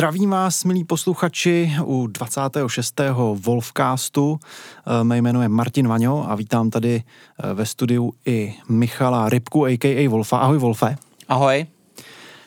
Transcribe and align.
Zdravím 0.00 0.30
vás, 0.30 0.64
milí 0.64 0.84
posluchači, 0.84 1.72
u 1.84 2.06
26. 2.06 3.00
Wolfcastu. 3.34 4.38
Eh, 4.86 5.04
mé 5.04 5.18
jméno 5.18 5.42
je 5.42 5.48
Martin 5.48 5.88
Vaňo 5.88 6.30
a 6.30 6.34
vítám 6.34 6.70
tady 6.70 7.02
eh, 7.02 7.54
ve 7.54 7.66
studiu 7.66 8.12
i 8.26 8.54
Michala 8.68 9.28
Rybku, 9.28 9.66
a.k.a. 9.66 10.08
Wolfa. 10.08 10.38
Ahoj, 10.38 10.58
Wolfe. 10.58 10.96
Ahoj. 11.28 11.66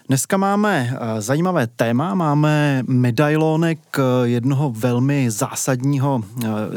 Dneska 0.07 0.37
máme 0.37 0.93
eh, 0.93 1.21
zajímavé 1.21 1.67
téma, 1.67 2.15
máme 2.15 2.83
medailonek 2.87 3.79
jednoho 4.23 4.69
velmi 4.69 5.31
zásadního, 5.31 6.23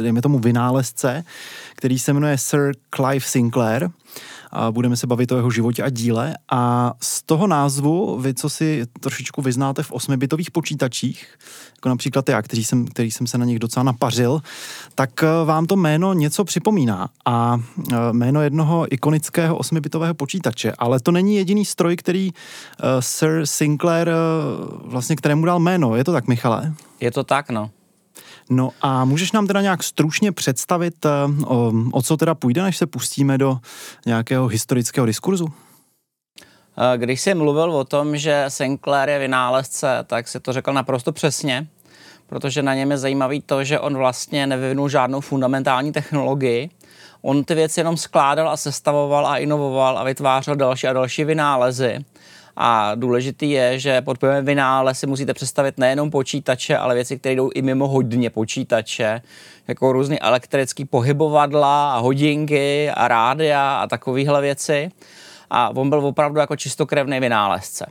dejme 0.02 0.22
tomu 0.22 0.38
vynálezce, 0.38 1.24
který 1.74 1.98
se 1.98 2.12
jmenuje 2.12 2.38
Sir 2.38 2.72
Clive 2.96 3.26
Sinclair 3.26 3.90
a 4.50 4.72
budeme 4.72 4.96
se 4.96 5.06
bavit 5.06 5.32
o 5.32 5.36
jeho 5.36 5.50
životě 5.50 5.82
a 5.82 5.90
díle. 5.90 6.34
A 6.50 6.92
z 7.00 7.22
toho 7.22 7.46
názvu, 7.46 8.18
vy, 8.20 8.34
co 8.34 8.50
si 8.50 8.86
trošičku 9.00 9.42
vyznáte 9.42 9.82
v 9.82 9.92
osmibitových 9.92 10.50
počítačích, 10.50 11.38
jako 11.76 11.88
například 11.88 12.28
já, 12.28 12.42
který 12.42 12.64
jsem, 12.64 12.86
který 12.86 13.10
jsem 13.10 13.26
se 13.26 13.38
na 13.38 13.44
nich 13.44 13.58
docela 13.58 13.82
napařil, 13.82 14.42
tak 14.94 15.22
eh, 15.22 15.44
vám 15.44 15.66
to 15.66 15.76
jméno 15.76 16.12
něco 16.12 16.44
připomíná. 16.44 17.08
A 17.24 17.60
eh, 17.92 17.96
jméno 18.12 18.42
jednoho 18.42 18.86
ikonického 18.94 19.56
osmibitového 19.56 20.14
počítače. 20.14 20.72
Ale 20.78 21.00
to 21.00 21.12
není 21.12 21.36
jediný 21.36 21.64
stroj, 21.64 21.96
který 21.96 22.30
uh, 22.32 22.88
Sir 23.00 23.46
Sinclair 23.46 24.08
vlastně 24.84 25.16
kterému 25.16 25.46
dal 25.46 25.60
jméno. 25.60 25.96
Je 25.96 26.04
to 26.04 26.12
tak, 26.12 26.26
Michale? 26.26 26.74
Je 27.00 27.10
to 27.10 27.24
tak, 27.24 27.50
no. 27.50 27.70
No 28.50 28.70
a 28.80 29.04
můžeš 29.04 29.32
nám 29.32 29.46
teda 29.46 29.60
nějak 29.60 29.82
stručně 29.82 30.32
představit, 30.32 31.06
eh, 31.06 31.10
o, 31.46 31.72
o 31.92 32.02
co 32.02 32.16
teda 32.16 32.34
půjde, 32.34 32.62
než 32.62 32.76
se 32.76 32.86
pustíme 32.86 33.38
do 33.38 33.58
nějakého 34.06 34.46
historického 34.46 35.06
diskurzu? 35.06 35.46
Eh, 36.78 36.98
když 36.98 37.20
jsi 37.20 37.34
mluvil 37.34 37.72
o 37.72 37.84
tom, 37.84 38.16
že 38.16 38.44
Sinclair 38.48 39.08
je 39.08 39.18
vynálezce, 39.18 40.04
tak 40.06 40.28
si 40.28 40.40
to 40.40 40.52
řekl 40.52 40.72
naprosto 40.72 41.12
přesně, 41.12 41.66
protože 42.26 42.62
na 42.62 42.74
něm 42.74 42.90
je 42.90 42.98
zajímavý 42.98 43.40
to, 43.40 43.64
že 43.64 43.80
on 43.80 43.96
vlastně 43.96 44.46
nevyvinul 44.46 44.88
žádnou 44.88 45.20
fundamentální 45.20 45.92
technologii. 45.92 46.70
On 47.22 47.44
ty 47.44 47.54
věci 47.54 47.80
jenom 47.80 47.96
skládal 47.96 48.48
a 48.48 48.56
sestavoval 48.56 49.26
a 49.26 49.38
inovoval 49.38 49.98
a 49.98 50.04
vytvářel 50.04 50.56
další 50.56 50.86
a 50.86 50.92
další 50.92 51.24
vynálezy. 51.24 52.04
A 52.56 52.94
důležitý 52.94 53.50
je, 53.50 53.78
že 53.78 54.00
pod 54.00 54.18
pojmem 54.18 54.44
vynále 54.44 54.94
si 54.94 55.06
musíte 55.06 55.34
představit 55.34 55.78
nejenom 55.78 56.10
počítače, 56.10 56.76
ale 56.76 56.94
věci, 56.94 57.18
které 57.18 57.34
jdou 57.34 57.50
i 57.54 57.62
mimo 57.62 57.88
hodně 57.88 58.30
počítače, 58.30 59.22
jako 59.68 59.92
různé 59.92 60.18
elektrické 60.18 60.84
pohybovadla 60.84 61.94
a 61.94 61.98
hodinky 61.98 62.90
a 62.90 63.08
rádia 63.08 63.76
a 63.76 63.86
takovéhle 63.86 64.40
věci. 64.40 64.90
A 65.50 65.76
on 65.76 65.90
byl 65.90 66.06
opravdu 66.06 66.40
jako 66.40 66.56
čistokrevný 66.56 67.20
vynálezce. 67.20 67.86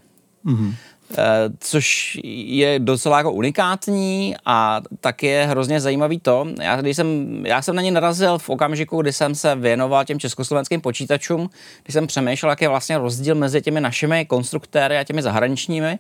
Mm-hmm. 0.46 0.74
Eh, 1.12 1.50
což 1.60 2.18
je 2.24 2.80
docela 2.80 3.18
jako 3.18 3.32
unikátní 3.32 4.36
a 4.46 4.82
tak 5.00 5.24
je 5.24 5.46
hrozně 5.46 5.82
zajímavý 5.82 6.20
to, 6.20 6.48
já, 6.62 6.82
když 6.82 6.96
jsem, 6.96 7.42
já 7.46 7.62
jsem 7.62 7.76
na 7.76 7.82
ně 7.82 7.92
narazil 7.92 8.38
v 8.38 8.50
okamžiku, 8.50 9.02
kdy 9.02 9.14
jsem 9.14 9.36
se 9.36 9.56
věnoval 9.56 10.06
těm 10.06 10.20
československým 10.20 10.82
počítačům, 10.82 11.50
když 11.84 11.94
jsem 11.94 12.08
přemýšlel, 12.08 12.50
jak 12.50 12.62
je 12.62 12.70
vlastně 12.70 12.98
rozdíl 12.98 13.36
mezi 13.36 13.62
těmi 13.62 13.82
našimi 13.82 14.26
konstruktéry 14.26 14.98
a 14.98 15.04
těmi 15.04 15.22
zahraničními. 15.22 16.00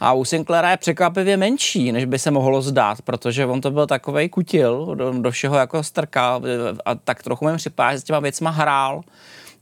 A 0.00 0.12
u 0.12 0.24
Sinclaira 0.24 0.70
je 0.70 0.76
překvapivě 0.76 1.36
menší, 1.36 1.92
než 1.92 2.04
by 2.04 2.18
se 2.18 2.30
mohlo 2.30 2.62
zdát, 2.62 3.02
protože 3.02 3.46
on 3.46 3.60
to 3.60 3.70
byl 3.70 3.86
takový 3.86 4.28
kutil, 4.28 4.94
do, 4.94 5.12
do 5.12 5.30
všeho 5.30 5.56
jako 5.56 5.82
strkal 5.82 6.42
a 6.84 6.94
tak 6.94 7.22
trochu 7.22 7.44
mi 7.44 7.56
připadá, 7.56 7.92
že 7.92 8.00
s 8.00 8.04
těma 8.04 8.20
věcma 8.20 8.50
hrál. 8.50 9.02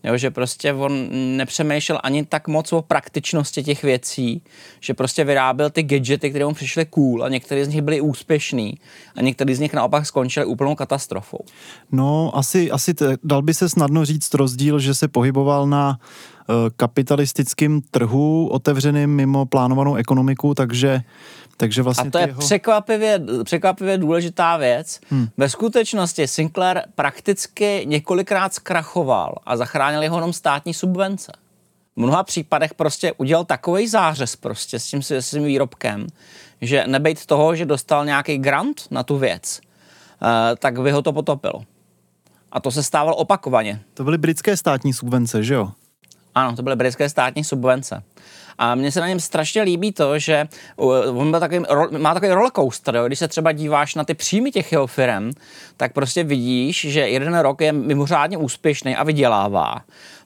Jo, 0.06 0.17
že 0.17 0.31
prostě 0.31 0.72
on 0.72 1.09
nepřemýšlel 1.37 1.99
ani 2.03 2.25
tak 2.25 2.49
moc 2.49 2.72
o 2.72 2.83
praktičnosti 2.83 3.62
těch 3.62 3.83
věcí, 3.83 4.43
že 4.81 4.94
prostě 4.94 5.25
vyráběl 5.25 5.71
ty 5.71 5.83
gadgety, 5.83 6.31
které 6.31 6.44
mu 6.44 6.55
přišly 6.55 6.87
cool 6.87 7.25
a 7.25 7.28
některé 7.28 7.65
z 7.65 7.69
nich 7.69 7.83
byly 7.83 8.00
úspěšný 8.00 8.78
a 9.17 9.22
některé 9.22 9.55
z 9.55 9.61
nich 9.61 9.75
naopak 9.75 10.06
skončily 10.06 10.47
úplnou 10.47 10.75
katastrofou. 10.75 11.39
No, 11.93 12.31
asi, 12.34 12.71
asi 12.71 12.94
t- 12.94 13.17
dal 13.25 13.43
by 13.43 13.55
se 13.55 13.69
snadno 13.69 14.05
říct 14.05 14.34
rozdíl, 14.34 14.78
že 14.78 14.94
se 14.94 15.09
pohyboval 15.09 15.67
na 15.67 15.99
uh, 16.49 16.55
kapitalistickém 16.77 17.81
trhu, 17.91 18.49
otevřeným 18.49 19.11
mimo 19.11 19.47
plánovanou 19.47 19.94
ekonomiku, 19.94 20.55
takže 20.55 21.03
takže 21.56 21.83
vlastně 21.83 22.09
a 22.09 22.11
to 22.11 22.19
je 22.19 22.27
jeho... 22.27 22.41
překvapivě, 22.41 23.21
překvapivě 23.44 23.99
důležitá 23.99 24.56
věc. 24.56 25.00
Hmm. 25.11 25.28
Ve 25.37 25.49
skutečnosti 25.49 26.28
Sinclair 26.28 26.83
prakticky 26.94 27.83
několikrát 27.84 28.55
zkrachoval 28.55 29.34
a 29.47 29.56
zachránil 29.56 30.03
jeho 30.03 30.17
jenom 30.17 30.33
státní 30.33 30.75
subvence. 30.75 31.33
V 31.97 32.00
mnoha 32.00 32.22
případech 32.22 32.75
prostě 32.75 33.12
udělal 33.12 33.44
takový 33.44 33.89
zářez 33.89 34.37
prostě 34.37 34.78
s 34.78 34.87
tím, 34.87 35.03
s 35.03 35.31
tím 35.31 35.44
výrobkem, 35.44 36.06
že 36.61 36.84
nebejt 36.87 37.27
toho, 37.27 37.55
že 37.55 37.67
dostal 37.67 38.05
nějaký 38.05 38.38
grant 38.38 38.83
na 38.91 39.03
tu 39.03 39.19
věc, 39.19 39.61
eh, 40.23 40.56
tak 40.56 40.81
by 40.81 40.91
ho 40.91 41.03
to 41.03 41.12
potopilo. 41.12 41.62
A 42.53 42.61
to 42.61 42.71
se 42.71 42.83
stávalo 42.83 43.17
opakovaně. 43.17 43.81
To 43.94 44.05
byly 44.05 44.19
britské 44.19 44.56
státní 44.56 44.93
subvence, 44.93 45.43
že 45.43 45.55
jo? 45.55 45.73
Ano, 46.37 46.57
to 46.57 46.63
byly 46.63 46.77
britské 46.77 47.09
státní 47.09 47.45
subvence. 47.45 48.03
A 48.59 48.75
mně 48.75 48.93
se 48.93 49.01
na 49.01 49.09
něm 49.09 49.21
strašně 49.21 49.63
líbí 49.63 49.93
to, 49.93 50.19
že 50.19 50.49
on 50.77 51.31
byl 51.31 51.41
takový, 51.41 51.61
má 51.99 52.15
takový 52.15 52.33
rollercoaster, 52.33 52.97
jo? 52.97 53.07
když 53.07 53.19
se 53.19 53.29
třeba 53.29 53.53
díváš 53.53 53.95
na 53.95 54.05
ty 54.05 54.15
příjmy 54.15 54.51
těch 54.51 54.73
jeho 54.73 54.87
firm, 54.87 55.31
tak 55.77 55.93
prostě 55.93 56.25
vidíš, 56.25 56.87
že 56.89 57.01
jeden 57.01 57.39
rok 57.39 57.61
je 57.61 57.73
mimořádně 57.73 58.37
úspěšný 58.37 58.97
a 58.97 59.05
vydělává. 59.05 59.75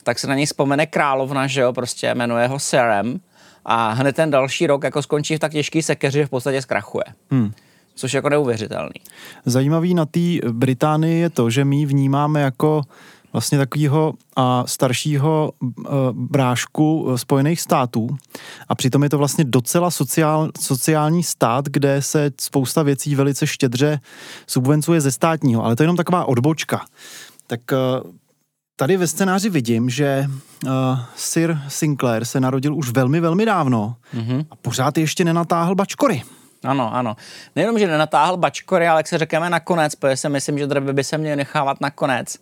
Tak 0.03 0.19
se 0.19 0.27
na 0.27 0.35
něj 0.35 0.47
vzpomene 0.47 0.87
královna, 0.87 1.47
že 1.47 1.61
jo, 1.61 1.73
prostě 1.73 2.15
jmenuje 2.15 2.47
ho 2.47 2.59
Serem 2.59 3.21
a 3.65 3.91
hned 3.91 4.17
ten 4.17 4.31
další 4.31 4.67
rok 4.67 4.85
jako 4.85 5.03
skončí 5.03 5.37
v 5.37 5.39
tak 5.39 5.53
těžký 5.53 5.83
sekeři, 5.83 6.19
že 6.19 6.27
v 6.27 6.31
podstatě 6.31 6.63
zkrachuje. 6.63 7.05
Hmm 7.31 7.53
což 7.95 8.13
je 8.13 8.19
jako 8.19 8.29
neuvěřitelný. 8.29 9.01
Zajímavý 9.47 9.95
na 9.95 10.07
té 10.07 10.21
Británii 10.53 11.21
je 11.21 11.31
to, 11.31 11.51
že 11.51 11.65
my 11.65 11.87
vnímáme 11.87 12.41
jako 12.41 12.83
vlastně 13.33 13.59
takového 13.59 14.15
a 14.37 14.65
staršího 14.67 15.53
e, 15.53 15.89
brášku 16.13 17.09
Spojených 17.17 17.61
států 17.61 18.09
a 18.69 18.75
přitom 18.75 19.03
je 19.03 19.11
to 19.11 19.19
vlastně 19.19 19.45
docela 19.45 19.91
sociál, 19.91 20.51
sociální 20.61 21.23
stát, 21.23 21.65
kde 21.69 22.03
se 22.03 22.31
spousta 22.41 22.83
věcí 22.83 23.15
velice 23.15 23.47
štědře 23.47 24.01
subvencuje 24.47 25.01
ze 25.01 25.11
státního, 25.11 25.65
ale 25.65 25.77
to 25.77 25.83
je 25.83 25.85
jenom 25.85 25.97
taková 25.97 26.25
odbočka. 26.25 26.85
Tak 27.47 27.73
e, 27.73 27.77
tady 28.77 28.97
ve 28.97 29.07
scénáři 29.07 29.51
vidím, 29.51 29.91
že 29.91 30.27
uh, 30.65 30.71
Sir 31.17 31.59
Sinclair 31.69 32.25
se 32.25 32.41
narodil 32.41 32.75
už 32.75 32.91
velmi, 32.91 33.21
velmi 33.21 33.47
dávno 33.47 33.97
mm-hmm. 34.15 34.47
a 34.51 34.57
pořád 34.57 34.99
ještě 34.99 35.25
nenatáhl 35.25 35.75
bačkory. 35.75 36.23
Ano, 36.65 36.95
ano. 36.95 37.17
Nejenom, 37.57 37.79
že 37.79 37.87
nenatáhl 37.87 38.37
bačkory, 38.37 38.89
ale 38.89 38.99
jak 38.99 39.09
se 39.09 39.19
řekneme 39.19 39.51
nakonec, 39.51 39.95
protože 39.95 40.17
si 40.17 40.29
myslím, 40.29 40.59
že 40.59 40.67
drby 40.67 40.93
by 40.93 41.05
se 41.05 41.19
měly 41.19 41.37
nechávat 41.37 41.81
nakonec, 41.81 42.37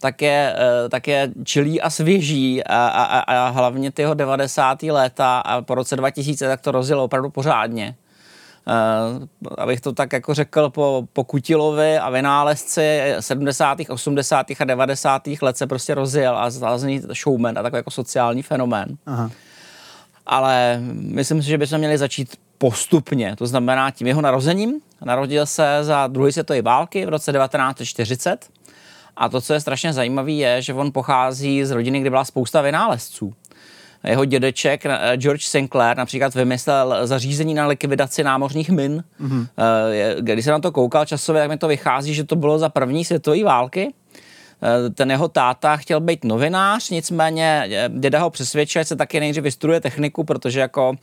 tak 0.00 0.22
je, 0.22 0.56
eh, 0.56 0.88
tak 0.88 1.08
je 1.08 1.30
čilý 1.44 1.80
a 1.80 1.90
svěží 1.90 2.64
a, 2.64 2.86
a, 2.88 3.20
a 3.20 3.48
hlavně 3.48 3.90
ty 3.90 4.02
jeho 4.02 4.14
90. 4.14 4.82
léta 4.82 5.38
a 5.38 5.62
po 5.62 5.74
roce 5.74 5.96
2000 5.96 6.48
tak 6.48 6.60
to 6.60 6.72
rozjelo 6.72 7.04
opravdu 7.04 7.30
pořádně. 7.30 7.94
Uh, 8.66 9.24
abych 9.58 9.80
to 9.80 9.92
tak 9.92 10.12
jako 10.12 10.34
řekl, 10.34 10.70
po, 10.70 11.04
po 11.12 11.24
Kutilovi 11.24 11.98
a 11.98 12.10
vynálezci 12.10 13.00
70., 13.20 13.78
80. 13.88 14.46
a 14.60 14.64
90. 14.64 15.22
let 15.42 15.56
se 15.56 15.66
prostě 15.66 15.94
rozjel 15.94 16.38
a 16.38 16.50
stal 16.50 16.78
z 16.78 16.84
ní 16.84 17.02
showman 17.22 17.58
a 17.58 17.62
takový 17.62 17.78
jako 17.78 17.90
sociální 17.90 18.42
fenomén. 18.42 18.88
Aha. 19.06 19.30
Ale 20.26 20.78
myslím 20.90 21.42
si, 21.42 21.48
že 21.48 21.58
bychom 21.58 21.78
měli 21.78 21.98
začít 21.98 22.36
postupně, 22.58 23.36
to 23.36 23.46
znamená 23.46 23.90
tím 23.90 24.06
jeho 24.06 24.20
narozením. 24.20 24.80
Narodil 25.04 25.46
se 25.46 25.78
za 25.82 26.06
druhé 26.06 26.32
světové 26.32 26.62
války 26.62 27.06
v 27.06 27.08
roce 27.08 27.32
1940 27.32 28.46
a 29.16 29.28
to, 29.28 29.40
co 29.40 29.54
je 29.54 29.60
strašně 29.60 29.92
zajímavé, 29.92 30.30
je, 30.30 30.62
že 30.62 30.74
on 30.74 30.92
pochází 30.92 31.64
z 31.64 31.70
rodiny, 31.70 32.00
kde 32.00 32.10
byla 32.10 32.24
spousta 32.24 32.60
vynálezců. 32.60 33.34
Jeho 34.04 34.24
dědeček 34.24 34.86
eh, 34.86 35.16
George 35.16 35.44
Sinclair 35.44 35.96
například 35.96 36.34
vymyslel 36.34 37.06
zařízení 37.06 37.54
na 37.54 37.66
likvidaci 37.66 38.24
námořních 38.24 38.70
min. 38.70 39.04
Mm-hmm. 39.20 39.46
Když 40.20 40.44
se 40.44 40.50
na 40.50 40.58
to 40.58 40.72
koukal 40.72 41.06
časově, 41.06 41.42
tak 41.42 41.50
mi 41.50 41.58
to 41.58 41.68
vychází, 41.68 42.14
že 42.14 42.24
to 42.24 42.36
bylo 42.36 42.58
za 42.58 42.68
první 42.68 43.04
světové 43.04 43.44
války 43.44 43.92
Eh, 44.64 44.90
ten 44.90 45.10
jeho 45.10 45.28
táta 45.28 45.76
chtěl 45.76 46.00
být 46.00 46.24
novinář, 46.24 46.90
nicméně 46.90 47.70
děda 47.98 48.18
ho 48.20 48.30
přesvědčil, 48.30 48.82
že 48.82 48.84
se 48.84 48.96
taky 48.96 49.20
nejdřív 49.20 49.44
vystuduje 49.44 49.80
techniku, 49.80 50.24
protože 50.24 50.60
jako 50.60 50.94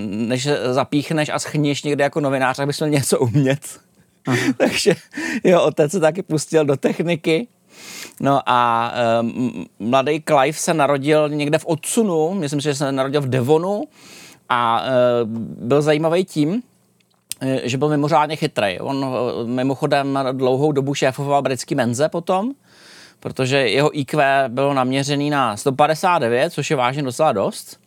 než 0.00 0.48
zapíchneš 0.70 1.28
a 1.28 1.38
schníš 1.38 1.82
někde 1.82 2.04
jako 2.04 2.20
novinář, 2.20 2.56
tak 2.56 2.66
bys 2.66 2.80
měl 2.80 2.90
něco 2.90 3.18
umět. 3.18 3.60
Takže 4.56 4.94
jeho 5.44 5.64
otec 5.64 5.92
se 5.92 6.00
taky 6.00 6.22
pustil 6.22 6.64
do 6.64 6.76
techniky 6.76 7.48
No 8.20 8.40
a 8.46 8.92
um, 9.20 9.66
mladý 9.78 10.22
Clive 10.28 10.52
se 10.52 10.74
narodil 10.74 11.28
někde 11.28 11.58
v 11.58 11.66
Odsunu, 11.66 12.34
myslím 12.34 12.60
si, 12.60 12.64
že 12.64 12.74
se 12.74 12.92
narodil 12.92 13.20
v 13.20 13.28
Devonu 13.28 13.84
a 14.48 14.82
uh, 14.82 14.88
byl 15.68 15.82
zajímavý 15.82 16.24
tím, 16.24 16.62
že 17.62 17.78
byl 17.78 17.88
mimořádně 17.88 18.36
chytrý. 18.36 18.80
On 18.80 19.06
mimochodem 19.44 20.18
dlouhou 20.32 20.72
dobu 20.72 20.94
šéfoval 20.94 21.42
britský 21.42 21.74
menze 21.74 22.08
potom, 22.08 22.52
protože 23.20 23.56
jeho 23.56 23.98
IQ 23.98 24.44
bylo 24.48 24.74
naměřený 24.74 25.30
na 25.30 25.56
159, 25.56 26.52
což 26.52 26.70
je 26.70 26.76
vážně 26.76 27.02
docela 27.02 27.32
dost. 27.32 27.80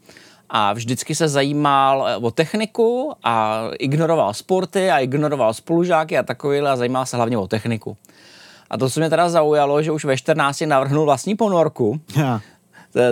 A 0.50 0.74
vždycky 0.74 1.16
se 1.16 1.28
zajímal 1.28 2.08
eh, 2.08 2.18
o 2.18 2.32
techniku 2.32 3.14
a 3.24 3.64
ignoroval 3.80 4.34
sporty 4.34 4.92
a 4.92 5.00
ignoroval 5.00 5.54
spolužáky 5.54 6.18
a 6.18 6.24
takovýhle 6.24 6.72
a 6.72 6.76
zajímal 6.76 7.06
se 7.06 7.18
hlavně 7.18 7.38
o 7.38 7.48
techniku. 7.48 7.98
A 8.70 8.78
to, 8.78 8.90
co 8.90 9.00
mě 9.00 9.10
teda 9.10 9.30
zaujalo, 9.30 9.84
že 9.84 9.92
už 9.92 10.06
ve 10.06 10.18
14 10.18 10.62
navrhnul 10.66 11.06
vlastní 11.06 11.36
ponorku. 11.36 12.02
Ja. 12.16 12.42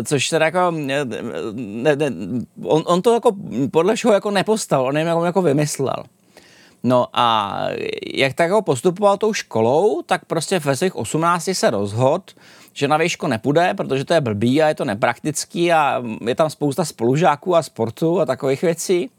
Což 0.04 0.30
teda 0.30 0.46
jako, 0.46 0.72
ne, 0.72 1.06
ne, 1.96 2.12
on, 2.64 2.84
on, 2.86 3.02
to 3.02 3.14
jako 3.14 3.32
podle 3.72 3.96
všeho 3.96 4.14
jako 4.14 4.32
nepostal, 4.32 4.86
on 4.86 4.98
jim 4.98 5.08
jako, 5.08 5.26
jako 5.26 5.42
vymyslel. 5.42 6.04
No 6.88 7.08
a 7.14 7.60
jak 8.14 8.34
tak 8.34 8.50
jako 8.50 8.62
postupoval 8.62 9.18
tou 9.18 9.34
školou, 9.34 10.02
tak 10.02 10.26
prostě 10.26 10.60
ve 10.60 10.76
svých 10.76 10.96
18 10.96 11.50
se 11.54 11.70
rozhodl, 11.70 12.24
že 12.74 12.88
na 12.88 12.98
výšku 12.98 13.28
nepůjde, 13.28 13.74
protože 13.74 14.06
to 14.06 14.14
je 14.14 14.22
blbý 14.22 14.62
a 14.62 14.68
je 14.68 14.76
to 14.76 14.86
nepraktický 14.86 15.74
a 15.74 16.04
je 16.28 16.36
tam 16.36 16.50
spousta 16.50 16.86
spolužáků 16.86 17.56
a 17.56 17.64
sportu 17.64 18.20
a 18.20 18.26
takových 18.26 18.62
věcí. 18.62 19.10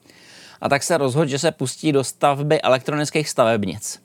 A 0.60 0.68
tak 0.68 0.82
se 0.82 0.98
rozhodl, 0.98 1.30
že 1.30 1.38
se 1.38 1.52
pustí 1.52 1.92
do 1.92 2.04
stavby 2.04 2.62
elektronických 2.62 3.28
stavebnic. 3.28 4.00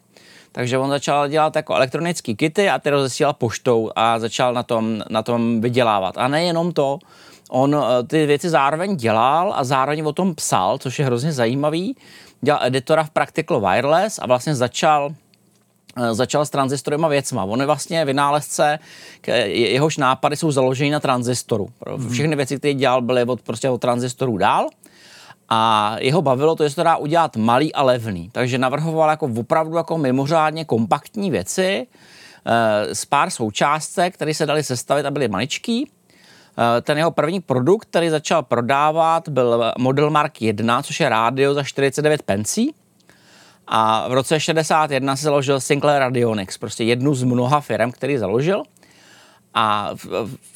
Takže 0.51 0.77
on 0.77 0.89
začal 0.89 1.27
dělat 1.27 1.55
jako 1.55 1.75
elektronické 1.75 2.33
kity 2.33 2.69
a 2.69 2.79
ty 2.79 2.89
rozesílal 2.89 3.33
poštou 3.33 3.91
a 3.95 4.19
začal 4.19 4.53
na 4.53 4.63
tom, 4.63 5.01
na 5.09 5.23
tom 5.23 5.61
vydělávat. 5.61 6.17
A 6.17 6.27
nejenom 6.27 6.71
to, 6.71 6.99
on 7.49 7.75
eh, 7.75 8.03
ty 8.03 8.25
věci 8.25 8.49
zároveň 8.49 8.95
dělal 8.95 9.53
a 9.55 9.63
zároveň 9.63 10.01
o 10.05 10.13
tom 10.13 10.35
psal, 10.35 10.77
což 10.77 10.99
je 10.99 11.05
hrozně 11.05 11.31
zajímavý. 11.31 11.95
Dělal 12.43 12.59
editora 12.63 13.03
v 13.03 13.09
Practical 13.09 13.61
Wireless 13.61 14.19
a 14.19 14.27
vlastně 14.27 14.55
začal 14.55 15.13
eh, 15.97 16.13
začal 16.13 16.45
s 16.45 16.49
tranzistorima 16.49 17.07
věcma. 17.07 17.43
On 17.43 17.59
je 17.59 17.65
vlastně 17.65 18.05
vynálezce, 18.05 18.79
jehož 19.47 19.97
nápady 19.97 20.37
jsou 20.37 20.51
založeny 20.51 20.89
na 20.89 20.99
tranzistoru. 20.99 21.67
Mhm. 21.89 22.09
Všechny 22.09 22.35
věci, 22.35 22.57
které 22.57 22.73
dělal, 22.73 23.01
byly 23.01 23.23
od, 23.23 23.41
prostě 23.41 23.69
od 23.69 23.81
tranzistorů 23.81 24.37
dál. 24.37 24.69
A 25.49 25.95
jeho 25.99 26.21
bavilo 26.21 26.55
to, 26.55 26.63
že 26.63 26.69
se 26.69 26.75
to 26.75 26.83
dá 26.83 26.97
udělat 26.97 27.35
malý 27.35 27.73
a 27.73 27.83
levný. 27.83 28.29
Takže 28.31 28.57
navrhoval 28.57 29.09
jako 29.09 29.29
opravdu 29.37 29.77
jako 29.77 29.97
mimořádně 29.97 30.65
kompaktní 30.65 31.31
věci 31.31 31.87
e, 32.45 32.95
s 32.95 33.05
pár 33.05 33.29
součástek, 33.29 34.13
které 34.13 34.33
se 34.33 34.45
daly 34.45 34.63
sestavit 34.63 35.05
a 35.05 35.11
byly 35.11 35.27
maličký. 35.27 35.91
E, 36.57 36.81
ten 36.81 36.97
jeho 36.97 37.11
první 37.11 37.41
produkt, 37.41 37.85
který 37.85 38.09
začal 38.09 38.43
prodávat, 38.43 39.29
byl 39.29 39.71
Model 39.77 40.09
Mark 40.09 40.41
1, 40.41 40.83
což 40.83 40.99
je 40.99 41.09
rádio 41.09 41.53
za 41.53 41.63
49 41.63 42.21
pencí. 42.21 42.73
A 43.67 44.07
v 44.07 44.13
roce 44.13 44.39
61 44.39 45.15
se 45.15 45.23
založil 45.23 45.59
Sinclair 45.59 45.99
Radionics, 45.99 46.57
prostě 46.57 46.83
jednu 46.83 47.15
z 47.15 47.23
mnoha 47.23 47.61
firm, 47.61 47.91
který 47.91 48.17
založil. 48.17 48.63
A 49.53 49.89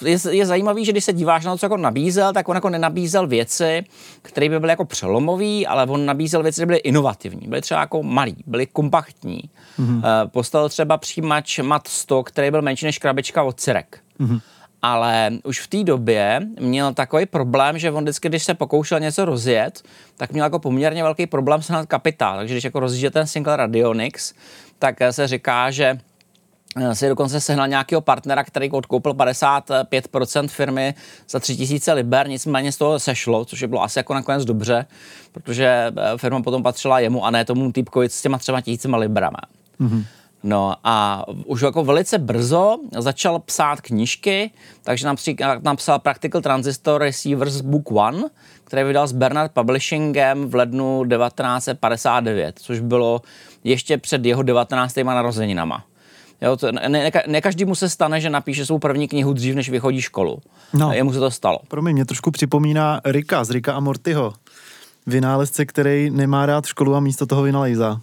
je, 0.06 0.18
je 0.30 0.46
zajímavý, 0.46 0.86
že 0.86 0.92
když 0.92 1.04
se 1.04 1.14
díváš 1.14 1.46
na 1.46 1.52
to, 1.52 1.58
co 1.58 1.66
jako 1.66 1.78
nabízel, 1.78 2.34
tak 2.34 2.50
on 2.50 2.56
jako 2.56 2.70
nenabízel 2.70 3.28
věci, 3.28 3.84
které 4.22 4.50
by 4.50 4.60
byly 4.60 4.72
jako 4.72 4.86
přelomové, 4.86 5.66
ale 5.68 5.84
on 5.84 6.06
nabízel 6.06 6.44
věci, 6.44 6.56
které 6.56 6.66
byly 6.66 6.78
inovativní. 6.78 7.48
Byly 7.48 7.62
třeba 7.62 7.80
jako 7.80 8.04
malý, 8.04 8.36
byly 8.48 8.66
kompaktní. 8.66 9.42
Mm-hmm. 9.80 10.28
Postavil 10.28 10.70
třeba 10.70 10.98
přijímač 10.98 11.60
Mat 11.60 11.88
100, 11.88 12.24
který 12.24 12.52
byl 12.52 12.62
menší 12.62 12.86
než 12.86 12.98
krabička 12.98 13.44
od 13.44 13.60
Cirek. 13.60 14.00
Mm-hmm. 14.20 14.42
Ale 14.82 15.32
už 15.44 15.62
v 15.62 15.68
té 15.68 15.84
době 15.84 16.42
měl 16.60 16.94
takový 16.94 17.26
problém, 17.26 17.78
že 17.78 17.92
on 17.92 18.04
vždycky, 18.04 18.30
když 18.30 18.44
se 18.44 18.54
pokoušel 18.54 19.00
něco 19.00 19.26
rozjet, 19.26 19.84
tak 20.18 20.32
měl 20.32 20.46
jako 20.46 20.60
poměrně 20.60 21.04
velký 21.04 21.28
problém 21.28 21.62
sehnat 21.62 21.86
kapitál. 21.86 22.38
Takže 22.38 22.54
když 22.54 22.64
jako 22.64 22.80
rozjížděl 22.80 23.12
ten 23.12 23.28
Sinclair 23.28 23.60
Radionics, 23.60 24.34
tak 24.80 24.96
se 25.12 25.28
říká, 25.28 25.72
že 25.72 25.98
Eh, 26.76 26.96
si 26.96 27.10
dokonce 27.10 27.42
sehnal 27.42 27.68
nějakého 27.68 28.02
partnera, 28.02 28.44
který 28.44 28.72
odkoupil 28.72 29.14
55% 29.14 30.48
firmy 30.48 30.94
za 31.30 31.40
3000 31.40 31.94
liber, 31.94 32.28
nicméně 32.28 32.72
z 32.72 32.78
toho 32.78 33.00
sešlo, 33.00 33.46
což 33.46 33.64
bylo 33.64 33.84
asi 33.84 34.00
jako 34.00 34.14
nakonec 34.14 34.46
dobře, 34.46 34.86
protože 35.32 35.94
eh, 35.98 36.18
firma 36.18 36.42
potom 36.42 36.64
patřila 36.64 37.00
jemu 37.00 37.26
a 37.26 37.32
ne 37.32 37.46
tomu 37.46 37.72
týpkovi 37.72 38.10
s 38.10 38.22
těma 38.22 38.38
třeba 38.38 38.62
tisícima 38.62 38.98
librama. 38.98 39.40
Mm-hmm. 39.82 40.04
No 40.44 40.76
a 40.84 41.26
už 41.46 41.62
jako 41.62 41.84
velice 41.84 42.18
brzo 42.18 42.78
začal 42.98 43.40
psát 43.40 43.82
knížky, 43.82 44.52
takže 44.84 45.08
například 45.08 45.64
napsal 45.64 46.00
Practical 46.00 46.42
Transistor 46.42 47.02
Receivers 47.02 47.62
Book 47.62 47.92
One, 47.92 48.24
který 48.64 48.84
vydal 48.84 49.08
s 49.08 49.12
Bernard 49.12 49.52
Publishingem 49.52 50.50
v 50.50 50.56
lednu 50.56 51.06
1959, 51.06 52.60
což 52.60 52.80
bylo 52.80 53.22
ještě 53.64 53.98
před 53.98 54.26
jeho 54.26 54.44
19. 54.44 54.96
narozeninama. 54.96 55.84
Jo, 56.42 56.58
to, 56.58 56.72
ne, 56.72 56.90
ne, 56.90 57.12
ne 57.28 57.42
každému 57.42 57.76
se 57.76 57.90
stane, 57.90 58.22
že 58.22 58.30
napíše 58.30 58.66
svou 58.66 58.80
první 58.80 59.08
knihu 59.08 59.34
dřív, 59.34 59.56
než 59.56 59.70
vychodí 59.70 60.02
školu. 60.02 60.40
No. 60.74 60.94
Jemu 60.94 61.14
se 61.14 61.20
to 61.20 61.32
stalo. 61.32 61.60
Pro 61.68 61.82
mě, 61.82 61.94
mě 61.94 62.06
trošku 62.06 62.32
připomíná 62.32 63.02
Rika 63.06 63.44
z 63.44 63.50
Rika 63.50 63.74
a 63.74 63.80
Mortyho. 63.80 64.34
Vynálezce, 65.08 65.66
který 65.66 66.10
nemá 66.10 66.46
rád 66.46 66.66
školu 66.66 66.96
a 66.96 67.00
místo 67.00 67.26
toho 67.26 67.42
vynalejzá. 67.42 68.02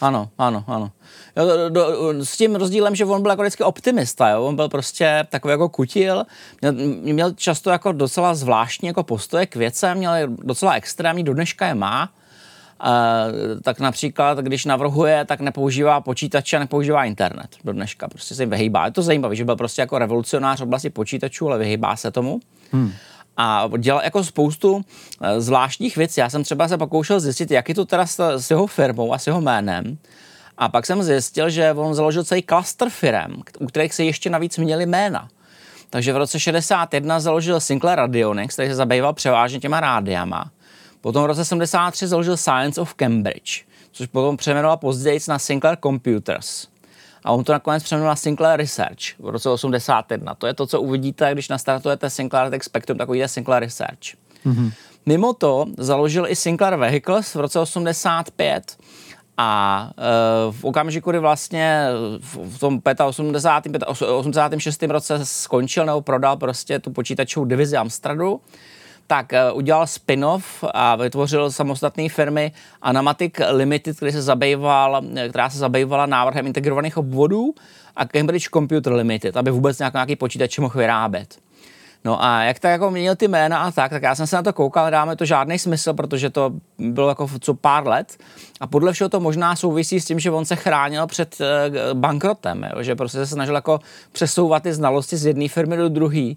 Ano, 0.00 0.30
ano, 0.38 0.64
ano. 0.66 0.90
Do, 1.36 1.68
do, 1.68 2.24
s 2.24 2.36
tím 2.36 2.56
rozdílem, 2.56 2.94
že 2.94 3.04
on 3.04 3.22
byl 3.22 3.30
jako 3.30 3.42
vždycky 3.42 3.62
optimista, 3.62 4.28
jo? 4.28 4.44
on 4.44 4.56
byl 4.56 4.68
prostě 4.68 5.26
takový 5.28 5.52
jako 5.52 5.68
kutil, 5.68 6.24
měl, 6.60 6.72
měl 7.02 7.32
často 7.32 7.70
jako 7.70 7.92
docela 7.92 8.34
zvláštní 8.34 8.86
jako 8.86 9.02
postoje 9.02 9.46
k 9.46 9.56
věcem, 9.56 9.98
měl 9.98 10.12
docela 10.26 10.72
extrémní, 10.72 11.24
do 11.24 11.34
dneška 11.34 11.66
je 11.66 11.74
má, 11.74 12.10
tak 13.62 13.80
například, 13.80 14.38
když 14.38 14.64
navrhuje, 14.64 15.24
tak 15.24 15.40
nepoužívá 15.40 16.00
počítače 16.00 16.58
nepoužívá 16.58 17.04
internet 17.04 17.56
do 17.64 17.72
dneška. 17.72 18.08
Prostě 18.08 18.34
se 18.34 18.42
jim 18.42 18.50
vyhýbá. 18.50 18.86
Je 18.86 18.92
to 18.92 19.02
zajímavé, 19.02 19.36
že 19.36 19.44
byl 19.44 19.56
prostě 19.56 19.82
jako 19.82 19.98
revolucionář 19.98 20.60
v 20.60 20.62
oblasti 20.62 20.90
počítačů, 20.90 21.48
ale 21.48 21.58
vyhýbá 21.58 21.96
se 21.96 22.10
tomu. 22.10 22.40
Hmm. 22.72 22.92
A 23.42 23.68
dělal 23.78 24.02
jako 24.04 24.24
spoustu 24.24 24.84
e, 25.20 25.40
zvláštních 25.40 25.96
věcí. 25.96 26.20
Já 26.20 26.30
jsem 26.30 26.44
třeba 26.44 26.68
se 26.68 26.78
pokoušel 26.78 27.20
zjistit, 27.20 27.50
jak 27.50 27.68
je 27.68 27.74
to 27.74 27.84
teda 27.84 28.06
s 28.36 28.50
jeho 28.50 28.66
firmou 28.66 29.14
a 29.14 29.18
s 29.18 29.26
jeho 29.26 29.40
jménem. 29.40 29.98
A 30.58 30.68
pak 30.68 30.86
jsem 30.86 31.02
zjistil, 31.02 31.50
že 31.50 31.72
on 31.72 31.94
založil 31.94 32.24
celý 32.24 32.42
klaster 32.42 32.88
firm, 32.90 33.42
u 33.60 33.66
kterých 33.66 33.94
se 33.94 34.04
ještě 34.04 34.30
navíc 34.30 34.58
měli 34.58 34.86
jména. 34.86 35.28
Takže 35.90 36.12
v 36.12 36.16
roce 36.16 36.40
61 36.40 37.20
založil 37.20 37.60
Sinclair 37.60 37.98
Radionics, 37.98 38.54
který 38.54 38.68
se 38.68 38.74
zabýval 38.74 39.12
převážně 39.12 39.60
těma 39.60 39.80
rádiama. 39.80 40.50
Potom 41.00 41.22
v 41.22 41.26
roce 41.26 41.44
73 41.44 42.06
založil 42.06 42.36
Science 42.36 42.80
of 42.80 42.94
Cambridge, 42.94 43.64
což 43.92 44.06
potom 44.06 44.36
přejmenoval 44.36 44.76
později 44.76 45.20
na 45.28 45.38
Sinclair 45.38 45.78
Computers. 45.82 46.66
A 47.24 47.32
on 47.32 47.44
to 47.44 47.52
nakonec 47.52 47.82
přejmenoval 47.82 48.12
na 48.12 48.16
Sinclair 48.16 48.60
Research 48.60 49.18
v 49.18 49.28
roce 49.28 49.50
81. 49.50 50.34
To 50.34 50.46
je 50.46 50.54
to, 50.54 50.66
co 50.66 50.80
uvidíte, 50.80 51.32
když 51.32 51.48
nastartujete 51.48 52.10
Sinclair 52.10 52.50
Tech 52.50 52.64
Spectrum, 52.64 52.98
tak 52.98 53.08
uvidíte 53.08 53.28
Sinclair 53.28 53.62
Research. 53.62 54.16
Mm-hmm. 54.46 54.72
Mimo 55.06 55.32
to 55.32 55.66
založil 55.78 56.26
i 56.28 56.36
Sinclair 56.36 56.76
Vehicles 56.76 57.34
v 57.34 57.40
roce 57.40 57.60
85 57.60 58.76
a 59.36 59.90
e, 59.98 60.52
v 60.52 60.64
okamžiku, 60.64 61.10
kdy 61.10 61.18
vlastně 61.18 61.88
v 62.20 62.58
tom 62.58 62.80
85, 63.04 63.82
86. 63.86 64.82
roce 64.82 65.26
skončil 65.26 65.86
nebo 65.86 66.00
prodal 66.00 66.36
prostě 66.36 66.78
tu 66.78 66.90
počítačovou 66.90 67.44
divizi 67.44 67.76
Amstradu, 67.76 68.40
tak 69.10 69.32
uh, 69.32 69.56
udělal 69.58 69.86
spin-off 69.86 70.64
a 70.74 70.96
vytvořil 70.96 71.50
samostatné 71.50 72.08
firmy 72.08 72.52
Anamatic 72.82 73.32
Limited, 73.50 73.96
který 73.96 74.12
se 74.12 74.22
zabýval, 74.22 75.02
která 75.28 75.50
se 75.50 75.58
zabývala 75.58 76.06
návrhem 76.06 76.46
integrovaných 76.46 76.96
obvodů 76.96 77.54
a 77.96 78.04
Cambridge 78.06 78.48
Computer 78.48 78.92
Limited, 78.92 79.36
aby 79.36 79.50
vůbec 79.50 79.78
nějak, 79.78 79.94
nějaký 79.94 80.16
počítač 80.16 80.58
mohl 80.58 80.78
vyrábět. 80.78 81.38
No 82.04 82.24
a 82.24 82.42
jak 82.42 82.58
tak 82.58 82.70
jako 82.70 82.90
měnil 82.90 83.16
ty 83.16 83.28
jména 83.28 83.58
a 83.58 83.70
tak, 83.70 83.90
tak 83.90 84.02
já 84.02 84.14
jsem 84.14 84.26
se 84.26 84.36
na 84.36 84.42
to 84.42 84.52
koukal, 84.52 84.90
dáme 84.90 85.16
to 85.16 85.24
žádný 85.24 85.58
smysl, 85.58 85.94
protože 85.94 86.30
to 86.30 86.52
bylo 86.78 87.08
jako 87.08 87.28
co 87.40 87.54
pár 87.54 87.86
let 87.86 88.16
a 88.60 88.66
podle 88.66 88.92
všeho 88.92 89.08
to 89.08 89.20
možná 89.20 89.56
souvisí 89.56 90.00
s 90.00 90.04
tím, 90.04 90.20
že 90.20 90.30
on 90.30 90.44
se 90.44 90.56
chránil 90.56 91.06
před 91.06 91.36
uh, 91.40 91.98
bankrotem, 91.98 92.66
jo? 92.74 92.82
že 92.82 92.94
prostě 92.94 93.18
se 93.18 93.26
snažil 93.26 93.54
jako 93.54 93.80
přesouvat 94.12 94.62
ty 94.62 94.72
znalosti 94.72 95.16
z 95.16 95.26
jedné 95.26 95.48
firmy 95.48 95.76
do 95.76 95.88
druhé 95.88 96.34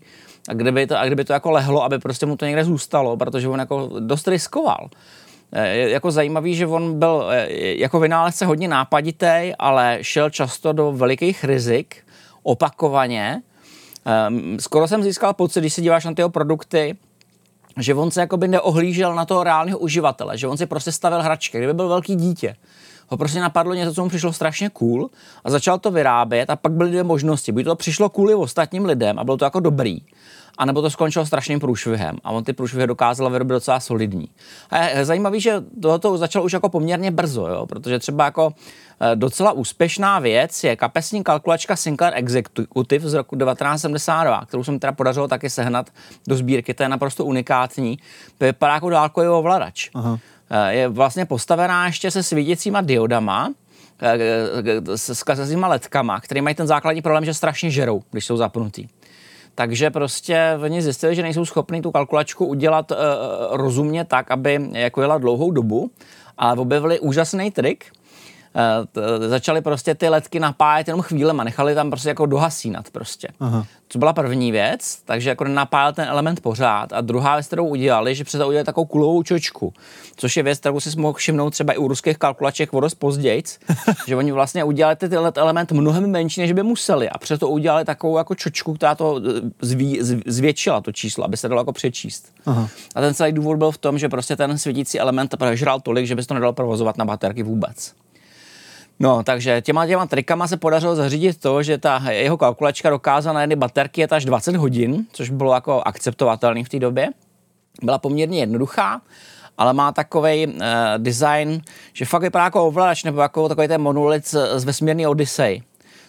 a 0.50 0.54
kdyby 0.54 0.88
to, 0.88 1.00
a 1.00 1.06
kdyby 1.06 1.26
to 1.26 1.34
jako 1.34 1.52
lehlo, 1.52 1.84
aby 1.84 2.00
prostě 2.00 2.26
mu 2.26 2.38
to 2.38 2.46
někde 2.46 2.66
zůstalo, 2.66 3.18
protože 3.18 3.48
on 3.48 3.60
jako 3.60 3.90
dost 4.00 4.28
riskoval. 4.28 4.90
Je 5.64 5.90
jako 5.90 6.12
zajímavý, 6.12 6.56
že 6.56 6.68
on 6.68 7.00
byl 7.00 7.28
e, 7.30 7.48
jako 7.80 8.00
vynálezce 8.00 8.46
hodně 8.46 8.68
nápaditý, 8.68 9.54
ale 9.60 9.98
šel 10.02 10.30
často 10.30 10.74
do 10.74 10.92
velikých 10.92 11.44
rizik, 11.44 11.96
opakovaně. 12.44 13.42
Ehm, 14.06 14.58
skoro 14.60 14.88
jsem 14.88 15.04
získal 15.04 15.34
pocit, 15.34 15.60
když 15.60 15.74
se 15.74 15.82
díváš 15.82 16.06
na 16.06 16.14
ty 16.14 16.24
produkty, 16.28 16.98
že 17.78 17.94
on 17.94 18.12
se 18.12 18.20
jako 18.20 18.38
by 18.38 18.48
neohlížel 18.48 19.16
na 19.16 19.26
toho 19.26 19.44
reálného 19.44 19.78
uživatele, 19.80 20.38
že 20.38 20.48
on 20.48 20.58
si 20.58 20.66
prostě 20.66 20.92
stavil 20.92 21.22
hračky, 21.22 21.58
kdyby 21.58 21.74
byl 21.74 21.90
velký 21.90 22.16
dítě. 22.16 22.56
ho 23.08 23.18
prostě 23.18 23.40
napadlo 23.40 23.74
něco, 23.74 23.94
co 23.94 24.04
mu 24.04 24.10
přišlo 24.10 24.34
strašně 24.34 24.70
cool 24.70 25.10
a 25.44 25.50
začal 25.50 25.80
to 25.80 25.92
vyrábět 25.92 26.50
a 26.50 26.56
pak 26.56 26.72
byly 26.72 26.90
dvě 26.90 27.04
možnosti. 27.04 27.52
Buď 27.52 27.66
to 27.66 27.76
přišlo 27.76 28.10
kvůli 28.10 28.36
ostatním 28.36 28.86
lidem 28.86 29.20
a 29.20 29.24
bylo 29.24 29.38
to 29.38 29.46
jako 29.46 29.60
dobrý, 29.60 30.02
anebo 30.58 30.82
to 30.82 30.90
skončilo 30.90 31.26
strašným 31.26 31.60
průšvihem 31.60 32.18
a 32.24 32.32
on 32.32 32.44
ty 32.44 32.54
průšvihy 32.54 32.88
dokázal 32.88 33.30
vyrobit 33.30 33.52
docela 33.52 33.80
solidní. 33.80 34.30
A 34.70 34.84
je 34.84 35.06
zajímavý, 35.06 35.42
že 35.42 35.64
to 36.02 36.18
začalo 36.18 36.46
už 36.46 36.54
jako 36.54 36.70
poměrně 36.70 37.12
brzo, 37.12 37.48
jo? 37.48 37.66
protože 37.66 38.00
třeba 38.00 38.26
jako 38.26 38.54
eh, 39.02 39.16
docela 39.16 39.52
úspěšná 39.52 40.20
věc 40.20 40.64
je 40.64 40.76
kapesní 40.76 41.24
kalkulačka 41.24 41.76
Sinclair 41.76 42.14
Executive 42.16 43.10
z 43.10 43.14
roku 43.14 43.36
1972, 43.36 44.46
kterou 44.46 44.64
jsem 44.64 44.80
teda 44.80 44.94
podařilo 44.94 45.28
taky 45.28 45.50
sehnat 45.50 45.90
do 46.28 46.36
sbírky, 46.36 46.74
to 46.74 46.84
je 46.84 46.90
naprosto 46.90 47.26
unikátní. 47.26 47.98
To 48.38 48.46
vypadá 48.46 48.74
jako 48.74 48.90
dálkový 48.90 49.28
ovladač. 49.28 49.90
Aha. 49.94 50.20
Eh, 50.50 50.74
je 50.74 50.88
vlastně 50.88 51.26
postavená 51.26 51.86
ještě 51.86 52.12
se 52.12 52.24
svítícíma 52.24 52.82
diodama, 52.82 53.54
eh, 54.02 54.18
s 54.96 55.14
skazíma 55.14 55.68
letkama, 55.68 56.20
které 56.20 56.42
mají 56.42 56.56
ten 56.56 56.68
základní 56.68 57.02
problém, 57.02 57.26
že 57.26 57.34
strašně 57.34 57.72
žerou, 57.72 58.04
když 58.12 58.26
jsou 58.26 58.38
zapnutý. 58.38 58.88
Takže 59.56 59.90
prostě 59.90 60.60
oni 60.64 60.82
zjistili, 60.82 61.16
že 61.16 61.22
nejsou 61.22 61.46
schopni 61.46 61.82
tu 61.82 61.92
kalkulačku 61.92 62.46
udělat 62.46 62.92
uh, 62.92 62.98
rozumně 63.52 64.06
tak, 64.06 64.32
aby 64.32 64.70
jako 64.72 65.02
jela 65.02 65.18
dlouhou 65.18 65.52
dobu, 65.52 65.92
ale 66.38 66.58
objevili 66.58 67.00
úžasný 67.00 67.52
trik, 67.52 67.86
začali 69.28 69.62
prostě 69.62 69.96
ty 69.96 70.10
letky 70.10 70.40
napájet 70.40 70.88
jenom 70.88 71.02
chvílema, 71.02 71.44
nechali 71.44 71.76
tam 71.76 71.90
prostě 71.90 72.10
jako 72.10 72.26
dohasínat 72.26 72.90
prostě. 72.90 73.28
Aha. 73.40 73.66
To 73.88 74.00
byla 74.00 74.14
první 74.14 74.52
věc, 74.52 75.00
takže 75.06 75.30
jako 75.30 75.44
napájel 75.44 75.94
ten 75.94 76.08
element 76.10 76.42
pořád. 76.42 76.94
A 76.94 77.02
druhá 77.02 77.36
věc, 77.36 77.48
kterou 77.48 77.68
udělali, 77.68 78.16
že 78.16 78.24
přesně 78.24 78.46
udělali 78.46 78.66
takovou 78.66 78.86
kulovou 78.86 79.24
čočku, 79.24 79.74
což 80.16 80.38
je 80.38 80.44
věc, 80.44 80.60
kterou 80.60 80.80
si 80.80 81.00
mohl 81.00 81.14
všimnout 81.14 81.50
třeba 81.50 81.74
i 81.74 81.78
u 81.78 81.88
ruských 81.88 82.18
kalkulaček 82.18 82.74
o 82.74 82.80
dost 82.80 82.96
později, 82.96 83.44
že 84.08 84.16
oni 84.16 84.32
vlastně 84.32 84.64
udělali 84.64 84.96
ten 84.96 85.14
element 85.36 85.72
mnohem 85.72 86.12
menší, 86.12 86.42
než 86.42 86.52
by 86.52 86.64
museli. 86.64 87.10
A 87.10 87.18
přesto 87.18 87.50
udělali 87.50 87.86
takovou 87.86 88.18
jako 88.18 88.36
čočku, 88.36 88.74
která 88.74 88.96
to 88.96 89.22
eh, 89.26 89.52
zví, 89.62 90.00
zvětšila 90.26 90.82
to 90.82 90.92
číslo, 90.92 91.26
aby 91.26 91.38
se 91.38 91.48
dalo 91.48 91.62
jako 91.62 91.74
přečíst. 91.74 92.34
Aha. 92.46 92.70
A 92.96 93.02
ten 93.02 93.14
celý 93.14 93.32
důvod 93.32 93.58
byl 93.58 93.72
v 93.72 93.78
tom, 93.78 93.98
že 93.98 94.10
prostě 94.10 94.36
ten 94.36 94.58
světící 94.58 95.00
element 95.00 95.36
prožral 95.38 95.80
tolik, 95.80 96.06
že 96.06 96.16
by 96.16 96.22
se 96.22 96.28
to 96.28 96.34
nedalo 96.34 96.54
provozovat 96.54 96.98
na 96.98 97.06
baterky 97.06 97.44
vůbec. 97.44 97.94
No, 99.00 99.24
takže 99.24 99.62
těma 99.62 99.88
těma 99.88 100.06
trikama 100.06 100.48
se 100.48 100.58
podařilo 100.58 100.96
zařídit 100.96 101.38
to, 101.38 101.64
že 101.64 101.78
ta 101.78 102.12
jeho 102.12 102.38
kalkulačka 102.38 102.90
dokázala 102.90 103.34
na 103.34 103.42
jedné 103.42 103.56
baterky 103.56 104.02
jet 104.02 104.14
až 104.14 104.26
20 104.26 104.56
hodin, 104.56 105.06
což 105.12 105.30
bylo 105.30 105.54
jako 105.54 105.82
akceptovatelný 105.86 106.64
v 106.64 106.70
té 106.70 106.80
době. 106.80 107.10
Byla 107.84 107.98
poměrně 107.98 108.40
jednoduchá, 108.40 109.02
ale 109.58 109.74
má 109.74 109.92
takový 109.92 110.48
uh, 110.48 110.54
design, 110.98 111.62
že 111.94 112.06
fakt 112.06 112.22
vypadá 112.22 112.44
jako 112.44 112.68
ovladač, 112.68 113.04
nebo 113.04 113.22
jako 113.22 113.50
takový 113.50 113.68
ten 113.68 113.82
monolit 113.82 114.28
z, 114.28 114.60
z 114.60 114.64
vesmírný 114.64 115.08
Odyssey. 115.08 115.62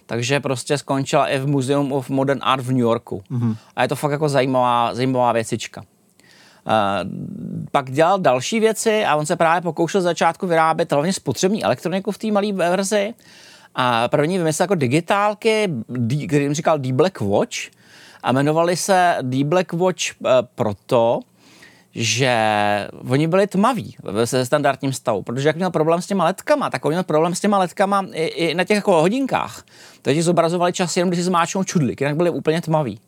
Takže 0.06 0.40
prostě 0.40 0.78
skončila 0.78 1.28
i 1.28 1.38
v 1.38 1.46
Museum 1.46 1.92
of 1.92 2.10
Modern 2.10 2.40
Art 2.42 2.64
v 2.64 2.68
New 2.68 2.80
Yorku. 2.80 3.22
Mm-hmm. 3.30 3.56
A 3.76 3.82
je 3.82 3.88
to 3.88 3.96
fakt 3.96 4.12
jako 4.12 4.28
zajímavá, 4.28 4.94
zajímavá 4.94 5.32
věcička. 5.32 5.84
Pak 7.72 7.90
dělal 7.90 8.18
další 8.18 8.60
věci 8.60 9.04
a 9.04 9.16
on 9.16 9.26
se 9.26 9.36
právě 9.36 9.60
pokoušel 9.60 10.00
začátku 10.00 10.46
vyrábět 10.46 10.92
hlavně 10.92 11.12
spotřební 11.12 11.64
elektroniku 11.64 12.12
v 12.12 12.18
té 12.18 12.32
malé 12.32 12.52
verzi. 12.52 13.14
A 13.74 14.08
první 14.08 14.38
vymyslel 14.38 14.64
jako 14.64 14.74
digitálky, 14.74 15.70
který 16.26 16.54
říkal 16.54 16.78
D-Black 16.78 17.20
Watch 17.20 17.56
a 18.22 18.32
jmenovali 18.32 18.76
se 18.76 19.16
D-Black 19.22 19.72
Watch 19.72 20.20
uh, 20.20 20.30
proto, 20.54 21.20
že 21.94 22.36
oni 23.08 23.26
byli 23.26 23.46
tmaví 23.46 23.96
ve 24.02 24.26
standardním 24.26 24.92
stavu, 24.92 25.22
protože 25.22 25.48
jak 25.48 25.56
měl 25.56 25.70
problém 25.70 26.02
s 26.02 26.06
těma 26.06 26.24
letkama, 26.24 26.70
tak 26.70 26.84
on 26.84 26.92
měl 26.92 27.02
problém 27.02 27.34
s 27.34 27.40
těma 27.40 27.58
letkama 27.58 28.06
i, 28.12 28.24
i 28.24 28.54
na 28.54 28.64
těch 28.64 28.74
jako 28.74 29.00
hodinkách. 29.00 29.64
Takže 30.02 30.22
zobrazovali 30.22 30.72
čas 30.72 30.96
jenom, 30.96 31.10
když 31.10 31.18
si 31.18 31.24
zmáčknou 31.24 31.64
čudlik, 31.64 32.00
jinak 32.00 32.16
byli 32.16 32.30
úplně 32.30 32.60
tmaví 32.60 33.00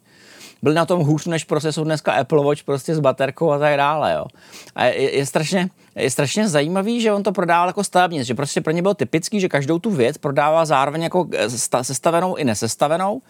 byl 0.66 0.74
na 0.74 0.86
tom 0.86 1.00
hůř, 1.00 1.26
než 1.26 1.44
prostě 1.44 1.72
jsou 1.72 1.84
dneska 1.84 2.12
Apple 2.12 2.44
Watch 2.44 2.62
prostě 2.62 2.94
s 2.94 3.00
baterkou 3.00 3.50
a 3.50 3.58
tak 3.58 3.76
dále, 3.76 4.12
jo. 4.12 4.24
A 4.74 4.84
je, 4.84 5.16
je, 5.16 5.26
strašně, 5.26 5.70
je 5.94 6.10
strašně 6.10 6.48
zajímavý, 6.48 7.00
že 7.00 7.12
on 7.12 7.22
to 7.22 7.32
prodával 7.32 7.68
jako 7.68 7.84
stavebnic, 7.84 8.26
že 8.26 8.34
prostě 8.34 8.60
pro 8.60 8.72
ně 8.72 8.82
bylo 8.82 8.94
typický, 8.94 9.40
že 9.40 9.48
každou 9.48 9.78
tu 9.78 9.90
věc 9.90 10.18
prodával 10.18 10.66
zároveň 10.66 11.02
jako 11.02 11.28
eh, 11.32 11.84
sestavenou 11.84 12.34
i 12.34 12.44
nesestavenou, 12.44 13.22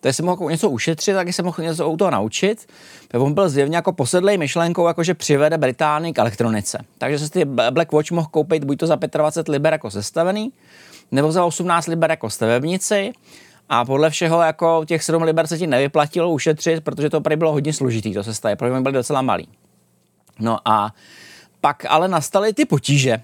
to 0.00 0.12
si 0.12 0.22
mohl 0.22 0.50
něco 0.50 0.70
ušetřit, 0.70 1.14
tak 1.14 1.34
se 1.34 1.42
mohl 1.42 1.62
něco 1.62 1.90
u 1.90 1.96
toho 1.96 2.10
naučit. 2.10 2.66
On 3.14 3.34
byl 3.34 3.48
zjevně 3.48 3.76
jako 3.76 3.92
posedlej 3.92 4.38
myšlenkou, 4.38 4.86
jako 4.86 5.02
že 5.02 5.14
přivede 5.14 5.58
Británii 5.58 6.12
k 6.12 6.18
elektronice. 6.18 6.78
Takže 6.98 7.18
se 7.18 7.30
ty 7.30 7.44
Black 7.44 7.92
Watch 7.92 8.10
mohl 8.10 8.28
koupit 8.30 8.64
buď 8.64 8.78
to 8.78 8.86
za 8.86 8.96
25 8.96 9.52
liber 9.52 9.72
jako 9.72 9.90
sestavený, 9.90 10.52
nebo 11.12 11.32
za 11.32 11.44
18 11.44 11.86
liber 11.86 12.10
jako 12.10 12.30
stavebnici 12.30 13.12
a 13.68 13.84
podle 13.84 14.10
všeho 14.10 14.42
jako 14.42 14.84
těch 14.86 15.02
7 15.02 15.22
liber 15.22 15.46
se 15.46 15.58
ti 15.58 15.66
nevyplatilo 15.66 16.30
ušetřit, 16.30 16.84
protože 16.84 17.10
to 17.10 17.20
prý 17.20 17.36
bylo 17.36 17.52
hodně 17.52 17.72
složitý, 17.72 18.14
to 18.14 18.24
se 18.24 18.34
staje, 18.34 18.56
protože 18.56 18.80
byly 18.80 18.92
docela 18.94 19.22
malý. 19.22 19.48
No 20.40 20.58
a 20.64 20.94
pak 21.60 21.84
ale 21.88 22.08
nastaly 22.08 22.52
ty 22.52 22.64
potíže. 22.64 23.10
E, 23.10 23.22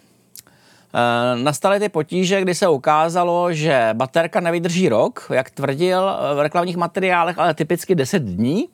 nastaly 1.36 1.80
ty 1.80 1.88
potíže, 1.88 2.40
kdy 2.40 2.54
se 2.54 2.68
ukázalo, 2.68 3.52
že 3.52 3.88
baterka 3.92 4.40
nevydrží 4.40 4.88
rok, 4.88 5.26
jak 5.32 5.50
tvrdil 5.50 6.18
v 6.34 6.42
reklamních 6.42 6.76
materiálech, 6.76 7.38
ale 7.38 7.54
typicky 7.54 7.94
10 7.94 8.22
dní, 8.22 8.68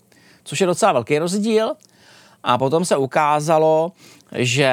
což 0.44 0.60
je 0.60 0.66
docela 0.66 0.92
velký 0.92 1.18
rozdíl. 1.18 1.72
A 2.42 2.58
potom 2.58 2.84
se 2.84 2.96
ukázalo, 2.96 3.92
že 4.32 4.70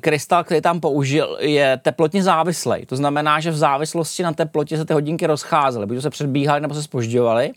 krystal, 0.00 0.44
který 0.44 0.60
tam 0.60 0.80
použil, 0.80 1.36
je 1.40 1.80
teplotně 1.82 2.22
závislý. 2.22 2.86
To 2.86 2.96
znamená, 2.96 3.40
že 3.40 3.50
v 3.50 3.56
závislosti 3.56 4.22
na 4.22 4.32
teplotě 4.32 4.76
se 4.76 4.84
ty 4.84 4.92
hodinky 4.92 5.26
rozcházely, 5.26 5.86
buď 5.86 6.02
se 6.02 6.10
předbíhaly 6.10 6.60
nebo 6.60 6.74
se 6.74 6.82
spožďovaly. 6.82 7.50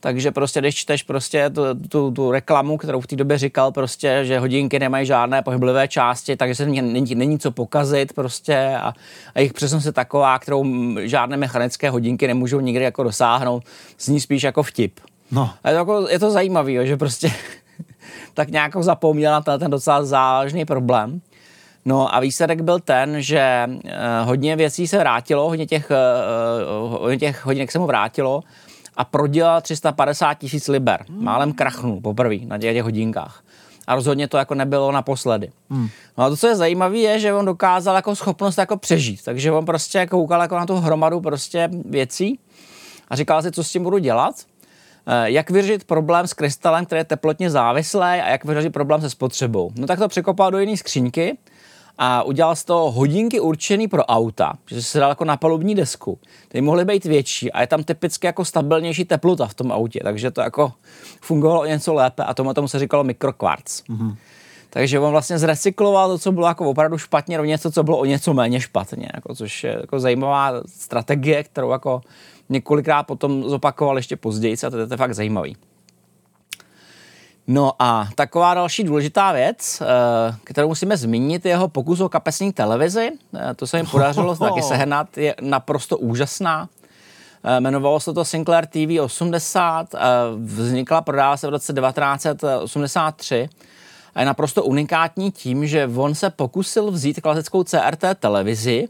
Takže 0.00 0.30
prostě, 0.30 0.60
když 0.60 0.74
čteš 0.74 1.02
prostě 1.02 1.50
tu, 1.50 1.62
tu, 1.88 2.10
tu 2.10 2.30
reklamu, 2.30 2.76
kterou 2.76 3.00
v 3.00 3.06
té 3.06 3.16
době 3.16 3.38
říkal 3.38 3.72
prostě, 3.72 4.20
že 4.22 4.38
hodinky 4.38 4.78
nemají 4.78 5.06
žádné 5.06 5.42
pohyblivé 5.42 5.88
části, 5.88 6.36
takže 6.36 6.54
se 6.54 6.66
není, 6.66 7.14
není 7.14 7.38
co 7.38 7.50
pokazit 7.50 8.12
prostě 8.12 8.76
a, 8.80 8.92
a 9.34 9.38
jejich 9.38 9.52
přesnost 9.52 9.84
je 9.84 9.92
taková, 9.92 10.38
kterou 10.38 10.64
žádné 11.00 11.36
mechanické 11.36 11.90
hodinky 11.90 12.26
nemůžou 12.26 12.60
nikdy 12.60 12.84
jako 12.84 13.02
dosáhnout, 13.02 13.64
zní 14.00 14.20
spíš 14.20 14.42
jako 14.42 14.62
vtip. 14.62 15.00
No. 15.30 15.50
A 15.64 15.68
je 15.68 15.74
to, 15.74 15.78
jako, 15.78 16.08
je 16.08 16.18
to 16.18 16.30
zajímavé, 16.30 16.86
že 16.86 16.96
prostě 16.96 17.32
tak 18.34 18.48
nějak 18.48 18.76
zapomněl 18.76 19.32
na 19.32 19.58
ten 19.58 19.70
docela 19.70 20.04
závažný 20.04 20.64
problém. 20.64 21.20
No 21.84 22.14
a 22.14 22.20
výsledek 22.20 22.60
byl 22.60 22.80
ten, 22.80 23.22
že 23.22 23.66
uh, 23.68 23.80
hodně 24.24 24.56
věcí 24.56 24.88
se 24.88 24.98
vrátilo, 24.98 25.48
hodně 25.48 25.66
těch, 25.66 25.90
uh, 26.80 27.00
hodně 27.00 27.18
těch 27.18 27.44
hodinek 27.44 27.72
se 27.72 27.78
mu 27.78 27.86
vrátilo 27.86 28.42
a 28.96 29.04
prodělal 29.04 29.60
350 29.60 30.34
tisíc 30.34 30.68
liber. 30.68 31.04
Málem 31.08 31.52
krachnul 31.52 32.00
poprvé 32.00 32.36
na 32.46 32.58
těch, 32.58 32.74
těch 32.74 32.82
hodinkách. 32.82 33.42
A 33.86 33.94
rozhodně 33.94 34.28
to 34.28 34.36
jako 34.36 34.54
nebylo 34.54 34.92
naposledy. 34.92 35.50
Hmm. 35.70 35.88
No 36.18 36.24
a 36.24 36.28
to, 36.28 36.36
co 36.36 36.46
je 36.46 36.56
zajímavé, 36.56 36.96
je, 36.96 37.18
že 37.18 37.34
on 37.34 37.44
dokázal 37.44 37.96
jako 37.96 38.16
schopnost 38.16 38.58
jako 38.58 38.76
přežít. 38.76 39.24
Takže 39.24 39.52
on 39.52 39.64
prostě 39.64 39.98
jako 39.98 40.16
koukal 40.16 40.42
jako 40.42 40.56
na 40.56 40.66
tu 40.66 40.74
hromadu 40.74 41.20
prostě 41.20 41.68
věcí 41.84 42.38
a 43.08 43.16
říkal 43.16 43.42
si, 43.42 43.50
co 43.50 43.64
s 43.64 43.72
tím 43.72 43.82
budu 43.82 43.98
dělat. 43.98 44.34
Eh, 45.06 45.30
jak 45.30 45.50
vyřešit 45.50 45.84
problém 45.84 46.26
s 46.26 46.32
krystalem, 46.32 46.86
který 46.86 47.00
je 47.00 47.04
teplotně 47.04 47.50
závislý 47.50 48.00
a 48.00 48.28
jak 48.30 48.44
vyřešit 48.44 48.70
problém 48.70 49.00
se 49.00 49.10
spotřebou. 49.10 49.70
No 49.76 49.86
tak 49.86 49.98
to 49.98 50.08
překopal 50.08 50.50
do 50.50 50.58
jiné 50.58 50.76
skřínky 50.76 51.38
a 51.98 52.22
udělal 52.22 52.56
z 52.56 52.64
toho 52.64 52.90
hodinky 52.90 53.40
určený 53.40 53.88
pro 53.88 54.04
auta, 54.04 54.52
že 54.66 54.82
se 54.82 54.98
dal 54.98 55.08
jako 55.08 55.24
na 55.24 55.36
palubní 55.36 55.74
desku. 55.74 56.18
Ty 56.48 56.60
mohly 56.60 56.84
být 56.84 57.04
větší 57.04 57.52
a 57.52 57.60
je 57.60 57.66
tam 57.66 57.84
typicky 57.84 58.26
jako 58.26 58.44
stabilnější 58.44 59.04
teplota 59.04 59.46
v 59.46 59.54
tom 59.54 59.72
autě, 59.72 60.00
takže 60.04 60.30
to 60.30 60.40
jako 60.40 60.72
fungovalo 61.20 61.66
něco 61.66 61.94
lépe 61.94 62.24
a 62.24 62.34
tomu 62.34 62.54
tomu 62.54 62.68
se 62.68 62.78
říkalo 62.78 63.04
mikrokvarc. 63.04 63.82
Mm-hmm. 63.82 64.16
Takže 64.74 65.00
on 65.00 65.10
vlastně 65.10 65.38
zrecykloval 65.38 66.08
to, 66.08 66.18
co 66.18 66.32
bylo 66.32 66.46
jako 66.46 66.70
opravdu 66.70 66.98
špatně, 66.98 67.36
do 67.36 67.44
něco, 67.44 67.70
co 67.70 67.82
bylo 67.82 67.98
o 67.98 68.04
něco 68.04 68.34
méně 68.34 68.60
špatně, 68.60 69.08
jako, 69.14 69.34
což 69.34 69.64
je 69.64 69.76
jako 69.80 70.00
zajímavá 70.00 70.52
strategie, 70.66 71.44
kterou 71.44 71.70
jako 71.70 72.00
několikrát 72.48 73.02
potom 73.02 73.44
zopakoval 73.44 73.96
ještě 73.96 74.16
později 74.16 74.56
a 74.66 74.70
to 74.70 74.78
je, 74.78 74.86
to 74.86 74.96
fakt 74.96 75.14
zajímavý. 75.14 75.56
No 77.46 77.72
a 77.78 78.08
taková 78.14 78.54
další 78.54 78.84
důležitá 78.84 79.32
věc, 79.32 79.82
eh, 79.82 80.34
kterou 80.44 80.68
musíme 80.68 80.96
zmínit, 80.96 81.44
je 81.44 81.50
jeho 81.50 81.68
pokus 81.68 82.00
o 82.00 82.08
kapesní 82.08 82.52
televizi. 82.52 83.10
Eh, 83.34 83.54
to 83.54 83.66
se 83.66 83.76
jim 83.76 83.86
podařilo 83.86 84.36
taky 84.36 84.62
sehnat, 84.68 85.18
je 85.18 85.34
naprosto 85.40 85.98
úžasná. 85.98 86.68
Eh, 87.44 87.56
jmenovalo 87.56 88.00
se 88.00 88.12
to 88.12 88.24
Sinclair 88.24 88.66
TV 88.66 89.00
80, 89.00 89.94
vznikla, 90.44 91.00
prodává 91.00 91.36
se 91.36 91.46
v 91.46 91.50
roce 91.50 91.72
1983 91.72 93.48
a 93.48 93.71
je 94.20 94.24
naprosto 94.24 94.64
unikátní 94.64 95.30
tím, 95.30 95.66
že 95.66 95.90
on 95.96 96.14
se 96.14 96.30
pokusil 96.30 96.90
vzít 96.90 97.20
klasickou 97.20 97.64
CRT 97.64 98.04
televizi, 98.20 98.88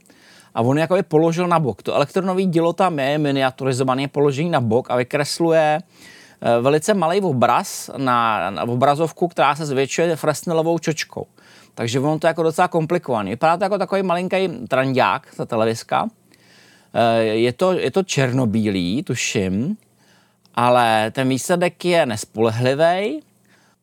a 0.55 0.61
on 0.61 0.79
jako 0.79 0.97
je 0.97 1.03
položil 1.03 1.49
na 1.49 1.59
bok. 1.59 1.83
To 1.83 1.95
elektronový 1.95 2.47
dílo 2.47 2.73
tam 2.73 2.99
je 2.99 3.19
miniaturizovaný, 3.19 4.03
je 4.03 4.09
položený 4.09 4.51
na 4.51 4.61
bok 4.61 4.91
a 4.91 4.97
vykresluje 4.97 5.81
eh, 5.81 6.61
velice 6.61 6.95
malý 6.95 7.21
obraz 7.21 7.91
na, 7.97 8.51
na 8.51 8.63
obrazovku, 8.63 9.29
která 9.29 9.57
se 9.57 9.67
zvětšuje 9.67 10.17
Fresnelovou 10.17 10.79
čočkou. 10.79 11.27
Takže 11.75 12.01
ono 12.01 12.19
to 12.19 12.27
je 12.27 12.29
jako 12.29 12.43
docela 12.43 12.69
komplikovaný. 12.69 13.31
Vypadá 13.31 13.57
to 13.57 13.65
jako 13.65 13.79
takový 13.79 14.03
malinký 14.03 14.49
trandák, 14.69 15.35
ta 15.37 15.45
televizka. 15.45 16.09
Eh, 16.95 17.23
je 17.23 17.53
to, 17.53 17.73
je 17.73 17.91
to 17.91 18.03
černobílý, 18.03 19.03
tuším, 19.03 19.77
ale 20.55 21.11
ten 21.11 21.29
výsledek 21.29 21.85
je 21.85 22.07
nespolehlivý 22.07 23.23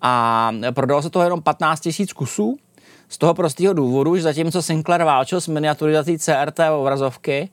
a 0.02 0.52
prodalo 0.74 1.02
se 1.02 1.10
toho 1.10 1.24
jenom 1.24 1.42
15 1.42 1.86
000 2.00 2.08
kusů. 2.16 2.58
Z 3.10 3.18
toho 3.18 3.34
prostého 3.34 3.74
důvodu, 3.74 4.16
že 4.16 4.22
zatímco 4.22 4.62
Sinclair 4.62 5.04
válčil 5.04 5.42
s 5.42 5.48
miniaturizací 5.48 6.20
CRT 6.20 6.60
obrazovky, 6.80 7.50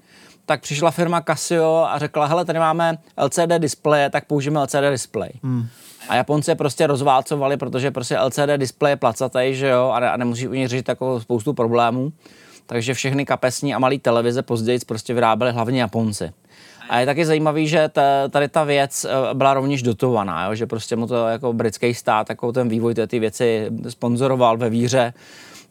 tak 0.46 0.60
přišla 0.60 0.90
firma 0.90 1.20
Casio 1.20 1.86
a 1.88 1.98
řekla, 1.98 2.26
hele, 2.26 2.44
tady 2.44 2.58
máme 2.58 2.98
LCD 3.24 3.58
displeje, 3.58 4.10
tak 4.10 4.24
použijeme 4.24 4.62
LCD 4.62 4.90
displej. 4.90 5.30
Hmm. 5.42 5.66
A 6.08 6.14
Japonci 6.14 6.50
je 6.50 6.54
prostě 6.54 6.86
rozválcovali, 6.86 7.56
protože 7.56 7.90
prostě 7.90 8.18
LCD 8.18 8.56
displej 8.56 8.92
je 8.92 8.96
placatý, 8.96 9.40
že 9.50 9.68
jo, 9.68 9.88
a, 9.88 10.00
ne, 10.00 10.10
a 10.10 10.16
nemusí 10.16 10.48
u 10.48 10.52
něj 10.52 10.68
řešit 10.68 10.88
jako 10.88 11.20
spoustu 11.20 11.52
problémů. 11.52 12.12
Takže 12.66 12.94
všechny 12.94 13.24
kapesní 13.24 13.74
a 13.74 13.78
malé 13.78 13.98
televize 13.98 14.42
později 14.42 14.78
prostě 14.86 15.14
vyráběli 15.14 15.52
hlavně 15.52 15.80
Japonci. 15.80 16.32
A 16.88 16.98
je 16.98 17.06
taky 17.06 17.26
zajímavý, 17.26 17.68
že 17.68 17.88
ta, 17.88 18.02
tady 18.30 18.48
ta 18.48 18.64
věc 18.64 19.04
eh, 19.04 19.34
byla 19.34 19.54
rovněž 19.54 19.82
dotovaná, 19.82 20.44
jo? 20.44 20.54
že 20.54 20.66
prostě 20.66 20.96
mu 20.96 21.06
to 21.06 21.28
jako 21.28 21.52
britský 21.52 21.94
stát 21.94 22.28
jako 22.28 22.52
ten 22.52 22.68
vývoj 22.68 22.94
té 22.94 23.06
ty 23.06 23.18
věci 23.18 23.70
sponzoroval 23.88 24.56
ve 24.56 24.70
víře, 24.70 25.14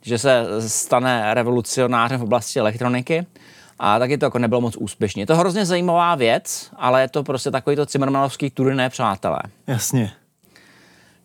že 0.02 0.18
se 0.18 0.46
stane 0.60 1.34
revolucionářem 1.34 2.20
v 2.20 2.24
oblasti 2.24 2.60
elektroniky. 2.60 3.26
A 3.80 4.00
taky 4.00 4.18
to 4.18 4.26
jako 4.26 4.40
nebylo 4.40 4.62
moc 4.62 4.76
úspěšně. 4.78 5.22
Je 5.22 5.28
to 5.28 5.36
hrozně 5.36 5.66
zajímavá 5.66 6.16
věc, 6.16 6.72
ale 6.76 7.02
je 7.02 7.08
to 7.08 7.24
prostě 7.24 7.52
takový 7.52 7.76
to 7.76 7.86
Cimmermanovský 7.86 8.50
turné, 8.50 8.90
přátelé. 8.90 9.40
Jasně. 9.68 10.12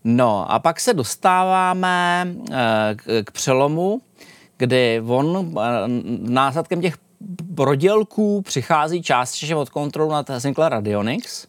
No 0.04 0.52
a 0.52 0.58
pak 0.58 0.80
se 0.80 0.94
dostáváme 0.94 2.26
eh, 2.52 2.94
k, 2.96 3.24
k 3.24 3.30
přelomu, 3.30 4.00
kdy 4.56 5.02
on 5.06 5.54
eh, 5.58 5.62
následkem 6.18 6.80
těch 6.80 6.94
prodělků 7.54 8.42
přichází 8.42 9.02
částečně 9.02 9.56
od 9.56 9.70
kontrolu 9.70 10.10
nad 10.10 10.30
Sinclair 10.38 10.72
Radionics 10.72 11.46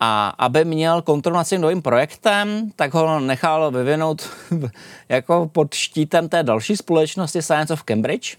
a 0.00 0.28
aby 0.38 0.64
měl 0.64 1.02
kontrolu 1.02 1.36
nad 1.36 1.44
svým 1.44 1.60
novým 1.60 1.82
projektem, 1.82 2.70
tak 2.76 2.94
ho 2.94 3.20
nechal 3.20 3.70
vyvinout 3.70 4.30
jako 5.08 5.50
pod 5.52 5.74
štítem 5.74 6.28
té 6.28 6.42
další 6.42 6.76
společnosti 6.76 7.42
Science 7.42 7.72
of 7.72 7.82
Cambridge. 7.82 8.36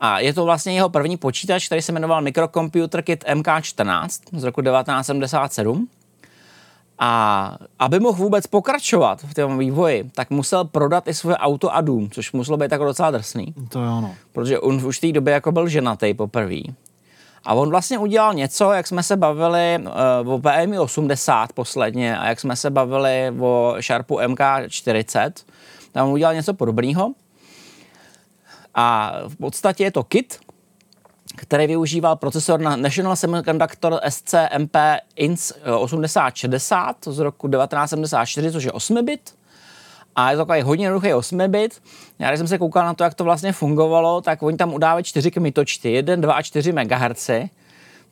A 0.00 0.20
je 0.20 0.34
to 0.34 0.44
vlastně 0.44 0.74
jeho 0.74 0.88
první 0.88 1.16
počítač, 1.16 1.66
který 1.66 1.82
se 1.82 1.92
jmenoval 1.92 2.22
Microcomputer 2.22 3.02
Kit 3.02 3.24
MK14 3.24 4.08
z 4.32 4.44
roku 4.44 4.62
1977. 4.62 5.88
A 6.98 7.58
aby 7.78 8.00
mohl 8.00 8.18
vůbec 8.18 8.46
pokračovat 8.46 9.20
v 9.22 9.34
tom 9.34 9.58
vývoji, 9.58 10.10
tak 10.14 10.30
musel 10.30 10.64
prodat 10.64 11.08
i 11.08 11.14
svoje 11.14 11.36
auto 11.36 11.74
a 11.74 11.80
dům, 11.80 12.10
což 12.10 12.32
muselo 12.32 12.56
být 12.56 12.72
jako 12.72 12.84
docela 12.84 13.10
drsný. 13.10 13.54
To 13.68 13.82
je 13.82 13.88
ono. 13.88 14.14
Protože 14.32 14.60
on 14.60 14.86
už 14.86 14.98
v 14.98 15.00
té 15.00 15.12
době 15.12 15.34
jako 15.34 15.52
byl 15.52 15.68
ženatý 15.68 16.14
poprvé. 16.14 16.60
A 17.44 17.54
on 17.54 17.70
vlastně 17.70 17.98
udělal 17.98 18.34
něco, 18.34 18.72
jak 18.72 18.86
jsme 18.86 19.02
se 19.02 19.16
bavili 19.16 19.78
uh, 20.24 20.32
o 20.32 20.38
PMI 20.38 20.78
80 20.78 21.52
posledně 21.52 22.18
a 22.18 22.28
jak 22.28 22.40
jsme 22.40 22.56
se 22.56 22.70
bavili 22.70 23.32
o 23.40 23.76
Sharpu 23.80 24.16
MK40. 24.18 25.32
Tam 25.92 26.06
on 26.06 26.12
udělal 26.12 26.34
něco 26.34 26.54
podobného. 26.54 27.12
A 28.74 29.12
v 29.28 29.36
podstatě 29.36 29.84
je 29.84 29.90
to 29.90 30.04
kit, 30.04 30.38
který 31.36 31.66
využíval 31.66 32.16
procesor 32.16 32.60
na 32.60 32.76
National 32.76 33.16
Semiconductor 33.16 34.00
SCMP 34.08 34.76
INS 35.16 35.52
8060 35.78 36.96
z 37.06 37.18
roku 37.18 37.48
1974, 37.48 38.52
což 38.52 38.64
je 38.64 38.70
8-bit. 38.70 39.34
A 40.16 40.30
je 40.30 40.36
to 40.36 40.44
takový 40.44 40.62
hodně 40.62 40.86
jednoduchý 40.86 41.08
8-bit. 41.12 41.82
Já 42.18 42.28
když 42.28 42.38
jsem 42.38 42.48
se 42.48 42.58
koukal 42.58 42.86
na 42.86 42.94
to, 42.94 43.04
jak 43.04 43.14
to 43.14 43.24
vlastně 43.24 43.52
fungovalo, 43.52 44.20
tak 44.20 44.42
oni 44.42 44.56
tam 44.56 44.74
udávají 44.74 45.04
4 45.04 45.30
kmitočty, 45.30 45.92
1, 45.92 46.16
2 46.16 46.34
a 46.34 46.42
4 46.42 46.72
MHz 46.72 47.30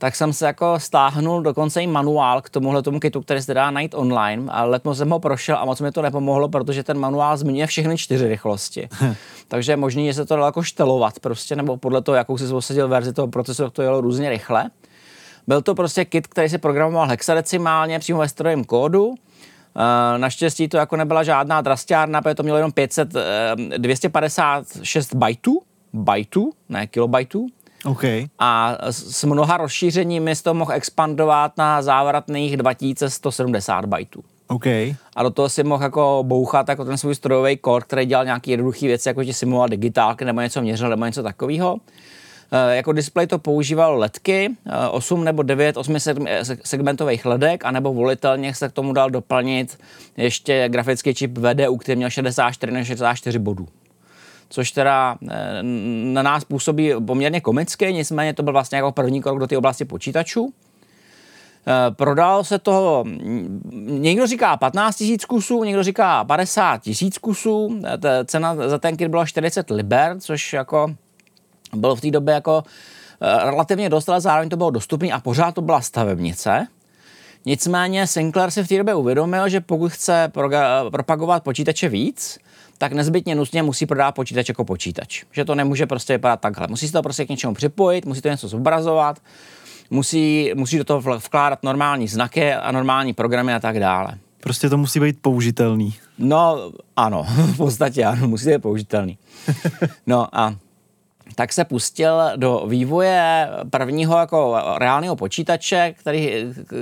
tak 0.04 0.16
jsem 0.16 0.32
se 0.32 0.46
jako 0.46 0.80
stáhnul 0.80 1.42
dokonce 1.42 1.82
i 1.82 1.86
manuál 1.86 2.42
k 2.42 2.50
tomuhle 2.50 2.82
tomu 2.82 3.00
kitu, 3.00 3.20
který 3.20 3.42
se 3.42 3.54
dá 3.54 3.70
najít 3.70 3.94
online, 3.94 4.52
ale 4.52 4.70
letmo 4.70 4.94
jsem 4.94 5.10
ho 5.10 5.20
prošel 5.20 5.56
a 5.56 5.64
moc 5.64 5.80
mi 5.80 5.92
to 5.92 6.02
nepomohlo, 6.02 6.48
protože 6.48 6.82
ten 6.82 6.98
manuál 6.98 7.36
zmiňuje 7.36 7.66
všechny 7.66 7.98
čtyři 7.98 8.28
rychlosti. 8.28 8.88
Takže 9.48 9.72
je 9.72 9.76
možný, 9.76 10.06
že 10.06 10.14
se 10.14 10.26
to 10.26 10.34
dalo 10.34 10.46
jako 10.46 10.62
štelovat 10.62 11.20
prostě, 11.20 11.56
nebo 11.56 11.76
podle 11.76 12.02
toho, 12.02 12.16
jakou 12.16 12.38
si 12.38 12.48
posadil 12.48 12.88
verzi 12.88 13.12
toho 13.12 13.28
procesu, 13.28 13.70
to 13.70 13.82
jelo 13.82 14.00
různě 14.00 14.30
rychle. 14.30 14.70
Byl 15.46 15.62
to 15.62 15.74
prostě 15.74 16.04
kit, 16.04 16.26
který 16.26 16.48
se 16.48 16.58
programoval 16.58 17.08
hexadecimálně 17.08 17.98
přímo 17.98 18.18
ve 18.18 18.28
strojím 18.28 18.64
kódu. 18.64 19.14
Eh, 19.14 20.18
naštěstí 20.18 20.68
to 20.68 20.76
jako 20.76 20.96
nebyla 20.96 21.22
žádná 21.22 21.60
drastiárna, 21.60 22.22
protože 22.22 22.34
to 22.34 22.42
mělo 22.42 22.58
jenom 22.58 22.72
500, 22.72 23.14
256 23.78 25.14
eh, 25.14 25.18
bajtů, 25.18 25.62
bajtů, 25.92 26.52
ne 26.68 26.86
kilobajtů. 26.86 27.46
Okay. 27.84 28.26
A 28.38 28.78
s 28.90 29.24
mnoha 29.24 29.56
rozšířeními 29.56 30.36
toho 30.36 30.54
mohl 30.54 30.72
expandovat 30.72 31.58
na 31.58 31.82
závratných 31.82 32.56
2170 32.56 33.84
bajtů. 33.84 34.24
Okay. 34.48 34.94
A 35.16 35.22
do 35.22 35.30
toho 35.30 35.48
si 35.48 35.62
mohl 35.62 35.82
jako 35.82 36.24
bouchat 36.26 36.68
jako 36.68 36.84
ten 36.84 36.98
svůj 36.98 37.14
strojový 37.14 37.56
kód, 37.56 37.84
který 37.84 38.06
dělal 38.06 38.24
nějaké 38.24 38.50
jednoduché 38.50 38.86
věci, 38.86 39.08
jako 39.08 39.24
že 39.24 39.32
simuloval 39.32 39.68
digitálky 39.68 40.24
nebo 40.24 40.40
něco 40.40 40.62
měřil 40.62 40.88
nebo 40.88 41.04
něco 41.04 41.22
takového. 41.22 41.76
E, 42.52 42.76
jako 42.76 42.92
display 42.92 43.26
to 43.26 43.38
používal 43.38 43.98
ledky, 43.98 44.50
e, 44.66 44.88
8 44.88 45.24
nebo 45.24 45.42
9 45.42 45.76
8 45.76 45.96
segmentových 46.64 47.26
ledek, 47.26 47.64
anebo 47.64 47.94
volitelně 47.94 48.54
se 48.54 48.68
k 48.68 48.72
tomu 48.72 48.92
dal 48.92 49.10
doplnit 49.10 49.78
ještě 50.16 50.68
grafický 50.68 51.14
čip 51.14 51.38
VDU, 51.38 51.76
který 51.76 51.96
měl 51.96 52.10
64 52.10 52.72
na 52.72 52.84
64 52.84 53.38
bodů 53.38 53.68
což 54.48 54.70
teda 54.70 55.16
eh, 55.30 55.62
na 56.12 56.22
nás 56.22 56.44
působí 56.44 56.92
poměrně 57.06 57.40
komicky, 57.40 57.92
nicméně 57.92 58.34
to 58.34 58.42
byl 58.42 58.52
vlastně 58.52 58.76
jako 58.76 58.92
první 58.92 59.22
krok 59.22 59.38
do 59.38 59.46
té 59.46 59.58
oblasti 59.58 59.84
počítačů. 59.84 60.52
Eh, 61.66 61.90
prodal 61.90 62.44
se 62.44 62.58
toho, 62.58 63.04
někdo 63.84 64.26
říká 64.26 64.56
15 64.56 64.96
tisíc 64.96 65.24
kusů, 65.24 65.64
někdo 65.64 65.82
říká 65.82 66.24
50 66.24 66.82
tisíc 66.82 67.18
kusů, 67.18 67.80
eh, 67.94 67.98
ta 67.98 68.08
cena 68.24 68.56
za 68.68 68.78
ten 68.78 68.96
kit 68.96 69.08
byla 69.08 69.26
40 69.26 69.70
liber, 69.70 70.16
což 70.20 70.52
jako 70.52 70.94
bylo 71.74 71.96
v 71.96 72.00
té 72.00 72.10
době 72.10 72.34
jako 72.34 72.64
relativně 73.20 73.88
dost, 73.88 74.08
ale 74.08 74.20
zároveň 74.20 74.48
to 74.48 74.56
bylo 74.56 74.70
dostupné 74.70 75.08
a 75.08 75.20
pořád 75.20 75.54
to 75.54 75.62
byla 75.62 75.80
stavebnice. 75.80 76.66
Nicméně 77.46 78.06
Sinclair 78.06 78.50
si 78.50 78.62
v 78.62 78.68
té 78.68 78.78
době 78.78 78.94
uvědomil, 78.94 79.48
že 79.48 79.60
pokud 79.60 79.92
chce 79.92 80.32
propagovat 80.90 81.42
počítače 81.42 81.88
víc, 81.88 82.38
tak 82.78 82.92
nezbytně 82.92 83.34
nutně 83.34 83.62
musí 83.62 83.86
prodávat 83.86 84.14
počítač 84.14 84.48
jako 84.48 84.64
počítač. 84.64 85.24
Že 85.32 85.44
to 85.44 85.54
nemůže 85.54 85.86
prostě 85.86 86.12
vypadat 86.12 86.40
takhle. 86.40 86.66
Musí 86.70 86.86
se 86.86 86.92
to 86.92 87.02
prostě 87.02 87.26
k 87.26 87.28
něčemu 87.28 87.54
připojit, 87.54 88.06
musí 88.06 88.20
to 88.20 88.28
něco 88.28 88.48
zobrazovat, 88.48 89.18
musí, 89.90 90.52
musí 90.54 90.78
do 90.78 90.84
toho 90.84 91.18
vkládat 91.18 91.62
normální 91.62 92.08
znaky 92.08 92.52
a 92.52 92.72
normální 92.72 93.12
programy 93.12 93.54
a 93.54 93.60
tak 93.60 93.80
dále. 93.80 94.18
Prostě 94.40 94.68
to 94.70 94.76
musí 94.76 95.00
být 95.00 95.18
použitelný. 95.20 95.94
No, 96.18 96.72
ano, 96.96 97.26
v 97.28 97.56
podstatě 97.56 98.04
ano, 98.04 98.28
musí 98.28 98.50
být 98.50 98.62
použitelný. 98.62 99.18
No 100.06 100.28
a 100.32 100.56
tak 101.34 101.52
se 101.52 101.64
pustil 101.64 102.22
do 102.36 102.64
vývoje 102.68 103.48
prvního 103.70 104.18
jako 104.18 104.62
reálného 104.78 105.16
počítače, 105.16 105.94
který, 105.98 106.32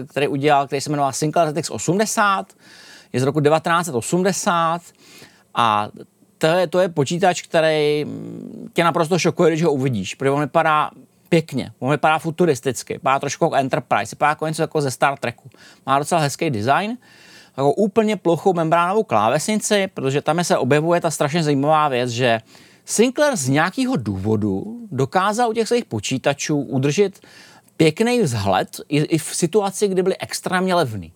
který 0.09 0.28
udělal, 0.28 0.66
který 0.66 0.81
se 0.81 0.90
jmenoval 0.90 1.12
Sinclair 1.12 1.55
ZX 1.55 1.70
80, 1.70 2.52
je 3.12 3.20
z 3.20 3.22
roku 3.22 3.40
1980 3.40 4.83
a 5.54 5.88
to 6.38 6.46
je, 6.46 6.66
to 6.66 6.80
je 6.80 6.88
počítač, 6.88 7.42
který 7.42 8.06
tě 8.72 8.84
naprosto 8.84 9.18
šokuje, 9.18 9.50
když 9.50 9.62
ho 9.62 9.72
uvidíš, 9.72 10.14
protože 10.14 10.30
on 10.30 10.40
vypadá 10.40 10.90
pěkně, 11.28 11.72
on 11.78 11.90
vypadá 11.90 12.18
futuristicky, 12.18 12.92
vypadá 12.92 13.18
trošku 13.18 13.44
jako 13.44 13.54
Enterprise, 13.54 14.16
vypadá 14.16 14.28
jako 14.28 14.46
něco 14.46 14.62
jako 14.62 14.80
ze 14.80 14.90
Star 14.90 15.18
Treku. 15.18 15.50
Má 15.86 15.98
docela 15.98 16.20
hezký 16.20 16.50
design, 16.50 16.98
jako 17.56 17.72
úplně 17.72 18.16
plochou 18.16 18.52
membránovou 18.52 19.02
klávesnici, 19.02 19.88
protože 19.94 20.22
tam 20.22 20.44
se 20.44 20.56
objevuje 20.58 21.00
ta 21.00 21.10
strašně 21.10 21.42
zajímavá 21.42 21.88
věc, 21.88 22.10
že 22.10 22.40
Sinclair 22.84 23.36
z 23.36 23.48
nějakého 23.48 23.96
důvodu 23.96 24.80
dokázal 24.90 25.50
u 25.50 25.52
těch 25.52 25.68
svých 25.68 25.84
počítačů 25.84 26.60
udržet 26.60 27.20
pěkný 27.76 28.22
vzhled 28.22 28.68
i, 28.88 28.98
i 28.98 29.18
v 29.18 29.34
situaci, 29.36 29.88
kdy 29.88 30.02
byly 30.02 30.16
extrémně 30.18 30.74
levný 30.74 31.12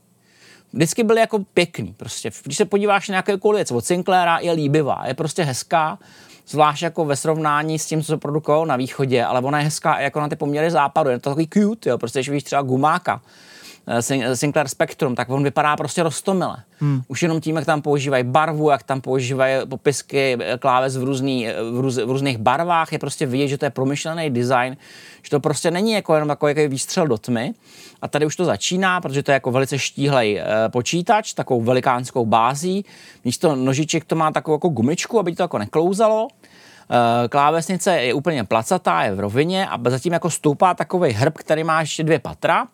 vždycky 0.72 1.04
byly 1.04 1.20
jako 1.20 1.38
pěkný. 1.38 1.94
Prostě, 1.96 2.30
když 2.44 2.56
se 2.56 2.64
podíváš 2.64 3.08
na 3.08 3.22
nějakou 3.28 3.52
věc 3.52 3.70
od 3.70 3.84
Sinclaira, 3.84 4.38
je 4.38 4.52
líbivá, 4.52 5.02
je 5.06 5.14
prostě 5.14 5.42
hezká, 5.42 5.98
zvlášť 6.48 6.82
jako 6.82 7.04
ve 7.04 7.16
srovnání 7.16 7.78
s 7.78 7.86
tím, 7.86 8.00
co 8.00 8.06
se 8.06 8.16
produkovalo 8.16 8.66
na 8.66 8.76
východě, 8.76 9.24
ale 9.24 9.40
ona 9.40 9.58
je 9.58 9.64
hezká 9.64 10.00
jako 10.00 10.20
na 10.20 10.28
ty 10.28 10.36
poměry 10.36 10.70
západu, 10.70 11.10
je 11.10 11.18
to 11.18 11.30
takový 11.30 11.48
cute, 11.48 11.90
jo, 11.90 11.98
prostě 11.98 12.18
když 12.18 12.28
víš 12.28 12.42
třeba 12.44 12.62
gumáka, 12.62 13.20
Sinclair 14.34 14.68
Spectrum, 14.68 15.14
tak 15.14 15.30
on 15.30 15.44
vypadá 15.44 15.76
prostě 15.76 16.02
roztomile. 16.02 16.56
Hmm. 16.78 17.02
Už 17.08 17.22
jenom 17.22 17.40
tím, 17.40 17.56
jak 17.56 17.64
tam 17.64 17.82
používají 17.82 18.24
barvu, 18.24 18.70
jak 18.70 18.82
tam 18.82 19.00
používají 19.00 19.66
popisky 19.68 20.38
kláves 20.58 20.96
v, 20.96 21.04
různý, 21.04 21.48
v, 21.72 21.80
růz, 21.80 21.96
v 21.96 22.10
různých 22.10 22.38
barvách, 22.38 22.92
je 22.92 22.98
prostě 22.98 23.26
vidět, 23.26 23.48
že 23.48 23.58
to 23.58 23.64
je 23.64 23.70
promyšlený 23.70 24.30
design, 24.30 24.76
že 25.22 25.30
to 25.30 25.40
prostě 25.40 25.70
není 25.70 25.92
jako 25.92 26.14
jenom 26.14 26.28
takový 26.28 26.54
jako 26.56 26.70
výstřel 26.70 27.06
do 27.06 27.18
tmy. 27.18 27.54
A 28.02 28.08
tady 28.08 28.26
už 28.26 28.36
to 28.36 28.44
začíná, 28.44 29.00
protože 29.00 29.22
to 29.22 29.30
je 29.30 29.34
jako 29.34 29.50
velice 29.50 29.78
štíhlej 29.78 30.42
počítač, 30.68 31.32
takovou 31.32 31.60
velikánskou 31.60 32.26
bází. 32.26 32.84
Místo 33.24 33.56
nožiček 33.56 34.04
to 34.04 34.16
má 34.16 34.30
takovou 34.30 34.54
jako 34.54 34.68
gumičku, 34.68 35.18
aby 35.18 35.34
to 35.34 35.42
jako 35.42 35.58
neklouzalo. 35.58 36.28
Eh, 36.90 37.28
klávesnice 37.28 37.96
je 38.00 38.14
úplně 38.14 38.44
placatá, 38.44 39.02
je 39.02 39.14
v 39.14 39.20
rovině 39.20 39.68
a 39.68 39.78
zatím 39.88 40.12
jako 40.12 40.30
stoupá 40.30 40.74
takový 40.74 41.12
hrb, 41.12 41.38
který 41.38 41.64
má 41.64 41.80
ještě 41.80 42.04
dvě 42.04 42.18
patra 42.18 42.66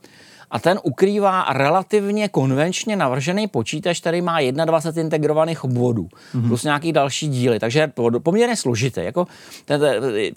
a 0.52 0.58
ten 0.58 0.80
ukrývá 0.82 1.46
relativně 1.52 2.28
konvenčně 2.28 2.96
navržený 2.96 3.46
počítač, 3.46 4.00
který 4.00 4.22
má 4.22 4.40
21 4.40 5.02
integrovaných 5.02 5.64
obvodů, 5.64 6.08
mm-hmm. 6.34 6.48
plus 6.48 6.64
nějaký 6.64 6.92
další 6.92 7.28
díly, 7.28 7.58
takže 7.58 7.78
je 7.78 7.92
poměrně 8.18 8.56
složitý. 8.56 9.00
Jako, 9.04 9.26
ten, 9.64 9.82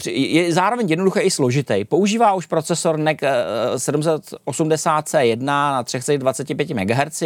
je 0.06 0.54
zároveň 0.54 0.90
jednoduché 0.90 1.22
i 1.22 1.32
složitý. 1.32 1.86
Používá 1.86 2.34
už 2.34 2.46
procesor 2.46 2.98
NEC 2.98 3.20
780C1 3.76 5.38
eh, 5.42 5.44
na 5.44 5.84
325 5.84 6.70
MHz, 6.70 7.24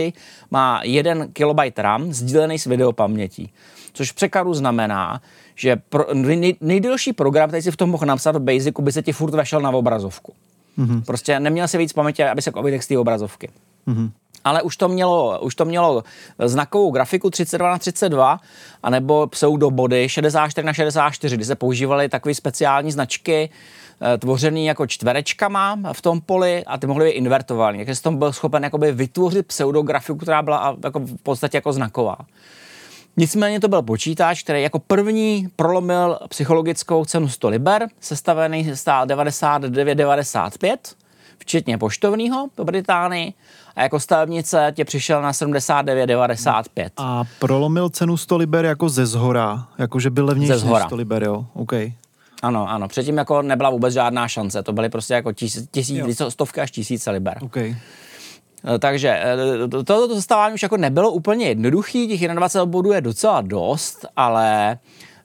má 0.51 0.81
1 0.83 1.27
KB 1.33 1.77
RAM 1.77 2.13
sdílený 2.13 2.59
s 2.59 2.65
videopamětí, 2.65 3.51
což 3.93 4.11
v 4.11 4.15
překladu 4.15 4.53
znamená, 4.53 5.21
že 5.55 5.75
pro, 5.75 6.05
nej, 6.13 6.55
nejdelší 6.61 7.13
program, 7.13 7.49
který 7.49 7.63
si 7.63 7.71
v 7.71 7.77
tom 7.77 7.89
mohl 7.89 8.05
napsat 8.05 8.35
v 8.35 8.39
Basicu, 8.39 8.81
by 8.81 8.91
se 8.91 9.01
ti 9.01 9.13
furt 9.13 9.35
vešel 9.35 9.61
na 9.61 9.69
obrazovku. 9.69 10.33
Mm-hmm. 10.79 11.03
Prostě 11.03 11.39
neměl 11.39 11.67
si 11.67 11.77
víc 11.77 11.93
paměti, 11.93 12.23
aby 12.23 12.41
se 12.41 12.51
obydek 12.51 12.83
z 12.83 12.87
té 12.87 12.97
obrazovky. 12.97 13.49
Mm-hmm. 13.87 14.11
Ale 14.43 14.61
už 14.61 14.77
to, 14.77 14.87
mělo, 14.87 15.39
už 15.39 15.55
to 15.55 15.65
mělo 15.65 16.03
znakovou 16.45 16.91
grafiku 16.91 17.29
32 17.29 17.71
na 17.71 17.77
32 17.77 18.39
anebo 18.83 19.27
pseudobody 19.27 20.09
64 20.09 20.65
na 20.65 20.73
64, 20.73 21.35
kdy 21.35 21.45
se 21.45 21.55
používaly 21.55 22.09
takové 22.09 22.35
speciální 22.35 22.91
značky, 22.91 23.49
eh, 24.01 24.17
tvořený 24.17 24.65
jako 24.65 24.87
čtverečkama 24.87 25.79
v 25.93 26.01
tom 26.01 26.21
poli 26.21 26.63
a 26.65 26.77
ty 26.77 26.87
mohly 26.87 27.05
být 27.05 27.11
invertovaný. 27.11 27.77
Takže 27.77 27.95
jsi 27.95 28.03
tom 28.03 28.17
byl 28.17 28.33
schopen 28.33 28.63
jakoby 28.63 28.91
vytvořit 28.91 29.47
pseudografiku, 29.47 30.17
která 30.17 30.41
byla 30.41 30.77
jako 30.83 30.99
v 30.99 31.23
podstatě 31.23 31.57
jako 31.57 31.73
znaková. 31.73 32.17
Nicméně 33.19 33.59
to 33.59 33.67
byl 33.67 33.81
počítač, 33.81 34.43
který 34.43 34.63
jako 34.63 34.79
první 34.79 35.47
prolomil 35.55 36.19
psychologickou 36.29 37.05
cenu 37.05 37.29
100 37.29 37.49
liber, 37.49 37.87
sestavený 37.99 38.75
stál 38.75 39.05
99,95, 39.05 40.77
včetně 41.37 41.77
poštovního 41.77 42.47
do 42.57 42.63
Británii, 42.63 43.33
a 43.75 43.83
jako 43.83 43.99
stavebnice 43.99 44.73
tě 44.75 44.85
přišel 44.85 45.21
na 45.21 45.31
79,95. 45.31 46.89
A 46.97 47.23
prolomil 47.39 47.89
cenu 47.89 48.17
100 48.17 48.37
liber 48.37 48.65
jako 48.65 48.89
ze 48.89 49.05
zhora, 49.05 49.67
jakože 49.77 50.09
byl 50.09 50.25
levnější 50.25 50.53
ze 50.53 50.59
zhora. 50.59 50.85
100 50.85 50.95
liber, 50.95 51.23
jo? 51.23 51.45
OK. 51.53 51.73
Ano, 52.41 52.69
ano. 52.69 52.87
Předtím 52.87 53.17
jako 53.17 53.41
nebyla 53.41 53.69
vůbec 53.69 53.93
žádná 53.93 54.27
šance. 54.27 54.63
To 54.63 54.73
byly 54.73 54.89
prostě 54.89 55.13
jako 55.13 55.33
tisíc, 55.33 55.69
tisíc 55.71 56.21
stovky 56.29 56.61
až 56.61 56.71
tisíce 56.71 57.11
liber. 57.11 57.37
Okay. 57.41 57.75
Eh, 58.65 58.79
takže 58.79 59.09
eh, 59.09 59.67
toto 59.67 60.15
zastavání 60.15 60.53
už 60.53 60.63
jako 60.63 60.77
nebylo 60.77 61.11
úplně 61.11 61.47
jednoduchý, 61.47 62.07
těch 62.07 62.27
21 62.27 62.65
bodů 62.65 62.91
je 62.91 63.01
docela 63.01 63.41
dost, 63.41 64.05
ale 64.15 64.77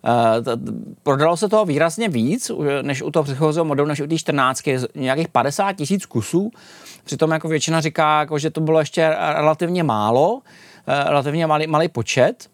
Uh, 0.06 0.62
prodalo 1.02 1.36
se 1.36 1.48
toho 1.48 1.64
výrazně 1.64 2.08
víc, 2.08 2.50
než 2.82 3.02
u 3.02 3.10
toho 3.10 3.22
předchozího 3.22 3.64
modelu, 3.64 3.88
než 3.88 4.00
u 4.00 4.06
té 4.06 4.18
14, 4.18 4.62
nějakých 4.94 5.28
50 5.28 5.72
tisíc 5.72 6.06
kusů. 6.06 6.50
Přitom 7.04 7.30
jako 7.30 7.48
většina 7.48 7.80
říká, 7.80 8.20
jako, 8.20 8.38
že 8.38 8.50
to 8.50 8.60
bylo 8.60 8.78
ještě 8.78 9.08
relativně 9.18 9.82
málo, 9.82 10.40
relativně 10.86 11.46
malý, 11.46 11.66
malý 11.66 11.88
počet. 11.88 12.48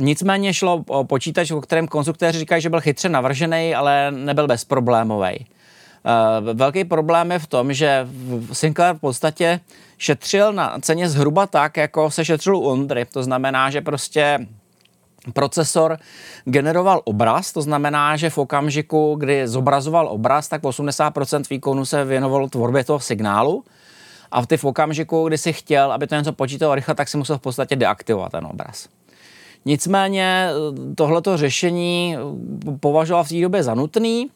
Nicméně 0.00 0.54
šlo 0.54 0.84
o 0.86 1.04
počítač, 1.04 1.50
o 1.50 1.60
kterém 1.60 1.88
konstruktéři 1.88 2.38
říkají, 2.38 2.62
že 2.62 2.70
byl 2.70 2.80
chytře 2.80 3.08
navržený, 3.08 3.74
ale 3.74 4.10
nebyl 4.10 4.46
bezproblémový. 4.46 5.46
Uh, 6.04 6.54
velký 6.54 6.84
problém 6.84 7.32
je 7.32 7.38
v 7.38 7.46
tom, 7.46 7.72
že 7.72 8.08
Sinclair 8.52 8.94
v 8.94 9.00
podstatě 9.00 9.60
šetřil 9.98 10.52
na 10.52 10.78
ceně 10.80 11.08
zhruba 11.08 11.46
tak, 11.46 11.76
jako 11.76 12.10
se 12.10 12.24
šetřil 12.24 12.56
u 12.56 12.60
Ondry. 12.60 13.04
To 13.04 13.22
znamená, 13.22 13.70
že 13.70 13.80
prostě 13.80 14.46
procesor 15.32 15.98
generoval 16.44 17.00
obraz, 17.04 17.52
to 17.52 17.62
znamená, 17.62 18.16
že 18.16 18.30
v 18.30 18.38
okamžiku, 18.38 19.14
kdy 19.18 19.48
zobrazoval 19.48 20.08
obraz, 20.08 20.48
tak 20.48 20.62
80% 20.62 21.42
výkonu 21.50 21.84
se 21.84 22.04
věnovalo 22.04 22.48
tvorbě 22.48 22.84
toho 22.84 23.00
signálu 23.00 23.64
a 24.30 24.46
ty 24.46 24.56
v 24.56 24.64
okamžiku, 24.64 25.28
kdy 25.28 25.38
si 25.38 25.52
chtěl, 25.52 25.92
aby 25.92 26.06
to 26.06 26.14
něco 26.14 26.32
počítalo 26.32 26.74
rychle, 26.74 26.94
tak 26.94 27.08
si 27.08 27.16
musel 27.16 27.38
v 27.38 27.40
podstatě 27.40 27.76
deaktivovat 27.76 28.32
ten 28.32 28.46
obraz. 28.46 28.88
Nicméně 29.64 30.48
tohleto 30.94 31.36
řešení 31.36 32.16
považoval 32.80 33.24
v 33.24 33.28
té 33.28 33.40
době 33.40 33.62
za 33.62 33.74
nutný, 33.74 34.30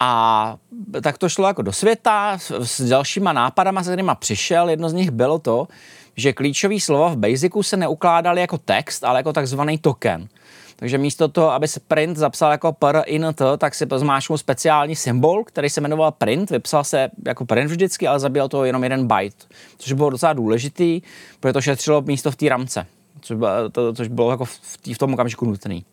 a 0.00 0.56
tak 1.02 1.18
to 1.18 1.28
šlo 1.28 1.46
jako 1.46 1.62
do 1.62 1.72
světa 1.72 2.38
s 2.62 2.88
dalšíma 2.88 3.32
nápadama, 3.32 3.82
se 3.82 3.90
kterýma 3.90 4.14
přišel. 4.14 4.70
Jedno 4.70 4.88
z 4.88 4.92
nich 4.92 5.10
bylo 5.10 5.38
to, 5.38 5.68
že 6.16 6.32
klíčové 6.32 6.80
slova 6.80 7.08
v 7.08 7.16
Basicu 7.16 7.62
se 7.62 7.76
neukládaly 7.76 8.40
jako 8.40 8.58
text, 8.58 9.04
ale 9.04 9.18
jako 9.18 9.32
takzvaný 9.32 9.78
token. 9.78 10.28
Takže 10.76 10.98
místo 10.98 11.28
toho, 11.28 11.50
aby 11.50 11.68
se 11.68 11.80
print 11.80 12.16
zapsal 12.16 12.50
jako 12.50 12.72
pr 12.72 13.02
int, 13.06 13.42
tak 13.58 13.74
si 13.74 13.86
zmáčknul 13.96 14.38
speciální 14.38 14.96
symbol, 14.96 15.44
který 15.44 15.70
se 15.70 15.80
jmenoval 15.80 16.12
print, 16.12 16.50
vypsal 16.50 16.84
se 16.84 17.10
jako 17.26 17.44
print 17.44 17.70
vždycky, 17.70 18.06
ale 18.06 18.20
zabíjel 18.20 18.48
to 18.48 18.64
jenom 18.64 18.82
jeden 18.82 19.06
byte, 19.06 19.46
což 19.78 19.92
bylo 19.92 20.10
docela 20.10 20.32
důležitý, 20.32 21.02
protože 21.40 21.52
to 21.52 21.60
šetřilo 21.60 22.02
místo 22.02 22.30
v 22.30 22.36
té 22.36 22.48
ramce, 22.48 22.86
což 23.20 23.36
bylo, 23.36 23.70
to, 23.72 23.92
což 23.92 24.08
bylo 24.08 24.30
jako 24.30 24.44
v, 24.44 24.78
tý, 24.82 24.94
v 24.94 24.98
tom 24.98 25.14
okamžiku 25.14 25.46
nutný. 25.46 25.84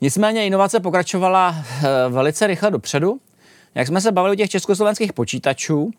Nicméně 0.00 0.46
inovace 0.46 0.80
pokračovala 0.80 1.54
eh, 1.58 2.08
velice 2.08 2.46
rychle 2.46 2.70
dopředu. 2.70 3.20
Jak 3.74 3.86
jsme 3.86 4.00
se 4.00 4.12
bavili 4.12 4.32
o 4.32 4.36
těch 4.36 4.50
československých 4.50 5.12
počítačů, 5.12 5.90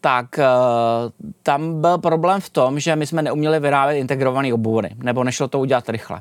tak 0.00 0.26
uh, 0.38 1.10
tam 1.42 1.80
byl 1.80 1.98
problém 1.98 2.40
v 2.40 2.50
tom, 2.50 2.80
že 2.80 2.96
my 2.96 3.06
jsme 3.06 3.22
neuměli 3.22 3.60
vyrábět 3.60 3.98
integrované 3.98 4.54
obvody, 4.54 4.88
nebo 4.96 5.24
nešlo 5.24 5.48
to 5.48 5.60
udělat 5.60 5.88
rychle. 5.88 6.20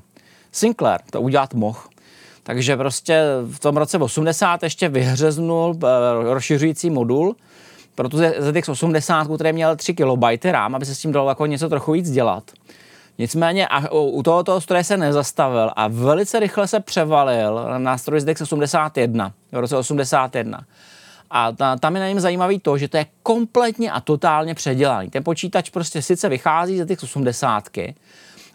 Sinclair 0.51 0.99
to 1.11 1.21
udělat 1.21 1.53
mohl. 1.53 1.79
Takže 2.43 2.77
prostě 2.77 3.23
v 3.51 3.59
tom 3.59 3.77
roce 3.77 3.97
80 3.97 4.63
ještě 4.63 4.89
vyhřeznul 4.89 5.69
uh, 5.69 5.89
rozšiřující 6.33 6.89
modul, 6.89 7.35
protože 7.95 8.33
ZX 8.39 8.69
80, 8.69 9.27
který 9.35 9.53
měl 9.53 9.75
3 9.75 9.93
KB 9.93 10.45
RAM, 10.45 10.75
aby 10.75 10.85
se 10.85 10.95
s 10.95 10.99
tím 10.99 11.11
dalo 11.11 11.29
jako 11.29 11.45
něco 11.45 11.69
trochu 11.69 11.91
víc 11.91 12.11
dělat. 12.11 12.43
Nicméně 13.21 13.67
a 13.67 13.91
u 13.91 14.23
tohoto 14.23 14.61
stroje 14.61 14.83
se 14.83 14.97
nezastavil 14.97 15.71
a 15.75 15.87
velice 15.87 16.39
rychle 16.39 16.67
se 16.67 16.79
převalil 16.79 17.65
na 17.69 17.77
nástroj 17.77 18.19
ZX 18.19 18.41
81 18.41 19.33
v 19.51 19.59
roce 19.59 19.77
81. 19.77 20.59
A 21.29 21.51
ta, 21.51 21.75
tam 21.75 21.95
je 21.95 22.01
na 22.01 22.07
něm 22.07 22.19
zajímavý 22.19 22.59
to, 22.59 22.77
že 22.77 22.87
to 22.87 22.97
je 22.97 23.05
kompletně 23.23 23.91
a 23.91 24.01
totálně 24.01 24.53
předělaný. 24.53 25.09
Ten 25.09 25.23
počítač 25.23 25.69
prostě 25.69 26.01
sice 26.01 26.29
vychází 26.29 26.77
ze 26.77 26.85
těch 26.85 27.03
80, 27.03 27.69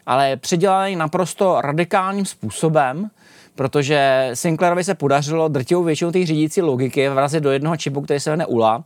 ale 0.07 0.29
je 0.29 0.37
předělaný 0.37 0.97
naprosto 0.97 1.61
radikálním 1.61 2.27
způsobem, 2.27 3.11
protože 3.55 4.31
Sinclairovi 4.35 4.85
se 4.85 4.95
podařilo 4.95 5.49
drtivou 5.49 5.83
většinu 5.83 6.13
těch 6.13 6.27
řídící 6.27 6.63
logiky 6.63 7.09
vrazit 7.09 7.43
do 7.43 7.51
jednoho 7.51 7.77
čipu, 7.77 8.01
který 8.01 8.21
se 8.21 8.31
jmenuje 8.31 8.47
ULA, 8.47 8.85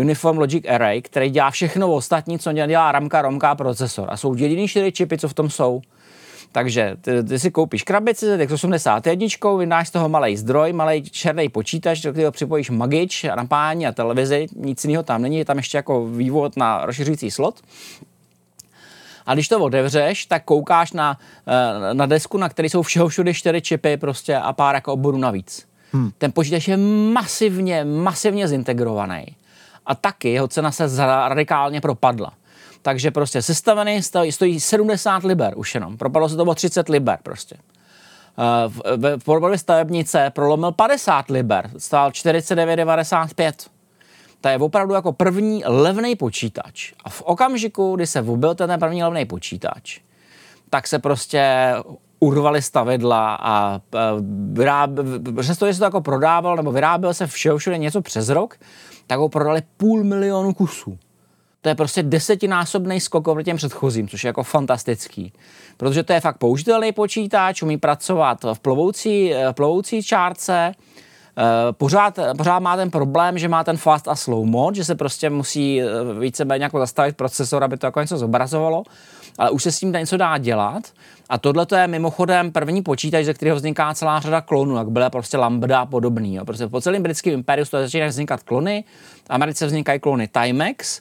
Uniform 0.00 0.38
Logic 0.38 0.64
Array, 0.68 1.02
který 1.02 1.30
dělá 1.30 1.50
všechno 1.50 1.92
ostatní, 1.92 2.38
co 2.38 2.52
dělá 2.52 2.92
ramka, 2.92 3.22
romka 3.22 3.50
a 3.50 3.54
procesor. 3.54 4.08
A 4.08 4.16
jsou 4.16 4.34
jediný 4.34 4.68
čtyři 4.68 4.92
čipy, 4.92 5.18
co 5.18 5.28
v 5.28 5.34
tom 5.34 5.50
jsou. 5.50 5.82
Takže 6.52 6.96
ty, 7.00 7.22
ty 7.22 7.38
si 7.38 7.50
koupíš 7.50 7.82
krabici 7.82 8.26
z 8.26 8.52
81, 8.52 9.56
vydáš 9.58 9.88
z 9.88 9.90
toho 9.90 10.08
malý 10.08 10.36
zdroj, 10.36 10.72
malý 10.72 11.02
černý 11.02 11.48
počítač, 11.48 12.00
do 12.00 12.12
kterého 12.12 12.32
připojíš 12.32 12.70
magič, 12.70 13.26
napájení 13.36 13.86
a 13.86 13.92
televizi, 13.92 14.46
nic 14.56 14.84
jiného 14.84 15.02
tam 15.02 15.22
není, 15.22 15.38
je 15.38 15.44
tam 15.44 15.56
ještě 15.56 15.78
jako 15.78 16.06
vývod 16.06 16.56
na 16.56 16.86
rozšiřující 16.86 17.30
slot. 17.30 17.60
A 19.26 19.34
když 19.34 19.48
to 19.48 19.60
otevřeš, 19.60 20.26
tak 20.26 20.44
koukáš 20.44 20.92
na, 20.92 21.18
eh, 21.46 21.94
na 21.94 22.06
desku, 22.06 22.38
na 22.38 22.48
které 22.48 22.68
jsou 22.68 22.82
všeho 22.82 23.08
všude 23.08 23.34
čtyři 23.34 23.60
čipy 23.60 23.96
prostě 23.96 24.36
a 24.36 24.52
pár 24.52 24.74
jako 24.74 24.92
oborů 24.92 25.18
navíc. 25.18 25.66
Hmm. 25.92 26.10
Ten 26.18 26.32
počítač 26.32 26.68
je 26.68 26.76
masivně, 27.12 27.84
masivně 27.84 28.48
zintegrovaný 28.48 29.26
a 29.86 29.94
taky 29.94 30.28
jeho 30.28 30.48
cena 30.48 30.70
se 30.70 31.06
radikálně 31.06 31.80
propadla. 31.80 32.32
Takže 32.82 33.10
prostě 33.10 33.42
sestavený 33.42 34.02
stojí, 34.02 34.32
stojí 34.32 34.60
70 34.60 35.24
liber 35.24 35.52
už 35.56 35.74
jenom. 35.74 35.96
Propadlo 35.96 36.28
se 36.28 36.36
to 36.36 36.44
o 36.44 36.54
30 36.54 36.88
liber 36.88 37.18
prostě. 37.22 37.56
Eh, 38.38 38.68
v, 38.68 39.18
v 39.18 39.24
podobě 39.24 39.58
stavebnice 39.58 40.30
prolomil 40.30 40.72
50 40.72 41.30
liber, 41.30 41.70
stál 41.78 42.10
49,95. 42.10 43.52
To 44.40 44.48
je 44.48 44.58
opravdu 44.58 44.94
jako 44.94 45.12
první 45.12 45.62
levný 45.66 46.16
počítač. 46.16 46.92
A 47.04 47.10
v 47.10 47.22
okamžiku, 47.22 47.96
kdy 47.96 48.06
se 48.06 48.20
vůbil 48.20 48.54
ten 48.54 48.80
první 48.80 49.04
levný 49.04 49.24
počítač, 49.24 50.00
tak 50.70 50.86
se 50.86 50.98
prostě 50.98 51.72
urvali 52.20 52.62
stavidla 52.62 53.38
a 53.40 53.80
vyráběl, 54.52 55.04
přestože 55.42 55.74
se 55.74 55.78
to 55.78 55.84
jako 55.84 56.00
prodával 56.00 56.56
nebo 56.56 56.72
vyráběl 56.72 57.14
se 57.14 57.26
všeho 57.26 57.58
všude 57.58 57.78
něco 57.78 58.02
přes 58.02 58.28
rok, 58.28 58.56
tak 59.12 59.18
ho 59.18 59.28
prodali 59.28 59.62
půl 59.76 60.04
milionu 60.04 60.54
kusů. 60.54 60.98
to 61.60 61.68
je 61.68 61.74
prostě 61.74 62.02
desetinásobný 62.02 63.00
skok 63.00 63.28
oproti 63.28 63.44
těm 63.44 63.56
předchozím, 63.56 64.08
což 64.08 64.24
je 64.24 64.28
jako 64.28 64.42
fantastický. 64.42 65.32
Protože 65.76 66.02
to 66.02 66.12
je 66.12 66.20
fakt 66.20 66.38
použitelný 66.38 66.92
počítač, 66.92 67.62
umí 67.62 67.78
pracovat 67.78 68.44
v 68.54 68.60
plovoucí, 68.60 69.32
v 69.50 69.52
plovoucí 69.52 70.02
čárce, 70.02 70.74
Eh, 71.38 71.72
pořád, 71.72 72.18
pořád 72.36 72.58
má 72.58 72.76
ten 72.76 72.90
problém, 72.90 73.38
že 73.38 73.48
má 73.48 73.64
ten 73.64 73.76
fast 73.76 74.08
a 74.08 74.16
slow 74.16 74.46
mode, 74.46 74.76
že 74.76 74.84
se 74.84 74.94
prostě 74.94 75.30
musí 75.30 75.82
eh, 75.82 75.86
víceméně 76.20 76.64
jako 76.64 76.78
zastavit 76.78 77.16
procesor, 77.16 77.64
aby 77.64 77.76
to 77.76 77.86
jako 77.86 78.00
něco 78.00 78.18
zobrazovalo, 78.18 78.82
ale 79.38 79.50
už 79.50 79.62
se 79.62 79.72
s 79.72 79.78
tím 79.78 79.92
něco 79.92 80.16
dá 80.16 80.38
dělat. 80.38 80.92
A 81.32 81.38
tohle 81.38 81.66
to 81.66 81.74
je 81.76 81.88
mimochodem 81.88 82.52
první 82.52 82.82
počítač, 82.82 83.24
ze 83.24 83.34
kterého 83.34 83.56
vzniká 83.56 83.94
celá 83.94 84.20
řada 84.20 84.40
klonů, 84.40 84.76
jak 84.76 84.90
byla 84.90 85.10
prostě 85.10 85.36
Lambda 85.36 85.80
a 85.80 85.86
podobný. 85.86 86.34
Jo. 86.34 86.44
Prostě 86.44 86.66
po 86.66 86.80
celém 86.80 87.02
britském 87.02 87.32
impériu 87.32 87.64
začínají 87.70 88.10
vznikat 88.10 88.42
klony, 88.42 88.84
v 89.24 89.30
Americe 89.30 89.66
vznikají 89.66 90.00
klony 90.00 90.28
Timex, 90.28 91.00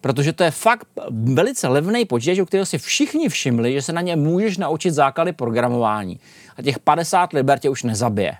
protože 0.00 0.32
to 0.32 0.44
je 0.44 0.50
fakt 0.50 0.86
velice 1.10 1.68
levný 1.68 2.04
počítač, 2.04 2.38
u 2.38 2.44
kterého 2.44 2.66
si 2.66 2.78
všichni 2.78 3.28
všimli, 3.28 3.72
že 3.72 3.82
se 3.82 3.92
na 3.92 4.00
ně 4.00 4.16
můžeš 4.16 4.58
naučit 4.58 4.90
základy 4.90 5.32
programování. 5.32 6.20
A 6.56 6.62
těch 6.62 6.78
50 6.78 7.32
liber 7.32 7.58
tě 7.58 7.70
už 7.70 7.82
nezabije 7.82 8.32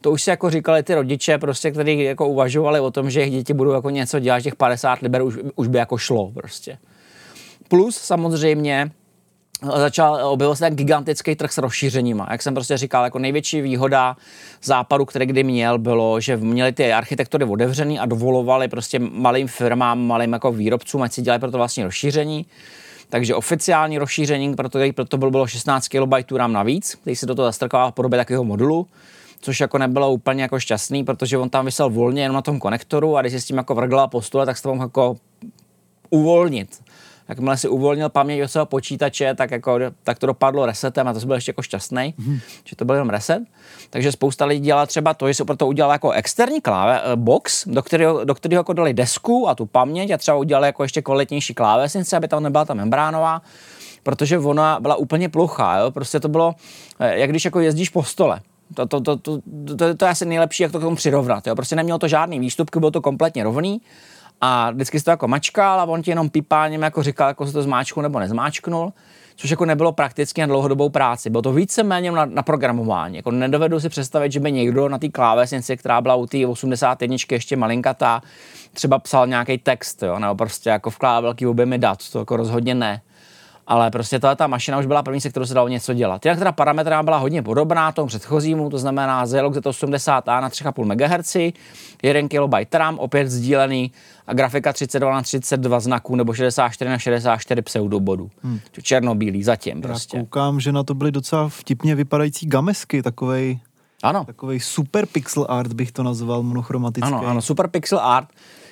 to 0.00 0.10
už 0.10 0.22
si 0.22 0.30
jako 0.30 0.50
říkali 0.50 0.82
ty 0.82 0.94
rodiče, 0.94 1.38
prostě, 1.38 1.70
kteří 1.70 2.02
jako 2.02 2.28
uvažovali 2.28 2.80
o 2.80 2.90
tom, 2.90 3.10
že 3.10 3.20
jejich 3.20 3.34
děti 3.34 3.54
budou 3.54 3.72
jako 3.72 3.90
něco 3.90 4.18
dělat, 4.18 4.40
těch 4.40 4.56
50 4.56 4.98
liber 5.02 5.22
už, 5.22 5.38
už 5.54 5.68
by 5.68 5.78
jako 5.78 5.98
šlo 5.98 6.30
prostě. 6.30 6.78
Plus 7.68 7.96
samozřejmě 7.96 8.90
začal 9.62 10.32
objevil 10.32 10.56
se 10.56 10.64
ten 10.64 10.76
gigantický 10.76 11.34
trh 11.36 11.52
s 11.52 11.58
rozšířením. 11.58 12.22
Jak 12.30 12.42
jsem 12.42 12.54
prostě 12.54 12.76
říkal, 12.76 13.04
jako 13.04 13.18
největší 13.18 13.60
výhoda 13.60 14.16
západu, 14.62 15.04
který 15.04 15.26
kdy 15.26 15.44
měl, 15.44 15.78
bylo, 15.78 16.20
že 16.20 16.36
měli 16.36 16.72
ty 16.72 16.92
architektury 16.92 17.44
otevřený 17.44 17.98
a 17.98 18.06
dovolovali 18.06 18.68
prostě 18.68 18.98
malým 18.98 19.48
firmám, 19.48 20.06
malým 20.06 20.32
jako 20.32 20.52
výrobcům, 20.52 21.02
ať 21.02 21.12
si 21.12 21.22
dělali 21.22 21.40
pro 21.40 21.50
to 21.50 21.56
vlastní 21.56 21.84
rozšíření. 21.84 22.46
Takže 23.08 23.34
oficiální 23.34 23.98
rozšíření, 23.98 24.54
proto, 24.54 24.78
proto 24.94 25.16
bylo 25.16 25.46
16 25.46 25.88
KB 25.88 26.32
RAM 26.36 26.52
navíc, 26.52 26.94
který 26.94 27.16
se 27.16 27.26
do 27.26 27.34
toho 27.34 27.48
zastrkoval 27.48 27.90
v 27.90 27.94
podobě 27.94 28.18
takového 28.18 28.44
modulu 28.44 28.86
což 29.40 29.60
jako 29.60 29.78
nebylo 29.78 30.12
úplně 30.12 30.42
jako 30.42 30.60
šťastný, 30.60 31.04
protože 31.04 31.38
on 31.38 31.50
tam 31.50 31.64
vysel 31.64 31.90
volně 31.90 32.22
jenom 32.22 32.34
na 32.34 32.42
tom 32.42 32.58
konektoru 32.58 33.16
a 33.16 33.20
když 33.20 33.32
si 33.32 33.40
s 33.40 33.44
tím 33.44 33.56
jako 33.56 33.74
vrgla 33.74 34.06
po 34.06 34.22
stole, 34.22 34.46
tak 34.46 34.56
se 34.56 34.62
to 34.62 34.68
mohl 34.68 34.84
jako 34.84 35.16
uvolnit. 36.10 36.82
Jakmile 37.30 37.56
si 37.56 37.68
uvolnil 37.68 38.08
paměť 38.08 38.42
od 38.42 38.48
svého 38.48 38.66
počítače, 38.66 39.34
tak, 39.34 39.50
jako, 39.50 39.78
tak 40.04 40.18
to 40.18 40.26
dopadlo 40.26 40.66
resetem 40.66 41.08
a 41.08 41.12
to 41.12 41.20
byl 41.20 41.34
ještě 41.34 41.50
jako 41.50 41.62
šťastný, 41.62 42.14
mm. 42.18 42.38
že 42.64 42.76
to 42.76 42.84
byl 42.84 42.94
jenom 42.94 43.10
reset. 43.10 43.42
Takže 43.90 44.12
spousta 44.12 44.44
lidí 44.44 44.60
dělala 44.60 44.86
třeba 44.86 45.14
to, 45.14 45.28
že 45.28 45.34
si 45.34 45.44
proto 45.44 45.66
udělal 45.66 45.92
jako 45.92 46.10
externí 46.10 46.60
kláve, 46.60 47.00
eh, 47.04 47.16
box, 47.16 47.68
do 47.68 47.82
kterého, 47.82 48.24
do 48.24 48.34
kterého 48.34 48.60
jako 48.60 48.72
dali 48.72 48.94
desku 48.94 49.48
a 49.48 49.54
tu 49.54 49.66
paměť 49.66 50.10
a 50.10 50.18
třeba 50.18 50.36
udělali 50.36 50.66
jako 50.66 50.82
ještě 50.82 51.02
kvalitnější 51.02 51.54
klávesnice, 51.54 52.16
aby 52.16 52.28
tam 52.28 52.42
nebyla 52.42 52.64
ta 52.64 52.74
membránová 52.74 53.42
protože 54.02 54.38
ona 54.38 54.80
byla 54.80 54.96
úplně 54.96 55.28
plochá, 55.28 55.78
jo? 55.78 55.90
prostě 55.90 56.20
to 56.20 56.28
bylo, 56.28 56.54
eh, 57.00 57.18
jak 57.18 57.30
když 57.30 57.44
jako 57.44 57.60
jezdíš 57.60 57.88
po 57.88 58.02
stole. 58.02 58.40
To, 58.74 58.86
to, 58.86 59.00
to, 59.00 59.16
to, 59.16 59.38
to, 59.78 59.94
to 59.94 60.04
je 60.04 60.10
asi 60.10 60.26
nejlepší, 60.26 60.62
jak 60.62 60.72
to 60.72 60.78
k 60.78 60.82
tomu 60.82 60.96
přirovnat. 60.96 61.46
Jo? 61.46 61.54
Prostě 61.54 61.76
nemělo 61.76 61.98
to 61.98 62.08
žádný 62.08 62.40
výstupky, 62.40 62.78
bylo 62.78 62.90
to 62.90 63.00
kompletně 63.00 63.44
rovný 63.44 63.80
a 64.40 64.70
vždycky 64.70 64.98
se 64.98 65.04
to 65.04 65.10
jako 65.10 65.28
mačkal 65.28 65.80
a 65.80 65.84
on 65.84 66.02
ti 66.02 66.10
jenom 66.10 66.30
pipáním 66.30 66.82
jako 66.82 67.02
říkal, 67.02 67.28
jako 67.28 67.46
se 67.46 67.52
to 67.52 67.62
zmáčknul 67.62 68.02
nebo 68.02 68.18
nezmáčknul, 68.18 68.92
což 69.36 69.50
jako 69.50 69.64
nebylo 69.64 69.92
prakticky 69.92 70.40
na 70.40 70.46
dlouhodobou 70.46 70.88
práci. 70.88 71.30
Bylo 71.30 71.42
to 71.42 71.52
víceméně 71.52 72.12
na, 72.12 72.24
na 72.24 72.42
programování. 72.42 73.16
Jako 73.16 73.30
nedovedu 73.30 73.80
si 73.80 73.88
představit, 73.88 74.32
že 74.32 74.40
by 74.40 74.52
někdo 74.52 74.88
na 74.88 74.98
té 74.98 75.08
klávesnici, 75.08 75.76
která 75.76 76.00
byla 76.00 76.14
u 76.14 76.26
té 76.26 76.46
81 76.46 77.16
ještě 77.30 77.56
malinkatá, 77.56 78.22
třeba 78.72 78.98
psal 78.98 79.26
nějaký 79.26 79.58
text, 79.58 80.02
jo? 80.02 80.18
nebo 80.18 80.34
prostě 80.34 80.70
jako 80.70 80.90
vkládal 80.90 81.22
velký 81.22 81.46
objemy 81.46 81.78
dat, 81.78 82.10
to 82.10 82.18
jako 82.18 82.36
rozhodně 82.36 82.74
ne 82.74 83.02
ale 83.70 83.90
prostě 83.90 84.18
ta, 84.18 84.34
ta 84.34 84.46
mašina 84.46 84.78
už 84.78 84.86
byla 84.86 85.02
první, 85.02 85.20
se 85.20 85.30
kterou 85.30 85.46
se 85.46 85.54
dalo 85.54 85.68
něco 85.68 85.94
dělat. 85.94 86.24
Jinak 86.24 86.38
teda 86.38 86.52
parametra 86.52 87.02
byla 87.02 87.16
hodně 87.16 87.42
podobná 87.42 87.92
tomu 87.92 88.08
předchozímu, 88.08 88.70
to 88.70 88.78
znamená 88.78 89.26
Zilog 89.26 89.54
Z80A 89.54 90.40
na 90.40 90.48
3,5 90.48 90.84
MHz, 90.84 91.54
1 92.02 92.28
KB 92.28 92.74
RAM, 92.74 92.98
opět 92.98 93.30
sdílený 93.30 93.92
a 94.26 94.34
grafika 94.34 94.72
32 94.72 95.14
na 95.14 95.22
32 95.22 95.80
znaků 95.80 96.16
nebo 96.16 96.34
64 96.34 96.90
na 96.90 96.98
64 96.98 97.62
pseudobodů. 97.62 98.30
Hmm. 98.42 98.60
Černobílý 98.82 99.42
zatím 99.42 99.82
prostě. 99.82 100.16
Já 100.16 100.22
koukám, 100.22 100.60
že 100.60 100.72
na 100.72 100.82
to 100.82 100.94
byly 100.94 101.12
docela 101.12 101.48
vtipně 101.48 101.94
vypadající 101.94 102.46
gamesky, 102.46 103.02
takovej 103.02 103.60
ano. 104.02 104.24
Takový 104.24 104.60
super 104.60 105.06
pixel 105.06 105.46
art 105.48 105.72
bych 105.72 105.92
to 105.92 106.02
nazval, 106.02 106.42
monochromatický. 106.42 107.12
Ano, 107.12 107.26
ano, 107.26 107.42
super 107.42 107.68
pixel 107.68 107.98
art 107.98 108.28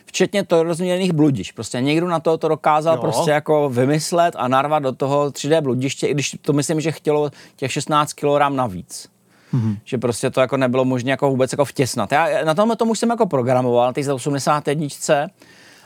včetně 0.08 0.44
to 0.44 0.62
rozměrných 0.62 1.12
bludišť. 1.12 1.54
Prostě 1.54 1.80
někdo 1.80 2.08
na 2.08 2.20
to 2.20 2.38
to 2.38 2.48
dokázal 2.48 2.94
jo. 2.96 3.00
prostě 3.00 3.30
jako 3.30 3.68
vymyslet 3.68 4.34
a 4.38 4.48
narvat 4.48 4.82
do 4.82 4.92
toho 4.92 5.26
3D 5.26 5.60
bludiště, 5.60 6.06
i 6.06 6.14
když 6.14 6.36
to 6.42 6.52
myslím, 6.52 6.80
že 6.80 6.92
chtělo 6.92 7.30
těch 7.56 7.72
16 7.72 8.12
kg 8.12 8.48
navíc. 8.48 9.08
Mm-hmm. 9.54 9.78
Že 9.84 9.98
prostě 9.98 10.30
to 10.30 10.40
jako 10.40 10.56
nebylo 10.56 10.84
možné 10.84 11.10
jako 11.10 11.30
vůbec 11.30 11.52
jako 11.52 11.64
vtěsnat. 11.64 12.12
Já 12.12 12.44
na 12.44 12.54
tom 12.54 12.76
tomu 12.76 12.94
jsem 12.94 13.10
jako 13.10 13.26
programoval, 13.26 13.86
na 13.86 13.92
té 13.92 14.12
81 14.12 14.86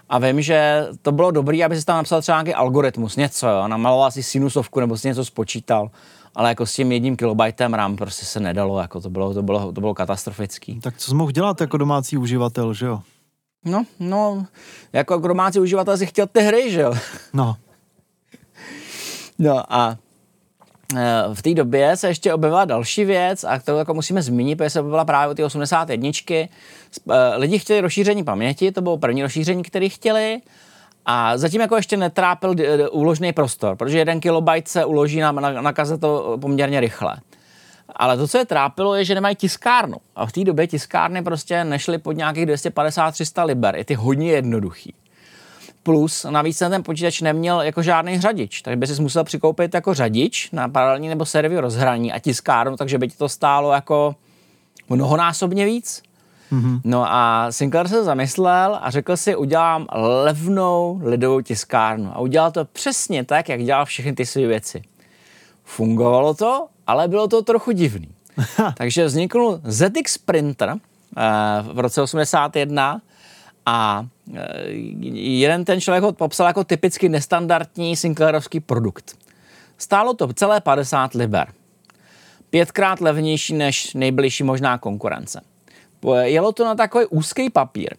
a 0.08 0.18
vím, 0.18 0.42
že 0.42 0.86
to 1.02 1.12
bylo 1.12 1.30
dobré, 1.30 1.64
aby 1.64 1.80
si 1.80 1.84
tam 1.86 1.96
napsal 1.96 2.22
třeba 2.22 2.42
nějaký 2.42 2.54
algoritmus, 2.54 3.16
něco, 3.16 3.48
jo, 3.48 3.68
namaloval 3.68 4.10
si 4.10 4.22
sinusovku 4.22 4.80
nebo 4.80 4.96
si 4.96 5.08
něco 5.08 5.24
spočítal 5.24 5.90
ale 6.34 6.48
jako 6.48 6.66
s 6.66 6.74
tím 6.74 6.92
jedním 6.92 7.16
kilobajtem 7.16 7.74
RAM 7.74 7.96
prostě 7.96 8.26
se 8.26 8.40
nedalo, 8.40 8.80
jako 8.80 9.00
to 9.00 9.10
bylo, 9.10 9.34
to 9.34 9.42
bylo, 9.42 9.72
to 9.72 9.80
bylo 9.80 9.94
katastrofický. 9.94 10.80
Tak 10.80 10.96
co 10.96 11.10
jsi 11.10 11.14
mohl 11.14 11.32
dělat 11.32 11.60
jako 11.60 11.76
domácí 11.76 12.16
uživatel, 12.16 12.74
že 12.74 12.86
jo? 12.86 13.00
No, 13.64 13.84
no, 14.00 14.46
jako 14.92 15.16
domácí 15.16 15.60
uživatel 15.60 15.96
si 15.96 16.06
chtěl 16.06 16.26
ty 16.26 16.40
hry, 16.40 16.70
že 16.70 16.80
jo? 16.80 16.94
No. 17.32 17.56
No 19.38 19.74
a 19.74 19.96
e, 20.96 21.34
v 21.34 21.42
té 21.42 21.54
době 21.54 21.96
se 21.96 22.08
ještě 22.08 22.34
objevila 22.34 22.64
další 22.64 23.04
věc 23.04 23.44
a 23.44 23.58
to 23.58 23.78
jako 23.78 23.94
musíme 23.94 24.22
zmínit, 24.22 24.56
protože 24.56 24.70
se 24.70 24.80
objevila 24.80 25.04
právě 25.04 25.34
ty 25.34 25.44
81. 25.44 26.10
E, 26.30 26.48
lidi 27.36 27.58
chtěli 27.58 27.80
rozšíření 27.80 28.24
paměti, 28.24 28.72
to 28.72 28.80
bylo 28.80 28.98
první 28.98 29.22
rozšíření, 29.22 29.62
které 29.62 29.88
chtěli. 29.88 30.40
A 31.06 31.38
zatím 31.38 31.60
jako 31.60 31.76
ještě 31.76 31.96
netrápil 31.96 32.54
úložný 32.90 33.32
prostor, 33.32 33.76
protože 33.76 33.98
jeden 33.98 34.20
kilobajt 34.20 34.68
se 34.68 34.84
uloží 34.84 35.20
na, 35.20 35.32
na, 35.32 35.62
na 35.62 35.72
kazeto 35.72 36.38
poměrně 36.40 36.80
rychle. 36.80 37.16
Ale 37.96 38.16
to, 38.16 38.28
co 38.28 38.38
je 38.38 38.44
trápilo, 38.44 38.94
je, 38.94 39.04
že 39.04 39.14
nemají 39.14 39.36
tiskárnu. 39.36 39.96
A 40.16 40.26
v 40.26 40.32
té 40.32 40.44
době 40.44 40.66
tiskárny 40.66 41.22
prostě 41.22 41.64
nešly 41.64 41.98
pod 41.98 42.12
nějakých 42.12 42.46
250-300 42.46 43.46
liber. 43.46 43.76
Je 43.76 43.84
ty 43.84 43.94
hodně 43.94 44.30
jednoduchý. 44.30 44.94
Plus 45.82 46.26
navíc 46.30 46.58
ten 46.58 46.82
počítač 46.82 47.20
neměl 47.20 47.60
jako 47.60 47.82
žádný 47.82 48.20
řadič, 48.20 48.62
takže 48.62 48.76
by 48.76 48.86
si 48.86 49.02
musel 49.02 49.24
přikoupit 49.24 49.74
jako 49.74 49.94
řadič 49.94 50.50
na 50.50 50.68
paralelní 50.68 51.08
nebo 51.08 51.26
servy 51.26 51.58
rozhraní 51.58 52.12
a 52.12 52.18
tiskárnu, 52.18 52.76
takže 52.76 52.98
by 52.98 53.08
ti 53.08 53.16
to 53.16 53.28
stálo 53.28 53.72
jako 53.72 54.14
mnohonásobně 54.88 55.64
víc. 55.64 56.02
Mm-hmm. 56.52 56.80
No 56.84 57.04
a 57.12 57.46
Sinclair 57.50 57.88
se 57.88 58.04
zamyslel 58.04 58.78
a 58.82 58.90
řekl 58.90 59.16
si, 59.16 59.36
udělám 59.36 59.86
levnou 60.24 61.00
lidovou 61.04 61.40
tiskárnu. 61.40 62.10
A 62.14 62.18
udělal 62.18 62.50
to 62.50 62.64
přesně 62.64 63.24
tak, 63.24 63.48
jak 63.48 63.64
dělal 63.64 63.84
všechny 63.84 64.12
ty 64.12 64.26
své 64.26 64.46
věci. 64.46 64.82
Fungovalo 65.64 66.34
to 66.34 66.66
ale 66.92 67.08
bylo 67.08 67.28
to 67.28 67.42
trochu 67.42 67.72
divný. 67.72 68.08
Takže 68.76 69.04
vznikl 69.04 69.60
ZX 69.64 70.18
Printer 70.18 70.68
uh, 70.68 70.76
v 71.72 71.78
roce 71.78 72.02
81 72.02 73.00
a 73.66 74.06
uh, 74.28 74.36
jeden 75.12 75.64
ten 75.64 75.80
člověk 75.80 76.04
ho 76.04 76.12
popsal 76.12 76.46
jako 76.46 76.64
typicky 76.64 77.08
nestandardní 77.08 77.96
Sinclairovský 77.96 78.60
produkt. 78.60 79.16
Stálo 79.78 80.14
to 80.14 80.32
celé 80.32 80.60
50 80.60 81.14
liber. 81.14 81.48
Pětkrát 82.50 83.00
levnější 83.00 83.54
než 83.54 83.94
nejbližší 83.94 84.44
možná 84.44 84.78
konkurence. 84.78 85.40
Jelo 86.22 86.52
to 86.52 86.64
na 86.64 86.74
takový 86.74 87.06
úzký 87.06 87.50
papír, 87.50 87.96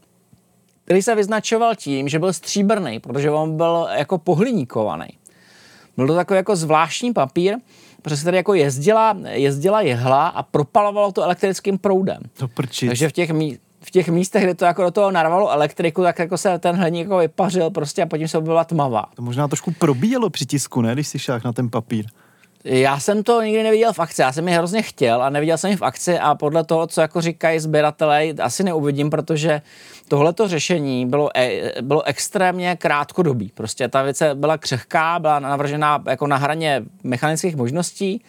který 0.86 1.02
se 1.02 1.16
vyznačoval 1.16 1.76
tím, 1.76 2.10
že 2.10 2.20
byl 2.20 2.34
stříbrný, 2.34 3.00
protože 3.00 3.32
on 3.32 3.58
byl 3.58 3.88
jako 3.98 4.18
pohliníkovaný. 4.18 5.08
Byl 5.98 6.08
to 6.08 6.16
takový 6.16 6.38
jako 6.38 6.56
zvláštní 6.56 7.14
papír, 7.14 7.56
protože 8.04 8.18
se 8.18 8.24
tady 8.24 8.38
jako 8.38 8.54
jezdila, 8.54 9.18
jezdila 9.30 9.82
jehla 9.82 10.28
a 10.28 10.44
propalovalo 10.44 11.12
to 11.12 11.24
elektrickým 11.24 11.78
proudem. 11.78 12.22
To 12.38 12.48
prčit. 12.48 12.90
Takže 12.90 13.10
v 13.10 13.12
těch, 13.12 13.32
mí, 13.32 13.58
v 13.82 13.92
těch 13.92 14.10
místech, 14.10 14.44
kde 14.44 14.56
to 14.56 14.66
jako 14.66 14.84
do 14.84 14.92
toho 14.92 15.12
narvalo 15.12 15.52
elektriku, 15.52 16.04
tak 16.04 16.20
jako 16.20 16.38
se 16.38 16.60
ten 16.60 16.76
hliník 16.76 17.04
jako 17.04 17.18
vypařil 17.18 17.70
prostě 17.70 18.04
a 18.04 18.06
potom 18.06 18.28
se 18.28 18.42
byla 18.42 18.64
tmavá. 18.64 19.06
To 19.16 19.22
možná 19.22 19.48
trošku 19.48 19.72
probíjelo 19.72 20.30
při 20.30 20.46
tisku, 20.46 20.82
ne, 20.82 20.94
když 20.94 21.08
si 21.08 21.20
šák 21.20 21.44
na 21.44 21.54
ten 21.54 21.70
papír. 21.70 22.06
Já 22.66 23.00
jsem 23.00 23.24
to 23.24 23.42
nikdy 23.42 23.64
neviděl 23.64 23.94
v 23.94 24.00
akci, 24.00 24.22
já 24.22 24.32
jsem 24.32 24.48
je 24.48 24.58
hrozně 24.58 24.82
chtěl 24.82 25.24
a 25.24 25.30
neviděl 25.30 25.58
jsem 25.58 25.72
je 25.72 25.78
v 25.78 25.82
akci 25.82 26.20
a 26.20 26.36
podle 26.36 26.64
toho, 26.64 26.88
co 26.88 27.02
jako 27.02 27.22
říkají 27.22 27.60
sběratelé, 27.60 28.30
asi 28.42 28.64
neuvidím, 28.64 29.10
protože 29.10 29.62
tohleto 30.08 30.48
řešení 30.48 31.06
bylo, 31.06 31.30
e, 31.38 31.72
bylo 31.82 32.04
extrémně 32.04 32.76
krátkodobý. 32.76 33.52
Prostě 33.56 33.88
ta 33.88 34.02
věc 34.02 34.24
byla 34.34 34.58
křehká, 34.58 35.20
byla 35.20 35.40
navržená 35.40 36.04
jako 36.08 36.28
na 36.28 36.38
hraně 36.38 36.84
mechanických 37.04 37.56
možností 37.56 38.22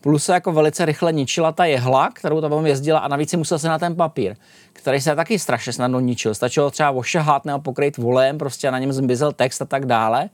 plus 0.00 0.24
se 0.24 0.32
jako 0.32 0.52
velice 0.52 0.84
rychle 0.84 1.12
ničila 1.12 1.52
ta 1.52 1.64
jehla, 1.64 2.10
kterou 2.10 2.40
tam 2.40 2.66
jezdila 2.66 2.98
a 2.98 3.08
navíc 3.08 3.30
si 3.30 3.36
musel 3.36 3.58
se 3.58 3.68
na 3.68 3.78
ten 3.78 3.96
papír, 3.96 4.36
který 4.72 5.00
se 5.00 5.16
taky 5.16 5.38
strašně 5.38 5.72
snadno 5.72 6.00
ničil. 6.00 6.34
Stačilo 6.34 6.70
třeba 6.70 6.90
ošahat 6.90 7.44
nebo 7.44 7.58
pokrýt 7.58 7.96
volem, 7.96 8.38
prostě 8.38 8.70
na 8.70 8.78
něm 8.78 8.92
zmizel 8.92 9.32
text 9.32 9.62
a 9.62 9.64
tak 9.64 9.86
dále. 9.86 10.28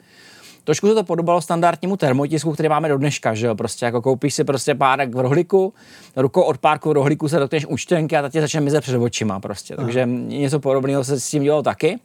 Trošku 0.66 0.88
se 0.88 0.94
to 0.94 1.04
podobalo 1.04 1.40
standardnímu 1.40 1.96
termotisku, 1.96 2.52
který 2.52 2.68
máme 2.68 2.88
do 2.88 2.98
dneška, 2.98 3.34
že 3.34 3.46
jo? 3.46 3.54
Prostě 3.54 3.84
jako 3.84 4.02
koupíš 4.02 4.34
si 4.34 4.44
prostě 4.44 4.74
párek 4.74 5.14
v 5.14 5.20
rohlíku, 5.20 5.74
rukou 6.16 6.42
od 6.42 6.58
párku 6.58 6.88
v 6.88 6.92
rohlíku 6.92 7.28
se 7.28 7.38
dotkneš 7.38 7.66
účtenky 7.66 8.16
a 8.16 8.22
ta 8.22 8.28
ti 8.28 8.40
začne 8.40 8.60
mizet 8.60 8.80
před 8.80 8.96
očima 8.96 9.40
prostě. 9.40 9.74
Aha. 9.74 9.84
Takže 9.84 10.06
něco 10.06 10.60
podobného 10.60 11.04
se 11.04 11.20
s 11.20 11.28
tím 11.30 11.42
dělalo 11.42 11.62
taky. 11.62 11.98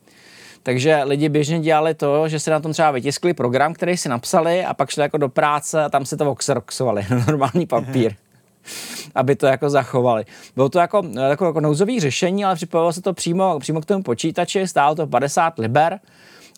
Takže 0.64 1.04
lidi 1.04 1.30
běžně 1.30 1.60
dělali 1.60 1.94
to, 1.94 2.28
že 2.28 2.40
si 2.40 2.50
na 2.50 2.60
tom 2.60 2.74
třeba 2.74 2.92
vytiskli 2.92 3.34
program, 3.34 3.74
který 3.74 3.98
si 3.98 4.10
napsali 4.10 4.66
a 4.66 4.74
pak 4.74 4.90
šli 4.90 5.02
jako 5.02 5.18
do 5.18 5.30
práce 5.30 5.84
a 5.84 5.90
tam 5.90 6.06
si 6.06 6.18
to 6.18 6.32
oxeroxovali 6.32 7.06
na 7.10 7.26
normální 7.28 7.66
papír. 7.66 8.16
aby 9.16 9.36
to 9.36 9.46
jako 9.46 9.70
zachovali. 9.70 10.26
Bylo 10.56 10.70
to 10.70 10.80
jako, 10.80 11.04
jako, 11.30 11.46
jako 11.46 11.60
nouzový 11.60 12.00
řešení, 12.00 12.46
ale 12.46 12.56
připojilo 12.56 12.94
se 12.94 13.02
to 13.02 13.14
přímo, 13.14 13.60
přímo 13.60 13.82
k 13.82 13.86
tomu 13.86 14.04
počítači, 14.04 14.68
stálo 14.68 14.96
to 14.96 15.08
50 15.08 15.60
liber 15.60 16.00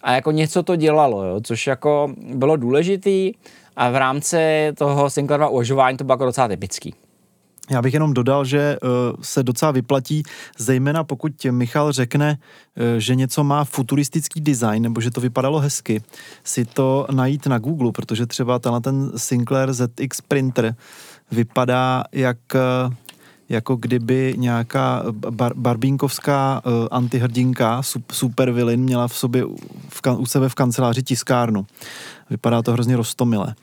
a 0.03 0.11
jako 0.11 0.31
něco 0.31 0.63
to 0.63 0.75
dělalo, 0.75 1.23
jo, 1.23 1.41
což 1.43 1.67
jako 1.67 2.13
bylo 2.33 2.55
důležitý 2.55 3.33
a 3.75 3.89
v 3.89 3.95
rámci 3.95 4.71
toho 4.77 5.09
Sinclairova 5.09 5.49
uvažování 5.49 5.97
to 5.97 6.03
bylo 6.03 6.13
jako 6.13 6.25
docela 6.25 6.47
typický. 6.47 6.93
Já 7.71 7.81
bych 7.81 7.93
jenom 7.93 8.13
dodal, 8.13 8.45
že 8.45 8.77
uh, 8.83 8.89
se 9.21 9.43
docela 9.43 9.71
vyplatí, 9.71 10.23
zejména 10.57 11.03
pokud 11.03 11.31
Michal 11.51 11.91
řekne, 11.91 12.37
uh, 12.37 12.83
že 12.97 13.15
něco 13.15 13.43
má 13.43 13.63
futuristický 13.63 14.41
design, 14.41 14.83
nebo 14.83 15.01
že 15.01 15.11
to 15.11 15.21
vypadalo 15.21 15.59
hezky, 15.59 16.01
si 16.43 16.65
to 16.65 17.07
najít 17.11 17.47
na 17.47 17.57
Google, 17.57 17.91
protože 17.91 18.25
třeba 18.25 18.59
tenhle 18.59 18.81
ten 18.81 19.11
Sinclair 19.17 19.73
ZX 19.73 20.21
printer 20.27 20.75
vypadá 21.31 22.03
jak 22.11 22.37
uh, 22.55 22.93
jako 23.53 23.75
kdyby 23.75 24.33
nějaká 24.37 25.03
bar, 25.29 25.53
barbínkovská 25.55 26.61
uh, 26.65 26.87
antihrdinka, 26.91 27.81
super 28.11 28.51
villain, 28.51 28.79
měla 28.79 29.07
v 29.07 29.17
sobě 29.17 29.43
v, 29.89 30.01
u 30.17 30.25
sebe 30.25 30.49
v 30.49 30.55
kanceláři 30.55 31.03
tiskárnu. 31.03 31.65
Vypadá 32.29 32.61
to 32.61 32.71
hrozně 32.71 32.95
roztomile. 32.95 33.55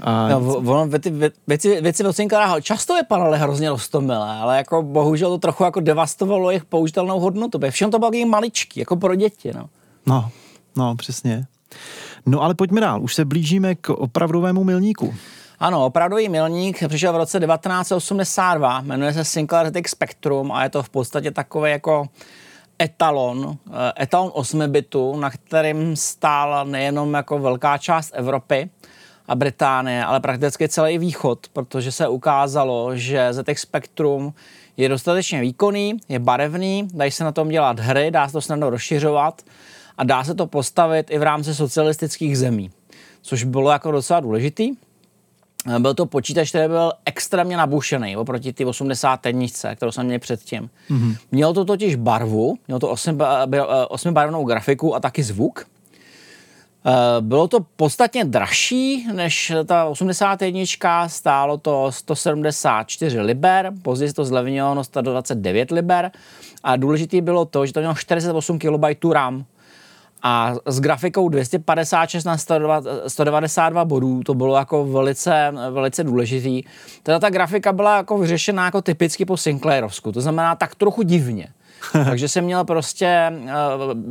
A... 0.00 0.28
No, 0.28 0.54
ono, 0.54 0.86
věci, 0.86 1.12
věci, 1.46 1.80
věci 1.80 2.04
od 2.04 2.16
Sinclaira 2.16 2.60
často 2.60 2.94
vypadaly 2.94 3.38
hrozně 3.38 3.70
roztomile, 3.70 4.38
ale 4.38 4.56
jako 4.56 4.82
bohužel 4.82 5.30
to 5.30 5.38
trochu 5.38 5.64
jako 5.64 5.80
devastovalo 5.80 6.50
jejich 6.50 6.64
použitelnou 6.64 7.20
hodnotu. 7.20 7.60
Všem 7.70 7.90
to 7.90 7.98
bylo 7.98 8.10
maličký, 8.26 8.80
jako 8.80 8.96
pro 8.96 9.14
děti. 9.14 9.52
No. 9.54 9.68
no, 10.06 10.30
no, 10.76 10.96
přesně. 10.96 11.46
No 12.26 12.42
ale 12.42 12.54
pojďme 12.54 12.80
dál, 12.80 13.02
už 13.02 13.14
se 13.14 13.24
blížíme 13.24 13.74
k 13.74 13.90
opravdovému 13.90 14.64
milníku. 14.64 15.14
Ano, 15.60 15.86
opravdový 15.86 16.28
milník 16.28 16.88
přišel 16.88 17.12
v 17.12 17.16
roce 17.16 17.40
1982, 17.40 18.80
jmenuje 18.80 19.12
se 19.12 19.24
Sinclair 19.24 19.72
ZX 19.72 19.90
Spectrum 19.90 20.52
a 20.52 20.62
je 20.62 20.70
to 20.70 20.82
v 20.82 20.88
podstatě 20.88 21.30
takový 21.30 21.70
jako 21.70 22.06
etalon, 22.82 23.56
eh, 23.68 24.02
etalon 24.02 24.30
8 24.34 24.68
bitu, 24.68 25.16
na 25.16 25.30
kterým 25.30 25.96
stála 25.96 26.64
nejenom 26.64 27.14
jako 27.14 27.38
velká 27.38 27.78
část 27.78 28.12
Evropy 28.14 28.70
a 29.28 29.34
Británie, 29.34 30.04
ale 30.04 30.20
prakticky 30.20 30.68
celý 30.68 30.98
východ, 30.98 31.46
protože 31.52 31.92
se 31.92 32.08
ukázalo, 32.08 32.96
že 32.96 33.32
ZX 33.32 33.60
Spectrum 33.60 34.34
je 34.76 34.88
dostatečně 34.88 35.40
výkonný, 35.40 35.96
je 36.08 36.18
barevný, 36.18 36.88
dají 36.94 37.10
se 37.10 37.24
na 37.24 37.32
tom 37.32 37.48
dělat 37.48 37.80
hry, 37.80 38.10
dá 38.10 38.26
se 38.26 38.32
to 38.32 38.40
snadno 38.40 38.70
rozšiřovat 38.70 39.42
a 39.98 40.04
dá 40.04 40.24
se 40.24 40.34
to 40.34 40.46
postavit 40.46 41.10
i 41.10 41.18
v 41.18 41.22
rámci 41.22 41.54
socialistických 41.54 42.38
zemí, 42.38 42.70
což 43.22 43.44
bylo 43.44 43.70
jako 43.70 43.90
docela 43.90 44.20
důležitý. 44.20 44.85
Byl 45.78 45.94
to 45.94 46.06
počítač, 46.06 46.48
který 46.48 46.68
byl 46.68 46.92
extrémně 47.04 47.56
nabušený 47.56 48.16
oproti 48.16 48.52
ty 48.52 48.64
80 48.64 49.16
tennice, 49.16 49.74
kterou 49.76 49.92
jsem 49.92 50.06
měl 50.06 50.18
předtím. 50.18 50.70
Mm-hmm. 50.90 51.16
Měl 51.32 51.54
to 51.54 51.64
totiž 51.64 51.96
barvu, 51.96 52.58
měl 52.66 52.78
to 52.78 52.96
osmibarevnou 53.88 54.44
grafiku 54.44 54.94
a 54.94 55.00
taky 55.00 55.22
zvuk. 55.22 55.66
Eh, 56.88 57.20
bylo 57.20 57.48
to 57.48 57.60
podstatně 57.76 58.24
dražší 58.24 59.06
než 59.12 59.52
ta 59.66 59.84
81, 59.84 61.08
stálo 61.08 61.58
to 61.58 61.92
174 61.92 63.20
liber, 63.20 63.72
později 63.82 64.12
to 64.12 64.24
zlevnilo 64.24 64.74
na 64.74 64.84
129 64.84 65.70
liber 65.70 66.10
a 66.64 66.76
důležitý 66.76 67.20
bylo 67.20 67.44
to, 67.44 67.66
že 67.66 67.72
to 67.72 67.80
mělo 67.80 67.94
48 67.94 68.58
KB 68.58 69.12
RAM, 69.12 69.44
a 70.22 70.54
s 70.66 70.80
grafikou 70.80 71.28
256 71.28 72.24
na 72.24 72.36
192 73.06 73.84
bodů 73.84 74.22
to 74.22 74.34
bylo 74.34 74.56
jako 74.56 74.84
velice, 74.84 75.52
velice 75.70 76.04
důležitý. 76.04 76.62
Teda 77.02 77.18
ta 77.18 77.30
grafika 77.30 77.72
byla 77.72 77.96
jako 77.96 78.18
vyřešená 78.18 78.64
jako 78.64 78.82
typicky 78.82 79.24
po 79.24 79.36
Sinclairovsku, 79.36 80.12
to 80.12 80.20
znamená 80.20 80.54
tak 80.54 80.74
trochu 80.74 81.02
divně. 81.02 81.48
Takže 81.92 82.28
jsem 82.28 82.44
měl 82.44 82.64
prostě 82.64 83.32
uh, 83.42 83.50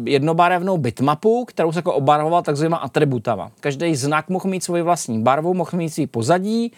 jednobarevnou 0.06 0.78
bitmapu, 0.78 1.46
kterou 1.46 1.72
se 1.72 1.80
jako 1.80 1.94
obarvoval 1.94 2.44
takzvanýma 2.44 2.78
atributama. 2.78 3.52
Každý 3.60 3.96
znak 3.96 4.30
mohl 4.30 4.50
mít 4.50 4.63
svoji 4.63 4.82
vlastní 4.82 5.24
barvu, 5.24 5.54
mohl 5.54 5.72
mít 5.74 5.89
svý 5.89 6.08
pozadí, 6.08 6.72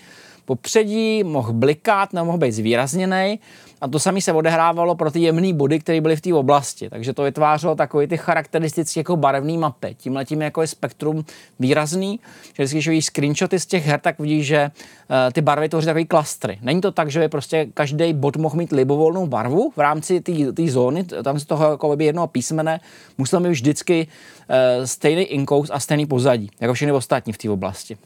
popředí, 0.46 1.24
mohl 1.24 1.54
blikat 1.54 2.14
nebo 2.14 2.26
mohl 2.26 2.38
být 2.38 2.52
zvýrazněný 2.52 3.40
a 3.82 3.88
to 3.88 4.00
samé 4.00 4.22
se 4.22 4.34
odehrávalo 4.34 4.96
pro 4.96 5.12
ty 5.12 5.20
jemné 5.20 5.54
body, 5.54 5.80
které 5.80 6.02
byly 6.02 6.16
v 6.16 6.22
té 6.22 6.34
oblasti. 6.34 6.90
Takže 6.90 7.14
to 7.14 7.24
vytvářelo 7.24 7.76
takové 7.76 8.08
ty 8.08 8.18
charakteristické 8.18 9.00
jako 9.00 9.16
barevné 9.16 9.58
mapy. 9.58 9.96
Tímhle 9.98 10.26
tím 10.26 10.42
jako 10.42 10.62
je 10.62 10.68
spektrum 10.68 11.26
výrazný, 11.60 12.20
že 12.54 12.64
když 12.64 12.88
vidíš 12.88 13.06
screenshoty 13.06 13.60
z 13.60 13.66
těch 13.66 13.86
her, 13.86 14.00
tak 14.00 14.20
vidíš, 14.20 14.48
že 14.48 14.72
uh, 14.72 15.16
ty 15.34 15.42
barvy 15.42 15.70
tvoří 15.70 15.86
takové 15.86 16.06
klastry. 16.06 16.58
Není 16.62 16.82
to 16.82 16.92
tak, 16.92 17.12
že 17.12 17.20
by 17.20 17.30
prostě 17.30 17.68
každý 17.74 18.14
bod 18.14 18.38
mohl 18.38 18.58
mít 18.58 18.72
libovolnou 18.72 19.28
barvu 19.28 19.74
v 19.76 19.80
rámci 19.80 20.22
té 20.54 20.68
zóny, 20.68 21.04
tam 21.04 21.40
z 21.40 21.46
toho 21.46 21.72
jako 21.72 21.96
by 21.96 22.06
jednoho 22.06 22.28
písmene 22.28 22.80
musel 23.18 23.40
mít 23.40 23.50
vždycky 23.50 24.08
uh, 24.08 24.86
stejný 24.86 25.24
inkous 25.24 25.70
a 25.74 25.80
stejný 25.80 26.06
pozadí, 26.06 26.50
jako 26.60 26.74
všechny 26.74 26.92
ostatní 26.92 27.34
v 27.34 27.38
té 27.38 27.50
oblasti 27.50 27.98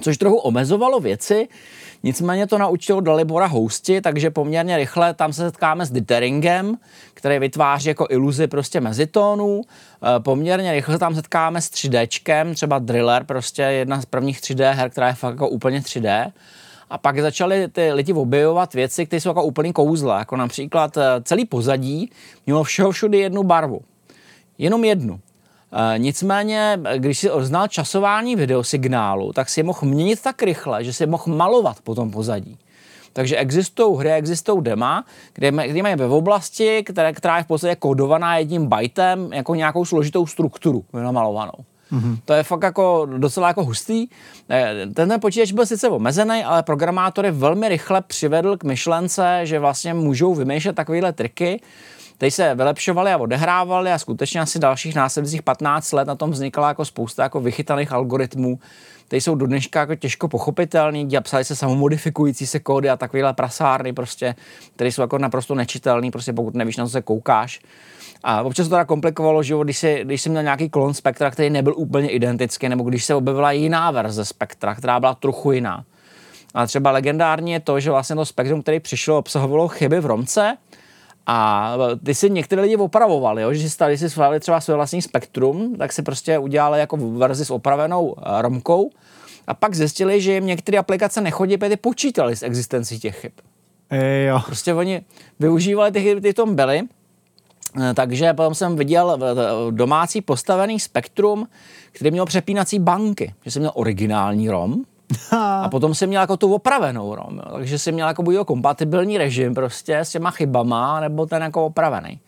což 0.00 0.18
trochu 0.18 0.36
omezovalo 0.36 1.00
věci, 1.00 1.48
nicméně 2.02 2.46
to 2.46 2.58
naučilo 2.58 3.00
Dalibora 3.00 3.46
housti, 3.46 4.00
takže 4.00 4.30
poměrně 4.30 4.76
rychle 4.76 5.14
tam 5.14 5.32
se 5.32 5.42
setkáme 5.42 5.86
s 5.86 5.90
dithering, 5.90 6.44
který 7.14 7.38
vytváří 7.38 7.88
jako 7.88 8.06
iluzi 8.10 8.46
prostě 8.46 8.80
mezitónů, 8.80 9.62
e, 10.16 10.20
poměrně 10.20 10.72
rychle 10.72 10.98
tam 10.98 11.14
setkáme 11.14 11.60
s 11.60 11.70
3Dčkem, 11.70 12.54
třeba 12.54 12.78
Driller, 12.78 13.24
prostě 13.24 13.62
jedna 13.62 14.00
z 14.00 14.04
prvních 14.04 14.40
3D 14.40 14.72
her, 14.72 14.90
která 14.90 15.06
je 15.06 15.14
fakt 15.14 15.34
jako 15.34 15.48
úplně 15.48 15.80
3D, 15.80 16.32
a 16.90 16.98
pak 16.98 17.20
začaly 17.20 17.68
ty 17.68 17.92
lidi 17.92 18.12
objevovat 18.12 18.74
věci, 18.74 19.06
které 19.06 19.20
jsou 19.20 19.28
jako 19.28 19.44
úplný 19.44 19.72
kouzla, 19.72 20.18
jako 20.18 20.36
například 20.36 20.96
e, 20.96 21.02
celý 21.22 21.44
pozadí 21.44 22.10
mělo 22.46 22.64
všeho 22.64 22.90
všude 22.90 23.18
jednu 23.18 23.42
barvu. 23.42 23.80
Jenom 24.58 24.84
jednu. 24.84 25.20
Eh, 25.72 25.98
nicméně, 25.98 26.78
když 26.96 27.18
si 27.18 27.30
znal 27.40 27.68
časování 27.68 28.36
videosignálu, 28.36 29.32
tak 29.32 29.48
si 29.48 29.60
je 29.60 29.64
mohl 29.64 29.80
měnit 29.82 30.22
tak 30.22 30.42
rychle, 30.42 30.84
že 30.84 30.92
si 30.92 31.02
je 31.02 31.06
mohl 31.06 31.24
malovat 31.26 31.76
po 31.84 31.94
tom 31.94 32.10
pozadí. 32.10 32.58
Takže 33.12 33.36
existují 33.36 33.98
hry, 33.98 34.12
existují 34.12 34.62
dema, 34.62 35.04
kde, 35.34 35.50
kde 35.50 35.82
mají 35.82 35.96
ve 35.96 36.06
oblasti, 36.06 36.82
které, 36.82 37.12
která 37.12 37.36
je 37.36 37.42
v 37.42 37.46
podstatě 37.46 37.76
kódovaná 37.76 38.36
jedním 38.36 38.66
bytem, 38.66 39.32
jako 39.32 39.54
nějakou 39.54 39.84
složitou 39.84 40.26
strukturu 40.26 40.84
namalovanou. 40.92 41.64
Mm-hmm. 41.92 42.18
To 42.24 42.32
je 42.32 42.42
fakt 42.42 42.62
jako 42.62 43.06
docela 43.16 43.48
jako 43.48 43.64
hustý. 43.64 44.06
Eh, 44.50 44.86
ten 44.94 45.20
počítač 45.20 45.52
byl 45.52 45.66
sice 45.66 45.88
omezený, 45.88 46.44
ale 46.44 46.62
programátory 46.62 47.30
velmi 47.30 47.68
rychle 47.68 48.02
přivedl 48.02 48.56
k 48.56 48.64
myšlence, 48.64 49.40
že 49.42 49.58
vlastně 49.58 49.94
můžou 49.94 50.34
vymýšlet 50.34 50.76
takovéhle 50.76 51.12
triky, 51.12 51.60
Teď 52.18 52.34
se 52.34 52.54
vylepšovali 52.54 53.12
a 53.12 53.18
odehrávali 53.18 53.92
a 53.92 53.98
skutečně 53.98 54.40
asi 54.40 54.58
dalších 54.58 54.94
následujících 54.94 55.42
15 55.42 55.92
let 55.92 56.08
na 56.08 56.14
tom 56.14 56.30
vznikla 56.30 56.68
jako 56.68 56.84
spousta 56.84 57.22
jako 57.22 57.40
vychytaných 57.40 57.92
algoritmů, 57.92 58.58
které 59.06 59.20
jsou 59.20 59.34
do 59.34 59.46
dneška 59.46 59.80
jako 59.80 59.94
těžko 59.94 60.28
pochopitelný, 60.28 61.08
psali 61.22 61.44
se 61.44 61.56
samomodifikující 61.56 62.46
se 62.46 62.60
kódy 62.60 62.90
a 62.90 62.96
takovéhle 62.96 63.32
prasárny 63.32 63.92
prostě, 63.92 64.34
které 64.76 64.92
jsou 64.92 65.02
jako 65.02 65.18
naprosto 65.18 65.54
nečitelné, 65.54 66.10
prostě 66.10 66.32
pokud 66.32 66.54
nevíš, 66.54 66.76
na 66.76 66.84
co 66.84 66.90
se 66.90 67.02
koukáš. 67.02 67.60
A 68.24 68.42
občas 68.42 68.66
to 68.66 68.70
teda 68.70 68.84
komplikovalo, 68.84 69.42
že 69.42 69.54
když, 69.64 69.78
jsi, 69.78 70.00
když 70.04 70.22
jsi 70.22 70.30
měl 70.30 70.42
nějaký 70.42 70.68
klon 70.68 70.94
spektra, 70.94 71.30
který 71.30 71.50
nebyl 71.50 71.74
úplně 71.76 72.08
identický, 72.08 72.68
nebo 72.68 72.84
když 72.84 73.04
se 73.04 73.14
objevila 73.14 73.52
jiná 73.52 73.90
verze 73.90 74.24
spektra, 74.24 74.74
která 74.74 75.00
byla 75.00 75.14
trochu 75.14 75.52
jiná. 75.52 75.84
A 76.54 76.66
třeba 76.66 76.90
legendární 76.90 77.52
je 77.52 77.60
to, 77.60 77.80
že 77.80 77.90
vlastně 77.90 78.16
to 78.16 78.24
spektrum, 78.24 78.62
který 78.62 78.80
přišlo, 78.80 79.18
obsahovalo 79.18 79.68
chyby 79.68 80.00
v 80.00 80.06
romce, 80.06 80.56
a 81.26 81.76
ty 82.04 82.14
si 82.14 82.30
některé 82.30 82.62
lidi 82.62 82.76
opravovali, 82.76 83.42
jo? 83.42 83.52
že 83.52 83.60
si 83.60 83.70
stali 83.70 83.98
si 83.98 84.10
svali 84.10 84.40
třeba 84.40 84.60
své 84.60 84.74
vlastní 84.74 85.02
spektrum, 85.02 85.76
tak 85.76 85.92
si 85.92 86.02
prostě 86.02 86.38
udělali 86.38 86.80
jako 86.80 86.96
verzi 86.96 87.44
s 87.44 87.50
opravenou 87.50 88.14
eh, 88.18 88.42
romkou 88.42 88.90
a 89.46 89.54
pak 89.54 89.74
zjistili, 89.74 90.20
že 90.20 90.32
jim 90.32 90.46
některé 90.46 90.78
aplikace 90.78 91.20
nechodí, 91.20 91.56
protože 91.56 91.76
počítali 91.76 92.36
s 92.36 92.42
existencí 92.42 92.98
těch 92.98 93.20
chyb. 93.20 93.32
E, 93.90 94.24
jo. 94.24 94.40
Prostě 94.46 94.74
oni 94.74 95.02
využívali 95.40 95.92
ty 95.92 96.02
chyby, 96.02 96.20
ty 96.20 96.34
tom 96.34 96.54
byly, 96.54 96.82
eh, 97.80 97.94
takže 97.94 98.32
potom 98.32 98.54
jsem 98.54 98.76
viděl 98.76 99.18
domácí 99.70 100.20
postavený 100.20 100.80
spektrum, 100.80 101.48
který 101.92 102.10
měl 102.10 102.26
přepínací 102.26 102.78
banky, 102.78 103.34
že 103.44 103.50
jsem 103.50 103.60
měl 103.62 103.72
originální 103.74 104.50
ROM, 104.50 104.84
A 105.30 105.68
potom 105.68 105.94
si 105.94 106.06
měl 106.06 106.20
jako 106.20 106.36
tu 106.36 106.54
opravenou 106.54 107.16
jo. 107.16 107.28
takže 107.52 107.78
si 107.78 107.92
měl 107.92 108.08
jako 108.08 108.22
buď 108.22 108.34
kompatibilní 108.46 109.18
režim 109.18 109.54
prostě 109.54 109.98
s 109.98 110.10
těma 110.10 110.30
chybama, 110.30 111.00
nebo 111.00 111.26
ten 111.26 111.42
jako 111.42 111.66
opravený 111.66 112.20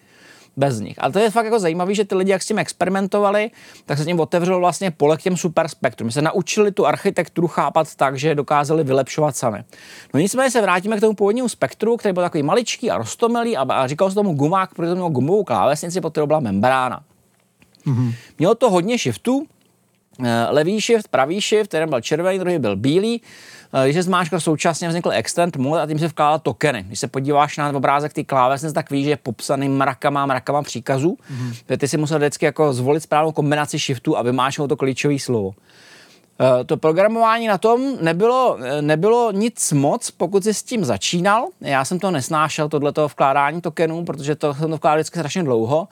bez 0.57 0.81
nich. 0.81 0.95
Ale 0.99 1.13
to 1.13 1.19
je 1.19 1.31
fakt 1.31 1.45
jako 1.45 1.59
zajímavé, 1.59 1.95
že 1.95 2.05
ty 2.05 2.15
lidi, 2.15 2.31
jak 2.31 2.43
s 2.43 2.47
tím 2.47 2.59
experimentovali, 2.59 3.51
tak 3.87 3.99
se 3.99 4.05
tím 4.05 4.21
otevřelo 4.21 4.61
vlastně 4.61 4.91
pole 4.91 5.17
k 5.17 5.23
těm 5.23 5.37
super 5.37 5.69
spektrům. 5.69 6.11
Se 6.11 6.23
naučili 6.23 6.73
tu 6.73 6.87
architekturu 6.87 7.49
chápat 7.49 7.95
tak, 7.95 8.19
že 8.19 8.35
dokázali 8.35 8.85
vylepšovat 8.85 9.37
sami. 9.37 9.65
No 10.15 10.21
nicméně 10.21 10.51
se 10.51 10.63
vrátíme 10.63 10.97
k 10.97 11.01
tomu 11.01 11.15
původnímu 11.15 11.49
spektru, 11.49 11.97
který 11.97 12.13
byl 12.13 12.23
takový 12.23 12.43
maličký 12.43 12.91
a 12.91 12.99
rostomilý 12.99 13.57
a, 13.57 13.63
a 13.63 13.87
říkal 13.87 14.09
se 14.09 14.15
tomu 14.15 14.35
gumák, 14.35 14.75
protože 14.75 14.89
to 14.89 14.95
mělo 14.95 15.11
gumovou 15.11 15.45
klávesnici, 15.45 16.01
pod 16.01 16.11
kterou 16.11 16.27
byla 16.27 16.41
membrána. 16.41 17.01
Mm-hmm. 17.87 18.15
Mělo 18.39 18.55
to 18.55 18.71
hodně 18.71 18.99
shiftů, 18.99 19.47
levý 20.51 20.81
shift, 20.81 21.09
pravý 21.09 21.41
shift, 21.41 21.75
jeden 21.75 21.89
byl 21.89 22.01
červený, 22.01 22.39
druhý 22.39 22.59
byl 22.59 22.77
bílý. 22.77 23.23
Eh, 23.73 23.85
když 23.85 23.97
se 23.97 24.03
zmáčkal 24.03 24.41
současně 24.41 24.89
vznikl 24.89 25.11
extend 25.13 25.57
mode 25.57 25.83
a 25.83 25.87
tím 25.87 25.99
se 25.99 26.09
vkládal 26.09 26.39
tokeny. 26.39 26.83
Když 26.83 27.01
se 27.01 27.09
podíváš 27.09 27.57
na 27.57 27.69
obrázek 27.69 28.13
ty 28.13 28.25
klávesnice, 28.25 28.75
tak 28.75 28.91
víš, 28.91 29.05
že 29.05 29.11
je 29.11 29.17
popsaný 29.17 29.69
mrakama, 29.69 30.27
mrakama 30.27 30.63
příkazů. 30.63 31.19
Mm-hmm. 31.33 31.79
Ty 31.79 31.89
si 31.89 31.97
musel 31.97 32.19
vždycky 32.19 32.45
jako 32.45 32.73
zvolit 32.73 33.03
správnou 33.03 33.33
kombinaci 33.33 33.79
shiftů 33.79 34.19
a 34.19 34.23
vymáčknout 34.23 34.69
to 34.69 34.77
klíčové 34.77 35.19
slovo. 35.19 35.55
Eh, 36.41 36.65
to 36.65 36.77
programování 36.77 37.47
na 37.47 37.59
tom 37.59 37.97
nebylo, 38.01 38.59
nebylo 38.81 39.33
nic 39.33 39.73
moc, 39.73 40.11
pokud 40.11 40.45
jsi 40.45 40.55
s 40.55 40.63
tím 40.63 40.85
začínal. 40.85 41.49
Já 41.61 41.85
jsem 41.85 41.99
to 41.99 42.11
nesnášel, 42.11 42.69
tohleto 42.69 43.09
vkládání 43.09 43.61
tokenů, 43.61 44.05
protože 44.05 44.35
to 44.35 44.55
jsem 44.55 44.71
to 44.71 44.77
vkládal 44.77 44.99
vždycky 44.99 45.19
strašně 45.19 45.43
dlouho. 45.43 45.89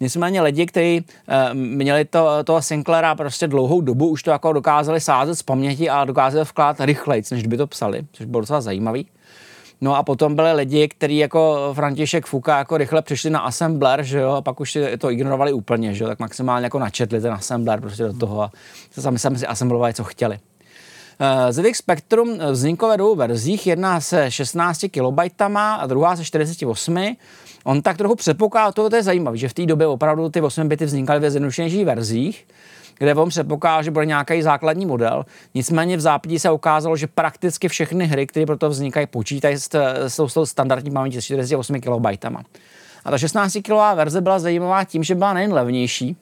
Nicméně 0.00 0.42
lidi, 0.42 0.66
kteří 0.66 1.04
uh, 1.28 1.54
měli 1.54 2.04
to, 2.04 2.44
toho 2.44 2.62
Sinclaira 2.62 3.14
prostě 3.14 3.46
dlouhou 3.46 3.80
dobu, 3.80 4.08
už 4.08 4.22
to 4.22 4.30
jako 4.30 4.52
dokázali 4.52 5.00
sázet 5.00 5.34
z 5.34 5.42
paměti 5.42 5.90
a 5.90 6.04
dokázali 6.04 6.44
vkládat 6.44 6.80
rychleji, 6.80 7.22
než 7.30 7.46
by 7.46 7.56
to 7.56 7.66
psali, 7.66 8.06
což 8.12 8.26
bylo 8.26 8.40
docela 8.40 8.60
zajímavý. 8.60 9.06
No 9.80 9.96
a 9.96 10.02
potom 10.02 10.34
byli 10.34 10.52
lidi, 10.52 10.88
kteří 10.88 11.16
jako 11.16 11.70
František 11.74 12.26
Fuka 12.26 12.58
jako 12.58 12.76
rychle 12.76 13.02
přišli 13.02 13.30
na 13.30 13.40
assembler, 13.40 14.02
že 14.02 14.18
jo, 14.18 14.30
a 14.30 14.42
pak 14.42 14.60
už 14.60 14.78
to 14.98 15.10
ignorovali 15.10 15.52
úplně, 15.52 15.94
že 15.94 16.04
jo, 16.04 16.08
tak 16.08 16.18
maximálně 16.18 16.66
jako 16.66 16.78
načetli 16.78 17.20
ten 17.20 17.32
assembler 17.32 17.80
prostě 17.80 18.02
do 18.02 18.12
toho 18.12 18.42
a 18.42 18.50
sami 18.90 19.18
sami 19.18 19.38
si 19.38 19.46
assemblovali, 19.46 19.94
co 19.94 20.04
chtěli. 20.04 20.38
Eh, 21.20 21.52
ZX 21.52 21.78
Spectrum 21.78 22.38
vzniklo 22.50 22.88
ve 22.88 22.96
dvou 22.96 23.14
verzích, 23.14 23.66
jedna 23.66 24.00
se 24.00 24.30
16 24.30 24.84
KB 24.88 25.42
a 25.56 25.86
druhá 25.86 26.16
se 26.16 26.24
48. 26.24 27.16
On 27.64 27.82
tak 27.82 27.96
trochu 27.96 28.14
předpokládal, 28.14 28.72
to 28.72 28.96
je 28.96 29.02
zajímavé, 29.02 29.36
že 29.36 29.48
v 29.48 29.54
té 29.54 29.66
době 29.66 29.86
opravdu 29.86 30.28
ty 30.28 30.40
8 30.40 30.68
bity 30.68 30.84
vznikaly 30.84 31.20
ve 31.20 31.30
zjednodušenějších 31.30 31.84
verzích, 31.84 32.46
kde 32.98 33.14
on 33.14 33.28
předpokládal, 33.28 33.82
že 33.82 33.90
bude 33.90 34.06
nějaký 34.06 34.42
základní 34.42 34.86
model. 34.86 35.24
Nicméně 35.54 35.96
v 35.96 36.00
zápětí 36.00 36.38
se 36.38 36.50
ukázalo, 36.50 36.96
že 36.96 37.06
prakticky 37.06 37.68
všechny 37.68 38.06
hry, 38.06 38.26
které 38.26 38.46
proto 38.46 38.68
vznikají, 38.68 39.06
počítají 39.06 39.56
s, 39.56 39.68
s, 40.06 40.20
s 40.28 40.44
standardní 40.44 40.90
pamětí 40.90 41.22
s 41.22 41.24
48 41.24 41.80
KB. 41.80 42.26
A 43.04 43.10
ta 43.10 43.18
16 43.18 43.58
KB 43.62 43.94
verze 43.94 44.20
byla 44.20 44.38
zajímavá 44.38 44.84
tím, 44.84 45.04
že 45.04 45.14
byla 45.14 45.32
nejen 45.32 45.52
levnější, 45.52 46.16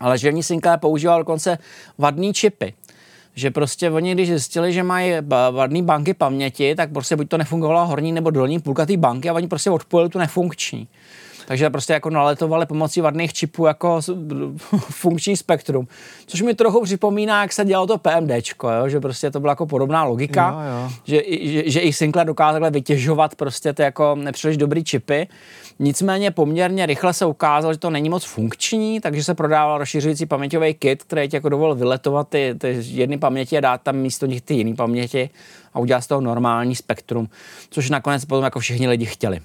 ale 0.00 0.18
že 0.18 0.30
v 0.30 0.34
ní 0.34 0.42
Sinclair 0.42 0.78
používal 0.78 1.18
dokonce 1.18 1.58
vadný 1.98 2.32
čipy 2.32 2.74
že 3.34 3.50
prostě 3.50 3.90
oni, 3.90 4.14
když 4.14 4.28
zjistili, 4.28 4.72
že 4.72 4.82
mají 4.82 5.12
vadné 5.50 5.82
banky 5.82 6.14
paměti, 6.14 6.74
tak 6.74 6.92
prostě 6.92 7.16
buď 7.16 7.28
to 7.28 7.38
nefungovalo 7.38 7.86
horní 7.86 8.12
nebo 8.12 8.30
dolní 8.30 8.58
půlka 8.58 8.86
té 8.86 8.96
banky 8.96 9.28
a 9.28 9.34
oni 9.34 9.48
prostě 9.48 9.70
odpojili 9.70 10.08
tu 10.08 10.18
nefunkční. 10.18 10.88
Takže 11.46 11.70
prostě 11.70 11.92
jako 11.92 12.10
naletovali 12.10 12.66
pomocí 12.66 13.00
vadných 13.00 13.32
čipů 13.32 13.66
jako 13.66 14.00
funkční 14.78 15.36
spektrum. 15.36 15.88
Což 16.26 16.42
mi 16.42 16.54
trochu 16.54 16.80
připomíná, 16.80 17.42
jak 17.42 17.52
se 17.52 17.64
dělalo 17.64 17.86
to 17.86 17.98
PMDčko, 17.98 18.70
jo? 18.70 18.88
že 18.88 19.00
prostě 19.00 19.30
to 19.30 19.40
byla 19.40 19.50
jako 19.50 19.66
podobná 19.66 20.04
logika, 20.04 20.50
jo, 20.50 20.82
jo. 20.82 20.90
Že, 21.04 21.22
že, 21.42 21.70
že, 21.70 21.80
i 21.80 21.92
Sinclair 21.92 22.26
dokázal 22.26 22.70
vytěžovat 22.70 23.34
prostě 23.34 23.72
ty 23.72 23.82
jako 23.82 24.14
nepříliš 24.14 24.56
dobrý 24.56 24.84
čipy. 24.84 25.28
Nicméně 25.78 26.30
poměrně 26.30 26.86
rychle 26.86 27.12
se 27.12 27.26
ukázalo, 27.26 27.74
že 27.74 27.78
to 27.78 27.90
není 27.90 28.08
moc 28.08 28.24
funkční, 28.24 29.00
takže 29.00 29.24
se 29.24 29.34
prodával 29.34 29.78
rozšiřující 29.78 30.26
paměťový 30.26 30.74
kit, 30.74 31.02
který 31.02 31.28
ti 31.28 31.36
jako 31.36 31.48
dovolil 31.48 31.74
vyletovat 31.74 32.28
ty, 32.28 32.54
ty 32.58 32.76
jedny 32.80 33.18
paměti 33.18 33.58
a 33.58 33.60
dát 33.60 33.82
tam 33.82 33.96
místo 33.96 34.26
nich 34.26 34.40
ty 34.40 34.54
jiné 34.54 34.74
paměti 34.74 35.30
a 35.74 35.78
udělat 35.78 36.00
z 36.00 36.06
toho 36.06 36.20
normální 36.20 36.76
spektrum, 36.76 37.28
což 37.70 37.90
nakonec 37.90 38.24
potom 38.24 38.44
jako 38.44 38.60
všichni 38.60 38.88
lidi 38.88 39.06
chtěli. 39.06 39.40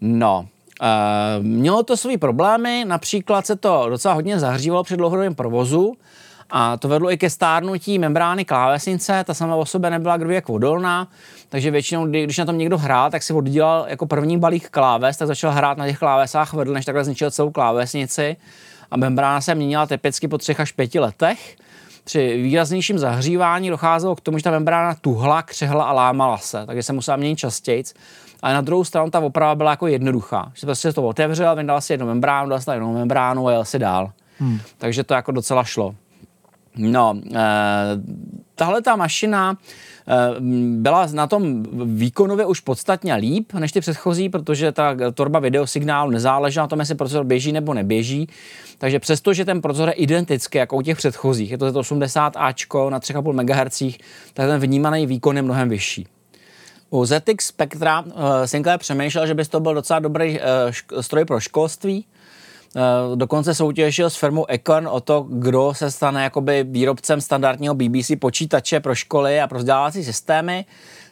No, 0.00 0.46
Uh, 0.82 1.44
mělo 1.44 1.82
to 1.82 1.96
své 1.96 2.18
problémy, 2.18 2.84
například 2.84 3.46
se 3.46 3.56
to 3.56 3.86
docela 3.88 4.14
hodně 4.14 4.38
zahřívalo 4.38 4.84
při 4.84 4.96
dlouhodobém 4.96 5.34
provozu 5.34 5.96
a 6.50 6.76
to 6.76 6.88
vedlo 6.88 7.12
i 7.12 7.18
ke 7.18 7.30
stárnutí 7.30 7.98
membrány 7.98 8.44
klávesnice, 8.44 9.24
ta 9.24 9.34
sama 9.34 9.56
o 9.56 9.66
sobě 9.66 9.90
nebyla 9.90 10.18
jak 10.28 10.50
odolná, 10.50 11.08
takže 11.48 11.70
většinou, 11.70 12.06
když 12.06 12.38
na 12.38 12.44
tom 12.44 12.58
někdo 12.58 12.78
hrál, 12.78 13.10
tak 13.10 13.22
si 13.22 13.32
oddělal 13.32 13.86
jako 13.88 14.06
první 14.06 14.38
balík 14.38 14.70
kláves, 14.70 15.16
tak 15.16 15.28
začal 15.28 15.52
hrát 15.52 15.78
na 15.78 15.86
těch 15.86 15.98
klávesách 15.98 16.52
vedle, 16.52 16.74
než 16.74 16.84
takhle 16.84 17.04
zničil 17.04 17.30
celou 17.30 17.50
klávesnici 17.50 18.36
a 18.90 18.96
membrána 18.96 19.40
se 19.40 19.54
měnila 19.54 19.86
typicky 19.86 20.28
po 20.28 20.38
třech 20.38 20.60
až 20.60 20.72
pěti 20.72 20.98
letech. 20.98 21.56
Při 22.10 22.42
výraznějším 22.42 22.98
zahřívání 22.98 23.70
docházelo 23.70 24.16
k 24.16 24.20
tomu, 24.20 24.38
že 24.38 24.44
ta 24.44 24.50
membrána 24.50 24.94
tuhla, 24.94 25.42
křehla 25.42 25.84
a 25.84 25.92
lámala 25.92 26.38
se, 26.38 26.66
takže 26.66 26.82
se 26.82 26.92
musela 26.92 27.16
měnit 27.16 27.36
častěji 27.36 27.84
ale 28.42 28.54
na 28.54 28.60
druhou 28.60 28.84
stranu 28.84 29.10
ta 29.10 29.20
oprava 29.20 29.54
byla 29.54 29.70
jako 29.70 29.86
jednoduchá. 29.86 30.52
Že 30.54 30.66
prostě 30.66 30.92
to 30.92 31.02
otevřel, 31.02 31.56
vyndal 31.56 31.80
si 31.80 31.92
jednu 31.92 32.06
membránu, 32.06 32.50
dal 32.50 32.60
si 32.60 32.70
jednu 32.70 32.94
membránu 32.94 33.48
a 33.48 33.52
jel 33.52 33.64
si 33.64 33.78
dál. 33.78 34.12
Hmm. 34.38 34.60
Takže 34.78 35.04
to 35.04 35.14
jako 35.14 35.32
docela 35.32 35.64
šlo. 35.64 35.94
No, 36.76 37.14
eh, 37.34 37.38
tahle 38.54 38.82
ta 38.82 38.96
mašina 38.96 39.56
eh, 39.56 39.64
byla 40.70 41.06
na 41.12 41.26
tom 41.26 41.62
výkonově 41.96 42.46
už 42.46 42.60
podstatně 42.60 43.14
líp 43.14 43.52
než 43.52 43.72
ty 43.72 43.80
předchozí, 43.80 44.28
protože 44.28 44.72
ta 44.72 44.96
torba 45.14 45.38
videosignálu 45.38 46.10
nezáleží 46.10 46.58
na 46.58 46.66
tom, 46.66 46.80
jestli 46.80 46.94
procesor 46.94 47.24
běží 47.24 47.52
nebo 47.52 47.74
neběží. 47.74 48.28
Takže 48.78 48.98
přesto, 48.98 49.32
že 49.32 49.44
ten 49.44 49.60
procesor 49.60 49.88
je 49.88 49.94
identický 49.94 50.58
jako 50.58 50.76
u 50.76 50.82
těch 50.82 50.96
předchozích, 50.96 51.50
je 51.50 51.58
to 51.58 51.66
80 51.66 52.36
Ačko 52.36 52.90
na 52.90 53.00
3,5 53.00 53.32
MHz, 53.32 53.96
tak 54.34 54.46
ten 54.46 54.60
vnímaný 54.60 55.06
výkon 55.06 55.36
je 55.36 55.42
mnohem 55.42 55.68
vyšší. 55.68 56.06
U 56.90 57.04
ZX 57.04 57.46
Spectra 57.46 58.00
uh, 58.00 58.12
Sinclair 58.44 58.78
přemýšlel, 58.78 59.26
že 59.26 59.34
by 59.34 59.44
to 59.44 59.60
byl 59.60 59.74
docela 59.74 59.98
dobrý 59.98 60.38
uh, 60.40 61.00
stroj 61.00 61.24
pro 61.24 61.40
školství. 61.40 62.06
Uh, 62.76 63.16
dokonce 63.16 63.54
soutěžil 63.54 64.10
s 64.10 64.16
firmou 64.16 64.46
Econ 64.48 64.88
o 64.88 65.00
to, 65.00 65.26
kdo 65.28 65.74
se 65.74 65.90
stane 65.90 66.22
jakoby 66.24 66.64
výrobcem 66.64 67.20
standardního 67.20 67.74
BBC 67.74 68.10
počítače 68.18 68.80
pro 68.80 68.94
školy 68.94 69.40
a 69.40 69.46
pro 69.46 69.58
vzdělávací 69.58 70.04
systémy. 70.04 70.64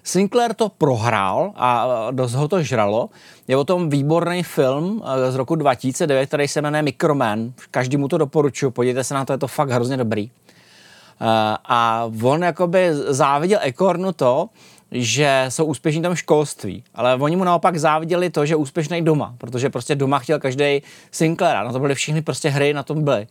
Sinclair 0.03 0.55
to 0.55 0.69
prohrál 0.69 1.53
a 1.57 1.87
dost 2.11 2.35
ho 2.35 2.49
to 2.49 2.63
žralo. 2.63 3.11
Je 3.49 3.57
o 3.57 3.65
tom 3.65 3.91
výborný 3.91 4.43
film 4.43 5.03
z 5.31 5.35
roku 5.35 5.55
2009, 5.55 6.27
který 6.27 6.49
se 6.49 6.63
jmenuje 6.63 6.83
Microman. 6.83 7.53
Každý 7.71 7.97
mu 7.97 8.09
to 8.09 8.19
doporučuji, 8.19 8.71
podívejte 8.71 9.05
se 9.05 9.15
na 9.15 9.25
to, 9.25 9.33
je 9.33 9.39
to 9.39 9.49
fakt 9.49 9.71
hrozně 9.71 9.97
dobrý. 9.97 10.31
A 11.69 12.11
on 12.23 12.43
jakoby 12.43 12.89
záviděl 12.93 13.59
Ecornu 13.63 14.13
to, 14.13 14.49
že 14.93 15.45
jsou 15.49 15.65
úspěšní 15.65 16.03
tam 16.03 16.15
školství, 16.15 16.85
ale 16.95 17.15
oni 17.15 17.37
mu 17.37 17.45
naopak 17.45 17.77
záviděli 17.77 18.31
to, 18.31 18.47
že 18.47 18.53
je 18.53 18.57
úspěšný 18.57 19.03
doma, 19.03 19.35
protože 19.39 19.71
prostě 19.71 19.95
doma 19.95 20.19
chtěl 20.19 20.39
každý 20.39 20.83
Sinclaira, 21.11 21.65
na 21.65 21.73
to 21.73 21.79
byly 21.79 21.95
všechny 21.95 22.23
prostě 22.23 22.49
hry, 22.49 22.73
na 22.73 22.83
tom 22.83 23.05
byly. 23.05 23.27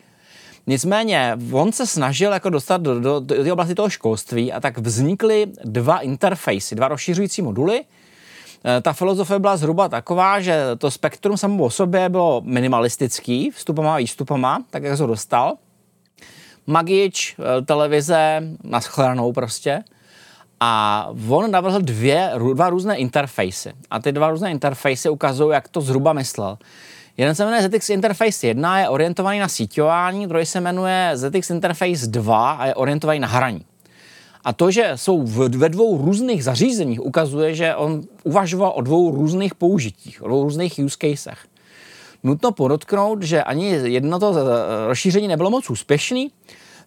Nicméně, 0.67 1.37
on 1.51 1.71
se 1.71 1.87
snažil 1.87 2.33
jako 2.33 2.49
dostat 2.49 2.81
do, 2.81 2.99
do, 2.99 3.19
do 3.19 3.43
do 3.43 3.53
oblasti 3.53 3.75
toho 3.75 3.89
školství 3.89 4.53
a 4.53 4.59
tak 4.59 4.77
vznikly 4.77 5.45
dva 5.63 5.99
interfejsy, 5.99 6.75
dva 6.75 6.87
rozšiřující 6.87 7.41
moduly. 7.41 7.83
E, 8.65 8.81
ta 8.81 8.93
filozofie 8.93 9.39
byla 9.39 9.57
zhruba 9.57 9.89
taková, 9.89 10.41
že 10.41 10.63
to 10.77 10.91
spektrum 10.91 11.37
samo 11.37 11.63
o 11.63 11.69
sobě 11.69 12.09
bylo 12.09 12.41
minimalistický, 12.45 13.51
vstupama 13.51 13.95
a 13.95 13.97
výstupama, 13.97 14.63
tak 14.69 14.83
jak 14.83 14.99
ho 14.99 15.07
dostal. 15.07 15.55
Magič, 16.67 17.35
e, 17.39 17.61
televize, 17.61 18.43
naschledanou 18.63 19.31
prostě– 19.31 19.83
a 20.59 21.09
on 21.29 21.51
navrhl 21.51 21.81
dvě, 21.81 22.31
dva 22.53 22.69
různé 22.69 22.97
interfejsy. 22.97 23.73
A 23.89 23.99
ty 23.99 24.11
dva 24.11 24.29
různé 24.29 24.51
interfejsy 24.51 25.09
ukazují, 25.09 25.53
jak 25.53 25.67
to 25.67 25.81
zhruba 25.81 26.13
myslel. 26.13 26.57
Jeden 27.17 27.35
se 27.35 27.45
jmenuje 27.45 27.69
ZX 27.69 27.89
Interface 27.89 28.47
1, 28.47 28.79
je 28.79 28.89
orientovaný 28.89 29.39
na 29.39 29.47
síťování, 29.47 30.27
druhý 30.27 30.45
se 30.45 30.61
jmenuje 30.61 31.11
ZX 31.13 31.49
Interface 31.49 32.07
2 32.07 32.51
a 32.51 32.65
je 32.65 32.75
orientovaný 32.75 33.19
na 33.19 33.27
hraní. 33.27 33.65
A 34.43 34.53
to, 34.53 34.71
že 34.71 34.91
jsou 34.95 35.23
ve 35.57 35.69
dvou 35.69 36.05
různých 36.05 36.43
zařízeních, 36.43 37.05
ukazuje, 37.05 37.55
že 37.55 37.75
on 37.75 38.01
uvažoval 38.23 38.73
o 38.75 38.81
dvou 38.81 39.11
různých 39.11 39.55
použitích, 39.55 40.23
o 40.23 40.27
dvou 40.27 40.43
různých 40.43 40.79
use 40.85 40.97
casech. 41.01 41.39
Nutno 42.23 42.51
podotknout, 42.51 43.23
že 43.23 43.43
ani 43.43 43.69
jedno 43.69 44.19
to 44.19 44.33
rozšíření 44.87 45.27
nebylo 45.27 45.49
moc 45.49 45.69
úspěšný, 45.69 46.31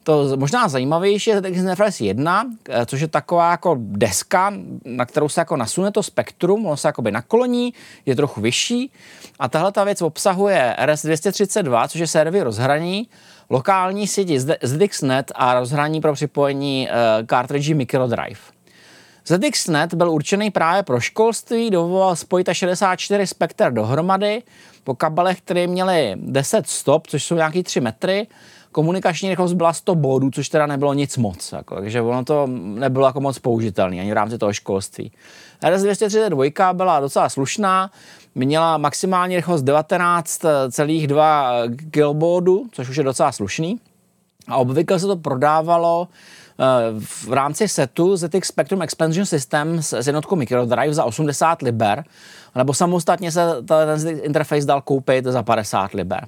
to 0.02 0.36
možná 0.36 0.68
zajímavější 0.68 1.30
je 1.30 1.42
Interface 1.46 2.04
1, 2.04 2.44
eh, 2.68 2.86
což 2.86 3.00
je 3.00 3.08
taková 3.08 3.50
jako 3.50 3.76
deska, 3.78 4.52
na 4.84 5.06
kterou 5.06 5.28
se 5.28 5.40
jako 5.40 5.56
nasune 5.56 5.92
to 5.92 6.02
spektrum, 6.02 6.66
ono 6.66 6.76
se 6.76 6.88
jakoby 6.88 7.10
nakloní, 7.12 7.74
je 8.06 8.16
trochu 8.16 8.40
vyšší 8.40 8.92
a 9.38 9.48
tahle 9.48 9.72
ta 9.72 9.84
věc 9.84 10.02
obsahuje 10.02 10.76
RS-232, 10.78 11.88
což 11.88 12.00
je 12.00 12.06
server 12.06 12.44
rozhraní, 12.44 13.08
lokální 13.50 14.06
síti 14.06 14.40
ZDXNet 14.62 15.32
a 15.34 15.54
rozhraní 15.54 16.00
pro 16.00 16.12
připojení 16.12 16.88
cartridge 17.26 17.74
microdrive. 17.74 18.40
ZXNet 19.26 19.94
byl 19.94 20.10
určený 20.10 20.50
právě 20.50 20.82
pro 20.82 21.00
školství, 21.00 21.70
dovoloval 21.70 22.16
spojit 22.16 22.48
a 22.48 22.54
64 22.54 23.26
spektr 23.26 23.70
dohromady 23.70 24.42
po 24.84 24.94
kabelech, 24.94 25.38
které 25.40 25.66
měly 25.66 26.14
10 26.16 26.66
stop, 26.66 27.06
což 27.06 27.24
jsou 27.24 27.34
nějaký 27.34 27.62
3 27.62 27.80
metry. 27.80 28.26
Komunikační 28.72 29.30
rychlost 29.30 29.52
byla 29.52 29.72
100 29.72 29.94
bodů, 29.94 30.30
což 30.30 30.48
teda 30.48 30.66
nebylo 30.66 30.94
nic 30.94 31.16
moc, 31.16 31.52
jako, 31.52 31.80
takže 31.80 32.02
ono 32.02 32.24
to 32.24 32.46
nebylo 32.56 33.06
jako 33.06 33.20
moc 33.20 33.38
použitelné 33.38 34.00
ani 34.00 34.10
v 34.10 34.14
rámci 34.14 34.38
toho 34.38 34.52
školství. 34.52 35.12
RS-232 35.62 36.74
byla 36.74 37.00
docela 37.00 37.28
slušná, 37.28 37.90
měla 38.34 38.78
maximální 38.78 39.36
rychlost 39.36 39.64
19,2 39.64 41.76
kB, 41.90 42.22
což 42.72 42.88
už 42.88 42.96
je 42.96 43.04
docela 43.04 43.32
slušný. 43.32 43.80
A 44.48 44.56
obvykle 44.56 44.98
se 44.98 45.06
to 45.06 45.16
prodávalo 45.16 46.08
eh, 46.08 46.64
v 47.00 47.32
rámci 47.32 47.68
setu 47.68 48.16
ZX 48.16 48.48
Spectrum 48.48 48.82
Expansion 48.82 49.26
System 49.26 49.82
s 49.82 50.06
jednotkou 50.06 50.36
microdrive 50.36 50.94
za 50.94 51.04
80 51.04 51.62
liber, 51.62 52.04
nebo 52.54 52.74
samostatně 52.74 53.32
se 53.32 53.56
ten 53.64 54.08
interface 54.22 54.66
dal 54.66 54.80
koupit 54.80 55.24
za 55.24 55.42
50 55.42 55.92
liber. 55.92 56.26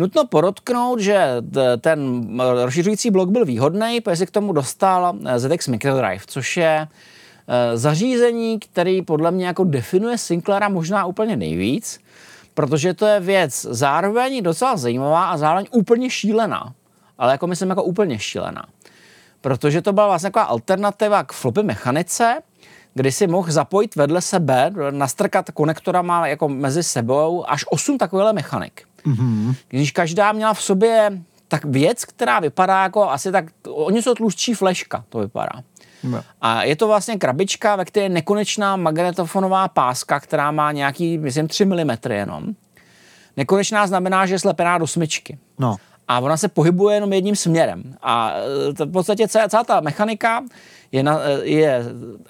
Nutno 0.00 0.26
podotknout, 0.26 1.00
že 1.00 1.36
ten 1.80 2.24
rozšiřující 2.40 3.10
blok 3.10 3.28
byl 3.28 3.44
výhodný, 3.44 4.00
protože 4.00 4.16
si 4.16 4.26
k 4.26 4.30
tomu 4.30 4.52
dostal 4.52 5.16
eh, 5.26 5.38
ZX 5.38 5.68
Microdrive, 5.68 6.24
což 6.26 6.56
je 6.56 6.88
Eh, 7.52 7.76
zařízení, 7.76 8.58
který 8.58 9.02
podle 9.02 9.30
mě 9.30 9.46
jako 9.46 9.64
definuje 9.64 10.18
Sinclaira 10.18 10.68
možná 10.68 11.06
úplně 11.06 11.36
nejvíc, 11.36 12.00
protože 12.54 12.94
to 12.94 13.06
je 13.06 13.20
věc 13.20 13.66
zároveň 13.70 14.42
docela 14.42 14.76
zajímavá 14.76 15.30
a 15.30 15.36
zároveň 15.36 15.66
úplně 15.70 16.10
šílená. 16.10 16.74
Ale 17.18 17.32
jako 17.32 17.46
myslím 17.46 17.68
jako 17.68 17.82
úplně 17.82 18.18
šílená. 18.18 18.64
Protože 19.40 19.82
to 19.82 19.92
byla 19.92 20.06
vlastně 20.06 20.26
taková 20.26 20.44
alternativa 20.44 21.24
k 21.24 21.32
floppy 21.32 21.62
mechanice, 21.62 22.40
kdy 22.94 23.12
si 23.12 23.26
mohl 23.26 23.52
zapojit 23.52 23.96
vedle 23.96 24.20
sebe, 24.20 24.72
nastrkat 24.90 25.50
konektora 25.50 26.02
má 26.02 26.26
jako 26.26 26.48
mezi 26.48 26.82
sebou 26.82 27.50
až 27.50 27.64
8 27.70 27.98
takovýchhle 27.98 28.32
mechanik. 28.32 28.82
Mm-hmm. 29.06 29.54
Když 29.68 29.92
každá 29.92 30.32
měla 30.32 30.54
v 30.54 30.62
sobě 30.62 31.10
tak 31.48 31.64
věc, 31.64 32.04
která 32.04 32.40
vypadá 32.40 32.82
jako 32.82 33.10
asi 33.10 33.32
tak, 33.32 33.44
o 33.68 33.90
něco 33.90 34.14
tlustší 34.14 34.54
fleška 34.54 35.04
to 35.08 35.18
vypadá. 35.18 35.62
No. 36.02 36.22
A 36.40 36.62
je 36.64 36.76
to 36.76 36.86
vlastně 36.86 37.16
krabička, 37.16 37.76
ve 37.76 37.84
které 37.84 38.04
je 38.04 38.08
nekonečná 38.08 38.76
magnetofonová 38.76 39.68
páska, 39.68 40.20
která 40.20 40.50
má 40.50 40.72
nějaký, 40.72 41.18
myslím, 41.18 41.48
3 41.48 41.64
mm 41.64 41.90
jenom. 42.10 42.44
Nekonečná 43.36 43.86
znamená, 43.86 44.26
že 44.26 44.34
je 44.34 44.38
slepená 44.38 44.78
do 44.78 44.86
smyčky. 44.86 45.38
No. 45.58 45.76
A 46.08 46.20
ona 46.20 46.36
se 46.36 46.48
pohybuje 46.48 46.96
jenom 46.96 47.12
jedním 47.12 47.36
směrem. 47.36 47.82
A 48.02 48.32
e, 48.70 48.74
to 48.74 48.86
v 48.86 48.92
podstatě 48.92 49.28
celá, 49.28 49.48
celá 49.48 49.64
ta 49.64 49.80
mechanika 49.80 50.44
je, 50.92 51.02
na, 51.02 51.20
e, 51.20 51.44
je 51.44 51.84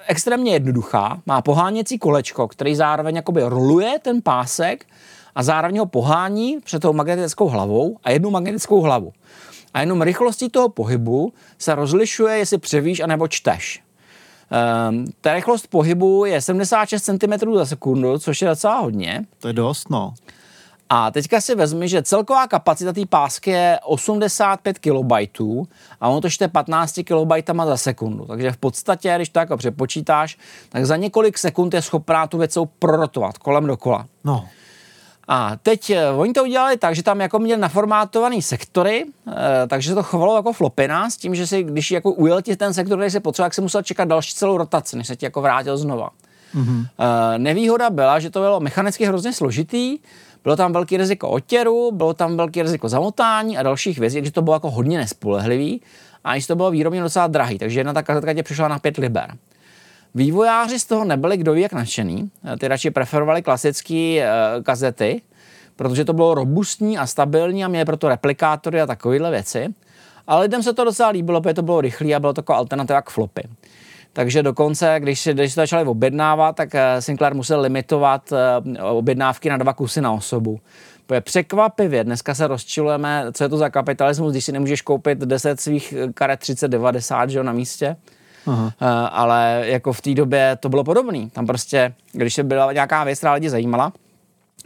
extrémně 0.06 0.52
jednoduchá. 0.52 1.20
Má 1.26 1.42
poháněcí 1.42 1.98
kolečko, 1.98 2.48
který 2.48 2.74
zároveň 2.74 3.16
jakoby 3.16 3.42
roluje 3.44 3.98
ten 4.02 4.22
pásek 4.22 4.86
a 5.40 5.42
zároveň 5.42 5.78
ho 5.78 5.86
pohání 5.86 6.58
před 6.64 6.82
tou 6.82 6.92
magnetickou 6.92 7.48
hlavou 7.48 7.96
a 8.04 8.10
jednu 8.10 8.30
magnetickou 8.30 8.80
hlavu 8.80 9.12
a 9.74 9.80
jenom 9.80 10.02
rychlostí 10.02 10.48
toho 10.48 10.68
pohybu 10.68 11.32
se 11.58 11.74
rozlišuje, 11.74 12.38
jestli 12.38 12.58
převíš 12.58 13.00
anebo 13.00 13.28
čteš. 13.28 13.82
Um, 14.88 15.04
ta 15.20 15.34
rychlost 15.34 15.66
pohybu 15.66 16.24
je 16.24 16.40
76 16.40 17.02
cm 17.02 17.54
za 17.54 17.66
sekundu, 17.66 18.18
což 18.18 18.42
je 18.42 18.48
docela 18.48 18.78
hodně. 18.78 19.24
To 19.38 19.48
je 19.48 19.52
dost, 19.52 19.90
no. 19.90 20.14
A 20.88 21.10
teďka 21.10 21.40
si 21.40 21.54
vezmi, 21.54 21.88
že 21.88 22.02
celková 22.02 22.46
kapacita 22.46 22.92
té 22.92 23.06
pásky 23.06 23.50
je 23.50 23.78
85 23.84 24.78
KB 24.78 25.12
a 26.00 26.08
ono 26.08 26.20
to 26.20 26.30
čte 26.30 26.48
15 26.48 27.00
KB 27.04 27.50
za 27.64 27.76
sekundu. 27.76 28.24
Takže 28.24 28.52
v 28.52 28.56
podstatě, 28.56 29.12
když 29.16 29.28
to 29.28 29.38
jako 29.38 29.56
přepočítáš, 29.56 30.38
tak 30.68 30.86
za 30.86 30.96
několik 30.96 31.38
sekund 31.38 31.74
je 31.74 31.82
schopná 31.82 32.26
tu 32.26 32.38
věcou 32.38 32.66
prorotovat 32.66 33.38
kolem 33.38 33.66
dokola. 33.66 34.06
No. 34.24 34.48
A 35.32 35.56
teď 35.62 35.90
eh, 35.90 36.10
oni 36.10 36.32
to 36.32 36.42
udělali 36.42 36.76
tak, 36.76 36.94
že 36.94 37.02
tam 37.02 37.20
jako 37.20 37.38
měli 37.38 37.60
naformátovaný 37.60 38.42
sektory, 38.42 39.04
e, 39.04 39.66
takže 39.66 39.88
se 39.88 39.94
to 39.94 40.02
chovalo 40.02 40.36
jako 40.36 40.52
flopina 40.52 41.10
s 41.10 41.16
tím, 41.16 41.34
že 41.34 41.46
si, 41.46 41.62
když 41.62 41.90
jako 41.90 42.12
ujel 42.12 42.42
ti 42.42 42.56
ten 42.56 42.74
sektor, 42.74 42.98
který 42.98 43.10
se 43.10 43.20
potřeboval, 43.20 43.46
tak 43.46 43.54
se 43.54 43.60
musel 43.60 43.82
čekat 43.82 44.08
další 44.08 44.34
celou 44.34 44.56
rotaci, 44.56 44.96
než 44.96 45.06
se 45.06 45.16
ti 45.16 45.26
jako 45.26 45.40
vrátil 45.40 45.76
znova. 45.76 46.10
Mm-hmm. 46.54 46.86
Nevýhoda 47.38 47.90
byla, 47.90 48.18
že 48.18 48.30
to 48.30 48.40
bylo 48.40 48.60
mechanicky 48.60 49.04
hrozně 49.04 49.32
složitý, 49.32 49.98
bylo 50.44 50.56
tam 50.56 50.72
velký 50.72 50.96
riziko 50.96 51.28
otěru, 51.28 51.92
bylo 51.92 52.14
tam 52.14 52.36
velký 52.36 52.62
riziko 52.62 52.88
zamotání 52.88 53.58
a 53.58 53.62
dalších 53.62 53.98
věcí, 53.98 54.16
takže 54.16 54.32
to 54.32 54.42
bylo 54.42 54.56
jako 54.56 54.70
hodně 54.70 54.98
nespolehlivý 54.98 55.82
a 56.24 56.34
i 56.34 56.42
to 56.42 56.56
bylo 56.56 56.70
výrobně 56.70 57.02
docela 57.02 57.26
drahý, 57.26 57.58
takže 57.58 57.80
jedna 57.80 57.92
ta 57.92 58.02
kazetka 58.02 58.34
tě 58.34 58.42
přišla 58.42 58.68
na 58.68 58.78
5 58.78 58.96
liber. 58.96 59.30
Vývojáři 60.14 60.78
z 60.78 60.84
toho 60.84 61.04
nebyli 61.04 61.36
kdo 61.36 61.52
ví 61.52 61.62
jak 61.62 61.72
nadšený, 61.72 62.30
ty 62.58 62.68
radši 62.68 62.90
preferovali 62.90 63.42
klasické 63.42 64.22
uh, 64.22 64.62
kazety, 64.62 65.22
protože 65.76 66.04
to 66.04 66.12
bylo 66.12 66.34
robustní 66.34 66.98
a 66.98 67.06
stabilní 67.06 67.64
a 67.64 67.68
měli 67.68 67.84
proto 67.84 68.08
replikátory 68.08 68.80
a 68.80 68.86
takovéhle 68.86 69.30
věci. 69.30 69.74
Ale 70.26 70.42
lidem 70.42 70.62
se 70.62 70.72
to 70.72 70.84
docela 70.84 71.08
líbilo, 71.08 71.40
protože 71.40 71.54
to 71.54 71.62
bylo 71.62 71.80
rychlé 71.80 72.14
a 72.14 72.20
bylo 72.20 72.32
to 72.32 72.38
jako 72.38 72.54
alternativa 72.54 73.02
k 73.02 73.10
flopy. 73.10 73.42
Takže 74.12 74.42
dokonce, 74.42 74.96
když 74.98 75.28
když 75.32 75.54
to 75.54 75.60
začali 75.60 75.88
objednávat, 75.88 76.56
tak 76.56 76.74
eh, 76.74 77.02
Sinclair 77.02 77.34
musel 77.34 77.60
limitovat 77.60 78.32
uh, 78.32 78.38
objednávky 78.96 79.50
na 79.50 79.56
dva 79.56 79.72
kusy 79.72 80.00
na 80.00 80.12
osobu. 80.12 80.60
je 81.14 81.20
překvapivě, 81.20 82.04
dneska 82.04 82.34
se 82.34 82.46
rozčilujeme, 82.46 83.24
co 83.32 83.44
je 83.44 83.48
to 83.48 83.56
za 83.56 83.70
kapitalismus, 83.70 84.32
když 84.32 84.44
si 84.44 84.52
nemůžeš 84.52 84.82
koupit 84.82 85.18
10 85.18 85.60
svých 85.60 85.94
karet 86.14 86.40
3090 86.40 87.30
že, 87.30 87.42
na 87.42 87.52
místě. 87.52 87.96
Aha. 88.50 88.64
Uh, 88.64 88.70
ale 89.10 89.62
jako 89.64 89.92
v 89.92 90.00
té 90.00 90.14
době 90.14 90.56
to 90.60 90.68
bylo 90.68 90.84
podobné. 90.84 91.30
Tam 91.32 91.46
prostě, 91.46 91.94
když 92.12 92.34
se 92.34 92.42
byla 92.42 92.72
nějaká 92.72 93.04
věc, 93.04 93.18
která 93.18 93.32
lidi 93.32 93.50
zajímala, 93.50 93.92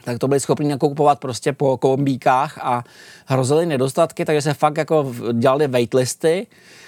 tak 0.05 0.18
to 0.18 0.28
byli 0.28 0.41
schopni 0.41 0.68
nakupovat 0.68 1.20
prostě 1.20 1.53
po 1.53 1.76
kombíkách 1.76 2.59
a 2.62 2.85
hrozily 3.26 3.66
nedostatky, 3.66 4.24
takže 4.24 4.43
se 4.43 4.55
fakt 4.55 4.76
jako 4.76 5.14
dělali 5.32 5.68
waitlisty, 5.68 6.47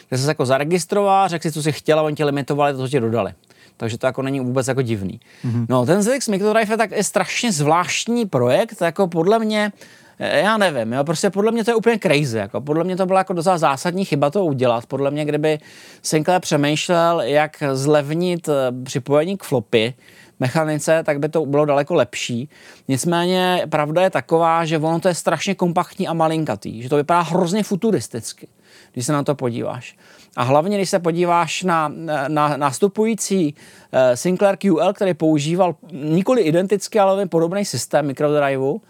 kde 0.08 0.18
se 0.18 0.28
jako 0.28 0.46
zaregistroval, 0.46 1.28
řekl 1.28 1.42
si, 1.42 1.52
co 1.52 1.62
si 1.62 1.72
chtěl 1.72 1.98
a 1.98 2.02
oni 2.02 2.16
tě 2.16 2.24
limitovali, 2.24 2.72
to, 2.72 2.78
co 2.78 2.88
ti 2.88 3.00
dodali. 3.00 3.32
Takže 3.76 3.98
to 3.98 4.06
jako 4.06 4.22
není 4.22 4.40
vůbec 4.40 4.68
jako 4.68 4.82
divný. 4.82 5.20
Mm-hmm. 5.44 5.66
No, 5.68 5.86
ten 5.86 6.02
ZX 6.02 6.28
Microdrive 6.28 6.72
je 6.72 6.76
tak 6.76 6.90
je 6.90 7.04
strašně 7.04 7.52
zvláštní 7.52 8.26
projekt, 8.26 8.80
jako 8.80 9.06
podle 9.06 9.38
mě 9.38 9.72
Eh, 9.72 10.05
já 10.18 10.56
nevím, 10.56 10.92
jo, 10.92 11.04
prostě 11.04 11.30
podle 11.30 11.52
mě 11.52 11.64
to 11.64 11.70
je 11.70 11.74
úplně 11.74 11.98
crazy, 11.98 12.38
jako 12.38 12.60
podle 12.60 12.84
mě 12.84 12.96
to 12.96 13.06
byla 13.06 13.20
jako 13.20 13.32
docela 13.32 13.58
zásadní 13.58 14.04
chyba 14.04 14.30
to 14.30 14.44
udělat, 14.44 14.86
podle 14.86 15.10
mě 15.10 15.24
kdyby 15.24 15.58
Sinclair 16.02 16.40
přemýšlel, 16.40 17.20
jak 17.20 17.62
zlevnit 17.72 18.48
eh, 18.48 18.52
připojení 18.84 19.36
k 19.36 19.44
flopy, 19.44 19.94
mechanice, 20.40 21.02
tak 21.02 21.18
by 21.18 21.28
to 21.28 21.46
bylo 21.46 21.64
daleko 21.64 21.94
lepší. 21.94 22.48
Nicméně 22.88 23.62
pravda 23.70 24.02
je 24.02 24.10
taková, 24.10 24.64
že 24.64 24.78
ono 24.78 25.00
to 25.00 25.08
je 25.08 25.14
strašně 25.14 25.54
kompaktní 25.54 26.08
a 26.08 26.14
malinkatý, 26.14 26.82
že 26.82 26.88
to 26.88 26.96
vypadá 26.96 27.20
hrozně 27.20 27.62
futuristicky, 27.62 28.48
když 28.92 29.06
se 29.06 29.12
na 29.12 29.22
to 29.22 29.34
podíváš. 29.34 29.96
A 30.36 30.42
hlavně, 30.42 30.76
když 30.76 30.90
se 30.90 30.98
podíváš 30.98 31.62
na, 31.62 31.92
na 32.28 32.56
nastupující 32.56 33.54
uh, 33.54 34.00
Sinclair 34.14 34.56
QL, 34.56 34.92
který 34.92 35.14
používal 35.14 35.74
nikoli 35.92 36.42
identický, 36.42 36.98
ale 36.98 37.26
podobný 37.26 37.64
systém 37.64 38.06
microdriveu, 38.06 38.80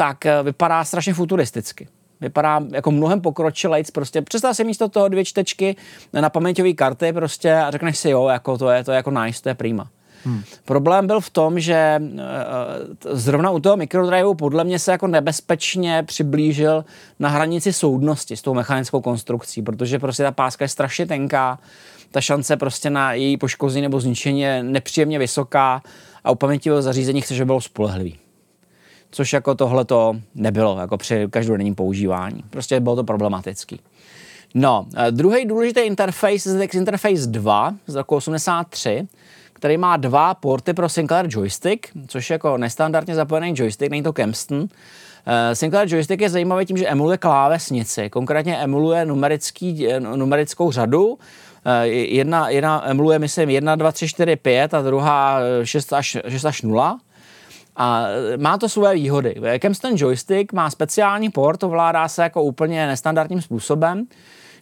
tak 0.00 0.26
eh, 0.26 0.42
vypadá 0.42 0.84
strašně 0.84 1.14
futuristicky. 1.14 1.88
Vypadá 2.20 2.60
jako 2.72 2.90
mnohem 2.90 3.20
pokročilejc, 3.20 3.90
prostě 3.90 4.22
představ 4.22 4.56
si 4.56 4.64
místo 4.64 4.88
toho 4.88 5.08
dvě 5.08 5.24
čtečky 5.24 5.76
na 6.12 6.30
paměťové 6.30 6.72
karty 6.72 7.12
prostě 7.12 7.54
a 7.54 7.70
řekneš 7.70 7.98
si 7.98 8.10
jo, 8.10 8.28
jako 8.28 8.58
to 8.58 8.70
je, 8.70 8.84
to 8.84 8.92
je 8.92 8.96
jako 8.96 9.10
nice, 9.10 9.42
to 9.42 9.48
je 9.48 9.54
prima. 9.54 9.90
Hmm. 10.24 10.42
Problém 10.64 11.06
byl 11.06 11.20
v 11.20 11.30
tom, 11.30 11.60
že 11.60 12.02
uh, 12.02 12.18
zrovna 13.10 13.50
u 13.50 13.60
toho 13.60 13.76
mikrodriveu 13.76 14.34
podle 14.34 14.64
mě 14.64 14.78
se 14.78 14.92
jako 14.92 15.06
nebezpečně 15.06 16.02
přiblížil 16.06 16.84
na 17.18 17.28
hranici 17.28 17.72
soudnosti 17.72 18.36
s 18.36 18.42
tou 18.42 18.54
mechanickou 18.54 19.00
konstrukcí, 19.00 19.62
protože 19.62 19.98
prostě 19.98 20.22
ta 20.22 20.32
páska 20.32 20.64
je 20.64 20.68
strašně 20.68 21.06
tenká, 21.06 21.58
ta 22.10 22.20
šance 22.20 22.56
prostě 22.56 22.90
na 22.90 23.12
její 23.12 23.36
poškození 23.36 23.82
nebo 23.82 24.00
zničení 24.00 24.40
je 24.40 24.62
nepříjemně 24.62 25.18
vysoká 25.18 25.82
a 26.24 26.30
u 26.30 26.34
paměťového 26.34 26.82
zařízení 26.82 27.20
chce, 27.20 27.34
že 27.34 27.44
bylo 27.44 27.60
spolehlivý 27.60 28.18
což 29.10 29.32
jako 29.32 29.54
tohle 29.54 29.84
to 29.84 30.16
nebylo 30.34 30.78
jako 30.80 30.96
při 30.96 31.26
každodenním 31.30 31.74
používání. 31.74 32.44
Prostě 32.50 32.80
bylo 32.80 32.96
to 32.96 33.04
problematický. 33.04 33.80
No, 34.54 34.86
eh, 34.96 35.10
druhý 35.10 35.44
důležitý 35.44 35.80
interface 35.80 36.58
je 36.60 36.68
Interface 36.74 37.26
2 37.26 37.74
z 37.86 37.94
roku 37.94 38.16
83, 38.16 39.08
který 39.52 39.76
má 39.76 39.96
dva 39.96 40.34
porty 40.34 40.72
pro 40.74 40.88
Sinclair 40.88 41.26
joystick, 41.28 41.86
což 42.08 42.30
je 42.30 42.34
jako 42.34 42.58
nestandardně 42.58 43.14
zapojený 43.14 43.54
joystick, 43.56 43.90
není 43.90 44.02
to 44.02 44.12
Kempston. 44.12 44.58
Uh, 44.60 44.68
Sinclair 45.52 45.88
joystick 45.88 46.20
je 46.20 46.30
zajímavý 46.30 46.66
tím, 46.66 46.76
že 46.76 46.86
emuluje 46.86 47.18
klávesnici, 47.18 48.10
konkrétně 48.10 48.56
emuluje 48.56 49.04
numerický, 49.04 49.88
eh, 49.88 50.00
numerickou 50.00 50.72
řadu. 50.72 51.18
Jedna, 51.84 52.48
jedna 52.48 52.90
emuluje, 52.90 53.18
myslím, 53.18 53.50
1, 53.50 53.76
2, 53.76 53.92
3, 53.92 54.08
4, 54.08 54.36
5 54.36 54.74
a 54.74 54.82
druhá 54.82 55.38
6 55.64 55.92
až, 55.92 56.16
6 56.28 56.44
až 56.44 56.62
0 56.62 56.98
A 57.82 58.06
má 58.36 58.58
to 58.58 58.68
své 58.68 58.94
výhody. 58.94 59.34
Kempston 59.58 59.92
joystick 59.96 60.52
má 60.52 60.70
speciální 60.70 61.30
port, 61.30 61.62
ovládá 61.62 62.08
se 62.08 62.22
jako 62.22 62.42
úplně 62.42 62.86
nestandardním 62.86 63.42
způsobem, 63.42 64.06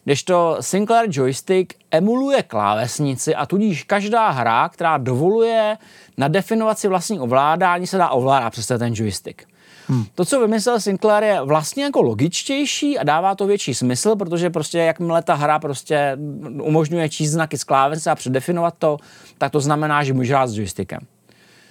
kdežto 0.04 0.56
Sinclair 0.60 1.08
joystick 1.12 1.74
emuluje 1.90 2.42
klávesnici 2.42 3.34
a 3.34 3.46
tudíž 3.46 3.84
každá 3.84 4.30
hra, 4.30 4.68
která 4.68 4.98
dovoluje 4.98 5.76
nadefinovat 6.18 6.78
si 6.78 6.88
vlastní 6.88 7.20
ovládání, 7.20 7.86
se 7.86 7.98
dá 7.98 8.08
ovládat 8.08 8.50
přes 8.50 8.66
ten 8.66 8.92
joystick. 8.94 9.42
Hmm. 9.88 10.04
To, 10.14 10.24
co 10.24 10.40
vymyslel 10.40 10.80
Sinclair, 10.80 11.24
je 11.24 11.40
vlastně 11.42 11.84
jako 11.84 12.02
logičtější 12.02 12.98
a 12.98 13.04
dává 13.04 13.34
to 13.34 13.46
větší 13.46 13.74
smysl, 13.74 14.16
protože 14.16 14.50
prostě 14.50 14.78
jakmile 14.78 15.22
ta 15.22 15.34
hra 15.34 15.58
prostě 15.58 16.16
umožňuje 16.62 17.08
číst 17.08 17.30
znaky 17.30 17.58
z 17.58 17.64
klávesnice 17.64 18.10
a 18.10 18.14
předefinovat 18.14 18.74
to, 18.78 18.96
tak 19.38 19.52
to 19.52 19.60
znamená, 19.60 20.04
že 20.04 20.12
může 20.12 20.34
hrát 20.34 20.46
s 20.46 20.58
joystickem. 20.58 21.00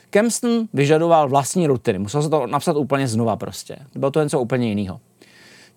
Kempston 0.10 0.68
vyžadoval 0.74 1.30
vlastní 1.30 1.68
rutiny, 1.68 2.00
musel 2.00 2.22
se 2.22 2.30
to 2.30 2.48
napsat 2.48 2.78
úplně 2.78 3.08
znova 3.08 3.36
prostě. 3.36 3.78
Bylo 3.96 4.12
to 4.12 4.24
něco 4.24 4.40
úplně 4.40 4.70
jiného. 4.70 5.00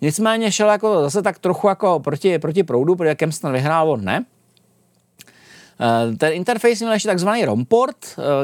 Nicméně 0.01 0.53
šel 0.53 0.68
jako 0.68 1.03
zase 1.03 1.22
tak 1.22 1.39
trochu 1.39 1.68
jako 1.68 2.01
proti, 2.01 2.39
proti 2.39 2.62
proudu, 2.62 2.97
protože 2.97 3.14
Kempston 3.14 3.53
vyhrál, 3.53 3.91
on 3.91 4.05
ne. 4.05 4.24
Eh, 5.81 6.16
ten 6.16 6.33
interface 6.33 6.85
měl 6.85 6.93
ještě 6.93 7.09
takzvaný 7.09 7.45
romport, 7.45 7.97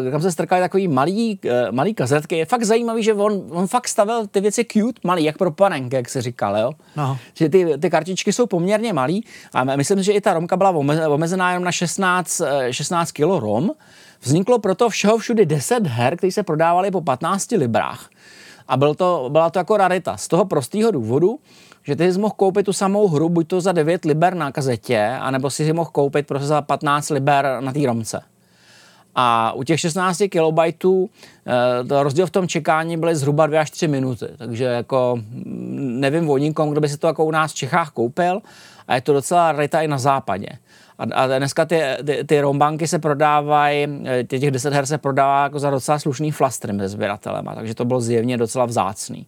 eh, 0.07 0.11
kam 0.11 0.23
se 0.23 0.33
strkaly 0.33 0.61
takový 0.61 0.89
malý, 0.89 1.41
eh, 1.45 1.73
malý 1.73 1.95
kazetky. 1.95 2.37
Je 2.37 2.45
fakt 2.45 2.65
zajímavý, 2.65 3.03
že 3.03 3.15
on, 3.15 3.43
on 3.51 3.67
fakt 3.67 3.89
stavil 3.89 4.27
ty 4.27 4.41
věci 4.41 4.65
cute, 4.65 5.01
malý, 5.05 5.25
jak 5.25 5.39
pro 5.39 5.51
panenky, 5.51 5.97
jak 5.97 6.09
se 6.09 6.23
říkal, 6.23 6.57
jo? 6.57 6.73
No. 6.97 7.19
Že 7.35 7.49
ty, 7.49 7.79
ty 7.79 7.91
kartičky 7.91 8.33
jsou 8.33 8.47
poměrně 8.47 8.93
malý 8.93 9.25
a 9.55 9.65
myslím, 9.65 10.03
že 10.03 10.13
i 10.13 10.21
ta 10.21 10.35
romka 10.35 10.57
byla 10.57 10.71
omezená 11.09 11.51
jenom 11.51 11.65
na 11.65 11.73
16, 11.73 12.43
16 12.71 13.13
kg 13.13 13.21
rom. 13.21 13.71
Vzniklo 14.21 14.59
proto 14.59 14.89
všeho 14.89 15.19
všudy 15.19 15.47
10 15.47 15.87
her, 15.87 16.17
které 16.17 16.33
se 16.33 16.43
prodávaly 16.43 16.91
po 16.91 17.01
15 17.01 17.51
librách. 17.51 18.11
A 18.69 18.77
byl 18.77 18.95
to, 18.95 19.29
byla 19.33 19.51
to 19.51 19.59
jako 19.59 19.77
rarita. 19.77 20.17
Z 20.17 20.29
toho 20.29 20.45
prostého 20.45 20.91
důvodu, 20.91 21.39
že 21.83 21.97
ty 21.97 22.13
jsi 22.13 22.19
mohl 22.19 22.35
koupit 22.37 22.67
tu 22.67 22.73
samou 22.73 23.09
hru, 23.09 23.29
buď 23.29 23.49
to 23.49 23.61
za 23.61 23.73
9 23.73 24.05
liber 24.05 24.35
na 24.35 24.53
kazetě, 24.53 25.07
anebo 25.21 25.51
si 25.51 25.63
ji 25.63 25.73
mohl 25.73 25.91
koupit 25.91 26.27
prostě 26.27 26.47
za 26.47 26.63
15 26.63 27.11
liber 27.11 27.59
na 27.61 27.73
té 27.73 27.87
romce. 27.87 28.21
A 29.19 29.53
u 29.53 29.63
těch 29.63 29.81
16 29.81 30.23
kilobajtů 30.29 31.11
eh, 31.47 31.85
to 31.85 32.03
rozdíl 32.03 32.27
v 32.27 32.31
tom 32.31 32.49
čekání 32.49 32.97
byly 32.97 33.17
zhruba 33.17 33.47
2 33.47 33.61
až 33.61 33.71
3 33.71 33.89
minuty. 33.89 34.27
Takže 34.37 34.65
jako 34.65 35.19
mm, 35.21 36.01
nevím 36.01 36.31
o 36.31 36.39
nikom, 36.39 36.71
kdo 36.71 36.81
by 36.81 36.89
si 36.89 36.97
to 36.97 37.07
jako 37.07 37.25
u 37.25 37.31
nás 37.31 37.53
v 37.53 37.55
Čechách 37.55 37.91
koupil 37.91 38.41
a 38.89 38.95
je 38.95 39.01
to 39.01 39.13
docela 39.13 39.53
rarita 39.53 39.81
i 39.81 39.89
na 39.89 39.99
západě. 39.99 40.49
A, 40.99 41.05
a 41.15 41.39
dneska 41.39 41.65
ty, 41.65 41.83
ty, 42.07 42.25
ty 42.25 42.41
rombanky 42.41 42.89
se 42.89 42.99
prodávají, 42.99 43.87
eh, 44.05 44.25
těch 44.25 44.51
10 44.51 44.75
her 44.75 44.87
se 44.87 44.99
prodává 44.99 45.43
jako 45.43 45.59
za 45.59 45.71
docela 45.71 45.99
slušný 45.99 46.31
flastry 46.31 46.73
mezi 46.73 46.93
sběratelema, 46.93 47.55
takže 47.55 47.75
to 47.75 47.85
bylo 47.85 48.01
zjevně 48.01 48.37
docela 48.37 48.65
vzácný. 48.65 49.27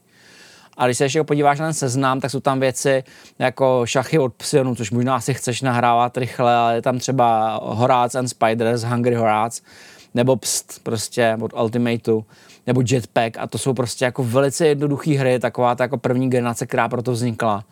A 0.76 0.86
když 0.86 0.98
se 0.98 1.04
ještě 1.04 1.24
podíváš 1.24 1.58
na 1.58 1.66
ten 1.66 1.74
seznam, 1.74 2.20
tak 2.20 2.30
jsou 2.30 2.40
tam 2.40 2.60
věci 2.60 3.04
jako 3.38 3.82
šachy 3.84 4.18
od 4.18 4.34
Psionu, 4.34 4.74
což 4.74 4.90
možná 4.90 5.16
asi 5.16 5.34
chceš 5.34 5.62
nahrávat 5.62 6.16
rychle, 6.16 6.54
ale 6.54 6.74
je 6.74 6.82
tam 6.82 6.98
třeba 6.98 7.60
Horáce 7.62 8.18
and 8.18 8.28
Spiders, 8.28 8.82
Hungry 8.82 9.14
Horáce, 9.14 9.62
nebo 10.14 10.36
Pst, 10.36 10.80
prostě 10.82 11.38
od 11.40 11.52
Ultimateu, 11.52 12.24
nebo 12.66 12.82
Jetpack 12.86 13.38
a 13.38 13.46
to 13.46 13.58
jsou 13.58 13.74
prostě 13.74 14.04
jako 14.04 14.24
velice 14.24 14.66
jednoduché 14.66 15.18
hry, 15.18 15.38
taková 15.38 15.74
ta 15.74 15.84
jako 15.84 15.98
první 15.98 16.30
generace, 16.30 16.66
která 16.66 16.88
proto 16.88 17.12
vznikla. 17.12 17.64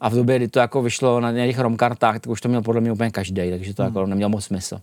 A 0.00 0.08
v 0.08 0.14
době, 0.14 0.36
kdy 0.36 0.48
to 0.48 0.58
jako 0.58 0.82
vyšlo 0.82 1.20
na 1.20 1.32
těch 1.32 1.58
romkartách, 1.58 2.20
tak 2.20 2.30
už 2.30 2.40
to 2.40 2.48
měl 2.48 2.62
podle 2.62 2.80
mě 2.80 2.92
úplně 2.92 3.10
každý, 3.10 3.50
takže 3.50 3.74
to 3.74 3.82
hmm. 3.82 3.94
jako 3.94 4.06
nemělo 4.06 4.28
moc 4.28 4.44
smysl. 4.44 4.80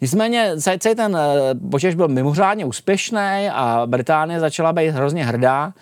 Nicméně 0.00 0.52
celý 0.60 0.78
ten 0.78 1.16
eh, 1.16 1.54
počítač 1.70 1.94
byl 1.94 2.08
mimořádně 2.08 2.64
úspěšný 2.64 3.48
a 3.52 3.82
Británie 3.86 4.40
začala 4.40 4.72
být 4.72 4.88
hrozně 4.88 5.24
hrdá 5.24 5.72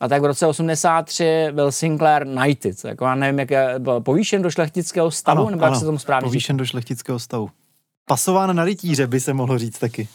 a 0.00 0.08
tak 0.08 0.22
v 0.22 0.24
roce 0.24 0.46
83 0.46 1.48
byl 1.52 1.72
Sinclair 1.72 2.24
Knighted. 2.24 2.84
Jako 2.84 3.04
já 3.04 3.14
nevím, 3.14 3.38
jak 3.38 3.50
je, 3.50 3.74
byl 3.78 4.00
povýšen 4.00 4.42
do 4.42 4.50
šlechtického 4.50 5.10
stavu, 5.10 5.40
ano, 5.40 5.50
nebo 5.50 5.62
ano, 5.62 5.72
jak 5.72 5.80
se 5.80 5.86
tomu 5.86 5.98
správně 5.98 6.26
povýšen 6.26 6.56
do 6.56 6.64
šlechtického 6.64 7.18
stavu. 7.18 7.50
Pasován 8.06 8.56
na 8.56 8.64
rytíře 8.64 9.06
by 9.06 9.20
se 9.20 9.32
mohlo 9.32 9.58
říct 9.58 9.78
taky. 9.78 10.08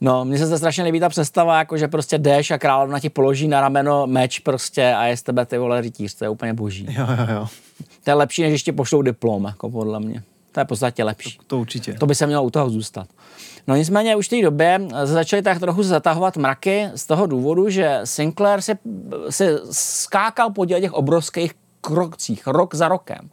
No, 0.00 0.24
mně 0.24 0.38
se 0.38 0.48
to 0.48 0.58
strašně 0.58 0.84
líbí 0.84 1.00
ta 1.00 1.08
představa, 1.08 1.58
jako 1.58 1.76
že 1.76 1.88
prostě 1.88 2.18
jdeš 2.18 2.50
a 2.50 2.58
královna 2.58 3.00
ti 3.00 3.10
položí 3.10 3.48
na 3.48 3.60
rameno 3.60 4.06
meč 4.06 4.38
prostě 4.38 4.94
a 4.94 5.04
je 5.04 5.16
z 5.16 5.22
tebe 5.22 5.46
ty 5.46 5.58
vole 5.58 5.80
rytíř, 5.80 6.14
to 6.14 6.24
je 6.24 6.28
úplně 6.28 6.54
boží. 6.54 6.86
Jo, 6.90 7.06
jo, 7.18 7.34
jo. 7.34 7.46
To 8.04 8.10
je 8.10 8.14
lepší, 8.14 8.42
než 8.42 8.52
ještě 8.52 8.72
pošlou 8.72 9.02
diplom, 9.02 9.44
jako 9.44 9.70
podle 9.70 10.00
mě. 10.00 10.22
To 10.52 10.60
je 10.60 10.64
v 10.64 10.68
podstatě 10.68 11.04
lepší. 11.04 11.38
To, 11.38 11.44
to 11.46 11.58
určitě. 11.58 11.94
To 11.94 12.06
by 12.06 12.14
se 12.14 12.26
mělo 12.26 12.42
u 12.42 12.50
toho 12.50 12.70
zůstat. 12.70 13.08
No 13.66 13.76
nicméně 13.76 14.16
už 14.16 14.26
v 14.26 14.30
té 14.30 14.42
době 14.42 14.80
začaly 15.04 15.42
tak 15.42 15.60
trochu 15.60 15.82
zatahovat 15.82 16.36
mraky 16.36 16.88
z 16.94 17.06
toho 17.06 17.26
důvodu, 17.26 17.70
že 17.70 18.00
Sinclair 18.04 18.60
se, 18.60 18.78
se 19.30 19.60
skákal 19.70 20.50
po 20.50 20.66
těch 20.66 20.92
obrovských 20.92 21.52
krokcích 21.80 22.46
rok 22.46 22.74
za 22.74 22.88
rokem. 22.88 23.30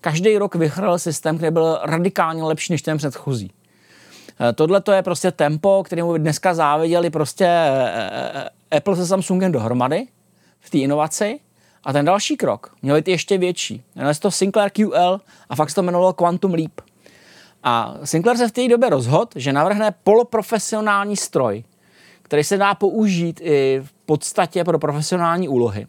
Každý 0.00 0.38
rok 0.38 0.54
vychrl 0.54 0.98
systém, 0.98 1.36
který 1.36 1.52
byl 1.52 1.78
radikálně 1.82 2.42
lepší 2.42 2.72
než 2.72 2.82
ten 2.82 2.98
předchozí. 2.98 3.50
Eh, 4.40 4.52
tohle 4.52 4.80
to 4.80 4.92
je 4.92 5.02
prostě 5.02 5.30
tempo, 5.30 5.82
kterému 5.86 6.16
dneska 6.16 6.54
záviděli 6.54 7.10
prostě 7.10 7.46
eh, 7.46 8.50
eh, 8.70 8.76
Apple 8.76 8.96
se 8.96 9.06
Samsungem 9.06 9.52
dohromady 9.52 10.06
v 10.60 10.70
té 10.70 10.78
inovaci. 10.78 11.40
A 11.84 11.92
ten 11.92 12.04
další 12.04 12.36
krok 12.36 12.74
měl 12.82 12.96
být 12.96 13.08
ještě 13.08 13.38
větší. 13.38 13.82
Jmenuje 13.96 14.14
se 14.14 14.20
to 14.20 14.30
Sinclair 14.30 14.70
QL 14.70 15.20
a 15.48 15.56
fakt 15.56 15.68
se 15.68 15.74
to 15.74 15.82
jmenovalo 15.82 16.12
Quantum 16.12 16.54
Leap. 16.54 16.80
A 17.62 17.94
Sinclair 18.04 18.38
se 18.38 18.48
v 18.48 18.52
té 18.52 18.68
době 18.68 18.90
rozhodl, 18.90 19.30
že 19.36 19.52
navrhne 19.52 19.94
poloprofesionální 20.04 21.16
stroj, 21.16 21.64
který 22.22 22.44
se 22.44 22.56
dá 22.56 22.74
použít 22.74 23.40
i 23.44 23.80
v 23.84 23.92
podstatě 24.06 24.64
pro 24.64 24.78
profesionální 24.78 25.48
úlohy. 25.48 25.86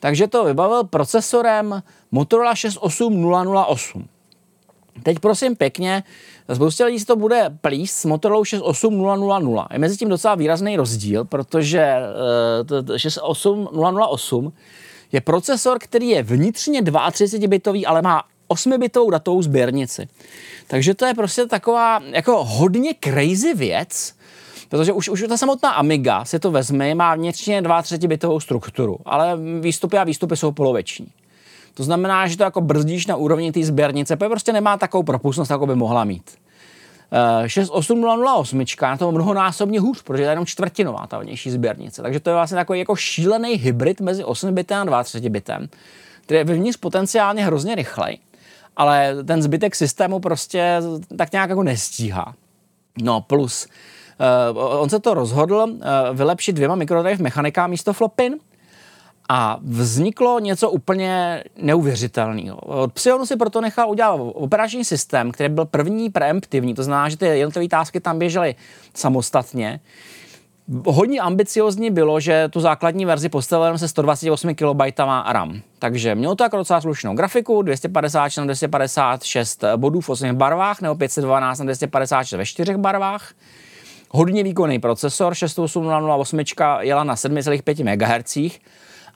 Takže 0.00 0.28
to 0.28 0.44
vybavil 0.44 0.84
procesorem 0.84 1.82
Motorola 2.10 2.54
68008. 2.54 4.08
Teď 5.02 5.18
prosím 5.18 5.56
pěkně, 5.56 6.02
spoustě 6.54 6.84
lidí 6.84 6.98
si 6.98 7.06
to 7.06 7.16
bude 7.16 7.50
plíst 7.60 7.96
s 7.96 8.04
Motorola 8.04 8.44
68000. 8.44 9.66
Je 9.72 9.78
mezi 9.78 9.96
tím 9.96 10.08
docela 10.08 10.34
výrazný 10.34 10.76
rozdíl, 10.76 11.24
protože 11.24 11.96
uh, 12.80 12.96
68008 12.96 14.52
je 15.12 15.20
procesor, 15.20 15.78
který 15.80 16.08
je 16.08 16.22
vnitřně 16.22 16.82
32-bitový, 16.82 17.84
ale 17.86 18.02
má 18.02 18.22
8-bitovou 18.48 19.10
datovou 19.10 19.42
sběrnici. 19.42 20.08
Takže 20.66 20.94
to 20.94 21.06
je 21.06 21.14
prostě 21.14 21.46
taková 21.46 22.00
jako 22.04 22.44
hodně 22.44 22.94
crazy 23.04 23.54
věc, 23.54 24.14
protože 24.68 24.92
už, 24.92 25.08
už 25.08 25.24
ta 25.28 25.36
samotná 25.36 25.70
Amiga 25.70 26.24
si 26.24 26.38
to 26.38 26.50
vezme, 26.50 26.94
má 26.94 27.14
vnitřně 27.14 27.62
2-3 27.62 28.08
bitovou 28.08 28.40
strukturu, 28.40 28.98
ale 29.04 29.36
výstupy 29.60 29.98
a 29.98 30.04
výstupy 30.04 30.36
jsou 30.36 30.52
poloveční. 30.52 31.06
To 31.74 31.82
znamená, 31.82 32.26
že 32.26 32.36
to 32.36 32.42
jako 32.42 32.60
brzdíš 32.60 33.06
na 33.06 33.16
úrovni 33.16 33.52
té 33.52 33.64
sběrnice, 33.64 34.16
protože 34.16 34.28
prostě 34.28 34.52
nemá 34.52 34.76
takovou 34.76 35.02
propustnost, 35.02 35.50
jako 35.50 35.66
by 35.66 35.74
mohla 35.74 36.04
mít. 36.04 36.30
68008 37.46 38.60
eh, 38.60 38.86
na 38.86 38.96
to 38.96 39.12
mnohonásobně 39.12 39.80
hůř, 39.80 40.02
protože 40.02 40.22
je 40.22 40.28
jenom 40.28 40.46
čtvrtinová 40.46 41.06
ta 41.06 41.18
vnější 41.18 41.50
sběrnice. 41.50 42.02
Takže 42.02 42.20
to 42.20 42.30
je 42.30 42.34
vlastně 42.34 42.56
takový 42.56 42.78
jako 42.78 42.96
šílený 42.96 43.54
hybrid 43.54 44.00
mezi 44.00 44.24
8 44.24 44.54
bitem 44.54 44.94
a 44.94 45.02
32 45.04 45.30
bitem, 45.30 45.68
který 46.22 46.38
je 46.38 46.44
vevnitř 46.44 46.78
potenciálně 46.78 47.44
hrozně 47.44 47.74
rychlej, 47.74 48.18
ale 48.76 49.14
ten 49.24 49.42
zbytek 49.42 49.74
systému 49.74 50.20
prostě 50.20 50.82
tak 51.18 51.32
nějak 51.32 51.50
jako 51.50 51.62
nestíhá. 51.62 52.34
No 53.02 53.20
plus, 53.20 53.66
uh, 54.52 54.80
on 54.80 54.88
se 54.88 55.00
to 55.00 55.14
rozhodl 55.14 55.54
uh, 55.56 55.80
vylepšit 56.12 56.52
dvěma 56.52 56.74
mikrodrive 56.74 57.22
mechanika 57.22 57.66
místo 57.66 57.92
flopin, 57.92 58.36
a 59.28 59.58
vzniklo 59.62 60.40
něco 60.40 60.70
úplně 60.70 61.44
neuvěřitelného. 61.56 62.56
Od 62.56 62.92
Psionu 62.92 63.26
si 63.26 63.36
proto 63.36 63.60
nechal 63.60 63.90
udělat 63.90 64.14
operační 64.14 64.84
systém, 64.84 65.32
který 65.32 65.48
byl 65.48 65.64
první 65.64 66.10
preemptivní, 66.10 66.74
to 66.74 66.82
znamená, 66.82 67.08
že 67.08 67.16
ty 67.16 67.26
jednotlivé 67.26 67.68
tásky 67.68 68.00
tam 68.00 68.18
běžely 68.18 68.54
samostatně. 68.94 69.80
Hodně 70.86 71.20
ambiciozní 71.20 71.90
bylo, 71.90 72.20
že 72.20 72.48
tu 72.48 72.60
základní 72.60 73.04
verzi 73.04 73.28
postavil 73.28 73.78
se 73.78 73.88
128 73.88 74.54
KB 74.54 74.98
RAM. 75.26 75.60
Takže 75.78 76.14
mělo 76.14 76.34
to 76.34 76.44
jako 76.44 76.56
docela 76.56 76.80
slušnou 76.80 77.14
grafiku, 77.14 77.62
256 77.62 78.36
na 78.36 78.44
256 78.44 79.64
bodů 79.76 80.00
v 80.00 80.08
8 80.08 80.36
barvách, 80.36 80.80
nebo 80.80 80.94
512 80.94 81.58
na 81.58 81.64
256 81.64 82.38
ve 82.38 82.46
4 82.46 82.76
barvách. 82.76 83.32
Hodně 84.10 84.42
výkonný 84.42 84.78
procesor, 84.78 85.34
6808 85.34 86.40
jela 86.80 87.04
na 87.04 87.14
7,5 87.14 87.84
MHz 87.84 88.60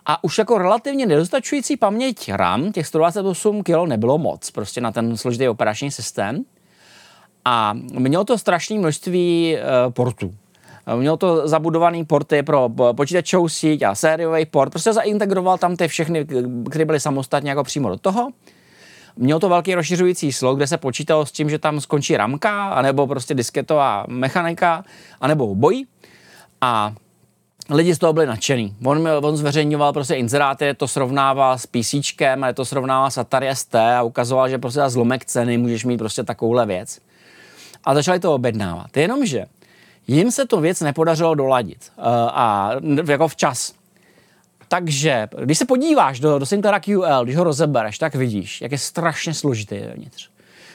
a 0.09 0.25
už 0.25 0.39
jako 0.39 0.59
relativně 0.59 1.07
nedostačující 1.07 1.77
paměť 1.77 2.31
RAM, 2.33 2.73
těch 2.73 2.87
128 2.87 3.63
kg 3.63 3.87
nebylo 3.87 4.19
moc, 4.19 4.51
prostě 4.51 4.81
na 4.81 4.93
ten 4.93 5.17
složitý 5.17 5.49
operační 5.49 5.91
systém. 5.91 6.45
A 7.45 7.73
mělo 7.99 8.25
to 8.25 8.39
strašné 8.39 8.79
množství 8.79 9.57
uh, 9.57 9.93
portů. 9.93 10.35
Mělo 10.97 11.17
to 11.17 11.49
zabudovaný 11.49 12.05
porty 12.05 12.43
pro 12.43 12.69
počítačovou 12.97 13.49
síť 13.49 13.83
a 13.83 13.95
sériový 13.95 14.47
port. 14.47 14.71
Prostě 14.71 14.93
zaintegroval 14.93 15.59
tam 15.59 15.77
ty 15.77 15.89
všechny, 15.89 16.27
které 16.71 16.85
byly 16.85 17.01
samostatně 17.01 17.51
jako 17.51 17.65
přímo 17.65 17.89
do 17.89 17.97
toho. 17.97 18.31
Mělo 19.17 19.41
to 19.41 19.49
velký 19.49 19.75
rozšiřující 19.75 20.33
slot, 20.33 20.57
kde 20.57 20.67
se 20.67 20.77
počítalo 20.79 21.27
s 21.27 21.33
tím, 21.33 21.51
že 21.51 21.59
tam 21.59 21.81
skončí 21.81 22.17
ramka, 22.17 22.69
anebo 22.69 23.07
prostě 23.07 23.35
disketová 23.35 24.05
mechanika, 24.09 24.85
anebo 25.21 25.55
bojí. 25.55 25.87
A 26.61 26.95
lidi 27.71 27.95
z 27.95 27.99
toho 27.99 28.13
byli 28.13 28.27
nadšený. 28.27 28.77
On, 28.85 29.09
on 29.23 29.37
zveřejňoval 29.37 29.93
prostě 29.93 30.15
inzeráty, 30.15 30.75
to 30.75 30.89
srovnával 30.89 31.59
s 31.59 31.67
PC, 31.67 31.95
ale 32.43 32.55
to 32.55 32.65
srovnával 32.65 33.11
s 33.11 33.19
Atari 33.19 33.49
ST 33.53 33.75
a 33.75 34.03
ukazoval, 34.03 34.49
že 34.49 34.59
prostě 34.59 34.81
za 34.81 34.89
zlomek 34.89 35.25
ceny 35.25 35.59
můžeš 35.59 35.85
mít 35.85 35.99
prostě 35.99 36.23
takovouhle 36.23 36.67
věc. 36.67 37.01
A 37.85 37.95
začali 37.95 38.21
to 38.21 38.35
objednávat. 38.35 38.97
Jenomže 38.97 39.47
jim 40.07 40.31
se 40.31 40.47
to 40.47 40.61
věc 40.61 40.81
nepodařilo 40.81 41.35
doladit 41.35 41.93
uh, 41.99 42.05
a 42.29 42.71
jako 43.09 43.29
včas. 43.29 43.75
Takže, 44.69 45.29
když 45.45 45.59
se 45.59 45.65
podíváš 45.65 46.21
do, 46.21 46.39
do 46.39 46.47
Sinclaira 46.47 46.81
QL, 46.81 47.25
když 47.25 47.37
ho 47.37 47.45
rozebereš, 47.45 47.99
tak 47.99 48.15
vidíš, 48.15 48.61
jak 48.61 48.73
je 48.73 48.79
strašně 48.79 49.35
složitý 49.35 49.81
vnitř. 49.95 50.31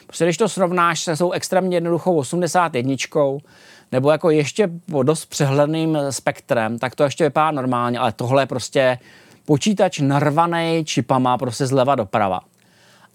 Prostě 0.06 0.24
když 0.24 0.36
to 0.36 0.48
srovnáš 0.48 1.02
se 1.02 1.16
svou 1.16 1.32
extrémně 1.32 1.76
jednoduchou 1.76 2.16
81, 2.16 2.96
nebo 3.92 4.10
jako 4.10 4.30
ještě 4.30 4.70
po 4.90 5.02
dost 5.02 5.26
přehledným 5.26 5.98
spektrem, 6.10 6.78
tak 6.78 6.94
to 6.94 7.04
ještě 7.04 7.24
vypadá 7.24 7.50
normálně, 7.50 7.98
ale 7.98 8.12
tohle 8.12 8.42
je 8.42 8.46
prostě 8.46 8.98
počítač 9.46 9.98
narvaný 9.98 10.82
čipama 10.84 11.38
prostě 11.38 11.66
zleva 11.66 11.94
doprava. 11.94 12.40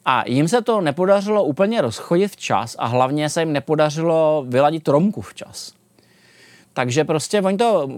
A 0.05 0.23
jim 0.27 0.47
se 0.47 0.61
to 0.61 0.81
nepodařilo 0.81 1.43
úplně 1.43 1.81
rozchodit 1.81 2.31
včas 2.31 2.75
a 2.79 2.85
hlavně 2.87 3.29
se 3.29 3.41
jim 3.41 3.53
nepodařilo 3.53 4.45
vyladit 4.47 4.87
romku 4.87 5.21
včas. 5.21 5.73
Takže 6.73 7.03
prostě 7.03 7.41
oni 7.41 7.57
to 7.57 7.89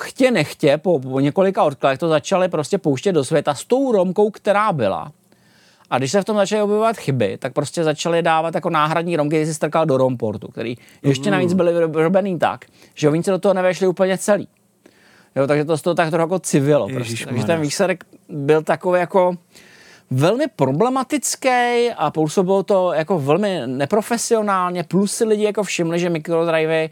chtě 0.00 0.30
nechtě 0.30 0.78
po, 0.78 0.98
po 0.98 1.20
několika 1.20 1.64
odkladech 1.64 1.98
to 1.98 2.08
začali 2.08 2.48
prostě 2.48 2.78
pouštět 2.78 3.12
do 3.12 3.24
světa 3.24 3.54
s 3.54 3.64
tou 3.64 3.92
romkou, 3.92 4.30
která 4.30 4.72
byla. 4.72 5.12
A 5.90 5.98
když 5.98 6.12
se 6.12 6.22
v 6.22 6.24
tom 6.24 6.36
začaly 6.36 6.62
objevovat 6.62 6.96
chyby, 6.96 7.38
tak 7.38 7.52
prostě 7.52 7.84
začali 7.84 8.22
dávat 8.22 8.54
jako 8.54 8.70
náhradní 8.70 9.16
romky, 9.16 9.36
když 9.36 9.48
si 9.48 9.54
strkal 9.54 9.86
do 9.86 9.96
romportu, 9.96 10.48
který 10.48 10.76
ještě 11.02 11.30
navíc 11.30 11.52
byly 11.52 11.88
vyrobený 11.88 12.38
tak, 12.38 12.64
že 12.94 13.08
oni 13.08 13.22
se 13.22 13.30
do 13.30 13.38
toho 13.38 13.54
nevešli 13.54 13.86
úplně 13.86 14.18
celý. 14.18 14.48
Jo, 15.36 15.46
takže 15.46 15.64
to 15.64 15.78
z 15.78 15.82
toho 15.82 15.94
tak 15.94 16.10
trochu 16.10 16.22
jako 16.22 16.38
civilo. 16.38 16.88
Prostě. 16.88 17.26
Takže 17.26 17.44
ten 17.44 17.60
výsledek 17.60 18.04
byl 18.28 18.62
takový 18.62 19.00
jako 19.00 19.34
velmi 20.10 20.44
problematický 20.56 21.90
a 21.96 22.10
působilo 22.10 22.62
to 22.62 22.92
jako 22.92 23.18
velmi 23.18 23.62
neprofesionálně, 23.66 24.82
plus 24.84 25.14
si 25.14 25.24
lidi 25.24 25.44
jako 25.44 25.62
všimli, 25.62 25.98
že 25.98 26.10
mikrodrivey 26.10 26.88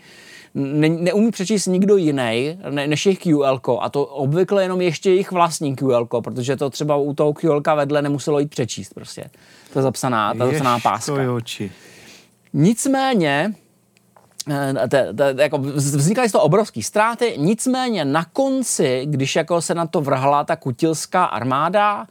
ne, 0.54 0.88
neumí 0.88 1.30
přečíst 1.30 1.66
nikdo 1.66 1.96
jiný 1.96 2.58
ne, 2.70 2.86
než 2.86 3.06
jejich 3.06 3.18
QL, 3.18 3.60
a 3.80 3.88
to 3.90 4.04
obvykle 4.04 4.62
jenom 4.62 4.80
ještě 4.80 5.10
jejich 5.10 5.32
vlastní 5.32 5.76
QL, 5.76 6.06
protože 6.24 6.56
to 6.56 6.70
třeba 6.70 6.96
u 6.96 7.14
toho 7.14 7.32
QL 7.32 7.62
vedle 7.76 8.02
nemuselo 8.02 8.38
jít 8.38 8.50
přečíst 8.50 8.94
prostě. 8.94 9.24
To 9.72 9.78
je 9.78 9.82
zapsaná, 9.82 10.34
ta 10.34 10.46
zapsaná 10.46 10.78
páska. 10.78 11.32
Oči. 11.34 11.72
Nicméně, 12.52 13.54
eh, 14.50 14.88
te, 14.88 15.14
te, 15.14 15.34
jako 15.42 15.58
vznikaly 15.58 16.28
z 16.28 16.32
toho 16.32 16.44
obrovské 16.44 16.82
ztráty, 16.82 17.34
nicméně 17.36 18.04
na 18.04 18.24
konci, 18.24 19.02
když 19.06 19.36
jako 19.36 19.62
se 19.62 19.74
na 19.74 19.86
to 19.86 20.00
vrhla 20.00 20.44
ta 20.44 20.56
kutilská 20.56 21.24
armáda, 21.24 22.06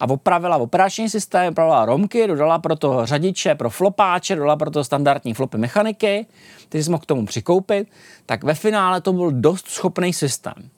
a 0.00 0.08
opravila 0.08 0.56
operační 0.56 1.10
systém, 1.10 1.52
opravila 1.52 1.84
romky, 1.84 2.26
dodala 2.26 2.58
proto 2.58 3.06
řadiče 3.06 3.54
pro 3.54 3.70
flopáče, 3.70 4.36
dodala 4.36 4.56
proto 4.56 4.84
standardní 4.84 5.34
flopy 5.34 5.58
mechaniky, 5.58 6.26
který 6.68 6.84
jsme 6.84 6.90
mohl 6.90 7.02
k 7.02 7.06
tomu 7.06 7.26
přikoupit, 7.26 7.88
tak 8.26 8.44
ve 8.44 8.54
finále 8.54 9.00
to 9.00 9.12
byl 9.12 9.30
dost 9.30 9.68
schopný 9.68 10.12
systém. 10.12 10.70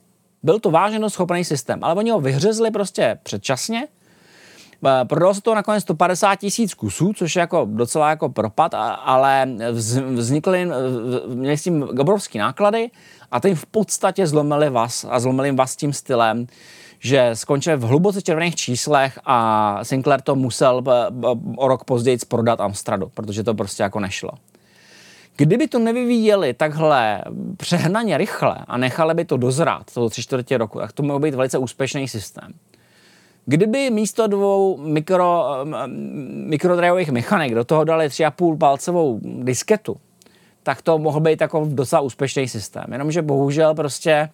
Byl 0.43 0.61
to 0.61 0.71
vážně 0.71 0.99
dost 0.99 1.13
schopný 1.13 1.45
systém, 1.45 1.85
ale 1.85 1.95
oni 1.95 2.11
ho 2.11 2.21
vyhřezli 2.21 2.71
prostě 2.71 3.19
předčasně, 3.23 3.89
eh, 4.87 5.05
Prodalo 5.05 5.35
se 5.35 5.41
to 5.41 5.55
nakonec 5.55 5.83
150 5.83 6.37
tisíc 6.37 6.75
kusů, 6.75 7.13
což 7.13 7.37
je 7.37 7.41
jako 7.41 7.69
docela 7.71 8.11
jako 8.11 8.29
propad, 8.29 8.75
ale 9.05 9.49
vznikly, 10.15 10.69
měli 11.27 11.59
s 11.59 11.63
tím 11.63 11.83
obrovský 11.83 12.39
náklady 12.39 12.91
a 13.31 13.41
tím 13.41 13.55
v 13.55 13.67
podstatě 13.67 14.27
zlomili 14.27 14.71
vás 14.71 15.07
a 15.11 15.21
zlomili 15.21 15.53
vás 15.53 15.77
tím 15.77 15.93
stylem, 15.93 16.47
že 16.99 17.31
skončil 17.35 17.77
v 17.77 17.83
hluboce 17.83 18.23
červených 18.23 18.57
číslech 18.57 19.19
a 19.25 19.79
Sinclair 19.83 20.21
to 20.21 20.35
musel 20.35 20.83
eh, 20.89 21.07
o 21.57 21.69
rok 21.69 21.85
později 21.85 22.19
prodat 22.29 22.61
Amstradu, 22.61 23.11
protože 23.15 23.43
to 23.43 23.55
prostě 23.55 23.83
jako 23.83 24.01
nešlo. 24.01 24.31
Kdyby 25.37 25.69
to 25.69 25.79
nevyvíjeli 25.79 26.55
takhle 26.55 27.25
přehnaně 27.57 28.19
rychle 28.19 28.57
a 28.67 28.77
nechali 28.77 29.15
by 29.15 29.25
to 29.25 29.37
dozrát 29.37 29.95
toho 29.95 30.11
tři 30.11 30.23
čtvrtě 30.23 30.59
roku, 30.59 30.79
tak 30.79 30.93
to 30.93 31.03
mohl 31.03 31.19
být 31.19 31.35
velice 31.35 31.59
úspěšný 31.59 32.09
systém. 32.09 32.53
Kdyby 33.47 33.91
místo 33.91 34.27
dvou 34.27 34.77
mikro, 34.77 35.45
mikrodrejových 36.47 37.11
mechanik 37.11 37.55
do 37.55 37.65
toho 37.65 37.85
dali 37.85 38.09
3,5 38.09 38.59
palcovou 38.59 39.21
disketu, 39.23 39.97
tak 40.63 40.83
to 40.83 40.99
mohl 40.99 41.21
být 41.21 41.41
jako 41.41 41.67
docela 41.69 42.01
úspěšný 42.01 42.49
systém. 42.49 42.85
Jenomže 42.93 43.23
bohužel 43.23 43.75
prostě 43.75 44.29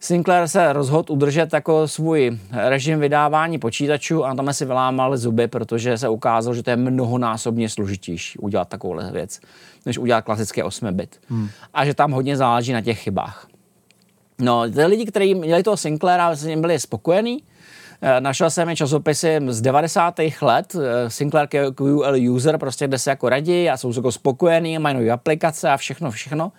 Sinclair 0.00 0.48
se 0.48 0.72
rozhodl 0.72 1.12
udržet 1.12 1.52
jako 1.52 1.88
svůj 1.88 2.38
režim 2.52 3.00
vydávání 3.00 3.58
počítačů 3.58 4.24
a 4.24 4.34
tam 4.34 4.52
si 4.52 4.64
vylámal 4.64 5.16
zuby, 5.16 5.48
protože 5.48 5.98
se 5.98 6.08
ukázalo, 6.08 6.54
že 6.54 6.62
to 6.62 6.70
je 6.70 6.76
mnohonásobně 6.76 7.68
složitější 7.68 8.38
udělat 8.38 8.68
takovouhle 8.68 9.12
věc, 9.12 9.40
než 9.86 9.98
udělat 9.98 10.24
klasický 10.24 10.62
8-bit. 10.62 11.20
Hmm. 11.28 11.48
A 11.74 11.84
že 11.84 11.94
tam 11.94 12.12
hodně 12.12 12.36
záleží 12.36 12.72
na 12.72 12.80
těch 12.80 12.98
chybách. 12.98 13.46
No, 14.38 14.70
ty 14.70 14.84
lidi, 14.84 15.06
kteří 15.06 15.34
měli 15.34 15.62
toho 15.62 15.76
Sinclaira, 15.76 16.34
s 16.34 16.44
ním 16.44 16.60
byli 16.60 16.80
spokojení, 16.80 17.42
eh, 18.02 18.20
Našel 18.20 18.50
jsem 18.50 18.68
je 18.68 18.76
časopisy 18.76 19.40
z 19.48 19.60
90. 19.60 20.42
let, 20.42 20.76
eh, 20.76 21.10
Sinclair 21.10 21.48
QL 21.74 22.16
User, 22.30 22.58
prostě 22.58 22.88
kde 22.88 22.98
se 22.98 23.10
jako 23.10 23.28
radí 23.28 23.70
a 23.70 23.76
jsou 23.76 23.92
jako 23.96 24.12
spokojení, 24.12 24.78
mají 24.78 24.96
nové 24.96 25.10
aplikace 25.10 25.70
a 25.70 25.76
všechno, 25.76 26.10
všechno. 26.10 26.52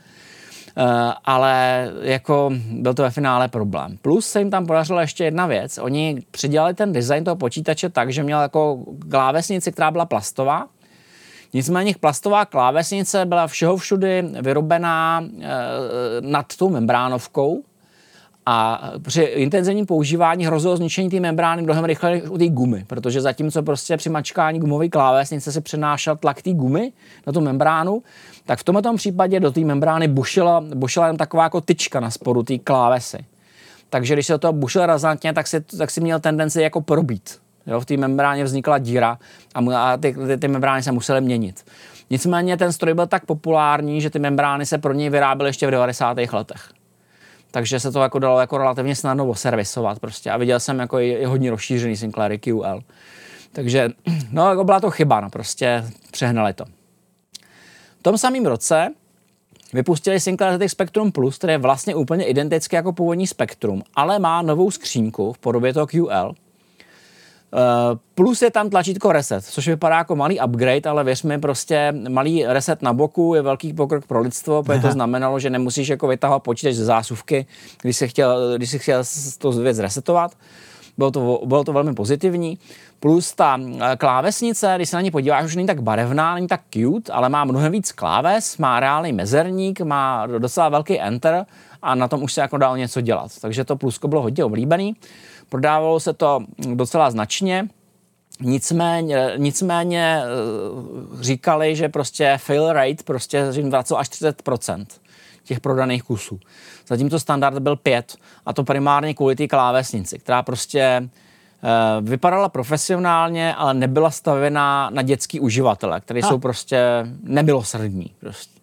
Eh, 0.80 1.14
ale 1.26 1.88
jako 2.02 2.52
byl 2.72 2.94
to 2.94 3.02
ve 3.04 3.10
finále 3.12 3.48
problém. 3.48 3.98
Plus 4.02 4.28
se 4.28 4.40
jim 4.40 4.52
tam 4.52 4.66
podařila 4.66 5.02
ještě 5.02 5.24
jedna 5.24 5.48
věc. 5.48 5.78
Oni 5.78 6.22
přidělali 6.32 6.74
ten 6.74 6.94
design 6.94 7.24
toho 7.24 7.36
počítače 7.36 7.90
tak, 7.90 8.14
že 8.14 8.24
měl 8.24 8.42
jako 8.42 8.80
klávesnici, 9.10 9.72
která 9.72 9.92
byla 9.92 10.06
plastová, 10.06 10.68
Nicméně 11.54 11.96
plastová 12.00 12.46
klávesnice 12.46 13.26
byla 13.26 13.48
všeho 13.48 13.78
všudy 13.78 14.24
vyrobená 14.42 15.24
e, 15.24 15.48
nad 16.22 16.56
tou 16.58 16.70
membránovkou, 16.70 17.64
a 18.50 18.82
při 19.02 19.22
intenzivním 19.22 19.86
používání 19.86 20.46
hrozilo 20.46 20.78
zničení 20.78 21.10
té 21.10 21.20
membrány 21.20 21.62
mnohem 21.62 21.86
rychleji 21.86 22.22
než 22.22 22.30
u 22.30 22.38
té 22.38 22.48
gumy, 22.48 22.84
protože 22.88 23.22
zatímco 23.22 23.64
prostě 23.64 23.98
při 23.98 24.10
mačkání 24.10 24.60
gumové 24.60 24.90
klávesnice 24.90 25.52
se 25.52 25.62
přenášel 25.62 26.16
tlak 26.16 26.42
té 26.42 26.54
gumy 26.54 26.92
na 27.28 27.34
tu 27.34 27.42
membránu, 27.42 28.04
tak 28.46 28.60
v 28.60 28.64
tomto 28.64 28.96
případě 28.96 29.40
do 29.40 29.52
té 29.52 29.60
membrány 29.60 30.08
bušila, 30.08 30.62
bušila 30.62 31.08
jen 31.08 31.18
taková 31.18 31.44
jako 31.44 31.62
tyčka 31.62 32.00
na 32.00 32.12
sporu 32.12 32.44
té 32.44 32.58
klávesy. 32.58 33.18
Takže 33.90 34.14
když 34.14 34.28
se 34.28 34.34
do 34.34 34.40
toho 34.40 34.54
bušil 34.54 34.86
razantně, 34.86 35.34
tak 35.34 35.48
si, 35.48 35.62
tak 35.62 35.92
si 35.92 36.02
měl 36.02 36.20
tendenci 36.20 36.62
jako 36.62 36.82
probít. 36.82 37.40
Jo, 37.68 37.80
v 37.80 37.86
té 37.86 37.98
membráně 37.98 38.44
vznikla 38.44 38.78
díra 38.78 39.18
a, 39.56 39.62
mu, 39.62 39.72
a 39.72 39.98
ty, 39.98 40.16
ty, 40.28 40.38
ty 40.38 40.48
membrány 40.48 40.84
se 40.84 40.92
musely 40.92 41.22
měnit. 41.22 41.66
Nicméně 42.10 42.58
ten 42.58 42.74
stroj 42.74 42.94
byl 42.94 43.08
tak 43.08 43.26
populární, 43.26 44.02
že 44.02 44.10
ty 44.10 44.20
membrány 44.20 44.66
se 44.66 44.78
pro 44.78 44.94
něj 44.94 45.10
vyráběly 45.10 45.50
ještě 45.50 45.68
v 45.68 45.72
90. 45.72 46.18
letech 46.34 46.77
takže 47.52 47.80
se 47.80 47.92
to 47.92 48.02
jako 48.02 48.20
dalo 48.20 48.40
jako 48.40 48.58
relativně 48.58 48.96
snadno 48.96 49.36
servisovat 49.36 50.00
prostě 50.00 50.32
a 50.32 50.38
viděl 50.38 50.60
jsem 50.60 50.80
jako 50.80 51.00
i, 51.00 51.26
hodně 51.26 51.50
rozšířený 51.50 51.98
Sinclair 51.98 52.40
QL. 52.40 52.82
Takže 53.52 53.90
no 54.32 54.50
jako 54.50 54.64
byla 54.64 54.80
to 54.80 54.92
chyba, 54.92 55.20
no 55.20 55.30
prostě 55.30 55.84
přehnali 56.12 56.54
to. 56.54 56.66
V 58.00 58.04
tom 58.04 58.18
samém 58.18 58.46
roce 58.46 58.94
vypustili 59.74 60.20
Sinclair 60.20 60.60
ZX 60.60 60.72
Spectrum 60.72 61.12
Plus, 61.12 61.38
který 61.38 61.54
je 61.54 61.58
vlastně 61.58 61.96
úplně 61.96 62.26
identický 62.26 62.76
jako 62.76 62.94
původní 62.94 63.28
Spectrum, 63.28 63.84
ale 63.96 64.20
má 64.20 64.42
novou 64.42 64.72
skřínku 64.72 65.34
v 65.34 65.38
podobě 65.38 65.74
toho 65.74 65.88
QL, 65.88 66.36
plus 68.16 68.42
je 68.42 68.52
tam 68.52 68.70
tlačítko 68.70 69.12
reset, 69.12 69.46
což 69.46 69.68
vypadá 69.68 69.98
jako 69.98 70.16
malý 70.16 70.40
upgrade, 70.40 70.90
ale 70.90 71.04
věř 71.04 71.24
mi, 71.24 71.40
prostě 71.40 71.94
malý 72.10 72.46
reset 72.46 72.82
na 72.82 72.94
boku 72.94 73.34
je 73.36 73.42
velký 73.42 73.74
pokrok 73.74 74.06
pro 74.06 74.22
lidstvo, 74.22 74.64
protože 74.64 74.80
to 74.80 74.92
znamenalo, 74.92 75.40
že 75.40 75.50
nemusíš 75.50 75.88
jako 75.88 76.08
vytahovat 76.08 76.44
počítač 76.44 76.76
ze 76.76 76.86
zásuvky, 76.86 77.46
když 77.82 77.98
si 77.98 78.08
chtěl, 78.08 78.58
když 78.58 78.70
si 78.70 78.80
chtěl 78.80 79.04
to 79.38 79.52
věc 79.52 79.80
resetovat. 79.80 80.32
Bylo 80.98 81.12
to, 81.12 81.42
bylo 81.46 81.64
to 81.64 81.74
velmi 81.74 81.94
pozitivní. 81.94 82.58
Plus 83.00 83.34
ta 83.34 83.60
eh, 83.60 83.96
klávesnice, 83.98 84.74
když 84.76 84.90
se 84.90 84.96
na 84.96 85.02
ní 85.02 85.12
podíváš, 85.12 85.46
už 85.46 85.56
není 85.56 85.68
tak 85.68 85.82
barevná, 85.82 86.36
není 86.36 86.48
tak 86.48 86.62
cute, 86.74 87.12
ale 87.12 87.30
má 87.30 87.46
mnohem 87.46 87.72
víc 87.72 87.92
kláves, 87.92 88.58
má 88.58 88.80
reálný 88.80 89.14
mezerník, 89.14 89.82
má 89.82 90.28
docela 90.28 90.70
velký 90.70 91.02
enter 91.02 91.46
a 91.82 91.96
na 91.96 92.08
tom 92.08 92.24
už 92.24 92.34
se 92.34 92.42
jako 92.42 92.58
dalo 92.58 92.76
něco 92.76 93.02
dělat. 93.02 93.32
Takže 93.42 93.66
to 93.66 93.76
plusko 93.76 94.08
bylo 94.08 94.22
hodně 94.22 94.46
oblíbený. 94.46 94.96
Prodávalo 95.50 96.00
se 96.00 96.14
to 96.14 96.40
docela 96.74 97.12
značně, 97.12 97.68
Nicméně, 98.40 99.34
nicméně 99.38 100.22
eh, 100.24 101.24
říkali, 101.24 101.76
že 101.76 101.90
prostě 101.90 102.38
fail 102.38 102.74
rate 102.74 103.04
prostě 103.04 103.46
jim 103.52 103.70
vracel 103.70 103.98
až 103.98 104.10
30% 104.10 104.86
těch 105.48 105.60
prodaných 105.60 106.04
kusů. 106.04 106.40
Zatímco 106.88 107.20
standard 107.20 107.60
byl 107.60 107.76
5 107.76 108.16
a 108.46 108.54
to 108.54 108.64
primárně 108.64 109.14
kvůli 109.14 109.36
té 109.36 109.48
klávesnici, 109.48 110.20
která 110.20 110.44
prostě 110.44 111.02
uh, 111.02 112.10
vypadala 112.10 112.50
profesionálně, 112.50 113.56
ale 113.56 113.74
nebyla 113.74 114.12
stavěná 114.12 114.90
na 114.94 115.02
dětský 115.02 115.40
uživatele, 115.40 116.02
kteří 116.02 116.22
jsou 116.22 116.40
prostě 116.40 116.80
nemilosrdní. 117.24 118.12
Prostě. 118.20 118.60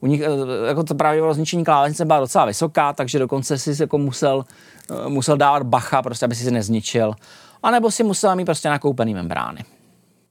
u 0.00 0.06
nich 0.06 0.20
eh, 0.20 0.68
jako 0.68 0.84
to 0.84 0.94
právě 0.94 1.34
zničení 1.34 1.64
klávesnice 1.64 2.04
byla 2.04 2.20
docela 2.20 2.44
vysoká, 2.44 2.92
takže 2.92 3.18
dokonce 3.18 3.58
si 3.58 3.82
jako 3.82 3.98
musel, 3.98 4.44
eh, 4.48 4.77
musel 5.08 5.36
dávat 5.36 5.62
bacha, 5.62 6.02
prostě, 6.02 6.24
aby 6.24 6.34
si 6.34 6.44
se 6.44 6.50
nezničil. 6.50 7.14
A 7.62 7.70
nebo 7.70 7.90
si 7.90 8.02
musel 8.04 8.36
mít 8.36 8.44
prostě 8.44 8.68
nakoupený 8.68 9.14
membrány. 9.14 9.64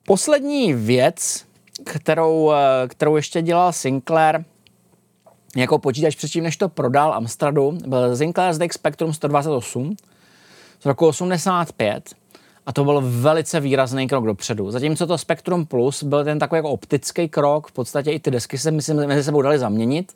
Poslední 0.05 0.74
věc, 0.74 1.45
kterou, 1.86 2.51
eh, 2.51 2.88
kterou 2.88 3.16
ještě 3.16 3.41
dělal 3.41 3.74
Sinclair, 3.74 4.43
jako 5.55 5.80
počítač 5.80 6.16
předtím, 6.16 6.43
než 6.43 6.58
to 6.58 6.70
prodal 6.70 7.14
Amstradu, 7.14 7.78
byl 7.88 8.16
Sinclair 8.18 8.53
ZX 8.53 8.76
Spectrum 8.76 9.14
128 9.14 9.95
z 10.82 10.86
roku 10.86 11.08
85 11.08 12.16
a 12.66 12.74
to 12.74 12.84
byl 12.84 13.01
velice 13.05 13.60
výrazný 13.60 14.08
krok 14.08 14.26
dopředu. 14.26 14.72
Zatímco 14.72 15.08
to 15.08 15.18
Spectrum 15.18 15.66
Plus 15.66 16.03
byl 16.03 16.24
ten 16.24 16.39
takový 16.39 16.58
jako 16.58 16.70
optický 16.70 17.30
krok, 17.30 17.68
v 17.68 17.72
podstatě 17.72 18.12
i 18.12 18.20
ty 18.20 18.32
desky 18.32 18.58
se 18.58 18.72
myslím 18.72 18.97
mezi 18.97 19.24
sebou 19.24 19.41
dali 19.41 19.60
zaměnit, 19.60 20.14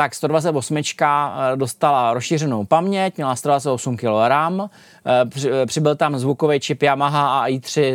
tak 0.00 0.14
128 0.14 0.76
eh, 0.76 1.56
dostala 1.56 2.14
rozšířenou 2.14 2.64
paměť, 2.64 3.16
měla 3.16 3.36
128 3.36 3.96
kg 3.96 4.04
RAM, 4.28 4.70
eh, 5.06 5.66
přibyl 5.66 5.96
tam 5.96 6.18
zvukový 6.18 6.60
čip 6.60 6.82
Yamaha 6.82 7.46
AI3 7.46 7.94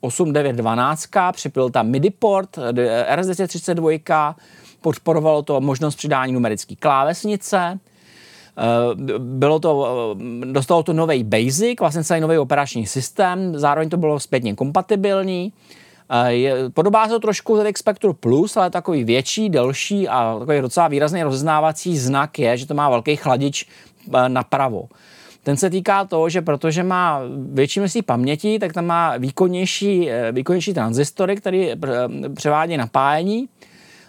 8912, 0.00 1.32
přibyl 1.32 1.70
tam 1.70 1.88
MIDI 1.88 2.10
port 2.10 2.58
RS232, 3.08 4.34
podporovalo 4.80 5.42
to 5.42 5.60
možnost 5.60 5.96
přidání 5.96 6.32
numerické 6.32 6.76
klávesnice, 6.76 7.78
Eh, 8.58 8.94
bylo 9.18 9.58
to, 9.60 9.86
eh, 10.42 10.46
dostalo 10.46 10.82
to 10.82 10.92
nový 10.92 11.24
Basic, 11.24 11.80
vlastně 11.80 12.04
celý 12.04 12.20
nový 12.20 12.38
operační 12.38 12.86
systém, 12.86 13.58
zároveň 13.58 13.88
to 13.88 13.96
bylo 13.96 14.20
zpětně 14.20 14.54
kompatibilní. 14.54 15.52
Eh, 16.10 16.32
je, 16.32 16.70
podobá 16.70 17.04
se 17.04 17.10
to 17.10 17.20
trošku 17.20 17.56
ZX 17.56 17.80
Spectrum 17.80 18.16
Plus, 18.20 18.56
ale 18.56 18.70
takový 18.70 19.04
větší, 19.04 19.48
delší 19.48 20.08
a 20.08 20.36
takový 20.38 20.60
docela 20.60 20.88
výrazný 20.88 21.22
rozeznávací 21.22 21.98
znak 21.98 22.38
je, 22.38 22.56
že 22.56 22.66
to 22.66 22.74
má 22.74 22.90
velký 22.90 23.16
chladič 23.16 23.66
napravo. 24.28 24.88
Ten 25.42 25.56
se 25.56 25.70
týká 25.70 26.04
toho, 26.04 26.28
že 26.28 26.42
protože 26.42 26.82
má 26.82 27.20
větší 27.52 27.80
množství 27.80 28.02
paměti, 28.02 28.58
tak 28.58 28.72
tam 28.72 28.86
má 28.86 29.16
výkonnější, 29.16 30.08
výkonnější 30.32 30.74
transistory, 30.74 31.36
které 31.36 31.76
převádí 32.34 32.76
napájení 32.76 33.48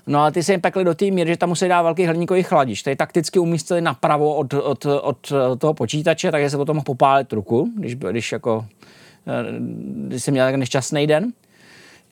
No 0.07 0.19
ale 0.19 0.31
ty 0.31 0.43
se 0.43 0.53
jim 0.53 0.61
pekli 0.61 0.83
do 0.83 0.95
té 0.95 1.11
míry, 1.11 1.29
že 1.29 1.37
tam 1.37 1.49
musí 1.49 1.67
dát 1.67 1.81
velký 1.81 2.05
hliníkový 2.05 2.43
chladič. 2.43 2.83
Tady 2.83 2.95
takticky 2.95 3.39
umístili 3.39 3.81
napravo 3.81 4.35
od, 4.35 4.53
od, 4.53 4.85
od 4.85 5.33
toho 5.57 5.73
počítače, 5.73 6.31
takže 6.31 6.49
se 6.49 6.57
potom 6.57 6.75
mohl 6.75 6.83
popálit 6.83 7.33
ruku, 7.33 7.71
když, 7.75 7.95
když 7.95 8.31
jako 8.31 8.65
eh, 9.27 9.45
když 10.07 10.23
jsem 10.23 10.31
měl 10.31 10.45
tak 10.45 10.55
nešťastný 10.55 11.07
den. 11.07 11.33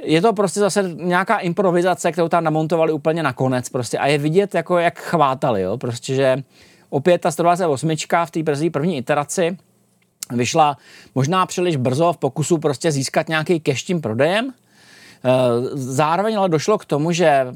Je 0.04 0.22
to 0.22 0.34
prostě 0.34 0.60
zase 0.60 0.84
nějaká 0.96 1.38
improvizace, 1.38 2.12
kterou 2.12 2.30
tam 2.30 2.44
namontovali 2.44 2.92
úplně 2.92 3.24
nakonec 3.24 3.70
prostě 3.70 3.98
a 3.98 4.08
je 4.08 4.18
vidět, 4.18 4.56
jako 4.56 4.78
jak 4.78 5.00
chvátali, 5.00 5.62
jo? 5.62 5.78
prostě, 5.78 6.16
že 6.16 6.44
opět 6.90 7.22
ta 7.22 7.32
128 7.32 7.90
v 8.26 8.32
té 8.32 8.70
první 8.70 8.98
iteraci 8.98 9.58
vyšla 10.32 10.78
možná 11.16 11.46
příliš 11.46 11.76
brzo 11.76 12.14
v 12.14 12.18
pokusu 12.18 12.58
prostě 12.58 12.92
získat 12.92 13.30
nějaký 13.30 13.60
cash 13.60 13.84
tím 13.84 14.02
prodejem, 14.02 14.54
Eh, 15.24 15.70
zároveň 15.74 16.38
ale 16.38 16.50
došlo 16.50 16.78
k 16.78 16.86
tomu, 16.86 17.12
že 17.12 17.48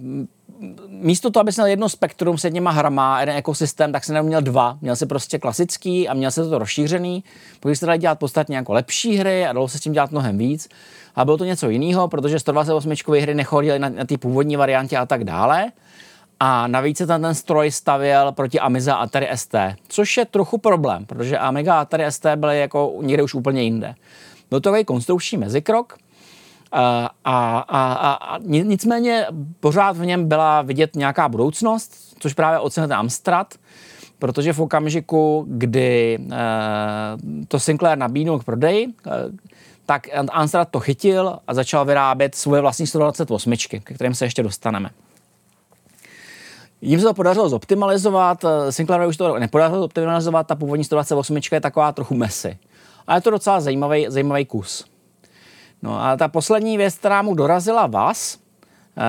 místo 0.87 1.29
toho, 1.29 1.41
aby 1.41 1.51
měl 1.57 1.67
jedno 1.67 1.89
spektrum 1.89 2.37
s 2.37 2.43
jedněma 2.43 2.71
hrama, 2.71 3.19
jeden 3.19 3.35
ekosystém, 3.35 3.91
tak 3.91 4.03
se 4.03 4.13
neměl 4.13 4.41
dva. 4.41 4.77
Měl 4.81 4.95
se 4.95 5.05
prostě 5.05 5.39
klasický 5.39 6.09
a 6.09 6.13
měl 6.13 6.31
se 6.31 6.49
to 6.49 6.59
rozšířený. 6.59 7.23
Pokud 7.59 7.75
se 7.75 7.85
dali 7.85 7.97
dělat 7.97 8.19
podstatně 8.19 8.57
jako 8.57 8.73
lepší 8.73 9.15
hry 9.15 9.45
a 9.45 9.53
dalo 9.53 9.67
se 9.67 9.77
s 9.77 9.81
tím 9.81 9.93
dělat 9.93 10.11
mnohem 10.11 10.37
víc. 10.37 10.69
A 11.17 11.25
bylo 11.25 11.37
to 11.37 11.45
něco 11.45 11.69
jiného, 11.69 12.07
protože 12.07 12.39
128 12.39 12.93
hry 13.21 13.35
nechodily 13.35 13.79
na, 13.79 13.89
na 13.89 14.05
ty 14.05 14.17
původní 14.17 14.55
variantě 14.55 14.97
a 14.97 15.05
tak 15.05 15.23
dále. 15.23 15.71
A 16.39 16.67
navíc 16.67 16.97
se 16.97 17.07
tam 17.07 17.21
ten 17.21 17.35
stroj 17.35 17.71
stavěl 17.71 18.31
proti 18.31 18.59
Amiga 18.59 18.95
a 18.95 18.97
Atari 18.97 19.27
ST, 19.35 19.55
což 19.87 20.17
je 20.17 20.25
trochu 20.25 20.57
problém, 20.57 21.05
protože 21.05 21.37
Amiga 21.37 21.79
Atari 21.79 22.11
ST 22.11 22.25
byly 22.35 22.59
jako 22.59 22.93
někde 23.01 23.23
už 23.23 23.33
úplně 23.33 23.63
jinde. 23.63 23.95
Byl 24.49 24.59
to 24.59 24.69
takový 24.69 24.85
konstrukční 24.85 25.37
mezikrok, 25.37 25.97
a, 26.71 27.09
a, 27.25 27.59
a, 27.59 28.13
a 28.13 28.37
nicméně 28.43 29.25
pořád 29.59 29.97
v 29.97 30.05
něm 30.05 30.27
byla 30.27 30.61
vidět 30.61 30.95
nějaká 30.95 31.29
budoucnost, 31.29 32.15
což 32.19 32.33
právě 32.33 32.59
ocenil 32.59 32.93
Amstrad, 32.93 33.55
protože 34.19 34.53
v 34.53 34.61
okamžiku, 34.61 35.45
kdy 35.49 36.19
e, 36.31 36.37
to 37.47 37.59
Sinclair 37.59 37.97
nabídnul 37.97 38.39
k 38.39 38.43
prodeji, 38.43 38.87
e, 38.87 39.11
tak 39.87 40.07
Amstrad 40.31 40.69
to 40.69 40.79
chytil 40.79 41.39
a 41.47 41.53
začal 41.53 41.85
vyrábět 41.85 42.35
svoje 42.35 42.61
vlastní 42.61 42.87
128, 42.87 43.53
ke 43.69 43.79
kterým 43.79 44.15
se 44.15 44.25
ještě 44.25 44.43
dostaneme. 44.43 44.89
Jím 46.81 46.99
se 46.99 47.05
to 47.05 47.13
podařilo 47.13 47.49
zoptimalizovat, 47.49 48.45
Sinclair 48.69 49.07
už 49.07 49.17
to 49.17 49.39
nepodařilo 49.39 49.79
zoptimalizovat, 49.79 50.47
ta 50.47 50.55
původní 50.55 50.83
128 50.83 51.37
je 51.51 51.61
taková 51.61 51.91
trochu 51.91 52.15
mesy. 52.15 52.57
Ale 53.07 53.17
je 53.17 53.21
to 53.21 53.29
docela 53.29 53.61
zajímavý, 53.61 54.05
zajímavý 54.09 54.45
kus. 54.45 54.85
No 55.81 56.03
a 56.03 56.17
ta 56.17 56.27
poslední 56.27 56.77
věc, 56.77 56.95
která 56.95 57.21
mu 57.21 57.35
dorazila 57.35 57.87
vás, 57.87 58.37
eh, 58.97 59.03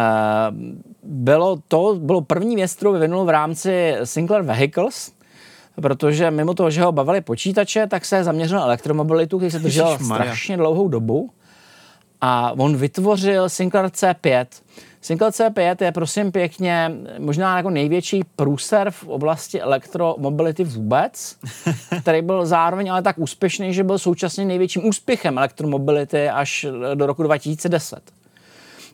bylo 1.02 1.58
to, 1.68 1.94
bylo 1.98 2.20
první 2.20 2.56
věc, 2.56 2.74
kterou 2.74 2.92
vyvinul 2.92 3.24
v 3.24 3.28
rámci 3.28 3.96
Sinclair 4.04 4.42
Vehicles, 4.42 5.12
protože 5.82 6.30
mimo 6.30 6.54
toho, 6.54 6.70
že 6.70 6.82
ho 6.82 6.92
bavili 6.92 7.20
počítače, 7.20 7.86
tak 7.86 8.04
se 8.04 8.24
zaměřil 8.24 8.58
na 8.58 8.64
elektromobilitu, 8.64 9.38
který 9.38 9.50
se 9.50 9.58
držel 9.58 9.98
strašně 10.04 10.56
dlouhou 10.56 10.88
dobu. 10.88 11.30
A 12.20 12.52
on 12.58 12.76
vytvořil 12.76 13.48
Sinclair 13.48 13.86
C5, 13.86 14.46
Sinclair 15.00 15.32
C5 15.32 15.84
je 15.84 15.92
prosím 15.92 16.32
pěkně 16.32 16.92
možná 17.18 17.56
jako 17.56 17.70
největší 17.70 18.24
průser 18.36 18.90
v 18.90 19.08
oblasti 19.08 19.60
elektromobility 19.60 20.64
vůbec, 20.64 21.36
který 22.00 22.22
byl 22.22 22.46
zároveň 22.46 22.92
ale 22.92 23.02
tak 23.02 23.18
úspěšný, 23.18 23.74
že 23.74 23.84
byl 23.84 23.98
současně 23.98 24.44
největším 24.44 24.86
úspěchem 24.86 25.38
elektromobility 25.38 26.28
až 26.28 26.66
do 26.94 27.06
roku 27.06 27.22
2010. 27.22 28.00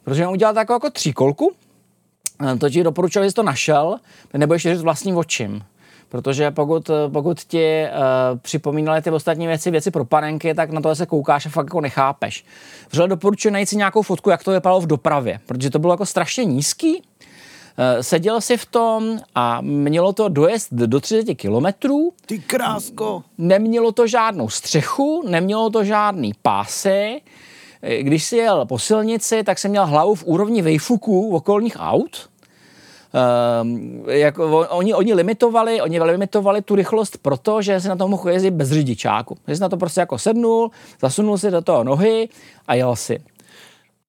Protože 0.04 0.26
on 0.26 0.32
udělal 0.32 0.54
takovou 0.54 0.76
jako 0.76 0.90
tříkolku, 0.90 1.52
to 2.58 2.70
ti 2.70 2.82
doporučil, 2.82 3.22
že 3.22 3.30
jsi 3.30 3.34
to 3.34 3.42
našel, 3.42 3.96
nebo 4.34 4.54
ještě 4.54 4.74
říct 4.74 4.82
vlastním 4.82 5.16
očím. 5.16 5.64
Protože 6.14 6.50
pokud, 6.50 6.90
pokud 7.12 7.40
ti 7.40 7.84
uh, 7.84 8.38
připomínaly 8.38 9.02
ty 9.02 9.10
ostatní 9.10 9.46
věci, 9.46 9.70
věci 9.70 9.90
pro 9.90 10.04
panenky, 10.04 10.54
tak 10.54 10.70
na 10.70 10.80
to 10.80 10.94
se 10.94 11.06
koukáš 11.06 11.46
a 11.46 11.48
fakt 11.48 11.66
jako 11.66 11.80
nechápeš. 11.80 12.44
Vřele 12.90 13.08
doporučuji 13.08 13.50
najít 13.50 13.68
si 13.68 13.76
nějakou 13.76 14.02
fotku, 14.02 14.30
jak 14.30 14.44
to 14.44 14.50
vypadalo 14.50 14.80
v 14.80 14.86
dopravě, 14.86 15.40
protože 15.46 15.70
to 15.70 15.78
bylo 15.78 15.92
jako 15.92 16.06
strašně 16.06 16.44
nízký, 16.44 16.96
uh, 16.96 17.02
seděl 18.00 18.40
si 18.40 18.56
v 18.56 18.66
tom 18.66 19.18
a 19.34 19.60
mělo 19.60 20.12
to 20.12 20.28
dojezd 20.28 20.72
do 20.72 21.00
30 21.00 21.34
kilometrů. 21.34 22.12
Ty 22.26 22.38
krásko. 22.38 23.22
Nemělo 23.38 23.92
to 23.92 24.06
žádnou 24.06 24.48
střechu, 24.48 25.24
nemělo 25.28 25.70
to 25.70 25.84
žádný 25.84 26.32
pásy. 26.42 27.20
Když 28.00 28.24
si 28.24 28.36
jel 28.36 28.66
po 28.66 28.78
silnici, 28.78 29.42
tak 29.42 29.58
jsem 29.58 29.70
měl 29.70 29.86
hlavu 29.86 30.14
v 30.14 30.24
úrovni 30.24 30.62
vejfuků 30.62 31.36
okolních 31.36 31.76
aut 31.78 32.28
Um, 33.14 34.04
jako, 34.08 34.66
oni, 34.68 34.94
oni 34.94 35.14
limitovali, 35.14 35.80
oni 35.80 36.00
limitovali 36.00 36.62
tu 36.62 36.74
rychlost 36.74 37.18
proto, 37.22 37.62
že 37.62 37.80
se 37.80 37.88
na 37.88 37.96
to 37.96 38.08
mohl 38.08 38.30
jezdit 38.30 38.50
bez 38.50 38.70
řidičáku. 38.70 39.36
Že 39.48 39.56
jsi 39.56 39.62
na 39.62 39.68
to 39.68 39.76
prostě 39.76 40.00
jako 40.00 40.18
sednul, 40.18 40.70
zasunul 41.00 41.38
si 41.38 41.50
do 41.50 41.62
toho 41.62 41.84
nohy 41.84 42.28
a 42.68 42.74
jel 42.74 42.96
si. 42.96 43.20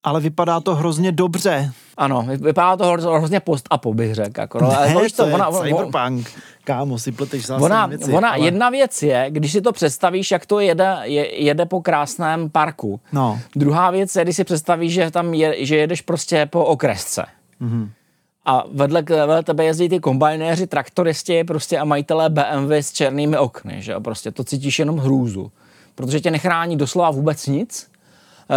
Ale 0.03 0.21
vypadá 0.21 0.59
to 0.59 0.75
hrozně 0.75 1.11
dobře. 1.11 1.71
Ano, 1.97 2.25
vypadá 2.27 2.77
to 2.77 2.85
hrozně 2.87 3.39
post 3.39 3.67
a 3.69 3.89
bych 3.93 4.15
řekl. 4.15 4.41
Jako, 4.41 4.59
no, 4.61 4.69
ne, 4.69 4.75
ale 4.75 5.09
to, 5.09 5.15
to 5.15 5.25
je 5.25 5.33
ona, 5.33 5.51
cyberpunk. 5.51 6.31
Kámo, 6.63 6.99
si 6.99 7.11
pleteš 7.11 7.49
ona, 7.49 7.85
věci. 7.85 8.11
Ona, 8.11 8.29
ale... 8.29 8.39
Jedna 8.39 8.69
věc 8.69 9.03
je, 9.03 9.25
když 9.29 9.51
si 9.51 9.61
to 9.61 9.71
představíš, 9.71 10.31
jak 10.31 10.45
to 10.45 10.59
jede, 10.59 10.97
je, 11.03 11.43
jede 11.43 11.65
po 11.65 11.81
krásném 11.81 12.49
parku. 12.49 12.99
No. 13.11 13.39
Druhá 13.55 13.91
věc 13.91 14.15
je, 14.15 14.23
když 14.23 14.35
si 14.35 14.43
představíš, 14.43 14.93
že 14.93 15.11
tam 15.11 15.33
je, 15.33 15.65
že 15.65 15.75
jedeš 15.75 16.01
prostě 16.01 16.45
po 16.45 16.65
okresce. 16.65 17.25
Mm-hmm 17.61 17.89
a 18.45 18.63
vedle, 18.71 19.01
vedle 19.01 19.43
tebe 19.43 19.65
jezdí 19.65 19.89
ty 19.89 19.99
kombajnéři, 19.99 20.67
traktoristi 20.67 21.43
prostě 21.43 21.79
a 21.79 21.85
majitelé 21.85 22.29
BMW 22.29 22.71
s 22.71 22.91
černými 22.91 23.37
okny, 23.37 23.81
že 23.81 23.99
prostě 23.99 24.31
to 24.31 24.43
cítíš 24.43 24.79
jenom 24.79 24.97
hrůzu, 24.97 25.51
protože 25.95 26.19
tě 26.19 26.31
nechrání 26.31 26.77
doslova 26.77 27.11
vůbec 27.11 27.47
nic. 27.47 27.87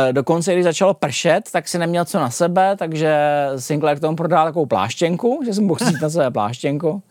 E, 0.08 0.12
dokonce, 0.12 0.52
když 0.52 0.64
začalo 0.64 0.94
pršet, 0.94 1.40
tak 1.52 1.68
si 1.68 1.78
neměl 1.78 2.04
co 2.04 2.18
na 2.18 2.30
sebe, 2.30 2.76
takže 2.76 3.18
Sinclair 3.56 3.96
k 3.96 4.00
tomu 4.00 4.16
prodal 4.16 4.46
takovou 4.46 4.66
pláštěnku, 4.66 5.40
že 5.46 5.54
jsem 5.54 5.66
mohl 5.66 5.80
na 6.02 6.10
sebe 6.10 6.30
pláštěnku. 6.30 7.02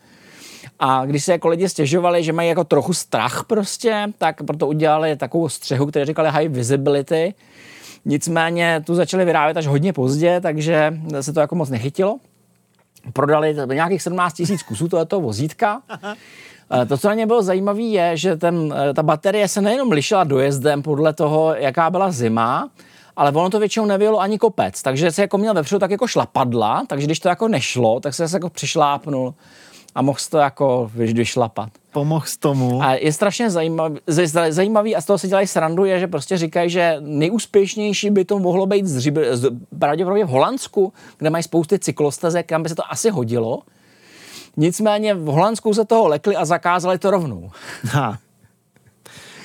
A 0.78 1.06
když 1.06 1.24
se 1.24 1.32
jako 1.32 1.48
lidi 1.48 1.68
stěžovali, 1.68 2.24
že 2.24 2.32
mají 2.32 2.48
jako 2.48 2.64
trochu 2.64 2.94
strach 2.94 3.44
prostě, 3.46 4.06
tak 4.18 4.42
proto 4.42 4.66
udělali 4.66 5.16
takovou 5.16 5.48
střehu, 5.48 5.86
který 5.86 6.04
říkali 6.04 6.30
high 6.30 6.48
visibility. 6.48 7.34
Nicméně 8.04 8.82
tu 8.86 8.94
začali 8.94 9.24
vyrábět 9.24 9.56
až 9.56 9.66
hodně 9.66 9.92
pozdě, 9.92 10.40
takže 10.40 10.94
se 11.20 11.32
to 11.32 11.40
jako 11.40 11.54
moc 11.54 11.70
nechytilo 11.70 12.18
prodali 13.12 13.56
nějakých 13.72 14.02
17 14.02 14.34
tisíc 14.34 14.62
kusů 14.62 14.88
tohoto 14.88 15.20
vozítka. 15.20 15.82
Eh, 16.82 16.86
to, 16.86 16.98
co 16.98 17.08
na 17.08 17.14
ně 17.14 17.26
bylo 17.26 17.42
zajímavé, 17.42 17.80
je, 17.80 18.16
že 18.16 18.36
ten, 18.36 18.74
eh, 18.76 18.94
ta 18.94 19.02
baterie 19.02 19.48
se 19.48 19.60
nejenom 19.60 19.92
lišila 19.92 20.24
dojezdem 20.24 20.82
podle 20.82 21.12
toho, 21.12 21.54
jaká 21.54 21.90
byla 21.90 22.10
zima, 22.10 22.70
ale 23.16 23.30
ono 23.30 23.50
to 23.50 23.58
většinou 23.58 23.86
nevělo 23.86 24.20
ani 24.20 24.38
kopec, 24.38 24.82
takže 24.82 25.12
se 25.12 25.22
jako 25.22 25.38
měl 25.38 25.54
vepředu 25.54 25.78
tak 25.78 25.90
jako 25.90 26.06
šlapadla, 26.06 26.84
takže 26.86 27.06
když 27.06 27.20
to 27.20 27.28
jako 27.28 27.48
nešlo, 27.48 28.00
tak 28.00 28.14
se 28.14 28.26
jako 28.32 28.50
přišlápnul 28.50 29.34
a 29.94 30.02
mohl 30.02 30.18
to 30.30 30.38
jako 30.38 30.90
vyšlapat. 30.94 31.68
Pomohl 31.98 32.26
tomu. 32.38 32.82
A 32.82 32.94
je 32.94 33.12
strašně 33.12 33.50
zajímavý, 33.50 33.98
zajímavý 34.48 34.96
a 34.96 35.00
z 35.00 35.06
toho 35.06 35.18
se 35.18 35.28
dělají 35.28 35.46
srandu, 35.46 35.84
je, 35.84 36.00
že 36.00 36.06
prostě 36.06 36.38
říkají, 36.38 36.70
že 36.70 36.96
nejúspěšnější 37.00 38.10
by 38.10 38.24
to 38.24 38.38
mohlo 38.38 38.66
být 38.66 38.86
z, 38.86 39.12
z, 39.32 39.50
pravděpodobně 39.78 40.24
v 40.24 40.28
Holandsku, 40.28 40.92
kde 41.18 41.30
mají 41.30 41.42
spousty 41.42 41.78
cyklostezek, 41.78 42.46
kam 42.46 42.62
by 42.62 42.68
se 42.68 42.74
to 42.74 42.82
asi 42.92 43.10
hodilo. 43.10 43.62
Nicméně 44.56 45.14
v 45.14 45.24
Holandsku 45.24 45.74
se 45.74 45.84
toho 45.84 46.08
lekli 46.08 46.36
a 46.36 46.44
zakázali 46.44 46.98
to 46.98 47.10
rovnou. 47.10 47.50
Ha. 47.84 48.18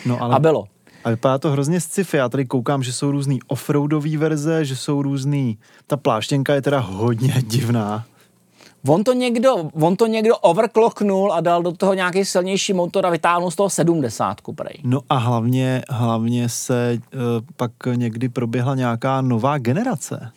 No, 0.05 0.21
ale... 0.21 0.35
A 0.35 0.39
bylo. 0.39 0.65
A 1.03 1.09
vypadá 1.09 1.37
to 1.37 1.51
hrozně 1.51 1.81
sci-fi. 1.81 2.17
Já 2.17 2.29
tady 2.29 2.45
koukám, 2.45 2.83
že 2.83 2.93
jsou 2.93 3.11
různý 3.11 3.39
offroadové 3.47 4.17
verze, 4.17 4.65
že 4.65 4.75
jsou 4.75 5.01
různý... 5.01 5.57
Ta 5.87 5.97
pláštěnka 5.97 6.53
je 6.53 6.61
teda 6.61 6.79
hodně 6.79 7.33
divná. 7.41 8.05
On 8.87 9.03
to, 9.03 9.13
někdo, 9.13 9.69
on 9.81 9.95
to 9.95 10.07
někdo 10.07 10.37
overclocknul 10.37 11.33
a 11.33 11.41
dal 11.41 11.63
do 11.63 11.71
toho 11.71 11.93
nějaký 11.93 12.25
silnější 12.25 12.73
motor 12.73 13.05
a 13.05 13.09
vytáhnul 13.09 13.51
z 13.51 13.55
toho 13.55 13.69
70 13.69 14.37
prej. 14.55 14.75
No 14.83 14.99
a 15.09 15.17
hlavně, 15.17 15.83
hlavně 15.89 16.49
se 16.49 16.97
uh, 16.97 17.19
pak 17.57 17.71
někdy 17.95 18.29
proběhla 18.29 18.75
nějaká 18.75 19.21
nová 19.21 19.57
generace. 19.57 20.31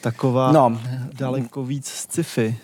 Taková 0.00 0.52
no. 0.52 0.80
daleko 1.12 1.64
víc 1.64 1.86
sci-fi. 1.86 2.56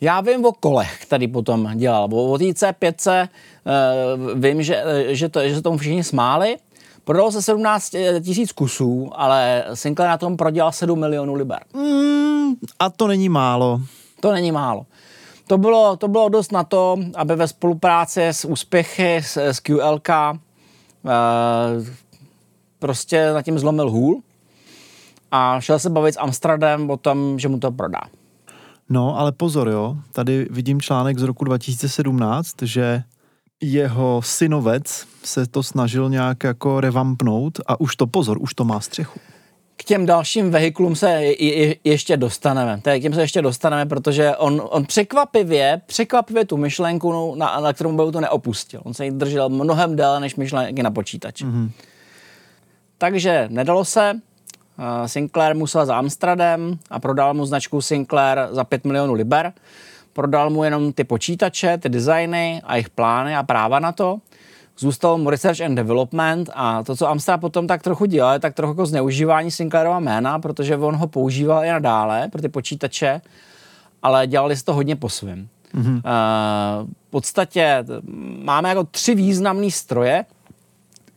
Já 0.00 0.20
vím 0.20 0.44
o 0.44 0.52
kolech, 0.52 0.98
který 1.02 1.28
potom 1.28 1.70
dělal. 1.74 2.08
O 2.12 2.38
té 2.38 2.44
C5 2.44 3.28
uh, 4.24 4.40
vím, 4.40 4.62
že, 4.62 4.84
že, 5.08 5.28
to, 5.28 5.48
že 5.48 5.54
se 5.54 5.62
tomu 5.62 5.78
všichni 5.78 6.04
smáli. 6.04 6.56
Prodalo 7.04 7.32
se 7.32 7.42
17 7.42 7.94
tisíc 8.22 8.52
kusů, 8.52 9.10
ale 9.12 9.64
Sinclair 9.74 10.10
na 10.10 10.18
tom 10.18 10.36
prodělal 10.36 10.72
7 10.72 11.00
milionů 11.00 11.34
liber. 11.34 11.60
Mm, 11.74 12.54
a 12.78 12.90
to 12.90 13.06
není 13.06 13.28
málo. 13.28 13.80
To 14.20 14.32
není 14.32 14.52
málo. 14.52 14.86
To 15.46 15.58
bylo, 15.58 15.96
to 15.96 16.08
bylo 16.08 16.28
dost 16.28 16.52
na 16.52 16.64
to, 16.64 16.96
aby 17.16 17.36
ve 17.36 17.48
spolupráci 17.48 18.26
s 18.26 18.44
úspěchy 18.44 19.16
s, 19.16 19.36
s 19.36 19.60
QLK 19.60 20.08
uh, 20.08 21.10
prostě 22.78 23.32
na 23.32 23.42
tím 23.42 23.58
zlomil 23.58 23.90
hůl 23.90 24.22
a 25.30 25.60
šel 25.60 25.78
se 25.78 25.90
bavit 25.90 26.14
s 26.14 26.20
Amstradem 26.20 26.90
o 26.90 26.96
tom, 26.96 27.38
že 27.38 27.48
mu 27.48 27.58
to 27.58 27.70
prodá. 27.70 28.00
No, 28.88 29.18
ale 29.18 29.32
pozor, 29.32 29.68
jo. 29.68 29.96
Tady 30.12 30.46
vidím 30.50 30.80
článek 30.80 31.18
z 31.18 31.22
roku 31.22 31.44
2017, 31.44 32.54
že 32.62 33.02
jeho 33.60 34.20
synovec 34.24 35.06
se 35.24 35.46
to 35.46 35.62
snažil 35.62 36.10
nějak 36.10 36.44
jako 36.44 36.80
revampnout 36.80 37.60
a 37.66 37.80
už 37.80 37.96
to, 37.96 38.06
pozor, 38.06 38.38
už 38.40 38.54
to 38.54 38.64
má 38.64 38.80
střechu. 38.80 39.20
K 39.80 39.84
těm 39.84 40.06
dalším 40.06 40.50
vehiklům 40.50 40.96
se 40.96 41.10
je, 41.10 41.44
je, 41.44 41.76
ještě 41.84 42.16
dostaneme. 42.16 42.80
Tak 42.82 43.02
těm 43.02 43.14
se 43.14 43.20
ještě 43.20 43.42
dostaneme, 43.42 43.86
protože 43.86 44.36
on, 44.36 44.62
on 44.70 44.84
překvapivě, 44.84 45.80
překvapivě 45.86 46.44
tu 46.44 46.56
myšlenku, 46.56 47.12
no, 47.12 47.34
na, 47.36 47.60
na 47.60 47.72
kterou 47.72 47.92
byl 47.92 48.12
to 48.12 48.20
neopustil. 48.20 48.80
On 48.84 48.94
se 48.94 49.04
jí 49.04 49.10
držel 49.10 49.48
mnohem 49.48 49.96
déle 49.96 50.20
než 50.20 50.36
myšlenky 50.36 50.82
na 50.82 50.90
počítači. 50.90 51.44
Mm-hmm. 51.44 51.70
Takže 52.98 53.48
nedalo 53.50 53.84
se, 53.84 54.20
Sinclair 55.06 55.56
musel 55.56 55.86
za 55.86 55.96
Amstradem 55.96 56.78
a 56.90 57.00
prodal 57.00 57.34
mu 57.34 57.46
značku 57.46 57.80
Sinclair 57.80 58.38
za 58.50 58.64
5 58.64 58.84
milionů 58.84 59.14
liber. 59.14 59.52
Prodal 60.12 60.50
mu 60.50 60.64
jenom 60.64 60.92
ty 60.92 61.04
počítače, 61.04 61.78
ty 61.78 61.88
designy 61.88 62.62
a 62.64 62.74
jejich 62.74 62.90
plány 62.90 63.36
a 63.36 63.42
práva 63.42 63.78
na 63.78 63.92
to. 63.92 64.18
Zůstal 64.80 65.18
mu 65.18 65.30
Research 65.30 65.60
and 65.60 65.74
Development 65.74 66.50
a 66.54 66.82
to, 66.82 66.96
co 66.96 67.08
Amstrad 67.08 67.40
potom 67.40 67.66
tak 67.66 67.82
trochu 67.82 68.04
dělal, 68.04 68.38
tak 68.38 68.54
trochu 68.54 68.70
jako 68.70 68.86
zneužívání 68.86 69.50
Sinclairova 69.50 70.00
jména, 70.00 70.38
protože 70.38 70.76
on 70.76 70.96
ho 70.96 71.06
používal 71.06 71.64
i 71.64 71.68
nadále 71.68 72.28
pro 72.28 72.42
ty 72.42 72.48
počítače, 72.48 73.20
ale 74.02 74.26
dělali 74.26 74.56
si 74.56 74.64
to 74.64 74.74
hodně 74.74 74.96
po 74.96 75.08
svém. 75.08 75.48
Mm-hmm. 75.74 75.94
Uh, 75.94 76.00
v 77.08 77.10
podstatě 77.10 77.84
máme 78.42 78.68
jako 78.68 78.84
tři 78.84 79.14
významné 79.14 79.70
stroje, 79.70 80.24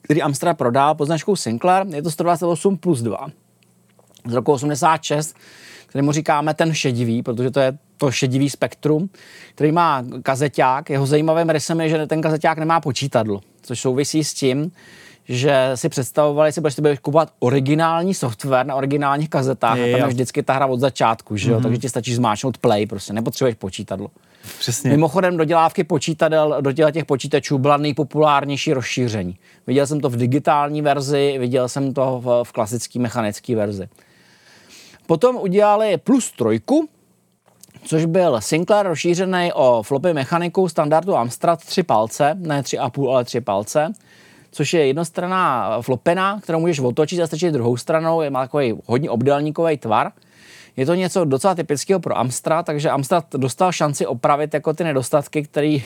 který 0.02 0.22
Amstrad 0.22 0.58
prodal 0.58 0.96
pod 0.96 1.06
značkou 1.06 1.36
Sinclair. 1.36 1.88
Je 1.96 2.02
to 2.02 2.12
128 2.12 2.78
plus 2.78 3.02
2 3.02 3.28
z 4.28 4.34
roku 4.34 4.52
86, 4.52 5.36
který 5.88 6.06
mu 6.06 6.12
říkáme 6.12 6.54
ten 6.54 6.74
šedivý, 6.74 7.24
protože 7.24 7.52
to 7.52 7.60
je 7.60 7.78
to 7.98 8.12
šedivý 8.12 8.50
spektrum, 8.50 9.10
který 9.56 9.72
má 9.72 10.04
kazeťák. 10.24 10.90
Jeho 10.90 11.06
zajímavým 11.06 11.50
rysem 11.50 11.82
je, 11.82 11.90
že 11.90 12.08
ten 12.08 12.22
kazeťák 12.22 12.58
nemá 12.58 12.82
počítadlo, 12.82 13.42
což 13.64 13.80
souvisí 13.80 14.24
s 14.24 14.34
tím, 14.34 14.72
že 15.26 15.72
si 15.76 15.90
představovali, 15.90 16.52
si 16.52 16.62
budeš 16.62 16.76
si 16.76 16.98
kupovat 17.02 17.34
originální 17.40 18.14
software 18.14 18.66
na 18.66 18.76
originálních 18.76 19.30
kazetách 19.30 19.78
je, 19.78 19.96
a 19.96 19.98
tam 19.98 20.08
je 20.08 20.14
vždycky 20.14 20.44
ta 20.44 20.54
hra 20.54 20.66
od 20.66 20.80
začátku, 20.80 21.38
že 21.38 21.52
jo? 21.52 21.58
Mm-hmm. 21.58 21.64
takže 21.64 21.78
ti 21.78 21.90
stačí 21.90 22.16
zmáčknout 22.16 22.58
play, 22.58 22.86
prostě 22.86 23.14
nepotřebuješ 23.14 23.56
počítadlo. 23.56 24.08
Přesně. 24.60 24.90
Mimochodem 24.90 25.38
dodělávky 25.38 25.84
počítadel, 25.84 26.58
do 26.62 26.74
těch 26.74 27.06
počítačů 27.06 27.58
byla 27.58 27.78
nejpopulárnější 27.78 28.74
rozšíření. 28.74 29.38
Viděl 29.68 29.88
jsem 29.88 30.02
to 30.02 30.10
v 30.10 30.16
digitální 30.16 30.82
verzi, 30.82 31.36
viděl 31.40 31.70
jsem 31.70 31.94
to 31.94 32.22
v, 32.24 32.44
v 32.44 32.52
klasické 32.52 33.00
mechanické 33.00 33.56
verzi. 33.56 33.88
Potom 35.08 35.36
udělali 35.36 35.98
plus 35.98 36.32
trojku, 36.32 36.90
což 37.86 38.06
byl 38.06 38.42
Sinclair 38.42 38.86
rozšířený 38.86 39.52
o 39.54 39.84
flopy 39.84 40.14
mechaniku 40.14 40.70
standardu 40.70 41.16
Amstrad 41.16 41.60
3 41.66 41.84
palce, 41.84 42.36
ne 42.40 42.62
3,5, 42.62 43.10
ale 43.10 43.24
3 43.24 43.42
palce, 43.42 43.94
což 44.52 44.74
je 44.74 44.88
jednostranná 44.88 45.82
flopena, 45.82 46.40
kterou 46.42 46.60
můžeš 46.60 46.80
otočit 46.80 47.22
a 47.22 47.28
strčit 47.28 47.54
druhou 47.54 47.78
stranou, 47.78 48.22
je 48.22 48.30
má 48.30 48.42
takový 48.42 48.74
hodně 48.86 49.10
obdélníkový 49.10 49.78
tvar. 49.78 50.12
Je 50.78 50.86
to 50.86 50.96
něco 50.96 51.26
docela 51.26 51.56
typického 51.56 52.00
pro 52.00 52.18
Amstrad, 52.18 52.66
takže 52.66 52.90
Amstrad 52.90 53.26
dostal 53.34 53.72
šanci 53.72 54.06
opravit 54.06 54.54
jako 54.54 54.74
ty 54.74 54.84
nedostatky, 54.84 55.44
který 55.44 55.84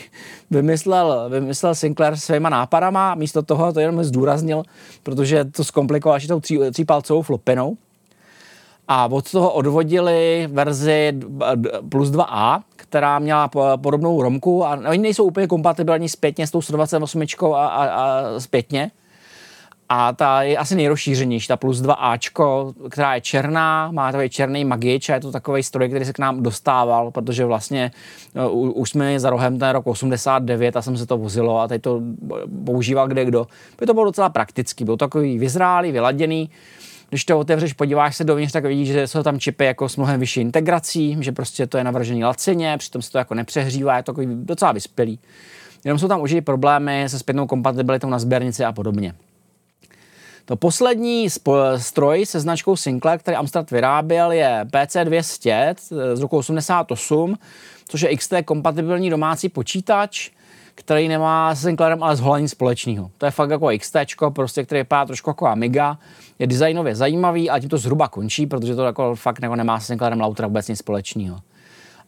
vymyslel, 0.50 1.30
vymyslel 1.30 1.74
Sinclair 1.74 2.16
svýma 2.16 2.48
nápadama, 2.48 3.14
místo 3.14 3.42
toho 3.42 3.72
to 3.72 3.80
jenom 3.80 4.04
zdůraznil, 4.04 4.62
protože 5.02 5.44
to 5.44 5.64
zkomplikoval 5.64 6.16
ještě 6.16 6.28
tou 6.28 6.40
tří, 6.40 6.58
třípalcovou 6.72 7.22
flopenou 7.22 7.76
a 8.88 9.06
od 9.06 9.30
toho 9.30 9.52
odvodili 9.52 10.48
verzi 10.52 11.12
plus 11.88 12.10
2a, 12.10 12.60
která 12.76 13.18
měla 13.18 13.50
podobnou 13.76 14.22
romku 14.22 14.66
a 14.66 14.80
oni 14.88 14.98
nejsou 14.98 15.24
úplně 15.24 15.46
kompatibilní 15.46 16.08
zpětně 16.08 16.46
s 16.46 16.50
tou 16.50 16.62
128 16.62 17.22
a, 17.54 17.66
a, 17.66 17.84
a 17.84 18.40
zpětně. 18.40 18.90
A 19.90 20.12
ta 20.12 20.42
je 20.42 20.56
asi 20.56 20.74
nejrozšířenější, 20.74 21.48
ta 21.48 21.56
plus 21.56 21.82
2Ačko, 21.82 22.74
která 22.90 23.14
je 23.14 23.20
černá, 23.20 23.90
má 23.90 24.12
takový 24.12 24.30
černý 24.30 24.64
magič 24.64 25.08
a 25.08 25.14
je 25.14 25.20
to 25.20 25.32
takový 25.32 25.62
stroj, 25.62 25.88
který 25.88 26.04
se 26.04 26.12
k 26.12 26.18
nám 26.18 26.42
dostával, 26.42 27.10
protože 27.10 27.44
vlastně 27.44 27.90
uh, 28.50 28.80
už 28.80 28.90
jsme 28.90 29.20
za 29.20 29.30
rohem 29.30 29.58
ten 29.58 29.70
rok 29.70 29.86
89 29.86 30.76
a 30.76 30.82
jsem 30.82 30.96
se 30.96 31.06
to 31.06 31.18
vozilo 31.18 31.60
a 31.60 31.68
teď 31.68 31.82
to 31.82 32.00
používal 32.64 33.08
kde 33.08 33.24
kdo. 33.24 33.46
By 33.80 33.86
to 33.86 33.94
bylo 33.94 34.04
docela 34.04 34.28
praktický, 34.28 34.84
byl 34.84 34.96
takový 34.96 35.38
vyzrálý, 35.38 35.92
vyladěný, 35.92 36.50
když 37.08 37.24
to 37.24 37.38
otevřeš, 37.38 37.72
podíváš 37.72 38.16
se 38.16 38.24
dovnitř, 38.24 38.52
tak 38.52 38.64
vidíš, 38.64 38.88
že 38.88 39.06
jsou 39.06 39.22
tam 39.22 39.40
čipy 39.40 39.64
jako 39.64 39.88
s 39.88 39.96
mnohem 39.96 40.20
vyšší 40.20 40.40
integrací, 40.40 41.16
že 41.20 41.32
prostě 41.32 41.66
to 41.66 41.78
je 41.78 41.84
navržený 41.84 42.24
lacině, 42.24 42.78
přitom 42.78 43.02
se 43.02 43.12
to 43.12 43.18
jako 43.18 43.34
nepřehřívá, 43.34 43.96
je 43.96 44.02
to 44.02 44.12
takový 44.12 44.26
docela 44.30 44.72
vyspělý. 44.72 45.18
Jenom 45.84 45.98
jsou 45.98 46.08
tam 46.08 46.20
už 46.20 46.36
problémy 46.44 47.04
se 47.08 47.18
zpětnou 47.18 47.46
kompatibilitou 47.46 48.08
na 48.08 48.18
sběrnici 48.18 48.64
a 48.64 48.72
podobně. 48.72 49.14
To 50.44 50.56
poslední 50.56 51.28
stroj 51.76 52.26
se 52.26 52.40
značkou 52.40 52.76
Sinclair, 52.76 53.18
který 53.18 53.36
Amstrad 53.36 53.70
vyráběl, 53.70 54.32
je 54.32 54.60
PC200 54.64 55.74
z 56.14 56.20
roku 56.20 56.36
88, 56.36 57.36
což 57.88 58.00
je 58.00 58.16
XT 58.16 58.32
kompatibilní 58.44 59.10
domácí 59.10 59.48
počítač, 59.48 60.30
který 60.78 61.08
nemá 61.08 61.54
s 61.54 61.62
Sinclairem 61.62 62.02
ale 62.02 62.16
zhola 62.16 62.38
nic 62.38 62.50
společného. 62.50 63.10
To 63.18 63.26
je 63.26 63.30
fakt 63.30 63.50
jako 63.50 63.70
XT, 63.78 63.96
prostě, 64.28 64.64
který 64.64 64.80
vypadá 64.80 65.06
trošku 65.06 65.30
jako 65.30 65.46
Amiga, 65.46 65.98
je 66.38 66.46
designově 66.46 66.94
zajímavý 66.94 67.50
a 67.50 67.58
tím 67.58 67.68
to 67.68 67.78
zhruba 67.78 68.08
končí, 68.08 68.46
protože 68.46 68.74
to 68.74 68.84
jako 68.84 69.14
fakt 69.14 69.42
jako 69.42 69.56
nemá 69.56 69.80
s 69.80 69.86
Sinclairem 69.86 70.20
Lautra 70.20 70.46
vůbec 70.46 70.68
nic 70.68 70.78
společného. 70.78 71.38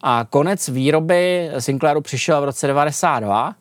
A 0.03 0.27
konec 0.31 0.69
výroby 0.69 1.51
Sinclairu 1.59 2.01
přišel 2.01 2.41
v 2.41 2.45
roce 2.45 2.67
92. 2.67 3.55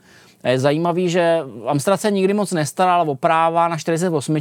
A 0.44 0.50
je 0.50 0.60
zajímavý, 0.60 1.10
že 1.10 1.40
Amstrad 1.68 2.02
se 2.02 2.12
nikdy 2.12 2.34
moc 2.34 2.52
nestaral 2.52 3.10
o 3.10 3.16
práva 3.16 3.68
na 3.68 3.78
48 3.78 4.38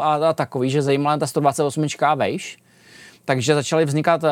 a, 0.00 0.14
a 0.14 0.32
takový, 0.32 0.70
že 0.70 0.82
zajímala 0.82 1.18
ta 1.18 1.26
128 1.26 1.86
a 2.00 2.14
vejš 2.14 2.61
takže 3.24 3.54
začaly 3.54 3.84
vznikat 3.84 4.22
uh, 4.22 4.30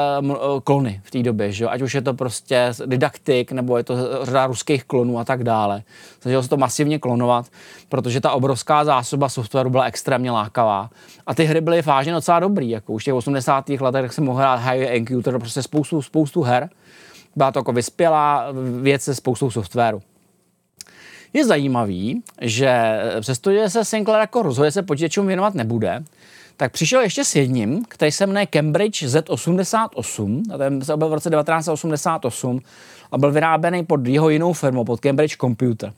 klony 0.65 1.01
v 1.05 1.11
té 1.11 1.23
době, 1.23 1.53
že? 1.53 1.67
ať 1.67 1.83
už 1.83 1.95
je 1.95 2.03
to 2.03 2.15
prostě 2.15 2.73
didaktik, 2.87 3.53
nebo 3.53 3.77
je 3.77 3.85
to 3.85 4.25
řada 4.25 4.47
ruských 4.47 4.85
klonů 4.85 5.19
a 5.19 5.25
tak 5.25 5.45
dále. 5.45 5.83
Začalo 6.23 6.43
se 6.43 6.49
to 6.49 6.57
masivně 6.57 6.99
klonovat, 6.99 7.47
protože 7.89 8.21
ta 8.21 8.33
obrovská 8.33 8.85
zásoba 8.85 9.29
softwaru 9.29 9.71
byla 9.71 9.85
extrémně 9.85 10.31
lákavá. 10.31 10.91
A 11.27 11.35
ty 11.35 11.45
hry 11.45 11.61
byly 11.61 11.83
vážně 11.83 12.13
docela 12.13 12.41
dobrý, 12.41 12.71
jako 12.71 12.93
už 12.93 13.03
v 13.03 13.05
těch 13.05 13.15
80. 13.15 13.69
letech 13.69 14.13
jsem 14.13 14.25
mohl 14.25 14.39
hrát 14.39 14.57
High 14.57 14.83
Encounter, 14.83 15.39
prostě 15.39 15.63
spoustu, 15.63 16.03
spoustu 16.03 16.43
her. 16.43 16.69
Byla 17.37 17.53
to 17.53 17.59
jako 17.59 17.73
vyspělá 17.73 18.47
věc 18.83 19.03
se 19.03 19.15
spoustou 19.15 19.51
softwaru. 19.51 20.03
Je 21.33 21.47
zajímavý, 21.47 22.23
že 22.41 23.01
přestože 23.21 23.71
se 23.71 23.85
Sinclair 23.85 24.21
jako 24.21 24.43
rozhodně 24.43 24.71
se 24.71 24.83
počítačům 24.83 25.27
věnovat 25.27 25.55
nebude, 25.55 26.05
tak 26.61 26.73
přišel 26.73 27.01
ještě 27.01 27.25
s 27.25 27.37
jedním, 27.37 27.85
který 27.85 28.13
se 28.13 28.27
jmenuje 28.27 28.47
Cambridge 28.47 29.03
Z88, 29.03 30.43
a 30.55 30.59
ten 30.59 30.83
se 30.83 30.95
objevil 30.95 31.11
v 31.11 31.15
roce 31.15 31.31
1988 31.31 32.61
a 33.13 33.19
byl 33.19 33.33
vyráběný 33.33 33.85
pod 33.85 34.07
jeho 34.07 34.31
jinou 34.31 34.53
firmou, 34.53 34.85
pod 34.85 35.01
Cambridge 35.01 35.37
Computer. 35.37 35.93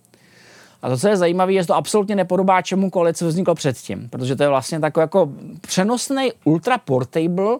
A 0.83 0.89
to, 0.89 0.97
co 0.99 1.09
je 1.09 1.17
zajímavé, 1.17 1.53
je, 1.53 1.63
že 1.63 1.67
to 1.67 1.75
absolutně 1.75 2.17
nepodobá 2.17 2.63
čemukoliv, 2.63 3.17
co 3.17 3.29
vzniklo 3.29 3.55
předtím, 3.55 4.09
protože 4.09 4.37
to 4.37 4.43
je 4.43 4.49
vlastně 4.49 4.81
takový 4.81 5.03
jako 5.03 5.33
přenosný 5.61 6.33
ultra 6.45 6.79
portable, 6.79 7.59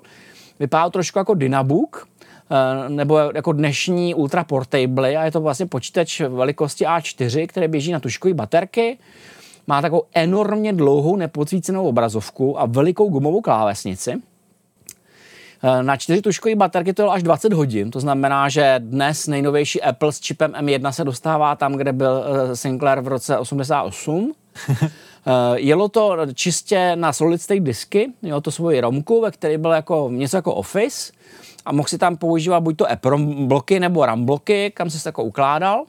vypadá 0.61 0.91
trošku 0.91 1.19
jako 1.19 1.35
Dynabook, 1.35 2.09
eh, 2.51 2.89
nebo 2.89 3.19
jako 3.19 3.53
dnešní 3.53 4.15
ultra 4.15 4.45
portable 4.45 5.17
a 5.17 5.25
je 5.25 5.31
to 5.31 5.41
vlastně 5.41 5.67
počítač 5.67 6.21
velikosti 6.21 6.85
A4, 6.85 7.47
který 7.47 7.69
běží 7.69 7.93
na 7.93 8.01
tuškové 8.01 8.35
baterky, 8.35 8.99
má 9.67 9.83
takovou 9.83 10.03
enormně 10.15 10.73
dlouhou 10.73 11.17
nepocvícenou 11.17 11.89
obrazovku 11.89 12.61
a 12.61 12.67
velikou 12.67 13.09
gumovou 13.09 13.41
klávesnici. 13.41 14.23
Eh, 15.65 15.83
na 15.83 15.97
čtyři 15.97 16.23
tuškové 16.23 16.55
baterky 16.55 16.93
to 16.93 17.03
je 17.03 17.09
až 17.09 17.23
20 17.23 17.53
hodin, 17.53 17.91
to 17.91 18.01
znamená, 18.01 18.49
že 18.49 18.75
dnes 18.79 19.27
nejnovější 19.27 19.83
Apple 19.83 20.13
s 20.13 20.21
čipem 20.21 20.53
M1 20.53 20.91
se 20.91 21.05
dostává 21.05 21.57
tam, 21.57 21.75
kde 21.75 21.93
byl 21.93 22.25
eh, 22.25 22.57
Sinclair 22.57 23.01
v 23.01 23.09
roce 23.09 23.39
88. 23.39 24.33
Eh, 25.27 25.61
jelo 25.61 25.89
to 25.89 26.17
čistě 26.35 26.97
na 26.97 27.13
solid 27.13 27.43
state 27.43 27.63
disky, 27.63 28.13
mělo 28.23 28.41
to 28.41 28.51
svoji 28.51 28.81
romku, 28.81 29.21
ve 29.21 29.31
které 29.31 29.59
byl 29.59 29.71
jako 29.71 30.09
něco 30.13 30.37
jako 30.37 30.55
Office 30.55 31.13
a 31.65 31.73
mohl 31.73 31.89
si 31.89 31.99
tam 31.99 32.17
používat 32.17 32.61
buď 32.61 32.77
to 32.77 32.91
EPROM 32.91 33.49
bloky 33.49 33.81
nebo 33.81 34.07
RAM 34.07 34.25
bloky, 34.25 34.73
kam 34.75 34.91
se 34.91 35.09
jako 35.09 35.25
ukládal. 35.25 35.85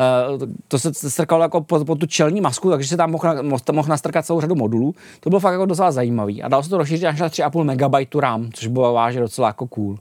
Uh, 0.00 0.48
to 0.68 0.78
se 0.78 1.10
strkalo 1.10 1.42
jako 1.42 1.60
po, 1.60 1.84
po 1.84 1.94
tu 1.94 2.06
čelní 2.06 2.40
masku, 2.40 2.70
takže 2.70 2.88
se 2.88 2.96
tam 2.96 3.10
mohl, 3.10 3.42
mohl, 3.42 3.62
mohl 3.72 3.88
nastrkat 3.88 4.26
celou 4.26 4.40
řadu 4.40 4.54
modulů. 4.54 4.94
To 5.20 5.30
bylo 5.30 5.40
fakt 5.40 5.52
jako 5.52 5.66
docela 5.66 5.92
zajímavý. 5.92 6.42
A 6.42 6.48
dalo 6.48 6.62
se 6.62 6.70
to 6.70 6.78
rozšířit 6.78 7.06
až 7.06 7.20
na 7.20 7.28
3,5 7.28 8.04
MB 8.04 8.14
RAM, 8.14 8.50
což 8.52 8.66
bylo 8.66 8.92
vážně 8.92 9.20
docela 9.20 9.48
jako 9.48 9.66
cool. 9.66 9.98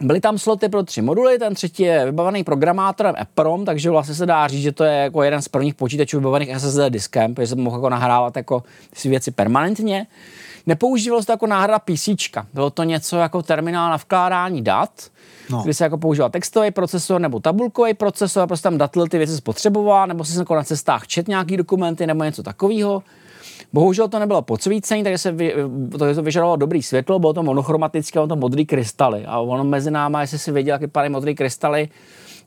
Byly 0.00 0.20
tam 0.20 0.38
sloty 0.38 0.68
pro 0.68 0.82
tři 0.82 1.02
moduly, 1.02 1.38
ten 1.38 1.54
třetí 1.54 1.82
je 1.82 2.04
vybavený 2.04 2.44
programátorem 2.44 3.14
EPROM, 3.20 3.64
takže 3.64 3.90
vlastně 3.90 4.14
se 4.14 4.26
dá 4.26 4.48
říct, 4.48 4.62
že 4.62 4.72
to 4.72 4.84
je 4.84 4.92
jako 4.92 5.22
jeden 5.22 5.42
z 5.42 5.48
prvních 5.48 5.74
počítačů 5.74 6.18
vybavených 6.18 6.58
SSD 6.58 6.80
diskem, 6.88 7.34
protože 7.34 7.46
se 7.46 7.56
mohl 7.56 7.76
jako 7.76 7.88
nahrávat 7.88 8.36
jako 8.36 8.62
si 8.94 9.08
věci 9.08 9.30
permanentně. 9.30 10.06
Nepoužívalo 10.66 11.22
se 11.22 11.26
to 11.26 11.32
jako 11.32 11.46
náhrada 11.46 11.78
PC, 11.78 12.08
bylo 12.54 12.70
to 12.70 12.82
něco 12.82 13.16
jako 13.16 13.42
terminál 13.42 13.90
na 13.90 13.96
vkládání 13.96 14.62
dat, 14.62 14.90
no. 15.50 15.62
kdy 15.62 15.74
se 15.74 15.84
jako 15.84 15.98
používal 15.98 16.30
textový 16.30 16.70
procesor 16.70 17.20
nebo 17.20 17.40
tabulkový 17.40 17.94
procesor, 17.94 18.46
prostě 18.46 18.62
tam 18.62 18.78
datl 18.78 19.06
ty 19.06 19.18
věci 19.18 19.36
spotřeboval, 19.36 20.06
nebo 20.06 20.24
si 20.24 20.38
jako 20.38 20.54
na 20.54 20.64
cestách 20.64 21.06
čet 21.06 21.28
nějaký 21.28 21.56
dokumenty 21.56 22.06
nebo 22.06 22.24
něco 22.24 22.42
takového. 22.42 23.02
Bohužel 23.72 24.08
to 24.08 24.18
nebylo 24.18 24.42
podsvícení, 24.42 25.04
takže 25.04 25.18
se 25.18 25.32
vy, 25.32 25.54
to, 25.98 26.14
to 26.14 26.22
vyžadovalo 26.22 26.56
dobrý 26.56 26.82
světlo, 26.82 27.18
bylo 27.18 27.32
to 27.32 27.42
monochromatické, 27.42 28.18
bylo 28.18 28.26
to 28.26 28.36
modrý 28.36 28.66
krystaly. 28.66 29.26
A 29.26 29.38
ono 29.38 29.64
mezi 29.64 29.90
náma, 29.90 30.20
jestli 30.20 30.38
si 30.38 30.52
věděl, 30.52 30.74
jak 30.74 30.80
vypadají 30.80 31.12
modrý 31.12 31.34
krystaly, 31.34 31.88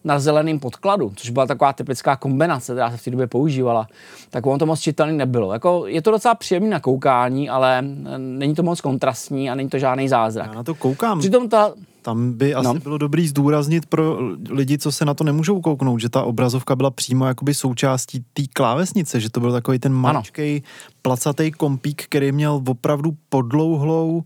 na 0.03 0.19
zeleném 0.19 0.59
podkladu, 0.59 1.11
což 1.15 1.29
byla 1.29 1.45
taková 1.45 1.73
typická 1.73 2.15
kombinace, 2.15 2.73
která 2.73 2.91
se 2.91 2.97
v 2.97 3.03
té 3.03 3.11
době 3.11 3.27
používala, 3.27 3.87
tak 4.29 4.45
ono 4.45 4.57
to 4.57 4.65
moc 4.65 4.79
čitelný 4.79 5.17
nebylo. 5.17 5.53
Jako, 5.53 5.87
je 5.87 6.01
to 6.01 6.11
docela 6.11 6.35
příjemné 6.35 6.69
na 6.69 6.79
koukání, 6.79 7.49
ale 7.49 7.81
není 8.17 8.55
to 8.55 8.63
moc 8.63 8.81
kontrastní 8.81 9.49
a 9.49 9.55
není 9.55 9.69
to 9.69 9.77
žádný 9.77 10.09
zázrak. 10.09 10.47
Já 10.47 10.53
na 10.53 10.63
to 10.63 10.75
koukám. 10.75 11.19
Přitom 11.19 11.49
ta, 11.49 11.73
tam 12.03 12.33
by 12.33 12.53
asi 12.53 12.67
no. 12.67 12.73
bylo 12.73 12.97
dobrý 12.97 13.27
zdůraznit 13.27 13.85
pro 13.85 14.17
lidi, 14.49 14.77
co 14.77 14.91
se 14.91 15.05
na 15.05 15.13
to 15.13 15.23
nemůžou 15.23 15.61
kouknout, 15.61 16.01
že 16.01 16.09
ta 16.09 16.23
obrazovka 16.23 16.75
byla 16.75 16.91
přímo 16.91 17.25
jakoby 17.25 17.53
součástí 17.53 18.25
té 18.33 18.43
klávesnice, 18.53 19.19
že 19.19 19.29
to 19.29 19.39
byl 19.39 19.51
takový 19.51 19.79
ten 19.79 19.93
maličkej 19.93 20.61
placatý 21.01 21.51
kompík, 21.51 22.03
který 22.03 22.31
měl 22.31 22.61
opravdu 22.67 23.17
podlouhlou 23.29 24.23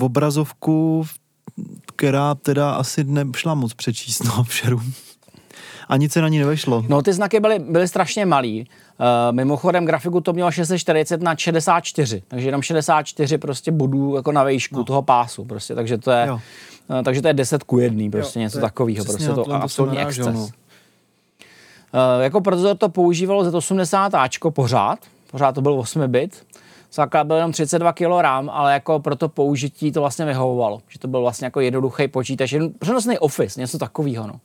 obrazovku, 0.00 1.04
která 1.96 2.34
teda 2.34 2.70
asi 2.70 3.04
nešla 3.04 3.54
moc 3.54 3.74
přečíst, 3.74 4.24
no, 4.24 4.44
všeru. 4.44 4.82
A 5.88 5.96
nic 5.96 6.12
se 6.12 6.22
na 6.22 6.28
ní 6.28 6.38
nevešlo. 6.38 6.84
No 6.88 7.02
ty 7.02 7.12
znaky 7.12 7.40
byly, 7.40 7.58
byly 7.58 7.88
strašně 7.88 8.26
malý. 8.26 8.60
Uh, 8.60 9.06
mimochodem 9.36 9.84
grafiku 9.84 10.20
to 10.20 10.32
mělo 10.32 10.50
640 10.50 11.22
na 11.22 11.36
64, 11.36 12.22
takže 12.28 12.48
jenom 12.48 12.62
64 12.62 13.38
prostě 13.38 13.72
bodů 13.72 14.16
jako 14.16 14.32
na 14.32 14.44
výšku 14.44 14.76
no. 14.76 14.84
toho 14.84 15.02
pásu 15.02 15.44
prostě, 15.44 15.74
takže 15.74 15.98
to 15.98 16.10
je, 16.10 16.32
uh, 16.32 16.38
takže 17.04 17.22
to 17.22 17.28
je 17.28 17.34
10 17.34 17.62
ku 17.62 17.78
1, 17.78 18.10
prostě 18.10 18.38
jo, 18.38 18.42
něco 18.42 18.60
takového, 18.60 19.04
prostě 19.04 19.28
to, 19.28 19.44
to 19.44 19.52
absolutní 19.52 19.98
exces. 19.98 20.26
No. 20.26 20.40
Uh, 20.42 20.50
jako 22.20 22.40
procesor 22.40 22.76
to 22.76 22.88
používalo 22.88 23.44
Z80 23.44 24.20
Ačko 24.20 24.50
pořád, 24.50 24.98
pořád 25.30 25.52
to 25.52 25.62
byl 25.62 25.80
8 25.80 26.10
bit, 26.10 26.44
Základ 26.94 27.26
byl 27.26 27.36
jenom 27.36 27.52
32 27.52 27.92
kg 27.92 28.02
RAM, 28.20 28.50
ale 28.50 28.72
jako 28.72 29.00
pro 29.00 29.16
to 29.16 29.28
použití 29.28 29.92
to 29.92 30.00
vlastně 30.00 30.24
vyhovovalo. 30.24 30.80
Že 30.88 30.98
to 30.98 31.08
byl 31.08 31.20
vlastně 31.20 31.44
jako 31.44 31.60
jednoduchý 31.60 32.08
počítač, 32.08 32.52
jeden 32.52 32.72
přenosný 32.78 33.18
office, 33.18 33.60
něco 33.60 33.78
takového. 33.78 34.26
No. 34.26 34.40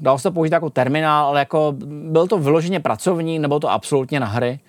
Dalo 0.00 0.18
se 0.18 0.22
to 0.22 0.32
použít 0.32 0.52
jako 0.52 0.70
terminál, 0.70 1.26
ale 1.26 1.38
jako 1.38 1.74
byl 1.88 2.26
to 2.26 2.38
vyloženě 2.38 2.80
pracovní, 2.80 3.38
nebo 3.38 3.60
to 3.60 3.70
absolutně 3.70 4.20
na 4.20 4.26
hry. 4.26 4.60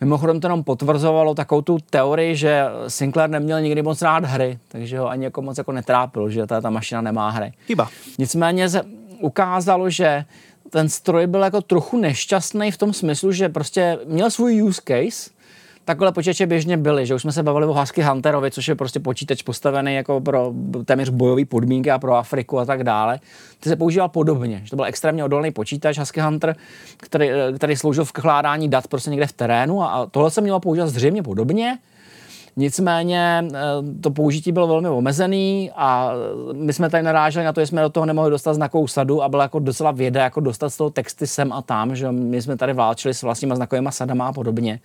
Mimochodem 0.00 0.40
to 0.40 0.46
jenom 0.46 0.64
potvrzovalo 0.64 1.34
takovou 1.34 1.62
tu 1.62 1.78
teorii, 1.90 2.36
že 2.36 2.64
Sinclair 2.88 3.30
neměl 3.30 3.60
nikdy 3.60 3.82
moc 3.82 4.02
rád 4.02 4.24
hry, 4.24 4.58
takže 4.68 4.98
ho 4.98 5.08
ani 5.08 5.24
jako 5.24 5.42
moc 5.42 5.58
jako 5.58 5.72
netrápil, 5.72 6.30
že 6.30 6.46
ta, 6.46 6.60
ta 6.60 6.70
mašina 6.70 7.00
nemá 7.00 7.30
hry. 7.30 7.52
Chyba. 7.66 7.88
Nicméně 8.18 8.68
se 8.68 8.82
ukázalo, 9.20 9.90
že 9.90 10.24
ten 10.70 10.88
stroj 10.88 11.26
byl 11.26 11.40
jako 11.42 11.60
trochu 11.60 11.98
nešťastný 11.98 12.70
v 12.70 12.78
tom 12.78 12.92
smyslu, 12.92 13.32
že 13.32 13.48
prostě 13.48 13.98
měl 14.06 14.30
svůj 14.30 14.62
use 14.62 14.82
case, 14.88 15.30
takhle 15.84 16.12
počítače 16.12 16.46
běžně 16.46 16.76
byly, 16.76 17.06
že 17.06 17.14
už 17.14 17.22
jsme 17.22 17.32
se 17.32 17.42
bavili 17.42 17.66
o 17.66 17.72
Husky 17.72 18.02
Hunterovi, 18.02 18.50
což 18.50 18.68
je 18.68 18.74
prostě 18.74 19.00
počítač 19.00 19.42
postavený 19.42 19.94
jako 19.94 20.20
pro 20.20 20.52
téměř 20.84 21.08
bojové 21.08 21.44
podmínky 21.44 21.90
a 21.90 21.98
pro 21.98 22.14
Afriku 22.14 22.58
a 22.58 22.64
tak 22.64 22.84
dále. 22.84 23.20
Ty 23.60 23.68
se 23.68 23.76
používal 23.76 24.08
podobně, 24.08 24.60
že 24.64 24.70
to 24.70 24.76
byl 24.76 24.84
extrémně 24.84 25.24
odolný 25.24 25.50
počítač 25.50 25.98
Husky 25.98 26.20
Hunter, 26.20 26.56
který, 26.96 27.28
který 27.56 27.76
sloužil 27.76 28.04
v 28.04 28.12
kládání 28.12 28.68
dat 28.68 28.88
prostě 28.88 29.10
někde 29.10 29.26
v 29.26 29.32
terénu 29.32 29.82
a 29.82 30.06
tohle 30.10 30.30
se 30.30 30.40
mělo 30.40 30.60
používat 30.60 30.88
zřejmě 30.88 31.22
podobně. 31.22 31.78
Nicméně 32.56 33.44
eh, 33.54 33.58
to 34.00 34.10
použití 34.10 34.52
bylo 34.52 34.66
velmi 34.66 34.88
omezený 34.88 35.70
a 35.76 36.12
my 36.52 36.72
jsme 36.72 36.90
tady 36.90 37.02
naráželi 37.02 37.44
na 37.44 37.52
to, 37.52 37.60
že 37.60 37.66
jsme 37.66 37.82
do 37.82 37.88
toho 37.88 38.06
nemohli 38.06 38.30
dostat 38.30 38.54
znakovou 38.54 38.86
sadu 38.86 39.22
a 39.22 39.28
byla 39.28 39.42
jako 39.42 39.58
docela 39.58 39.90
věda, 39.90 40.22
jako 40.22 40.40
dostat 40.40 40.70
z 40.70 40.76
toho 40.76 40.90
texty 40.90 41.26
sem 41.26 41.52
a 41.52 41.62
tam, 41.62 41.96
že 41.96 42.12
my 42.12 42.42
jsme 42.42 42.56
tady 42.56 42.72
válčili 42.72 43.14
s 43.14 43.22
vlastníma 43.22 43.56
znakovými 43.56 43.88
sadama 43.92 44.26
a 44.26 44.32
podobně. 44.32 44.80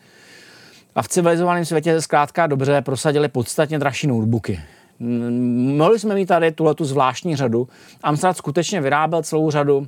A 0.96 1.02
v 1.02 1.08
civilizovaném 1.08 1.66
světě 1.66 1.93
se 1.93 2.02
zkrátka 2.02 2.48
dobře 2.48 2.82
prosadili 2.82 3.28
podstatně 3.28 3.80
dražší 3.80 4.08
notebooky. 4.08 4.60
Mohli 5.00 6.00
jsme 6.00 6.16
mít 6.16 6.26
tady 6.26 6.52
tuhle 6.52 6.76
tu 6.76 6.86
zvláštní 6.86 7.36
řadu. 7.36 7.68
Amstrad 8.04 8.38
skutečně 8.38 8.82
vyráběl 8.82 9.24
celou 9.24 9.52
řadu 9.52 9.88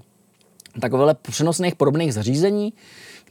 takových 0.80 1.16
přenosných 1.22 1.76
podobných 1.76 2.14
zařízení. 2.14 2.74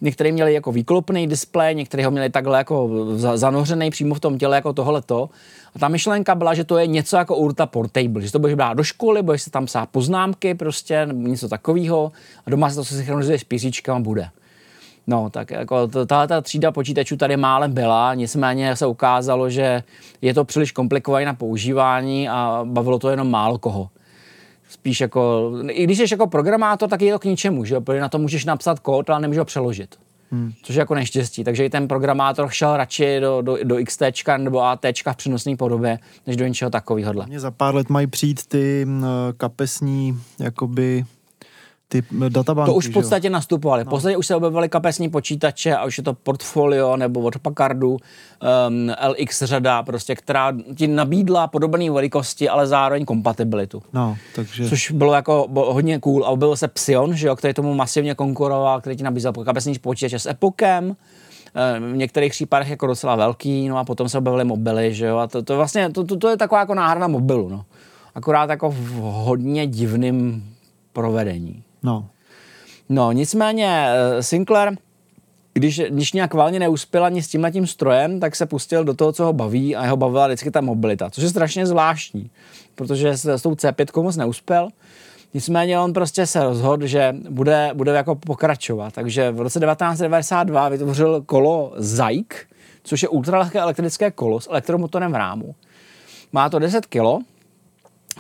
Některé 0.01 0.33
měli 0.33 0.55
jako 0.55 0.73
výklopný 0.73 1.27
displej, 1.27 1.75
některé 1.75 2.05
ho 2.05 2.11
měli 2.11 2.31
takhle 2.31 2.59
jako 2.59 2.91
zanořený 3.35 3.91
přímo 3.91 4.15
v 4.15 4.21
tom 4.21 4.39
těle 4.39 4.57
jako 4.57 4.73
tohleto. 4.73 5.31
A 5.75 5.79
ta 5.79 5.89
myšlenka 5.89 6.35
byla, 6.35 6.55
že 6.55 6.65
to 6.65 6.79
je 6.79 6.87
něco 6.87 7.17
jako 7.17 7.37
Urta 7.37 7.67
Portable, 7.67 8.23
že 8.23 8.33
to 8.33 8.39
budeš 8.39 8.55
brát 8.55 8.75
do 8.75 8.85
školy, 8.85 9.23
budeš 9.23 9.43
se 9.43 9.51
tam 9.51 9.67
psát 9.67 9.89
poznámky 9.89 10.55
prostě, 10.55 11.09
něco 11.13 11.49
takového 11.49 12.13
a 12.47 12.51
doma 12.51 12.71
se 12.71 12.77
to 12.77 12.85
synchronizuje 12.85 13.39
s 13.39 13.45
písíčkama 13.45 14.01
bude. 14.01 14.29
No, 15.07 15.31
tak 15.31 15.51
jako 15.51 15.89
tahle 16.07 16.29
ta 16.29 16.41
třída 16.41 16.73
počítačů 16.73 17.17
tady 17.17 17.37
málem 17.37 17.73
byla, 17.73 18.15
nicméně 18.15 18.77
se 18.77 18.87
ukázalo, 18.87 19.51
že 19.51 19.83
je 20.23 20.35
to 20.35 20.45
příliš 20.45 20.73
komplikované 20.73 21.25
na 21.25 21.35
používání 21.35 22.29
a 22.29 22.61
bavilo 22.65 22.99
to 22.99 23.11
jenom 23.11 23.31
málo 23.31 23.59
koho. 23.59 23.89
Spíš 24.69 25.01
jako, 25.01 25.53
i 25.69 25.85
když 25.85 25.99
jsi 25.99 26.05
jako 26.11 26.27
programátor, 26.27 26.89
tak 26.89 27.03
je 27.03 27.13
to 27.13 27.19
k 27.19 27.25
ničemu, 27.25 27.65
že 27.65 27.81
protože 27.81 28.01
na 28.01 28.09
to 28.09 28.19
můžeš 28.19 28.45
napsat 28.45 28.79
kód, 28.79 29.11
ale 29.11 29.21
nemůžeš 29.21 29.39
ho 29.39 29.45
přeložit. 29.45 29.97
Hmm. 30.31 30.53
Což 30.63 30.75
je 30.77 30.81
jako 30.81 30.95
neštěstí. 30.95 31.45
Takže 31.45 31.65
i 31.65 31.71
ten 31.71 31.89
programátor 31.89 32.49
šel 32.51 32.77
radši 32.77 33.21
do, 33.21 33.43
do, 33.43 33.59
do 33.65 33.77
XT 33.85 34.03
nebo 34.37 34.63
AT 34.63 34.85
v 34.85 35.17
přenosné 35.17 35.57
podobě, 35.57 35.99
než 36.27 36.37
do 36.37 36.47
něčeho 36.47 36.71
takového. 36.71 37.13
Mě 37.27 37.41
za 37.41 37.51
pár 37.51 37.75
let 37.75 37.91
mají 37.91 38.07
přijít 38.07 38.47
ty 38.47 38.87
kapesní 39.37 40.19
jakoby 40.41 41.05
ty 41.89 42.03
databanky. 42.29 42.71
To 42.71 42.75
už 42.75 42.89
v 42.89 42.93
podstatě 42.93 43.31
nastupovaly. 43.31 43.85
No. 43.85 43.89
V 43.89 43.91
podstatě 43.91 44.17
už 44.17 44.27
se 44.27 44.37
objevovaly 44.37 44.69
kapesní 44.69 45.09
počítače 45.09 45.77
a 45.77 45.85
už 45.85 45.99
je 45.99 46.05
to 46.05 46.15
portfolio 46.15 46.97
nebo 46.97 47.21
od 47.21 47.39
Packardu 47.39 47.91
um, 47.91 47.99
LX 49.09 49.43
řada, 49.43 49.83
prostě, 49.83 50.15
která 50.15 50.53
ti 50.75 50.87
nabídla 50.87 51.47
podobné 51.47 51.91
velikosti, 51.91 52.49
ale 52.49 52.67
zároveň 52.67 53.05
kompatibilitu. 53.05 53.83
No, 53.93 54.17
takže... 54.35 54.69
Což 54.69 54.91
bylo 54.91 55.15
jako 55.15 55.47
bylo 55.51 55.75
hodně 55.75 55.99
cool. 55.99 56.25
A 56.25 56.29
objevil 56.29 56.57
se 56.57 56.69
Psion, 56.69 57.17
že 57.17 57.27
jo, 57.27 57.37
který 57.37 57.55
tomu 57.55 57.75
masivně 57.75 58.15
konkuroval, 58.15 58.81
který 58.81 58.97
ti 58.97 59.03
nabízel 59.03 59.33
kapesní 59.33 59.79
počítače 59.79 60.19
s 60.19 60.27
Epokem, 60.27 60.97
v 61.93 61.97
některých 61.97 62.33
případech 62.33 62.71
jako 62.71 62.87
docela 62.87 63.17
velký, 63.17 63.69
no 63.69 63.79
a 63.79 63.85
potom 63.85 64.09
se 64.09 64.19
objevily 64.19 64.45
mobily, 64.45 64.95
že 64.95 65.07
jo, 65.07 65.17
a 65.17 65.27
to, 65.27 65.43
to 65.43 65.57
vlastně, 65.57 65.91
to, 65.91 66.05
to, 66.05 66.17
to 66.17 66.29
je 66.29 66.37
taková 66.37 66.61
jako 66.61 66.75
náhrada 66.75 67.07
mobilu, 67.07 67.49
no. 67.49 67.65
Akorát 68.15 68.51
jako 68.51 68.71
v 68.71 68.93
hodně 69.01 69.67
divným 69.67 70.45
provedení. 70.93 71.63
No. 71.87 72.09
No, 72.89 73.13
nicméně 73.13 73.87
eh, 73.89 74.23
Sinclair 74.23 74.77
když, 75.57 75.83
když 75.89 76.13
nějak 76.13 76.35
válně 76.35 76.59
neuspěl 76.59 77.05
ani 77.05 77.23
s 77.23 77.29
tímhle 77.29 77.53
tím 77.53 77.67
strojem, 77.67 78.21
tak 78.21 78.37
se 78.37 78.47
pustil 78.47 78.85
do 78.85 78.95
toho, 78.95 79.13
co 79.13 79.25
ho 79.25 79.33
baví 79.33 79.77
a 79.77 79.85
jeho 79.85 79.97
bavila 79.97 80.27
vždycky 80.27 80.51
ta 80.51 80.61
mobilita, 80.61 81.11
což 81.11 81.25
je 81.25 81.31
strašně 81.31 81.67
zvláštní, 81.67 82.31
protože 82.75 83.17
s, 83.17 83.25
s 83.25 83.43
tou 83.43 83.53
C5 83.53 84.03
moc 84.03 84.17
neuspěl. 84.17 84.69
Nicméně 85.35 85.81
on 85.81 85.93
prostě 85.93 86.27
se 86.27 86.45
rozhodl, 86.45 86.87
že 86.87 87.15
bude, 87.31 87.71
bude 87.75 87.93
jako 87.93 88.15
pokračovat. 88.15 88.95
Takže 88.95 89.31
v 89.31 89.41
roce 89.41 89.61
1992 89.61 90.69
vytvořil 90.69 91.23
kolo 91.23 91.73
Zajk, 91.77 92.47
což 92.83 93.03
je 93.03 93.09
ultralehké 93.09 93.59
elektrické 93.59 94.11
kolo 94.11 94.41
s 94.41 94.49
elektromotorem 94.51 95.13
v 95.13 95.17
rámu. 95.17 95.55
Má 96.33 96.51
to 96.51 96.59
10 96.59 96.87
kg, 96.87 97.25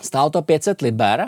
stálo 0.02 0.30
to 0.30 0.42
500 0.42 0.80
liber, 0.80 1.26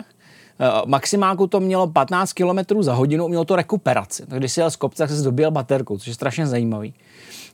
eh, 0.59 0.81
maximálku 0.85 1.47
to 1.47 1.59
mělo 1.59 1.87
15 1.87 2.33
km 2.33 2.83
za 2.83 2.93
hodinu, 2.93 3.27
mělo 3.27 3.45
to 3.45 3.55
rekuperaci. 3.55 4.25
Takže 4.25 4.39
když 4.39 4.51
si 4.51 4.59
jel 4.59 4.71
z 4.71 4.75
kopce, 4.75 5.03
tak 5.03 5.09
se 5.09 5.23
dobíjel 5.23 5.51
baterkou, 5.51 5.97
což 5.97 6.07
je 6.07 6.13
strašně 6.13 6.47
zajímavý. 6.47 6.93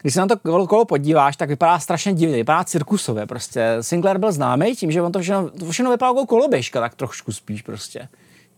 Když 0.01 0.13
se 0.13 0.19
na 0.19 0.27
to 0.27 0.67
kolo, 0.67 0.85
podíváš, 0.85 1.37
tak 1.37 1.49
vypadá 1.49 1.79
strašně 1.79 2.13
divně, 2.13 2.35
vypadá 2.35 2.63
cirkusově 2.63 3.25
prostě. 3.25 3.77
Sinclair 3.81 4.17
byl 4.17 4.31
známý 4.31 4.75
tím, 4.75 4.91
že 4.91 5.01
on 5.01 5.11
to 5.11 5.19
všechno, 5.19 5.49
všechno 5.69 5.91
vypadalo 5.91 6.19
jako 6.19 6.27
koloběžka, 6.27 6.79
tak 6.79 6.95
trošku 6.95 7.31
spíš 7.31 7.61
prostě. 7.61 8.07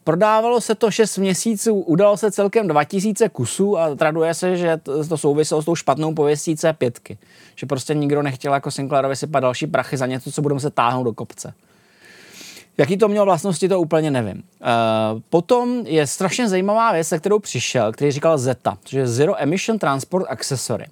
Prodávalo 0.04 0.62
se 0.62 0.76
to 0.76 0.92
6 0.92 1.18
měsíců, 1.18 1.74
udalo 1.74 2.18
se 2.18 2.32
celkem 2.32 2.68
2000 2.68 3.30
kusů 3.30 3.78
a 3.78 3.96
traduje 3.96 4.34
se, 4.34 4.58
že 4.58 4.80
to 5.10 5.18
souviselo 5.18 5.62
s 5.62 5.66
tou 5.66 5.76
špatnou 5.76 6.14
pověstí 6.14 6.56
C5. 6.56 7.18
Že 7.56 7.66
prostě 7.66 7.94
nikdo 7.94 8.22
nechtěl 8.22 8.54
jako 8.54 8.72
Sinclairovi 8.72 9.16
sypat 9.16 9.42
další 9.42 9.68
prachy 9.68 9.98
za 9.98 10.06
něco, 10.06 10.32
co 10.32 10.42
budeme 10.42 10.60
se 10.60 10.70
táhnout 10.70 11.06
do 11.06 11.14
kopce. 11.14 11.54
Jaký 12.78 12.98
to 12.98 13.08
mělo 13.08 13.26
vlastnosti, 13.26 13.70
to 13.70 13.82
úplně 13.82 14.12
nevím. 14.12 14.36
Uh, 14.36 15.22
potom 15.30 15.84
je 15.86 16.08
strašně 16.08 16.50
zajímavá 16.50 16.92
věc, 16.92 17.08
se 17.08 17.20
kterou 17.20 17.40
přišel, 17.40 17.92
který 17.92 18.12
říkal 18.12 18.38
ZETA, 18.38 18.78
což 18.84 18.94
je 18.94 19.08
Zero 19.08 19.42
Emission 19.42 19.80
Transport 19.80 20.26
Accessory. 20.30 20.86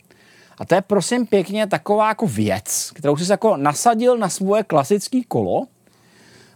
A 0.58 0.66
to 0.66 0.76
je 0.76 0.82
prosím 0.82 1.28
pěkně 1.28 1.68
taková 1.68 2.08
jako 2.08 2.28
věc, 2.28 2.92
kterou 2.94 3.18
jsi 3.18 3.32
jako 3.32 3.58
nasadil 3.58 4.18
na 4.18 4.30
svoje 4.30 4.64
klasické 4.64 5.22
kolo. 5.28 5.66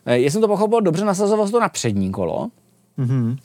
Eh, 0.06 0.18
jestli 0.18 0.32
jsem 0.32 0.42
to 0.42 0.48
pochopil 0.48 0.82
dobře, 0.82 1.06
nasazoval 1.06 1.50
to 1.50 1.60
na 1.60 1.70
přední 1.70 2.12
kolo. 2.12 2.48
Mm-hmm. 3.00 3.38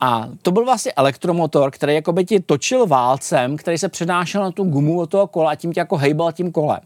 A 0.00 0.28
to 0.42 0.50
byl 0.50 0.64
vlastně 0.64 0.92
elektromotor, 0.92 1.70
který 1.70 1.94
jako 1.94 2.12
by 2.12 2.24
ti 2.24 2.40
točil 2.40 2.86
válcem, 2.86 3.56
který 3.56 3.78
se 3.78 3.88
přenášel 3.88 4.42
na 4.42 4.50
tu 4.50 4.64
gumu 4.64 5.00
od 5.00 5.10
toho 5.10 5.26
kola 5.26 5.50
a 5.50 5.54
tím 5.54 5.72
tě 5.72 5.80
jako 5.80 5.96
hejbal 5.96 6.32
tím 6.32 6.52
kolem. 6.52 6.80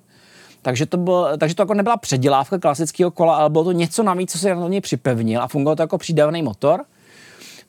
Takže 0.66 0.86
to, 0.86 0.96
byl, 0.96 1.28
takže 1.38 1.54
to 1.54 1.62
jako 1.62 1.74
nebyla 1.74 1.96
předělávka 1.96 2.58
klasického 2.58 3.10
kola, 3.10 3.36
ale 3.36 3.50
bylo 3.50 3.64
to 3.64 3.72
něco 3.72 4.02
navíc, 4.02 4.32
co 4.32 4.38
se 4.38 4.54
na 4.54 4.68
něj 4.68 4.80
připevnil 4.80 5.42
a 5.42 5.48
fungovalo 5.48 5.76
to 5.76 5.82
jako 5.82 5.98
přídavný 5.98 6.42
motor. 6.42 6.84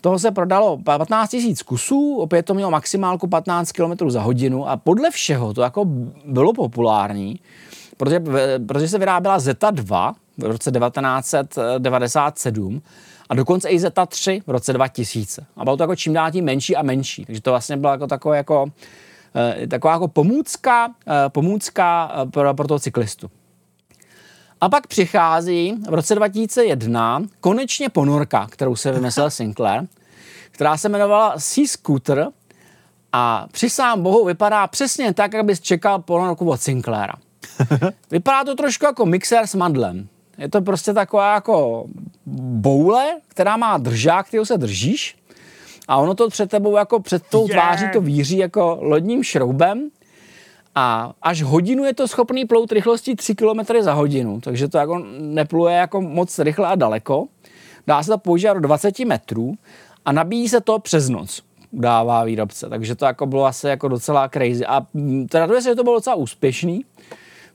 Toho 0.02 0.20
se 0.20 0.32
prodalo 0.32 0.78
15 0.84 1.34
000 1.34 1.56
kusů, 1.66 2.18
opět 2.18 2.44
to 2.44 2.54
mělo 2.54 2.72
maximálku 2.72 3.28
15 3.28 3.72
km 3.72 4.10
za 4.10 4.22
hodinu 4.22 4.70
a 4.70 4.78
podle 4.78 5.12
všeho 5.12 5.54
to 5.54 5.62
jako 5.62 5.86
bylo 6.26 6.54
populární, 6.54 7.40
protože, 7.98 8.24
protože 8.68 8.88
se 8.88 9.00
vyráběla 9.00 9.40
Zeta 9.40 9.72
2 9.72 10.16
v 10.38 10.44
roce 10.44 10.72
1997 10.72 12.82
a 13.30 13.36
dokonce 13.36 13.70
i 13.70 13.80
Zeta 13.80 14.06
3 14.06 14.42
v 14.48 14.52
roce 14.52 14.74
2000. 14.74 15.46
A 15.58 15.64
bylo 15.64 15.78
to 15.78 15.84
jako 15.84 15.96
čím 15.96 16.14
dál 16.14 16.32
tím 16.32 16.46
menší 16.46 16.76
a 16.76 16.84
menší. 16.84 17.26
Takže 17.26 17.42
to 17.42 17.52
vlastně 17.52 17.78
bylo 17.78 17.92
jako 17.92 18.08
takové 18.08 18.38
jako, 18.38 18.72
taková 19.70 19.94
jako 19.94 20.08
pomůcka, 20.08 20.88
eh, 21.08 21.30
pomůcka 21.30 22.12
eh, 22.14 22.26
pro, 22.32 22.54
pro 22.54 22.68
toho 22.68 22.80
cyklistu. 22.80 23.32
A 24.62 24.70
pak 24.70 24.88
přichází 24.88 25.76
v 25.90 25.94
roce 25.94 26.16
2001 26.16 27.22
konečně 27.42 27.90
ponorka, 27.90 28.48
kterou 28.52 28.76
se 28.76 28.92
vymyslel 28.92 29.30
Sinclair, 29.30 29.84
která 30.52 30.78
se 30.78 30.88
jmenovala 30.88 31.34
Sea 31.38 31.66
Scooter 31.68 32.28
a 33.14 33.48
při 33.52 33.70
sám 33.70 34.04
bohu 34.04 34.26
vypadá 34.26 34.68
přesně 34.68 35.14
tak, 35.14 35.34
jak 35.34 35.46
bys 35.46 35.60
čekal 35.60 36.00
ponorku 36.00 36.50
od 36.50 36.62
Sinclaira. 36.62 37.14
Vypadá 38.12 38.44
to 38.44 38.56
trošku 38.56 38.86
jako 38.86 39.06
mixer 39.06 39.48
s 39.48 39.56
mandlem. 39.56 40.08
Je 40.38 40.50
to 40.50 40.62
prostě 40.62 40.94
taková 40.94 41.34
jako 41.34 41.86
boule, 42.26 43.06
která 43.28 43.58
má 43.58 43.78
držák, 43.78 44.28
kterou 44.28 44.46
se 44.46 44.58
držíš 44.58 45.18
a 45.88 45.98
ono 45.98 46.16
to 46.16 46.30
před 46.30 46.50
tebou 46.50 46.78
jako 46.78 47.00
před 47.00 47.24
tou 47.30 47.48
yeah. 47.48 47.52
tváří 47.52 47.86
to 47.94 48.02
víří 48.02 48.38
jako 48.38 48.78
lodním 48.82 49.24
šroubem 49.24 49.90
a 50.76 51.14
až 51.22 51.42
hodinu 51.42 51.86
je 51.86 51.94
to 51.94 52.08
schopný 52.08 52.46
plout 52.46 52.72
rychlostí 52.72 53.16
3 53.16 53.36
km 53.36 53.60
za 53.82 53.94
hodinu, 53.94 54.42
takže 54.42 54.68
to 54.68 54.78
jako 54.78 55.06
nepluje 55.20 55.76
jako 55.76 56.02
moc 56.02 56.40
rychle 56.40 56.68
a 56.68 56.76
daleko. 56.76 57.28
Dá 57.88 58.04
se 58.04 58.12
to 58.12 58.18
používat 58.18 58.54
do 58.54 58.60
20 58.60 59.00
metrů 59.00 59.54
a 60.06 60.12
nabíjí 60.12 60.50
se 60.50 60.62
to 60.62 60.80
přes 60.80 61.10
noc 61.10 61.42
dává 61.74 62.24
výrobce, 62.24 62.70
takže 62.70 62.96
to 62.96 63.06
jako 63.06 63.26
bylo 63.26 63.46
asi 63.46 63.68
jako 63.68 63.88
docela 63.88 64.30
crazy. 64.30 64.66
A 64.66 64.82
teda 65.30 65.48
se, 65.48 65.62
že 65.62 65.76
to 65.76 65.84
bylo 65.84 65.96
docela 65.96 66.16
úspěšný. 66.16 66.86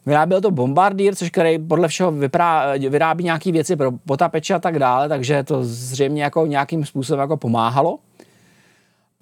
Vyráběl 0.07 0.41
to 0.41 0.51
Bombardier, 0.51 1.15
což 1.15 1.31
který 1.31 1.59
podle 1.59 1.89
všeho 1.89 2.13
vyprá, 2.13 2.73
vyrábí 2.77 3.25
nějaké 3.25 3.53
věci 3.53 3.77
pro 3.77 3.93
potapeče 3.93 4.55
a 4.55 4.59
tak 4.59 4.79
dále, 4.79 5.09
takže 5.09 5.43
to 5.43 5.65
zřejmě 5.65 6.23
jako 6.23 6.47
nějakým 6.47 6.85
způsobem 6.85 7.21
jako 7.21 7.37
pomáhalo. 7.37 7.99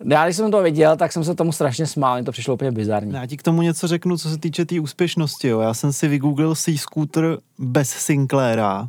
Já 0.04 0.24
když 0.24 0.36
jsem 0.36 0.50
to 0.50 0.62
viděl, 0.62 0.96
tak 0.96 1.12
jsem 1.12 1.24
se 1.24 1.34
tomu 1.34 1.52
strašně 1.52 1.86
smál, 1.86 2.18
mi 2.18 2.24
to 2.24 2.32
přišlo 2.32 2.54
úplně 2.54 2.72
bizarní. 2.72 3.14
Já 3.14 3.26
ti 3.26 3.36
k 3.36 3.42
tomu 3.42 3.62
něco 3.62 3.86
řeknu, 3.86 4.18
co 4.18 4.30
se 4.30 4.38
týče 4.38 4.62
té 4.62 4.66
tý 4.66 4.80
úspěšnosti. 4.80 5.48
Jo. 5.48 5.60
Já 5.60 5.74
jsem 5.74 5.92
si 5.92 6.08
vygooglil 6.08 6.54
si 6.54 6.78
scooter 6.78 7.38
bez 7.58 7.90
Sinclaira. 7.90 8.88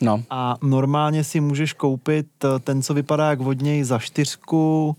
No. 0.00 0.22
A 0.30 0.56
normálně 0.62 1.24
si 1.24 1.40
můžeš 1.40 1.72
koupit 1.72 2.26
eh, 2.44 2.58
ten, 2.58 2.82
co 2.82 2.94
vypadá 2.94 3.30
jak 3.30 3.40
vodněj 3.40 3.84
za 3.84 3.98
čtyřku, 3.98 4.96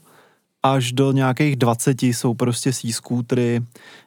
až 0.64 0.92
do 0.92 1.12
nějakých 1.12 1.56
20 1.56 2.04
jsou 2.04 2.34
prostě 2.34 2.74
sí 2.74 2.94
skútry, 2.94 3.62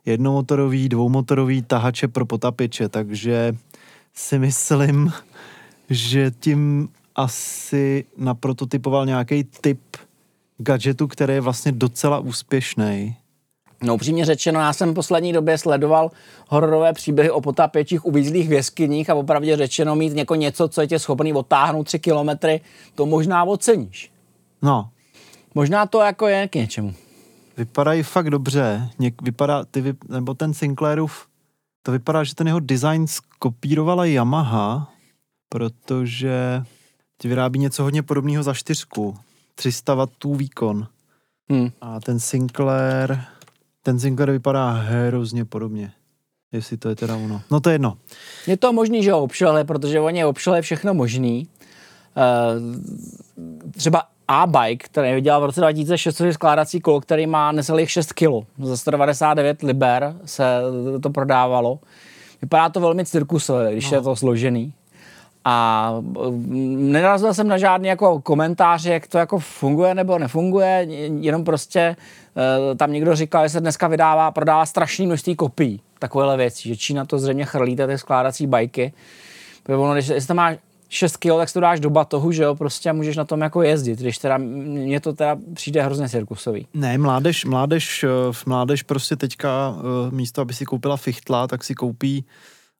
jednomotorový, 0.06 0.89
dvoumotorový 0.89 1.62
tahače 1.62 2.09
pro 2.09 2.27
potapiče, 2.27 2.89
takže 2.89 3.56
si 4.15 4.39
myslím, 4.39 5.12
že 5.90 6.31
tím 6.40 6.89
asi 7.16 8.05
naprototypoval 8.16 9.06
nějaký 9.06 9.44
typ 9.44 9.81
gadgetu, 10.59 11.09
který 11.09 11.35
je 11.35 11.40
vlastně 11.40 11.72
docela 11.72 12.18
úspěšný. 12.18 13.16
No 13.82 13.94
upřímně 13.94 14.24
řečeno, 14.24 14.60
já 14.60 14.72
jsem 14.72 14.90
v 14.90 14.94
poslední 14.94 15.32
době 15.32 15.59
sledoval 15.59 16.10
hororové 16.48 16.93
příběhy 16.93 17.30
o 17.30 17.40
potápěčích 17.40 18.05
uvízlých 18.05 18.48
v 18.48 18.52
jeskyních 18.52 19.10
a 19.10 19.14
opravdu 19.14 19.56
řečeno 19.56 19.97
mít 19.97 20.14
něko 20.14 20.35
něco, 20.35 20.68
co 20.68 20.80
je 20.80 20.86
tě 20.86 20.98
schopný 20.98 21.32
odtáhnout 21.32 21.85
tři 21.85 21.98
kilometry, 21.98 22.60
to 22.94 23.06
možná 23.06 23.44
oceníš. 23.44 24.12
No. 24.62 24.90
Možná 25.55 25.86
to 25.86 26.01
jako 26.01 26.26
je 26.26 26.48
k 26.48 26.55
něčemu. 26.55 26.94
Vypadají 27.56 28.02
fakt 28.02 28.30
dobře. 28.30 28.89
Něk, 28.98 29.22
vypadá, 29.22 29.64
ty, 29.64 29.80
vy, 29.80 29.94
nebo 30.09 30.35
ten 30.35 30.55
Sinclairův, 30.55 31.26
to 31.82 31.93
vypadá, 31.93 32.24
že 32.24 32.35
ten 32.35 32.47
jeho 32.47 32.60
design 32.60 33.06
skopírovala 33.06 34.05
Yamaha, 34.05 34.93
protože 35.48 36.62
ti 37.18 37.28
vyrábí 37.28 37.59
něco 37.59 37.82
hodně 37.82 38.02
podobného 38.02 38.43
za 38.43 38.55
čtyřku. 38.55 39.16
300 39.59 39.94
W 39.94 40.36
výkon. 40.36 40.86
Hmm. 41.51 41.70
A 41.80 42.01
ten 42.01 42.20
Sinclair, 42.20 43.18
ten 43.82 44.01
Sinclair 44.01 44.30
vypadá 44.30 44.70
hrozně 44.70 45.44
podobně. 45.44 45.93
Jestli 46.52 46.76
to 46.76 46.89
je 46.89 46.97
teda 46.97 47.16
ono. 47.16 47.43
No 47.51 47.60
to 47.60 47.70
je 47.70 47.74
jedno. 47.74 47.98
Je 48.47 48.56
to 48.56 48.72
možný, 48.72 49.02
že 49.02 49.12
ho 49.12 49.22
obšele, 49.22 49.64
protože 49.64 50.01
oni 50.01 50.24
obšele 50.24 50.62
všechno 50.62 50.94
možný. 50.94 51.47
Uh, 52.16 52.62
třeba 53.70 54.02
A-Bike, 54.28 54.85
který 54.85 55.14
vydělal 55.14 55.40
v 55.40 55.44
roce 55.44 55.60
2006 55.60 56.22
skládací 56.32 56.80
kolo, 56.80 57.01
který 57.01 57.26
má 57.26 57.52
necelých 57.52 57.90
6 57.90 58.12
kg. 58.12 58.47
Za 58.62 58.76
199 58.76 59.62
liber 59.62 60.16
se 60.24 60.44
to 61.02 61.10
prodávalo. 61.10 61.78
Vypadá 62.43 62.68
to 62.68 62.80
velmi 62.80 63.05
cirkusové, 63.05 63.72
když 63.72 63.90
no. 63.90 63.97
je 63.97 64.02
to 64.02 64.16
složený. 64.16 64.72
A 65.44 65.94
mm, 66.01 66.93
nenarazil 66.93 67.35
jsem 67.35 67.48
na 67.48 67.59
žádný 67.59 67.89
jako 67.89 68.20
komentář, 68.20 68.85
jak 68.85 69.06
to 69.06 69.19
jako 69.19 69.39
funguje 69.39 69.94
nebo 69.94 70.19
nefunguje, 70.19 70.86
jenom 71.20 71.44
prostě 71.44 71.97
uh, 72.36 72.77
tam 72.77 72.93
někdo 72.93 73.16
říkal, 73.16 73.44
že 73.44 73.48
se 73.48 73.60
dneska 73.60 73.89
vydává, 73.89 74.31
prodává 74.31 74.66
strašný 74.66 75.06
množství 75.06 75.36
kopií 75.36 75.81
takovéhle 75.98 76.36
věcí, 76.36 76.69
že 76.69 76.77
Čína 76.77 77.05
to 77.05 77.19
zřejmě 77.19 77.44
chrlí, 77.44 77.77
ty 77.77 77.98
skládací 77.98 78.47
bajky. 78.47 78.93
Ono, 79.69 79.93
když, 79.93 80.09
jestli 80.09 80.28
to 80.28 80.35
má 80.35 80.52
6 80.89 81.16
kg, 81.16 81.36
tak 81.36 81.48
si 81.48 81.55
to 81.55 81.60
dáš 81.60 81.81
do 81.81 81.90
batohu, 81.90 82.32
že 82.32 82.43
jo, 82.43 82.55
prostě 82.55 82.93
můžeš 82.93 83.16
na 83.16 83.24
tom 83.24 83.40
jako 83.40 83.62
jezdit, 83.62 83.98
když 83.98 84.19
teda 84.19 84.39
mně 84.39 85.01
to 85.01 85.12
teda 85.12 85.36
přijde 85.55 85.82
hrozně 85.82 86.09
cirkusový. 86.09 86.66
Ne, 86.74 86.98
mládež, 86.98 87.44
mládež, 87.44 88.05
eh, 88.05 88.32
mládež 88.47 88.82
prostě 88.82 89.16
teďka 89.16 89.74
eh, 89.78 90.15
místo, 90.15 90.40
aby 90.40 90.55
si 90.55 90.65
koupila 90.65 90.97
fichtla, 90.97 91.47
tak 91.47 91.65
si 91.65 91.74
koupí 91.74 92.24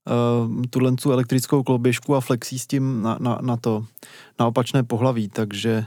uh, 0.09 0.62
tuhle 0.70 0.93
elektrickou 1.06 1.62
kloběžku 1.62 2.16
a 2.16 2.20
flexí 2.20 2.59
s 2.59 2.66
tím 2.66 3.02
na, 3.02 3.16
na, 3.20 3.39
na 3.43 3.56
to, 3.56 3.85
na 4.40 4.47
opačné 4.47 4.82
pohlaví, 4.82 5.28
takže 5.28 5.86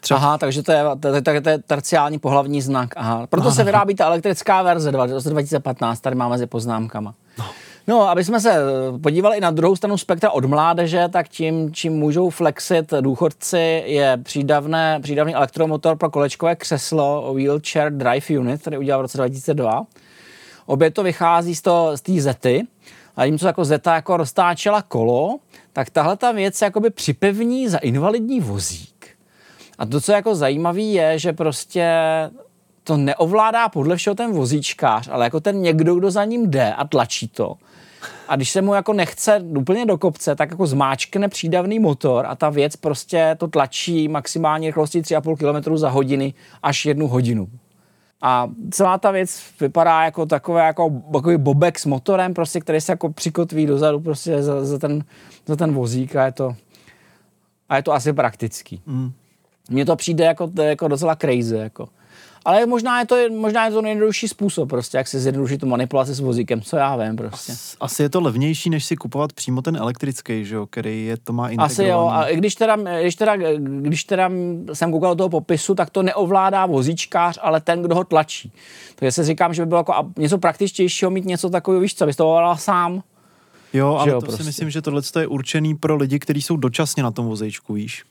Třeba... 0.00 0.18
Aha, 0.18 0.38
takže 0.38 0.62
to 0.62 0.72
je, 0.72 0.82
to, 1.00 1.12
to, 1.12 1.22
to, 1.22 1.40
to 1.40 1.50
je 1.50 1.58
terciální 1.58 2.18
pohlavní 2.18 2.62
znak. 2.62 2.88
Aha. 2.96 3.26
Proto 3.26 3.46
Aha. 3.46 3.54
se 3.54 3.64
vyrábí 3.64 3.94
ta 3.94 4.06
elektrická 4.06 4.62
verze 4.62 4.92
2015, 4.92 6.00
tady 6.00 6.16
máme 6.16 6.30
mezi 6.30 6.46
poznámkama. 6.46 7.14
No. 7.38 7.44
No, 7.88 8.08
aby 8.08 8.24
jsme 8.24 8.40
se 8.40 8.56
podívali 9.02 9.36
i 9.36 9.40
na 9.40 9.50
druhou 9.50 9.76
stranu 9.76 9.98
spektra 9.98 10.30
od 10.30 10.44
mládeže, 10.44 11.08
tak 11.08 11.28
tím, 11.28 11.72
čím 11.72 11.92
můžou 11.92 12.30
flexit 12.30 12.94
důchodci, 13.00 13.82
je 13.86 14.18
přídavné, 14.22 15.00
přídavný 15.02 15.34
elektromotor 15.34 15.96
pro 15.96 16.10
kolečkové 16.10 16.56
křeslo 16.56 17.34
Wheelchair 17.34 17.92
Drive 17.92 18.40
Unit, 18.40 18.60
který 18.60 18.78
udělal 18.78 19.00
v 19.00 19.02
roce 19.02 19.18
2002. 19.18 19.86
Obě 20.66 20.90
to 20.90 21.02
vychází 21.02 21.54
z, 21.54 21.62
z 21.94 22.00
té 22.00 22.20
Zety, 22.20 22.66
a 23.18 23.26
tím, 23.26 23.38
co 23.38 23.46
jako 23.46 23.64
Zeta 23.64 23.94
jako 23.94 24.16
roztáčela 24.16 24.82
kolo, 24.82 25.38
tak 25.72 25.90
tahle 25.90 26.16
ta 26.16 26.32
věc 26.32 26.62
jakoby 26.62 26.90
připevní 26.90 27.68
za 27.68 27.78
invalidní 27.78 28.40
vozík. 28.40 29.06
A 29.78 29.86
to, 29.86 30.00
co 30.00 30.12
je 30.12 30.16
jako 30.16 30.34
zajímavé, 30.34 30.80
je, 30.80 31.18
že 31.18 31.32
prostě 31.32 31.90
to 32.84 32.96
neovládá 32.96 33.68
podle 33.68 33.96
všeho 33.96 34.14
ten 34.14 34.32
vozíčkář, 34.32 35.08
ale 35.12 35.24
jako 35.24 35.40
ten 35.40 35.60
někdo, 35.60 35.94
kdo 35.94 36.10
za 36.10 36.24
ním 36.24 36.50
jde 36.50 36.72
a 36.74 36.84
tlačí 36.84 37.28
to. 37.28 37.54
A 38.28 38.36
když 38.36 38.50
se 38.50 38.62
mu 38.62 38.74
jako 38.74 38.92
nechce 38.92 39.40
úplně 39.58 39.86
do 39.86 39.98
kopce, 39.98 40.36
tak 40.36 40.50
jako 40.50 40.66
zmáčkne 40.66 41.28
přídavný 41.28 41.78
motor 41.78 42.26
a 42.26 42.34
ta 42.34 42.50
věc 42.50 42.76
prostě 42.76 43.36
to 43.38 43.48
tlačí 43.48 44.08
maximální 44.08 44.66
rychlostí 44.66 45.02
3,5 45.02 45.62
km 45.62 45.76
za 45.76 45.90
hodiny 45.90 46.34
až 46.62 46.86
jednu 46.86 47.08
hodinu. 47.08 47.48
A 48.22 48.50
celá 48.70 48.98
ta 48.98 49.10
věc 49.10 49.42
vypadá 49.60 50.04
jako 50.04 50.26
takové 50.26 50.66
jako 50.66 51.02
takový 51.12 51.36
bobek 51.36 51.78
s 51.78 51.86
motorem, 51.86 52.34
prostě, 52.34 52.60
který 52.60 52.80
se 52.80 52.92
jako 52.92 53.12
přikotví 53.12 53.66
dozadu 53.66 54.00
prostě 54.00 54.42
za, 54.42 54.64
za, 54.64 54.78
ten, 54.78 55.04
za 55.46 55.56
ten 55.56 55.74
vozík 55.74 56.16
a 56.16 56.24
je 56.24 56.32
to, 56.32 56.56
a 57.68 57.76
je 57.76 57.82
to 57.82 57.92
asi 57.92 58.12
praktický. 58.12 58.82
Mm. 58.86 59.12
Mně 59.70 59.86
to 59.86 59.96
přijde 59.96 60.24
jako, 60.24 60.50
jako 60.62 60.88
docela 60.88 61.16
crazy. 61.16 61.56
Jako. 61.56 61.88
Ale 62.48 62.66
možná 62.66 63.00
je 63.00 63.06
to, 63.06 63.16
možná 63.30 63.64
je 63.66 63.72
to 63.72 63.82
nejjednodušší 63.82 64.28
způsob, 64.28 64.68
prostě, 64.68 64.96
jak 64.96 65.08
si 65.08 65.20
zjednodušit 65.20 65.58
tu 65.58 65.66
manipulaci 65.66 66.14
s 66.14 66.20
vozíkem, 66.20 66.60
co 66.60 66.76
já 66.76 66.96
vím 66.96 67.16
prostě. 67.16 67.52
As, 67.52 67.76
asi 67.80 68.02
je 68.02 68.08
to 68.08 68.20
levnější, 68.20 68.70
než 68.70 68.84
si 68.84 68.96
kupovat 68.96 69.32
přímo 69.32 69.62
ten 69.62 69.76
elektrický, 69.76 70.44
že 70.44 70.54
jo, 70.54 70.66
který 70.66 71.06
je, 71.06 71.16
to 71.16 71.32
má 71.32 71.48
integrovaný. 71.48 71.72
Asi 71.72 71.84
jo, 71.84 72.10
a 72.12 72.30
když 72.30 72.54
teda, 72.54 72.76
když 72.76 73.14
teda, 73.14 73.36
když 73.58 74.04
teda 74.04 74.30
jsem 74.72 74.92
koukal 74.92 75.14
do 75.14 75.16
toho 75.16 75.28
popisu, 75.28 75.74
tak 75.74 75.90
to 75.90 76.02
neovládá 76.02 76.66
vozíčkář, 76.66 77.38
ale 77.42 77.60
ten, 77.60 77.82
kdo 77.82 77.94
ho 77.94 78.04
tlačí. 78.04 78.52
Takže 78.94 79.12
se 79.12 79.24
říkám, 79.24 79.54
že 79.54 79.62
by 79.62 79.66
bylo 79.66 79.80
jako 79.80 79.94
něco 80.16 80.38
praktičtějšího 80.38 81.10
mít 81.10 81.24
něco 81.24 81.50
takového, 81.50 81.80
víš 81.80 81.94
co, 81.94 82.06
bys 82.06 82.16
to 82.16 82.28
ovládal 82.28 82.56
sám. 82.56 83.02
Jo, 83.72 83.94
ale 83.94 84.10
jo, 84.10 84.20
to 84.20 84.26
prostě. 84.26 84.42
si 84.42 84.46
myslím, 84.46 84.70
že 84.70 84.82
tohle 84.82 85.02
je 85.20 85.26
určený 85.26 85.74
pro 85.74 85.96
lidi, 85.96 86.18
kteří 86.18 86.42
jsou 86.42 86.56
dočasně 86.56 87.02
na 87.02 87.10
tom 87.10 87.26
vozejčku, 87.26 87.72
víš. 87.74 88.04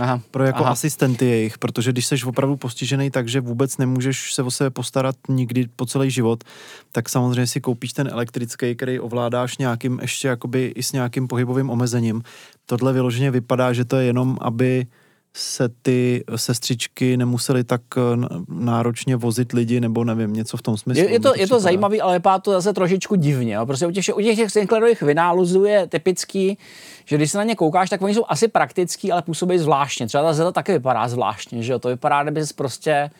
Aha. 0.00 0.20
pro 0.30 0.44
jako 0.44 0.62
Aha. 0.62 0.72
asistenty 0.72 1.26
jejich, 1.26 1.58
protože 1.58 1.92
když 1.92 2.06
jsi 2.06 2.16
opravdu 2.26 2.56
postižený 2.56 3.10
tak, 3.10 3.28
že 3.28 3.40
vůbec 3.40 3.78
nemůžeš 3.78 4.34
se 4.34 4.42
o 4.42 4.50
sebe 4.50 4.70
postarat 4.70 5.16
nikdy 5.28 5.68
po 5.76 5.86
celý 5.86 6.10
život, 6.10 6.44
tak 6.92 7.08
samozřejmě 7.08 7.46
si 7.46 7.60
koupíš 7.60 7.92
ten 7.92 8.08
elektrický, 8.12 8.74
který 8.76 9.00
ovládáš 9.00 9.58
nějakým 9.58 9.98
ještě 10.02 10.28
jakoby 10.28 10.72
i 10.76 10.82
s 10.82 10.92
nějakým 10.92 11.28
pohybovým 11.28 11.70
omezením. 11.70 12.22
Tohle 12.66 12.92
vyloženě 12.92 13.30
vypadá, 13.30 13.72
že 13.72 13.84
to 13.84 13.96
je 13.96 14.04
jenom, 14.04 14.38
aby 14.40 14.86
se 15.34 15.68
ty 15.82 16.24
sestřičky 16.36 17.16
nemuseli 17.16 17.64
tak 17.64 17.80
eh, 17.96 18.00
náročně 18.48 19.16
vozit 19.16 19.52
lidi, 19.52 19.80
nebo 19.80 20.04
nevím, 20.04 20.32
něco 20.32 20.56
v 20.56 20.62
tom 20.62 20.76
smyslu. 20.76 21.04
Je, 21.04 21.10
je 21.10 21.20
to, 21.20 21.32
je 21.36 21.46
to 21.46 21.60
zajímavý, 21.60 22.00
ale 22.00 22.14
vypadá 22.14 22.38
to 22.38 22.52
zase 22.52 22.72
trošičku 22.72 23.14
divně. 23.14 23.54
Jo. 23.54 23.66
Prostě 23.66 23.86
u 23.86 23.90
těch, 23.90 24.04
u 24.16 24.20
těch, 24.20 24.36
těch 24.36 24.50
Sinclairových 24.50 25.02
vynálezů 25.02 25.64
je 25.64 25.86
typický, 25.86 26.58
že 27.04 27.16
když 27.16 27.30
se 27.30 27.38
na 27.38 27.44
ně 27.44 27.54
koukáš, 27.54 27.90
tak 27.90 28.02
oni 28.02 28.14
jsou 28.14 28.24
asi 28.28 28.48
praktický, 28.48 29.12
ale 29.12 29.22
působí 29.22 29.58
zvláštně. 29.58 30.06
Třeba 30.06 30.24
ta 30.24 30.32
Zeta 30.32 30.52
taky 30.52 30.72
vypadá 30.72 31.08
zvláštně, 31.08 31.62
že 31.62 31.72
jo? 31.72 31.78
To 31.78 31.88
vypadá, 31.88 32.22
kdyby 32.22 32.46
jsi 32.46 32.54
prostě 32.54 33.10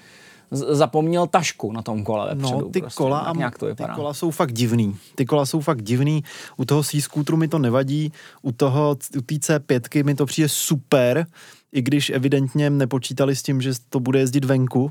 zapomněl 0.50 1.26
tašku 1.26 1.72
na 1.72 1.82
tom 1.82 2.04
kole 2.04 2.34
vepředu. 2.34 2.60
No, 2.60 2.68
ty 2.68 2.80
prostě, 2.80 2.96
kola, 2.96 3.18
a 3.18 3.36
nějak 3.36 3.58
to 3.58 3.66
vypadá. 3.66 3.94
ty 3.94 4.00
kola 4.00 4.14
jsou 4.14 4.30
fakt 4.30 4.52
divný. 4.52 4.96
Ty 5.14 5.26
kola 5.26 5.46
jsou 5.46 5.60
fakt 5.60 5.82
divný. 5.82 6.24
U 6.56 6.64
toho 6.64 6.82
C-scootru 6.82 7.36
mi 7.36 7.48
to 7.48 7.58
nevadí, 7.58 8.12
u 8.42 8.52
toho, 8.52 8.96
u 9.18 9.20
té 9.20 9.34
C5 9.34 10.04
mi 10.04 10.14
to 10.14 10.26
přijde 10.26 10.48
super, 10.48 11.26
i 11.72 11.82
když 11.82 12.10
evidentně 12.10 12.70
nepočítali 12.70 13.36
s 13.36 13.42
tím, 13.42 13.60
že 13.60 13.72
to 13.88 14.00
bude 14.00 14.18
jezdit 14.18 14.44
venku. 14.44 14.90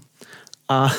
A 0.69 0.89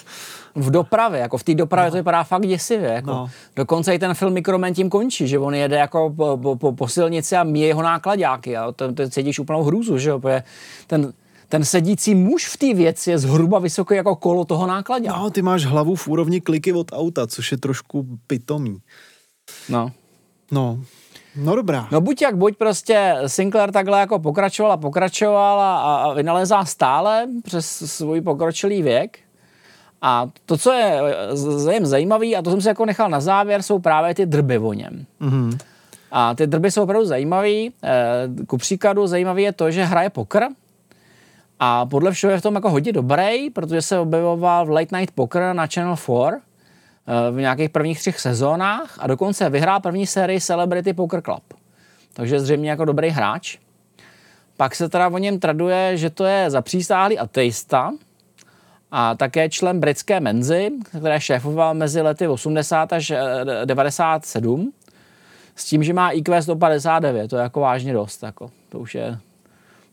v 0.54 0.70
dopravě, 0.70 1.20
jako 1.20 1.38
v 1.38 1.44
té 1.44 1.54
dopravě 1.54 1.86
no. 1.86 1.90
to 1.90 1.96
vypadá 1.96 2.24
fakt 2.24 2.46
děsivě. 2.46 2.88
Jako. 2.88 3.10
No. 3.10 3.30
Dokonce 3.56 3.94
i 3.94 3.98
ten 3.98 4.14
film 4.14 4.32
Mikromen 4.32 4.74
tím 4.74 4.90
končí, 4.90 5.28
že 5.28 5.38
on 5.38 5.54
jede 5.54 5.76
jako 5.76 6.14
po, 6.16 6.56
po, 6.56 6.72
po 6.72 6.88
silnici 6.88 7.36
a 7.36 7.44
míje 7.44 7.66
jeho 7.66 7.82
nákladáky. 7.82 8.56
A 8.56 8.72
to, 8.72 8.92
to 8.92 9.08
cítíš 9.08 9.38
úplnou 9.38 9.62
hrůzu, 9.62 9.98
že 9.98 10.10
jo? 10.10 10.20
Ten, 10.86 11.12
ten 11.48 11.64
sedící 11.64 12.14
muž 12.14 12.46
v 12.46 12.56
té 12.56 12.74
věci 12.74 13.10
je 13.10 13.18
zhruba 13.18 13.58
vysoký 13.58 13.94
jako 13.94 14.16
kolo 14.16 14.44
toho 14.44 14.66
nákladě. 14.66 15.08
No, 15.08 15.30
ty 15.30 15.42
máš 15.42 15.64
hlavu 15.64 15.94
v 15.94 16.08
úrovni 16.08 16.40
kliky 16.40 16.72
od 16.72 16.92
auta, 16.92 17.26
což 17.26 17.52
je 17.52 17.58
trošku 17.58 18.06
pitomý. 18.26 18.78
No. 19.68 19.92
No, 20.50 20.80
No 21.38 21.56
dobrá. 21.56 21.88
No 21.92 22.00
buď 22.00 22.22
jak 22.22 22.36
buď 22.36 22.56
prostě 22.56 23.16
Sinclair 23.26 23.72
takhle 23.72 24.00
jako 24.00 24.18
pokračoval 24.18 24.72
a 24.72 24.76
pokračoval 24.76 25.60
a, 25.60 25.96
a 25.96 26.12
vynalezá 26.12 26.64
stále 26.64 27.26
přes 27.44 27.66
svůj 27.66 28.20
pokročilý 28.20 28.82
věk. 28.82 29.18
A 30.02 30.28
to, 30.46 30.58
co 30.58 30.72
je 30.72 31.00
zajímavé, 31.82 32.26
a 32.26 32.42
to 32.42 32.50
jsem 32.50 32.60
si 32.60 32.68
jako 32.68 32.86
nechal 32.86 33.10
na 33.10 33.20
závěr, 33.20 33.62
jsou 33.62 33.78
právě 33.78 34.14
ty 34.14 34.26
drby 34.26 34.58
o 34.58 34.72
něm. 34.72 35.06
Mm-hmm. 35.20 35.58
A 36.12 36.34
ty 36.34 36.46
drby 36.46 36.70
jsou 36.70 36.82
opravdu 36.82 37.06
zajímavé. 37.06 37.48
Eh, 37.48 37.72
ku 38.46 38.56
příkladu 38.56 39.06
zajímavý 39.06 39.42
je 39.42 39.52
to, 39.52 39.70
že 39.70 39.84
hraje 39.84 40.10
poker. 40.10 40.48
A 41.60 41.86
podle 41.86 42.12
všeho 42.12 42.30
je 42.30 42.38
v 42.38 42.42
tom 42.42 42.54
jako 42.54 42.70
hodně 42.70 42.92
dobrý, 42.92 43.50
protože 43.50 43.82
se 43.82 43.98
objevoval 43.98 44.66
v 44.66 44.70
Late 44.70 44.98
Night 44.98 45.14
Poker 45.14 45.54
na 45.54 45.66
Channel 45.66 45.96
4 45.96 46.12
eh, 46.36 46.47
v 47.30 47.40
nějakých 47.40 47.70
prvních 47.70 47.98
třech 47.98 48.20
sezónách 48.20 48.96
a 48.98 49.06
dokonce 49.06 49.50
vyhrál 49.50 49.80
první 49.80 50.06
sérii 50.06 50.40
Celebrity 50.40 50.92
Poker 50.92 51.22
Club. 51.22 51.54
Takže 52.12 52.40
zřejmě 52.40 52.70
jako 52.70 52.84
dobrý 52.84 53.08
hráč. 53.08 53.58
Pak 54.56 54.74
se 54.74 54.88
teda 54.88 55.08
o 55.08 55.18
něm 55.18 55.38
traduje, 55.38 55.96
že 55.96 56.10
to 56.10 56.24
je 56.24 56.50
zapřísáhlý 56.50 57.18
ateista, 57.18 57.92
a 58.90 59.14
také 59.14 59.48
člen 59.48 59.80
britské 59.80 60.20
menzy, 60.20 60.70
které 60.98 61.20
šéfoval 61.20 61.74
mezi 61.74 62.00
lety 62.00 62.28
80 62.28 62.92
až 62.92 63.12
97, 63.64 64.72
eh, 64.72 64.92
s 65.56 65.64
tím, 65.64 65.84
že 65.84 65.92
má 65.92 66.10
IQ 66.10 66.42
159, 66.42 67.28
to 67.28 67.36
je 67.36 67.42
jako 67.42 67.60
vážně 67.60 67.92
dost, 67.92 68.22
jako, 68.22 68.50
to, 68.68 68.78
už 68.78 68.94
je, 68.94 69.18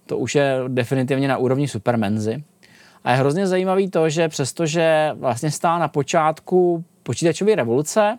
to 0.06 0.18
už 0.18 0.36
je 0.36 0.56
definitivně 0.68 1.28
na 1.28 1.38
úrovni 1.38 1.68
supermenzy. 1.68 2.44
A 3.04 3.12
je 3.12 3.18
hrozně 3.18 3.48
zajímavý 3.48 3.90
to, 3.90 4.10
že 4.10 4.30
přestože 4.30 5.12
vlastně 5.16 5.52
stál 5.52 5.80
na 5.80 5.88
počátku 5.88 6.84
počítačové 7.06 7.56
revoluce, 7.56 8.18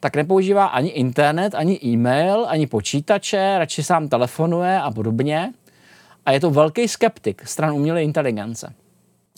tak 0.00 0.16
nepoužívá 0.16 0.66
ani 0.66 0.88
internet, 0.88 1.54
ani 1.54 1.78
e-mail, 1.84 2.46
ani 2.48 2.66
počítače, 2.66 3.54
radši 3.58 3.82
sám 3.82 4.08
telefonuje 4.08 4.78
a 4.80 4.90
podobně. 4.90 5.52
A 6.26 6.32
je 6.32 6.40
to 6.40 6.50
velký 6.50 6.88
skeptik 6.88 7.42
stran 7.48 7.72
umělé 7.72 8.02
inteligence. 8.02 8.72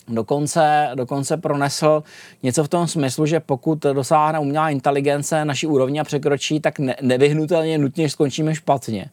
Dokonce, 0.07 0.89
dokonce 0.95 1.37
pronesl 1.37 2.03
něco 2.43 2.63
v 2.63 2.67
tom 2.67 2.87
smyslu, 2.87 3.25
že 3.25 3.39
pokud 3.39 3.83
dosáhne 3.93 4.39
umělá 4.39 4.69
inteligence 4.69 5.45
naší 5.45 5.67
úrovně 5.67 6.01
a 6.01 6.03
překročí, 6.03 6.59
tak 6.59 6.79
ne, 6.79 6.95
nevyhnutelně 7.01 7.77
nutně 7.77 8.09
skončíme 8.09 8.55
špatně. 8.55 9.05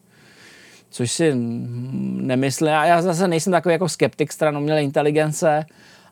Což 0.91 1.13
si 1.13 1.33
nemyslím. 1.35 2.69
A 2.69 2.87
já 2.87 3.03
zase 3.03 3.29
nejsem 3.29 3.51
takový 3.51 3.73
jako 3.73 3.89
skeptik 3.89 4.33
stran 4.33 4.57
umělé 4.57 4.83
inteligence, 4.83 5.67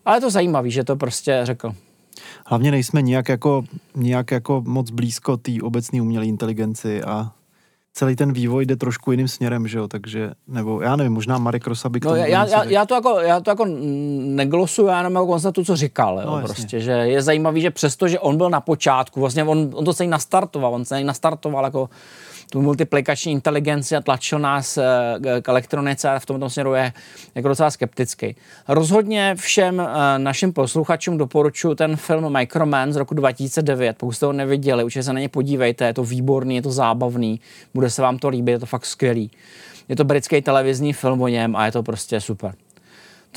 ale 0.04 0.16
je 0.16 0.20
to 0.20 0.30
zajímavé, 0.30 0.70
že 0.70 0.84
to 0.84 0.96
prostě 0.96 1.40
řekl. 1.42 1.74
Hlavně 2.46 2.70
nejsme 2.70 3.02
nijak 3.02 3.28
jako, 3.28 3.64
nijak 3.96 4.30
jako 4.30 4.62
moc 4.66 4.90
blízko 4.90 5.36
té 5.36 5.52
obecné 5.62 6.02
umělé 6.02 6.26
inteligenci 6.26 7.02
a 7.02 7.32
celý 7.98 8.16
ten 8.16 8.32
vývoj 8.32 8.66
jde 8.66 8.76
trošku 8.76 9.10
jiným 9.10 9.28
směrem, 9.28 9.68
že 9.68 9.78
jo, 9.78 9.88
takže, 9.88 10.30
nebo 10.48 10.82
já 10.82 10.96
nevím, 10.96 11.12
možná 11.12 11.38
Marek 11.38 11.66
Rosa 11.66 11.88
by 11.88 12.00
k 12.00 12.04
no, 12.04 12.10
tomu 12.10 12.20
no, 12.20 12.26
já, 12.26 12.46
já, 12.46 12.64
já, 12.64 12.86
to 12.86 12.94
jako, 12.94 13.20
já 13.20 13.40
to 13.40 13.50
jako 13.50 13.64
neglosuju, 14.18 14.88
já 14.88 14.98
jenom 14.98 15.14
jako 15.14 15.26
konstatuju, 15.26 15.64
co 15.64 15.76
říkal, 15.76 16.20
jo, 16.24 16.36
no, 16.36 16.42
prostě, 16.42 16.80
že 16.80 16.90
je 16.92 17.22
zajímavý, 17.22 17.60
že 17.60 17.70
přesto, 17.70 18.08
že 18.08 18.18
on 18.18 18.36
byl 18.36 18.50
na 18.50 18.60
počátku, 18.60 19.20
vlastně 19.20 19.44
on, 19.44 19.70
on 19.74 19.84
to 19.84 19.94
celý 19.94 20.08
nastartoval, 20.08 20.74
on 20.74 20.84
se 20.84 21.04
nastartoval 21.04 21.64
jako 21.64 21.90
tu 22.50 22.62
multiplikační 22.62 23.32
inteligenci 23.32 23.96
a 23.96 24.00
tlačil 24.00 24.38
nás 24.38 24.78
eh, 24.78 24.84
k 25.42 25.48
elektronice 25.48 26.10
a 26.10 26.18
v 26.18 26.26
tomto 26.26 26.50
směru 26.50 26.74
je 26.74 26.92
jako 27.34 27.48
docela 27.48 27.70
skeptický. 27.70 28.36
Rozhodně 28.68 29.34
všem 29.38 29.80
eh, 29.80 30.18
našim 30.18 30.52
posluchačům 30.52 31.18
doporučuji 31.18 31.74
ten 31.74 31.96
film 31.96 32.32
Microman 32.32 32.92
z 32.92 32.96
roku 32.96 33.14
2009. 33.14 33.96
Pokud 33.96 34.12
jste 34.12 34.26
ho 34.26 34.32
neviděli, 34.32 34.84
určitě 34.84 35.02
se 35.02 35.12
na 35.12 35.20
ně 35.20 35.28
podívejte, 35.28 35.86
je 35.86 35.94
to 35.94 36.04
výborný, 36.04 36.56
je 36.56 36.62
to 36.62 36.72
zábavný, 36.72 37.40
bude 37.74 37.90
se 37.90 38.02
vám 38.02 38.18
to 38.18 38.28
líbit, 38.28 38.52
je 38.52 38.58
to 38.58 38.66
fakt 38.66 38.86
skvělý. 38.86 39.30
Je 39.88 39.96
to 39.96 40.04
britský 40.04 40.42
televizní 40.42 40.92
film 40.92 41.22
o 41.22 41.28
něm 41.28 41.56
a 41.56 41.66
je 41.66 41.72
to 41.72 41.82
prostě 41.82 42.20
super. 42.20 42.54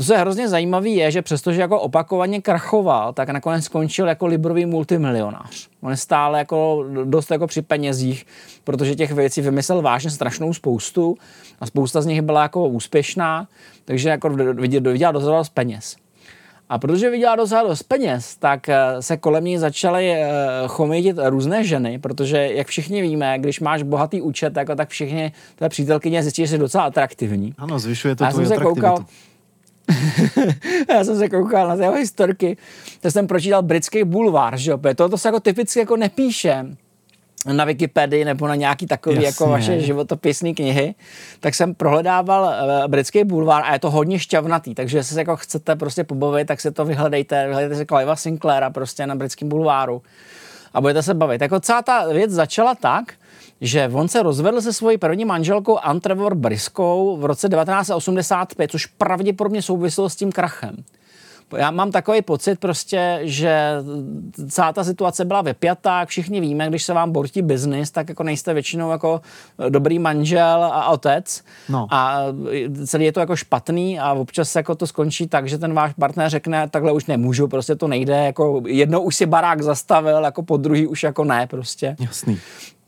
To, 0.02 0.06
co 0.06 0.14
je 0.14 0.20
hrozně 0.20 0.50
zajímavé, 0.50 0.90
je, 0.90 1.12
že 1.12 1.22
přestože 1.22 1.62
jako 1.62 1.80
opakovaně 1.80 2.42
krachoval, 2.42 3.14
tak 3.14 3.30
nakonec 3.30 3.66
skončil 3.66 4.08
jako 4.08 4.26
librový 4.26 4.66
multimilionář. 4.66 5.70
On 5.82 5.92
je 5.92 5.98
stále 5.98 6.40
jako 6.40 6.86
dost 7.04 7.32
jako 7.32 7.48
při 7.48 7.62
penězích, 7.62 8.26
protože 8.64 8.96
těch 8.96 9.12
věcí 9.12 9.42
vymyslel 9.42 9.82
vážně 9.82 10.10
strašnou 10.10 10.54
spoustu 10.54 11.18
a 11.60 11.66
spousta 11.66 12.02
z 12.02 12.06
nich 12.06 12.22
byla 12.22 12.42
jako 12.42 12.68
úspěšná, 12.68 13.48
takže 13.86 14.10
jako 14.10 14.30
vydělal 14.30 15.14
dost 15.14 15.50
peněz. 15.50 15.96
A 16.70 16.78
protože 16.78 17.10
vydělala 17.10 17.36
docela 17.36 17.64
dost 17.64 17.84
peněz, 17.84 18.36
tak 18.36 18.70
eh, 18.70 18.78
se 19.00 19.18
kolem 19.18 19.46
ní 19.46 19.58
začaly 19.58 20.12
eh, 20.12 20.30
chomitit 20.68 21.18
různé 21.24 21.64
ženy, 21.64 22.00
protože 22.00 22.38
jak 22.38 22.68
všichni 22.68 23.02
víme, 23.02 23.40
když 23.40 23.60
máš 23.60 23.84
bohatý 23.84 24.22
účet, 24.22 24.58
jako 24.58 24.76
tak 24.76 24.90
všichni 24.90 25.32
tvé 25.56 25.70
přítelkyně 25.70 26.24
zjistí, 26.24 26.42
že 26.42 26.48
jsi 26.48 26.58
docela 26.58 26.84
atraktivní. 26.84 27.54
Ano, 27.58 27.80
zvyšuje 27.80 28.16
to 28.16 28.24
A 28.24 28.28
já 28.28 28.34
jsem 28.34 28.46
se 28.46 28.58
koukal. 28.58 29.06
já 30.90 31.04
jsem 31.04 31.18
se 31.18 31.30
koukal 31.30 31.68
na 31.68 31.74
jeho 31.74 31.96
historky, 31.96 32.58
tak 33.02 33.12
jsem 33.12 33.28
pročítal 33.28 33.62
britský 33.62 34.04
bulvár, 34.04 34.58
že 34.58 34.72
jo, 34.72 34.80
tohle 34.96 35.18
se 35.18 35.28
jako 35.28 35.40
typicky 35.40 35.80
jako 35.80 35.98
nepíše 35.98 36.66
na 37.54 37.66
Wikipedii 37.66 38.26
nebo 38.26 38.48
na 38.48 38.56
nějaký 38.56 38.86
takový 38.86 39.16
Jasně. 39.16 39.28
jako 39.28 39.48
vaše 39.48 39.80
životopisné 39.80 40.54
knihy, 40.54 40.96
tak 41.40 41.56
jsem 41.56 41.76
prohledával 41.76 42.44
uh, 42.44 42.88
britský 42.88 43.24
bulvár 43.24 43.64
a 43.66 43.74
je 43.74 43.80
to 43.80 43.92
hodně 43.92 44.20
šťavnatý, 44.20 44.76
takže 44.76 44.98
jestli 44.98 45.14
se 45.14 45.22
jako 45.22 45.36
chcete 45.36 45.76
prostě 45.76 46.04
pobavit, 46.04 46.48
tak 46.48 46.62
se 46.62 46.72
to 46.72 46.86
vyhledejte, 46.86 47.48
vyhledejte 47.48 47.76
si 47.76 47.86
Clive'a 47.86 48.16
Sinclaira 48.16 48.70
prostě 48.70 49.08
na 49.08 49.16
britském 49.16 49.50
bulváru 49.50 50.02
a 50.74 50.82
budete 50.82 51.04
se 51.04 51.14
bavit. 51.14 51.42
Jako 51.42 51.60
celá 51.60 51.82
ta 51.82 52.08
věc 52.08 52.32
začala 52.32 52.76
tak, 52.76 53.14
že 53.62 53.90
on 53.94 54.08
se 54.08 54.24
rozvedl 54.24 54.62
se 54.62 54.74
svojí 54.74 54.98
první 54.98 55.26
manželkou 55.26 55.78
Ann 55.78 56.00
Trevor 56.00 56.36
Briskou 56.36 57.18
v 57.18 57.26
roce 57.26 57.50
1985, 57.50 58.72
což 58.72 58.86
pravděpodobně 58.86 59.62
souviselo 59.62 60.10
s 60.10 60.16
tím 60.16 60.32
krachem. 60.32 60.76
Já 61.58 61.72
mám 61.72 61.92
takový 61.92 62.22
pocit 62.22 62.60
prostě, 62.60 63.20
že 63.24 63.74
celá 64.50 64.74
ta 64.74 64.84
situace 64.84 65.26
byla 65.26 65.42
vypjatá, 65.42 66.00
jak 66.00 66.10
všichni 66.10 66.42
víme, 66.42 66.70
když 66.70 66.84
se 66.84 66.94
vám 66.94 67.12
bortí 67.12 67.42
biznis, 67.42 67.92
tak 67.92 68.10
jako 68.10 68.24
nejste 68.24 68.54
většinou 68.54 68.92
jako 68.92 69.22
dobrý 69.70 70.00
manžel 70.00 70.64
a 70.64 70.90
otec 70.90 71.44
No. 71.70 71.88
a 71.90 72.24
celý 72.86 73.06
je 73.06 73.12
to 73.12 73.20
jako 73.20 73.36
špatný 73.36 74.00
a 74.00 74.14
občas 74.14 74.56
jako 74.56 74.76
to 74.76 74.88
skončí 74.88 75.28
tak, 75.28 75.50
že 75.50 75.58
ten 75.58 75.74
váš 75.74 75.94
partner 75.94 76.30
řekne, 76.30 76.70
takhle 76.70 76.92
už 76.92 77.06
nemůžu, 77.06 77.48
prostě 77.48 77.76
to 77.76 77.88
nejde, 77.88 78.26
jako 78.26 78.62
jednou 78.66 79.02
už 79.02 79.16
si 79.16 79.26
barák 79.26 79.62
zastavil, 79.62 80.24
jako 80.24 80.44
po 80.44 80.58
druhý 80.58 80.88
už 80.88 81.04
jako 81.04 81.24
ne 81.24 81.48
prostě. 81.48 81.96
Jasný. 82.00 82.40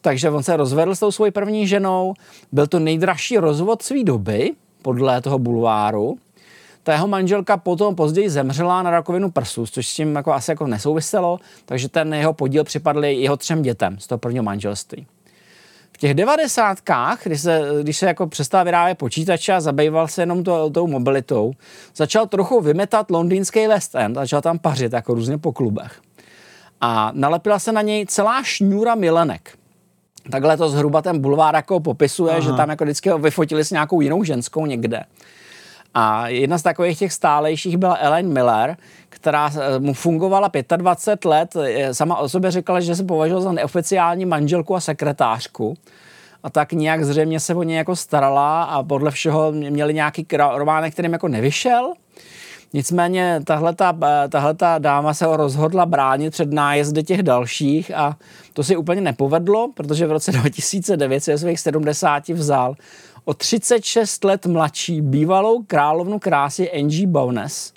Takže 0.04 0.30
on 0.30 0.44
se 0.44 0.58
rozvedl 0.58 0.96
s 0.96 1.00
tou 1.00 1.12
svojí 1.12 1.32
první 1.32 1.68
ženou. 1.68 2.14
Byl 2.52 2.68
to 2.68 2.80
nejdražší 2.80 3.38
rozvod 3.38 3.82
své 3.82 4.04
doby, 4.04 4.52
podle 4.82 5.22
toho 5.22 5.40
bulváru. 5.40 6.18
Ta 6.84 6.94
jeho 6.94 7.08
manželka 7.08 7.58
potom 7.58 7.96
později 7.96 8.30
zemřela 8.30 8.84
na 8.84 8.92
rakovinu 8.92 9.32
prsu, 9.32 9.66
což 9.66 9.88
s 9.88 9.94
tím 9.96 10.16
jako 10.16 10.34
asi 10.34 10.52
jako 10.52 10.68
nesouviselo, 10.68 11.40
takže 11.66 11.90
ten 11.90 12.14
jeho 12.14 12.34
podíl 12.34 12.64
připadl 12.64 13.06
jeho 13.06 13.38
třem 13.38 13.62
dětem 13.62 14.00
z 14.00 14.08
toho 14.08 14.20
prvního 14.20 14.44
manželství. 14.44 15.08
V 15.92 15.98
těch 15.98 16.14
devadesátkách, 16.14 17.24
když 17.24 17.42
se, 17.42 17.62
když 17.82 17.98
se 17.98 18.06
jako 18.06 18.28
přestal 18.28 18.66
vyrábět 18.66 18.96
počítače 18.96 19.54
a 19.54 19.62
zabýval 19.62 20.08
se 20.08 20.22
jenom 20.22 20.44
to, 20.44 20.70
tou 20.70 20.88
mobilitou, 20.88 21.54
začal 21.96 22.28
trochu 22.28 22.62
vymetat 22.62 23.12
londýnský 23.12 23.68
West 23.68 23.96
End, 23.96 24.16
začal 24.16 24.42
tam 24.42 24.60
pařit 24.60 24.94
jako 24.94 25.14
různě 25.14 25.38
po 25.38 25.52
klubech. 25.52 26.02
A 26.82 27.12
nalepila 27.14 27.60
se 27.60 27.72
na 27.72 27.82
něj 27.82 28.06
celá 28.06 28.44
šňůra 28.44 28.96
milenek. 28.96 29.63
Takhle 30.32 30.58
to 30.58 30.70
zhruba 30.70 31.02
ten 31.02 31.20
bulvár 31.20 31.56
jako 31.56 31.80
popisuje, 31.80 32.32
Aha. 32.32 32.40
že 32.40 32.54
tam 32.54 32.70
jako 32.70 32.84
vždycky 32.84 33.10
ho 33.10 33.18
vyfotili 33.18 33.66
s 33.66 33.72
nějakou 33.72 34.02
jinou 34.02 34.24
ženskou 34.24 34.66
někde. 34.66 35.04
A 35.94 36.28
jedna 36.28 36.58
z 36.58 36.62
takových 36.62 37.00
těch 37.00 37.14
stálejších 37.14 37.78
byla 37.78 37.96
Ellen 37.96 38.34
Miller, 38.34 38.78
která 39.10 39.52
eh, 39.56 39.80
mu 39.80 39.94
fungovala 39.94 40.52
25 40.78 41.30
let. 41.30 41.56
Eh, 41.56 41.94
Sama 41.94 42.18
o 42.18 42.30
sobě 42.30 42.52
říkala, 42.52 42.80
že 42.80 42.96
se 42.96 43.04
považovala 43.04 43.44
za 43.44 43.52
neoficiální 43.52 44.26
manželku 44.26 44.76
a 44.76 44.80
sekretářku. 44.80 45.78
A 46.44 46.50
tak 46.50 46.72
nějak 46.72 47.06
zřejmě 47.06 47.40
se 47.40 47.56
o 47.56 47.64
ně 47.64 47.78
jako 47.78 47.96
starala 47.96 48.64
a 48.64 48.84
podle 48.84 49.12
všeho 49.12 49.52
měli 49.52 49.94
nějaký 49.94 50.28
románek, 50.56 50.94
kterým 50.94 51.14
jako 51.14 51.28
nevyšel. 51.28 51.94
Nicméně 52.74 53.42
tahle 53.44 53.74
ta 54.56 54.80
dáma 54.80 55.14
se 55.14 55.26
ho 55.26 55.38
rozhodla 55.38 55.86
bránit 55.86 56.32
před 56.32 56.54
nájezdy 56.54 57.04
těch 57.04 57.24
dalších 57.24 57.92
a 57.96 58.18
to 58.54 58.64
si 58.64 58.76
úplně 58.76 59.02
nepovedlo, 59.02 59.72
protože 59.74 60.08
v 60.08 60.12
roce 60.12 60.32
2009 60.42 61.24
se 61.24 61.38
svých 61.38 61.60
70 61.60 62.28
vzal 62.28 62.76
o 63.26 63.34
36 63.34 64.24
let 64.24 64.46
mladší 64.46 65.02
bývalou 65.02 65.64
královnu 65.64 66.20
krásy 66.20 66.72
Angie 66.72 67.08
Bowness, 67.08 67.74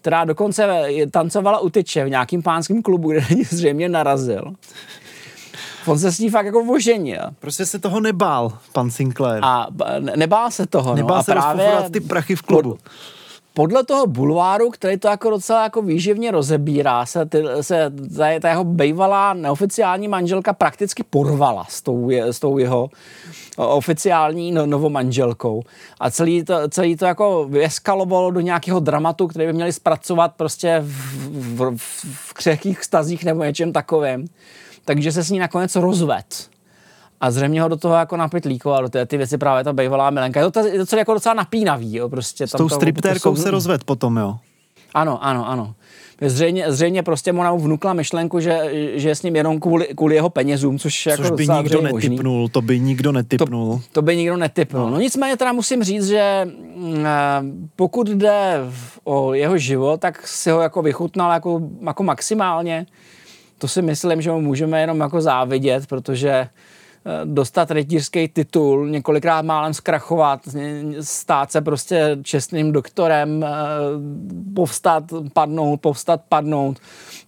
která 0.00 0.24
dokonce 0.24 0.86
tancovala 1.10 1.58
u 1.58 1.70
tyče 1.70 2.04
v 2.04 2.10
nějakým 2.10 2.42
pánském 2.42 2.82
klubu, 2.82 3.10
kde 3.10 3.20
na 3.20 3.26
zřejmě 3.50 3.88
narazil. 3.88 4.52
On 5.86 5.98
se 5.98 6.12
s 6.12 6.18
ní 6.18 6.30
fakt 6.30 6.46
jako 6.46 6.60
oženil. 6.60 7.20
Prostě 7.38 7.66
se 7.66 7.78
toho 7.78 8.00
nebál, 8.00 8.52
pan 8.72 8.90
Sinclair. 8.90 9.40
A 9.44 9.66
ne- 9.98 10.12
nebál 10.16 10.50
se 10.50 10.66
toho. 10.66 10.94
nebál 10.94 11.16
no. 11.16 11.22
se 11.22 11.32
a 11.32 11.34
právě 11.34 11.64
rozfofurovat 11.64 11.92
ty 11.92 12.00
prachy 12.00 12.36
v 12.36 12.42
klubu. 12.42 12.70
pod- 12.70 12.80
podle 13.58 13.84
toho 13.84 14.06
bulváru, 14.06 14.70
který 14.70 14.96
to 14.96 15.08
jako 15.08 15.30
docela 15.30 15.62
jako 15.62 15.82
výživně 15.82 16.30
rozebírá, 16.30 17.06
se, 17.06 17.26
ty, 17.26 17.42
se 17.60 17.92
ta, 18.16 18.24
ta 18.40 18.48
jeho 18.48 18.64
bývalá 18.64 19.34
neoficiální 19.34 20.08
manželka 20.08 20.52
prakticky 20.52 21.02
porvala 21.02 21.66
s 21.68 21.82
tou, 21.82 22.10
je- 22.10 22.32
s 22.32 22.38
tou 22.38 22.58
jeho 22.58 22.90
oficiální 23.56 24.52
no, 24.52 24.66
novomanželkou. 24.66 25.62
A 26.00 26.10
celý 26.10 26.44
to, 26.44 26.68
celý 26.68 26.96
to 26.96 27.04
jako 27.04 27.46
vyeskalovalo 27.50 28.30
do 28.30 28.40
nějakého 28.40 28.80
dramatu, 28.80 29.26
který 29.26 29.46
by 29.46 29.52
měli 29.52 29.72
zpracovat 29.72 30.34
prostě 30.36 30.78
v, 30.80 31.28
v, 31.56 31.76
v, 31.76 32.04
v 32.12 32.34
křehkých 32.34 32.84
stazích 32.84 33.24
nebo 33.24 33.44
něčem 33.44 33.72
takovým. 33.72 34.28
Takže 34.84 35.12
se 35.12 35.24
s 35.24 35.30
ní 35.30 35.38
nakonec 35.38 35.76
rozved. 35.76 36.48
A 37.20 37.30
zřejmě 37.30 37.62
ho 37.62 37.68
do 37.68 37.76
toho 37.76 37.94
jako 37.94 38.16
napitlíkoval, 38.16 38.82
do 38.82 38.88
té 38.88 39.06
ty 39.06 39.16
věci 39.16 39.38
právě 39.38 39.64
ta 39.64 39.72
bývalá 39.72 40.10
milenka. 40.10 40.40
Je 40.40 40.50
to, 40.50 40.66
je 40.66 40.86
to 40.86 40.96
jako 40.96 41.14
docela 41.14 41.34
napínavý, 41.34 41.96
jo, 41.96 42.08
prostě. 42.08 42.46
S 42.46 42.50
tou 42.50 42.68
striptérkou 42.68 43.36
se 43.36 43.50
rozved 43.50 43.84
potom, 43.84 44.16
jo. 44.16 44.36
Ano, 44.94 45.24
ano, 45.24 45.48
ano. 45.48 45.74
Zřejmě, 46.26 46.72
zřejmě 46.72 47.02
prostě 47.02 47.32
mu 47.32 47.58
vnukla 47.58 47.92
myšlenku, 47.92 48.40
že, 48.40 48.70
že 48.94 49.08
je 49.08 49.14
s 49.14 49.22
ním 49.22 49.36
jenom 49.36 49.60
kvůli, 49.60 49.86
kvůli 49.96 50.14
jeho 50.14 50.30
penězům, 50.30 50.78
což, 50.78 51.06
je 51.06 51.16
Což 51.16 51.24
jako 51.24 51.36
by 51.36 51.46
nikdo 51.48 51.68
zřejmě 51.68 51.88
možný. 51.88 52.08
netypnul, 52.08 52.48
to 52.48 52.62
by 52.62 52.80
nikdo 52.80 53.12
netypnul. 53.12 53.80
To 53.92 54.02
by 54.02 54.16
nikdo 54.16 54.36
netypnul. 54.36 54.90
No 54.90 54.98
nicméně 54.98 55.36
teda 55.36 55.52
musím 55.52 55.84
říct, 55.84 56.06
že 56.06 56.46
mm, 56.76 57.06
eh, 57.06 57.42
pokud 57.76 58.08
jde 58.08 58.60
o 59.04 59.34
jeho 59.34 59.58
život, 59.58 60.00
tak 60.00 60.28
si 60.28 60.50
ho 60.50 60.60
jako 60.60 60.82
vychutnal 60.82 61.32
jako, 61.32 61.60
jako 61.86 62.02
maximálně. 62.02 62.86
To 63.58 63.68
si 63.68 63.82
myslím, 63.82 64.22
že 64.22 64.30
mu 64.30 64.40
můžeme 64.40 64.80
jenom 64.80 65.00
jako 65.00 65.20
závidět, 65.20 65.86
protože 65.86 66.48
dostat 67.24 67.70
rytířský 67.70 68.28
titul, 68.28 68.88
několikrát 68.88 69.42
málem 69.42 69.74
zkrachovat, 69.74 70.40
stát 71.00 71.52
se 71.52 71.60
prostě 71.60 72.18
čestným 72.22 72.72
doktorem, 72.72 73.44
eh, 73.44 73.48
povstat, 74.54 75.04
padnout, 75.32 75.80
povstat, 75.80 76.20
padnout, 76.28 76.78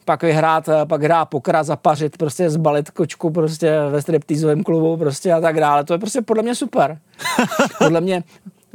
pak 0.05 0.23
vyhrát, 0.23 0.69
eh, 0.69 0.86
pak 0.86 1.02
hrát 1.02 1.24
pokra, 1.24 1.62
zapařit, 1.62 2.16
prostě 2.16 2.51
zbalit 2.51 2.90
kočku 2.90 3.31
prostě 3.31 3.77
ve 3.90 4.02
striptýzovém 4.02 4.62
klubu 4.62 4.97
prostě 4.97 5.32
a 5.32 5.40
tak 5.40 5.61
dále. 5.61 5.85
To 5.85 5.93
je 5.93 5.98
prostě 5.98 6.23
podle 6.23 6.43
mě 6.43 6.55
super. 6.55 6.98
Podle 7.78 8.01
mě, 8.01 8.24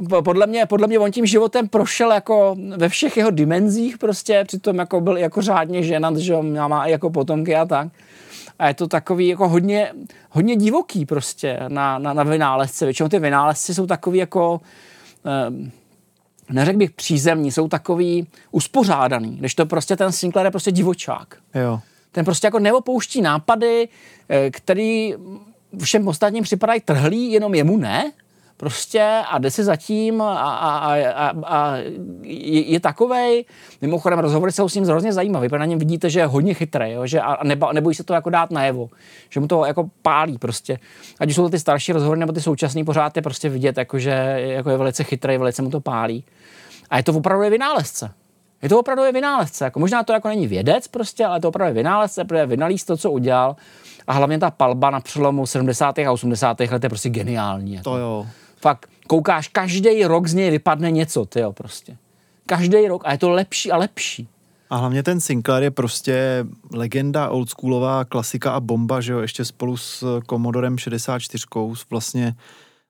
po- 0.09 0.21
podle 0.21 0.47
mě, 0.47 0.65
podle 0.65 0.87
mě 0.87 0.99
on 0.99 1.11
tím 1.11 1.25
životem 1.25 1.67
prošel 1.67 2.11
jako 2.11 2.55
ve 2.77 2.89
všech 2.89 3.17
jeho 3.17 3.31
dimenzích 3.31 3.97
prostě, 3.97 4.43
přitom 4.47 4.77
jako 4.77 5.01
byl 5.01 5.17
jako 5.17 5.41
řádně 5.41 5.83
ženat, 5.83 6.17
že 6.17 6.35
má 6.67 6.87
jako 6.87 7.09
potomky 7.09 7.55
a 7.55 7.65
tak. 7.65 7.87
A 8.59 8.67
je 8.67 8.73
to 8.73 8.87
takový 8.87 9.27
jako 9.27 9.49
hodně, 9.49 9.91
hodně 10.29 10.55
divoký 10.55 11.05
prostě 11.05 11.59
na, 11.67 11.99
na, 11.99 12.13
na 12.13 12.23
vynálezce. 12.23 12.85
Většinou 12.85 13.09
ty 13.09 13.19
vynálezci 13.19 13.73
jsou 13.73 13.87
takový 13.87 14.17
jako, 14.19 14.61
eh, 15.25 15.71
neřekl 16.53 16.77
bych 16.77 16.91
přízemní, 16.91 17.51
jsou 17.51 17.67
takový 17.67 18.27
uspořádaný, 18.51 19.37
když 19.37 19.55
to 19.55 19.65
prostě 19.65 19.95
ten 19.95 20.11
Sinclair 20.11 20.47
je 20.47 20.51
prostě 20.51 20.71
divočák. 20.71 21.37
Jo. 21.55 21.79
Ten 22.11 22.25
prostě 22.25 22.47
jako 22.47 22.59
neopouští 22.59 23.21
nápady, 23.21 23.87
eh, 24.29 24.51
který 24.51 25.13
všem 25.83 26.07
ostatním 26.07 26.43
připadají 26.43 26.81
trhlý, 26.81 27.31
jenom 27.31 27.55
jemu 27.55 27.77
ne. 27.77 28.11
Prostě 28.57 29.21
a 29.29 29.37
jde 29.37 29.51
si 29.51 29.63
zatím 29.63 30.21
a, 30.21 30.39
a, 30.39 30.95
a, 30.95 31.33
a, 31.43 31.75
je, 32.21 32.71
je 32.71 32.79
takovej, 32.79 33.45
mimochodem 33.81 34.19
rozhovory 34.19 34.51
jsou 34.51 34.69
s 34.69 34.75
ním 34.75 34.85
hrozně 34.85 35.13
zajímavý, 35.13 35.49
protože 35.49 35.59
na 35.59 35.65
něm 35.65 35.79
vidíte, 35.79 36.09
že 36.09 36.19
je 36.19 36.25
hodně 36.25 36.53
chytrý, 36.53 36.91
jo, 36.91 37.07
že 37.07 37.21
a 37.21 37.43
neba, 37.43 37.73
nebojí 37.73 37.95
se 37.95 38.03
to 38.03 38.13
jako 38.13 38.29
dát 38.29 38.51
najevo, 38.51 38.89
že 39.29 39.39
mu 39.39 39.47
to 39.47 39.65
jako 39.65 39.89
pálí 40.01 40.37
prostě. 40.37 40.79
Ať 41.19 41.29
už 41.29 41.35
jsou 41.35 41.43
to 41.43 41.49
ty 41.49 41.59
starší 41.59 41.91
rozhovory 41.91 42.19
nebo 42.19 42.33
ty 42.33 42.41
současný, 42.41 42.83
pořád 42.83 43.15
je 43.15 43.21
prostě 43.21 43.49
vidět, 43.49 43.77
jako, 43.77 43.99
že 43.99 44.11
jako 44.39 44.69
je 44.69 44.77
velice 44.77 45.03
chytrý, 45.03 45.37
velice 45.37 45.61
mu 45.61 45.69
to 45.69 45.81
pálí. 45.81 46.23
A 46.89 46.97
je 46.97 47.03
to 47.03 47.13
opravdu 47.13 47.43
je 47.43 47.49
vynálezce. 47.49 48.11
Je 48.61 48.69
to 48.69 48.79
opravdu 48.79 49.03
je 49.03 49.11
vynálezce. 49.11 49.63
Jako 49.63 49.79
možná 49.79 50.03
to 50.03 50.13
jako 50.13 50.27
není 50.27 50.47
vědec 50.47 50.87
prostě, 50.87 51.25
ale 51.25 51.39
to 51.39 51.47
opravdu 51.49 51.69
je 51.69 51.73
vynálezce, 51.73 52.25
protože 52.25 52.45
vynalíz 52.45 52.85
to, 52.85 52.97
co 52.97 53.11
udělal. 53.11 53.55
A 54.07 54.13
hlavně 54.13 54.39
ta 54.39 54.51
palba 54.51 54.89
na 54.89 54.99
přelomu 54.99 55.45
70. 55.45 55.99
a 55.99 56.11
80. 56.11 56.59
let 56.59 56.83
je 56.83 56.89
prostě 56.89 57.09
geniální. 57.09 57.73
Jako. 57.73 57.83
To 57.83 57.97
jo. 57.97 58.27
Fakt, 58.65 58.89
koukáš, 59.07 59.47
každý 59.47 60.05
rok 60.05 60.27
z 60.27 60.33
něj 60.33 60.51
vypadne 60.51 60.91
něco, 60.91 61.25
ty 61.25 61.39
jo, 61.39 61.53
prostě. 61.53 61.97
Každý 62.45 62.87
rok 62.87 63.01
a 63.05 63.11
je 63.11 63.17
to 63.17 63.29
lepší 63.29 63.71
a 63.71 63.77
lepší. 63.77 64.27
A 64.69 64.75
hlavně 64.75 65.03
ten 65.03 65.21
Sinclair 65.21 65.63
je 65.63 65.71
prostě 65.71 66.45
legenda, 66.73 67.29
oldschoolová 67.29 68.05
klasika 68.05 68.51
a 68.51 68.59
bomba, 68.59 69.01
že 69.01 69.13
jo, 69.13 69.19
ještě 69.19 69.45
spolu 69.45 69.77
s 69.77 70.19
Commodorem 70.29 70.77
64, 70.77 71.45
s 71.73 71.89
vlastně 71.89 72.35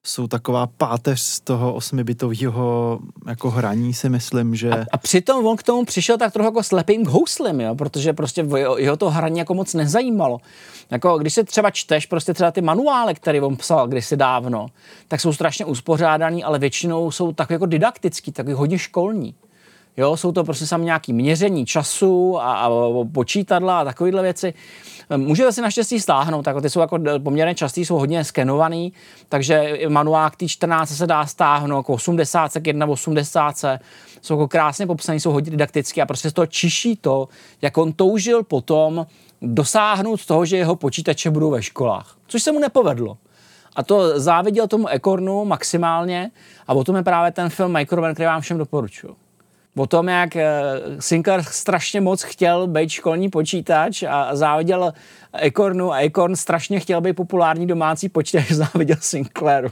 jsou 0.08 0.28
taková 0.28 0.68
páteř 0.68 1.22
z 1.22 1.40
toho 1.40 1.74
osmibitového 1.74 3.00
jako 3.28 3.50
hraní, 3.50 3.94
si 3.94 4.10
myslím, 4.10 4.56
že... 4.56 4.70
A, 4.70 4.86
a 4.92 4.98
přitom 4.98 5.46
on 5.46 5.58
k 5.58 5.64
tomu 5.64 5.86
přišel 5.86 6.18
tak 6.18 6.34
trochu 6.34 6.48
jako 6.48 6.64
slepým 6.64 7.06
houslem, 7.06 7.62
jo, 7.62 7.76
protože 7.76 8.14
prostě 8.14 8.48
jeho, 8.78 8.98
to 8.98 9.10
hraní 9.10 9.40
jako 9.40 9.54
moc 9.54 9.74
nezajímalo. 9.74 10.40
Jako 10.92 11.18
když 11.18 11.34
se 11.34 11.44
třeba 11.44 11.72
čteš 11.72 12.06
prostě 12.06 12.34
třeba 12.34 12.52
ty 12.52 12.62
manuály, 12.62 13.16
které 13.16 13.42
on 13.42 13.56
psal 13.56 13.88
kdysi 13.88 14.18
dávno, 14.18 14.68
tak 15.08 15.22
jsou 15.22 15.34
strašně 15.34 15.66
uspořádaný, 15.66 16.44
ale 16.44 16.60
většinou 16.60 17.12
jsou 17.12 17.32
tak 17.32 17.50
jako 17.50 17.66
didaktický, 17.66 18.32
tak 18.32 18.48
hodně 18.48 18.80
školní. 18.80 19.36
Jo, 19.98 20.18
jsou 20.18 20.32
to 20.32 20.44
prostě 20.44 20.68
sam 20.68 20.86
nějaký 20.86 21.14
měření 21.14 21.66
času 21.66 22.40
a, 22.40 22.54
a 22.54 22.70
počítadla 23.14 23.80
a 23.80 23.84
takovéhle 23.84 24.22
věci. 24.22 24.54
Můžete 25.18 25.52
si 25.52 25.62
naštěstí 25.62 26.00
stáhnout, 26.00 26.48
jako 26.48 26.62
ty 26.62 26.70
jsou 26.70 26.80
jako 26.80 27.00
poměrně 27.24 27.56
častý, 27.56 27.86
jsou 27.86 27.98
hodně 27.98 28.24
skenovaný, 28.24 28.94
takže 29.30 29.80
manuál 29.88 30.30
k 30.30 30.48
14 30.48 30.90
se 30.90 31.08
dá 31.08 31.26
stáhnout, 31.26 31.78
jako 31.78 31.94
80, 31.94 32.52
k 32.54 32.88
80, 32.88 33.56
jsou 34.22 34.34
jako 34.34 34.48
krásně 34.48 34.88
popsaný, 34.88 35.20
jsou 35.20 35.32
hodně 35.32 35.52
didaktický 35.52 36.02
a 36.02 36.06
prostě 36.06 36.32
to 36.32 36.46
čiší 36.46 36.96
to, 36.96 37.28
jak 37.62 37.78
on 37.78 37.94
toužil 37.94 38.44
potom 38.44 39.06
dosáhnout 39.42 40.26
toho, 40.26 40.46
že 40.46 40.58
jeho 40.58 40.76
počítače 40.76 41.30
budou 41.30 41.52
ve 41.52 41.64
školách, 41.64 42.18
což 42.28 42.44
se 42.44 42.52
mu 42.52 42.60
nepovedlo. 42.60 43.18
A 43.76 43.84
to 43.84 44.20
záviděl 44.20 44.68
tomu 44.68 44.88
Ekornu 44.88 45.46
maximálně 45.46 46.32
a 46.68 46.74
o 46.74 46.84
tom 46.84 46.96
je 46.96 47.04
právě 47.04 47.32
ten 47.32 47.50
film 47.50 47.74
Microman, 47.74 48.14
který 48.14 48.28
vám 48.28 48.42
všem 48.42 48.58
doporučuji 48.58 49.16
o 49.78 49.88
tom, 49.88 50.08
jak 50.08 50.36
eh, 50.36 50.52
Sinclair 51.00 51.44
strašně 51.44 52.02
moc 52.02 52.24
chtěl 52.24 52.68
být 52.68 52.90
školní 52.90 53.30
počítač 53.30 54.04
a 54.04 54.36
záviděl 54.36 54.94
Ekornu 55.34 55.92
a 55.92 56.00
Ekorn 56.00 56.36
strašně 56.36 56.80
chtěl 56.80 57.02
být 57.02 57.14
populární 57.14 57.68
domácí 57.68 58.10
počítač, 58.10 58.52
záviděl 58.52 58.98
Sinclairu. 59.00 59.70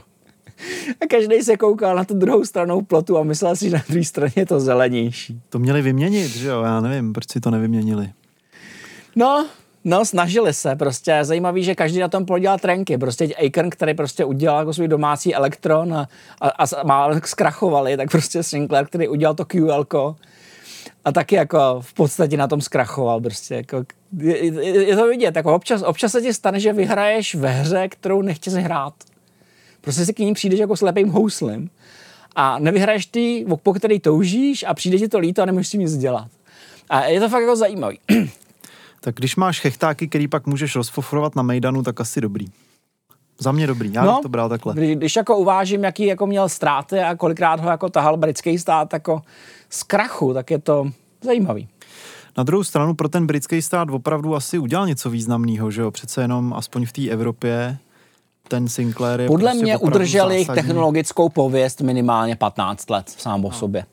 A 1.00 1.06
každý 1.10 1.42
se 1.42 1.56
koukal 1.56 1.96
na 1.96 2.04
tu 2.04 2.14
druhou 2.14 2.44
stranu 2.44 2.82
plotu 2.82 3.18
a 3.18 3.22
myslel 3.22 3.56
si, 3.56 3.70
že 3.70 3.76
na 3.76 3.82
druhé 3.88 4.04
straně 4.04 4.32
je 4.36 4.46
to 4.46 4.60
zelenější. 4.60 5.40
To 5.48 5.58
měli 5.58 5.82
vyměnit, 5.82 6.36
že 6.36 6.48
jo? 6.48 6.62
Já 6.62 6.80
nevím, 6.80 7.12
proč 7.12 7.24
si 7.32 7.40
to 7.40 7.50
nevyměnili. 7.50 8.12
No, 9.16 9.46
No, 9.84 10.04
snažili 10.04 10.54
se, 10.54 10.76
prostě 10.76 11.18
zajímavý, 11.22 11.64
že 11.64 11.74
každý 11.74 11.98
na 11.98 12.08
tom 12.08 12.26
podělal 12.26 12.58
trenky, 12.58 12.98
prostě 12.98 13.28
Akern, 13.46 13.70
který 13.70 13.94
prostě 13.94 14.24
udělal 14.24 14.58
jako 14.58 14.72
svůj 14.72 14.88
domácí 14.88 15.34
elektron 15.34 15.94
a, 15.94 16.08
a, 16.40 16.48
a 16.48 16.82
má 16.84 17.20
zkrachovali, 17.24 17.96
tak 17.96 18.10
prostě 18.10 18.42
Sinclair, 18.42 18.86
který 18.86 19.08
udělal 19.08 19.34
to 19.34 19.44
QL 19.44 19.86
a 21.04 21.12
taky 21.12 21.34
jako 21.34 21.80
v 21.80 21.94
podstatě 21.94 22.36
na 22.36 22.48
tom 22.48 22.60
zkrachoval, 22.60 23.20
prostě 23.20 23.54
jako, 23.54 23.84
je, 24.18 24.44
je, 24.44 24.84
je 24.84 24.96
to 24.96 25.08
vidět, 25.08 25.36
jako 25.36 25.54
občas, 25.54 25.82
občas 25.82 26.12
se 26.12 26.22
ti 26.22 26.34
stane, 26.34 26.60
že 26.60 26.72
vyhraješ 26.72 27.34
ve 27.34 27.50
hře, 27.50 27.88
kterou 27.88 28.22
nechceš 28.22 28.54
hrát. 28.54 28.94
Prostě 29.80 30.06
si 30.06 30.14
k 30.14 30.18
ní 30.18 30.34
přijdeš 30.34 30.60
jako 30.60 30.76
slepým 30.76 31.08
houslem 31.08 31.70
a 32.36 32.58
nevyhraješ 32.58 33.06
ty, 33.06 33.46
po 33.62 33.72
který 33.72 34.00
toužíš 34.00 34.64
a 34.68 34.74
přijde 34.74 34.98
ti 34.98 35.08
to 35.08 35.18
líto 35.18 35.42
a 35.42 35.46
nemůžeš 35.46 35.68
si 35.68 35.78
nic 35.78 35.96
dělat. 35.96 36.28
A 36.90 37.04
je 37.04 37.20
to 37.20 37.28
fakt 37.28 37.40
jako 37.40 37.56
zajímavý. 37.56 37.98
Tak 39.04 39.14
když 39.14 39.36
máš 39.36 39.60
chechtáky, 39.60 40.08
který 40.08 40.28
pak 40.28 40.46
můžeš 40.46 40.76
rozfofrovat 40.76 41.36
na 41.36 41.42
Mejdanu, 41.42 41.82
tak 41.82 42.00
asi 42.00 42.20
dobrý. 42.20 42.46
Za 43.38 43.52
mě 43.52 43.66
dobrý, 43.66 43.92
já 43.92 44.04
no, 44.04 44.20
to 44.22 44.28
bral 44.28 44.48
takhle. 44.48 44.74
Když, 44.74 44.96
když 44.96 45.16
jako 45.16 45.36
uvážím, 45.36 45.84
jaký 45.84 46.06
jako 46.06 46.26
měl 46.26 46.48
ztráty 46.48 47.00
a 47.00 47.16
kolikrát 47.16 47.60
ho 47.60 47.70
jako 47.70 47.88
tahal 47.88 48.16
britský 48.16 48.58
stát 48.58 48.92
jako 48.92 49.22
z 49.70 49.82
krachu, 49.82 50.34
tak 50.34 50.50
je 50.50 50.58
to 50.58 50.90
zajímavý. 51.20 51.68
Na 52.36 52.44
druhou 52.44 52.64
stranu 52.64 52.94
pro 52.94 53.08
ten 53.08 53.26
britský 53.26 53.62
stát 53.62 53.90
opravdu 53.90 54.34
asi 54.34 54.58
udělal 54.58 54.86
něco 54.86 55.10
významného, 55.10 55.70
že 55.70 55.82
jo? 55.82 55.90
Přece 55.90 56.22
jenom 56.22 56.52
aspoň 56.52 56.86
v 56.86 56.92
té 56.92 57.08
Evropě 57.08 57.78
ten 58.48 58.68
Sinclair 58.68 59.20
je 59.20 59.26
Podle 59.26 59.50
prostě 59.50 59.64
mě 59.64 59.78
udržel 59.78 60.30
jejich 60.30 60.48
technologickou 60.48 61.28
pověst 61.28 61.80
minimálně 61.80 62.36
15 62.36 62.90
let 62.90 63.10
sám 63.10 63.44
o 63.44 63.48
no. 63.48 63.54
sobě 63.54 63.84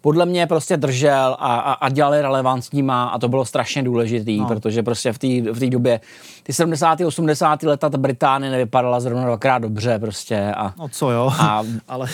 podle 0.00 0.26
mě 0.26 0.46
prostě 0.46 0.76
držel 0.76 1.36
a, 1.38 1.56
a, 1.56 1.72
a 1.72 1.88
dělali 1.88 2.22
relevantníma 2.22 3.04
a 3.04 3.18
to 3.18 3.28
bylo 3.28 3.44
strašně 3.44 3.82
důležitý, 3.82 4.38
no. 4.38 4.46
protože 4.46 4.82
prostě 4.82 5.12
v 5.12 5.18
té 5.18 5.52
v 5.52 5.70
době, 5.70 6.00
ty 6.42 6.52
70. 6.52 7.00
80. 7.00 7.62
leta 7.62 7.90
ta 7.90 7.98
Británie 7.98 8.52
nevypadala 8.52 9.00
zrovna 9.00 9.24
dvakrát 9.24 9.58
dobře 9.58 9.98
prostě. 9.98 10.52
A, 10.56 10.74
no 10.78 10.88
co 10.88 11.10
jo, 11.10 11.32
a, 11.38 11.62
ale, 11.88 12.08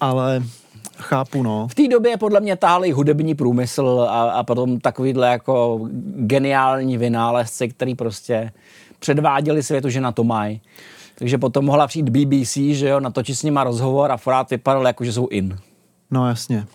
ale 0.00 0.42
chápu, 0.98 1.42
no. 1.42 1.68
V 1.68 1.74
té 1.74 1.88
době 1.88 2.16
podle 2.16 2.40
mě 2.40 2.56
táhli 2.56 2.90
hudební 2.90 3.34
průmysl 3.34 4.06
a, 4.10 4.30
a 4.30 4.42
potom 4.42 4.80
takovýhle 4.80 5.28
jako 5.28 5.80
geniální 6.16 6.96
vynálezci, 6.96 7.68
který 7.68 7.94
prostě 7.94 8.52
předváděli 8.98 9.62
světu, 9.62 9.88
že 9.88 10.00
na 10.00 10.12
to 10.12 10.24
mají. 10.24 10.60
Takže 11.14 11.38
potom 11.38 11.64
mohla 11.64 11.86
přijít 11.86 12.08
BBC, 12.08 12.54
že 12.54 12.88
jo, 12.88 13.00
natočit 13.00 13.38
s 13.38 13.42
nima 13.42 13.64
rozhovor 13.64 14.12
a 14.12 14.16
forát 14.16 14.50
vypadal 14.50 14.86
jako, 14.86 15.04
že 15.04 15.12
jsou 15.12 15.26
in. 15.28 15.58
No 16.10 16.28
jasně. 16.28 16.66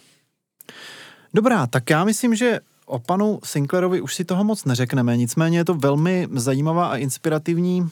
Dobrá, 1.33 1.67
tak 1.67 1.89
já 1.89 2.03
myslím, 2.03 2.35
že 2.35 2.59
o 2.85 2.99
panu 2.99 3.39
Sinclairovi 3.43 4.01
už 4.01 4.15
si 4.15 4.25
toho 4.25 4.43
moc 4.43 4.65
neřekneme, 4.65 5.17
nicméně 5.17 5.57
je 5.57 5.65
to 5.65 5.73
velmi 5.73 6.27
zajímavá 6.31 6.87
a 6.87 6.97
inspirativní 6.97 7.81
uh, 7.81 7.87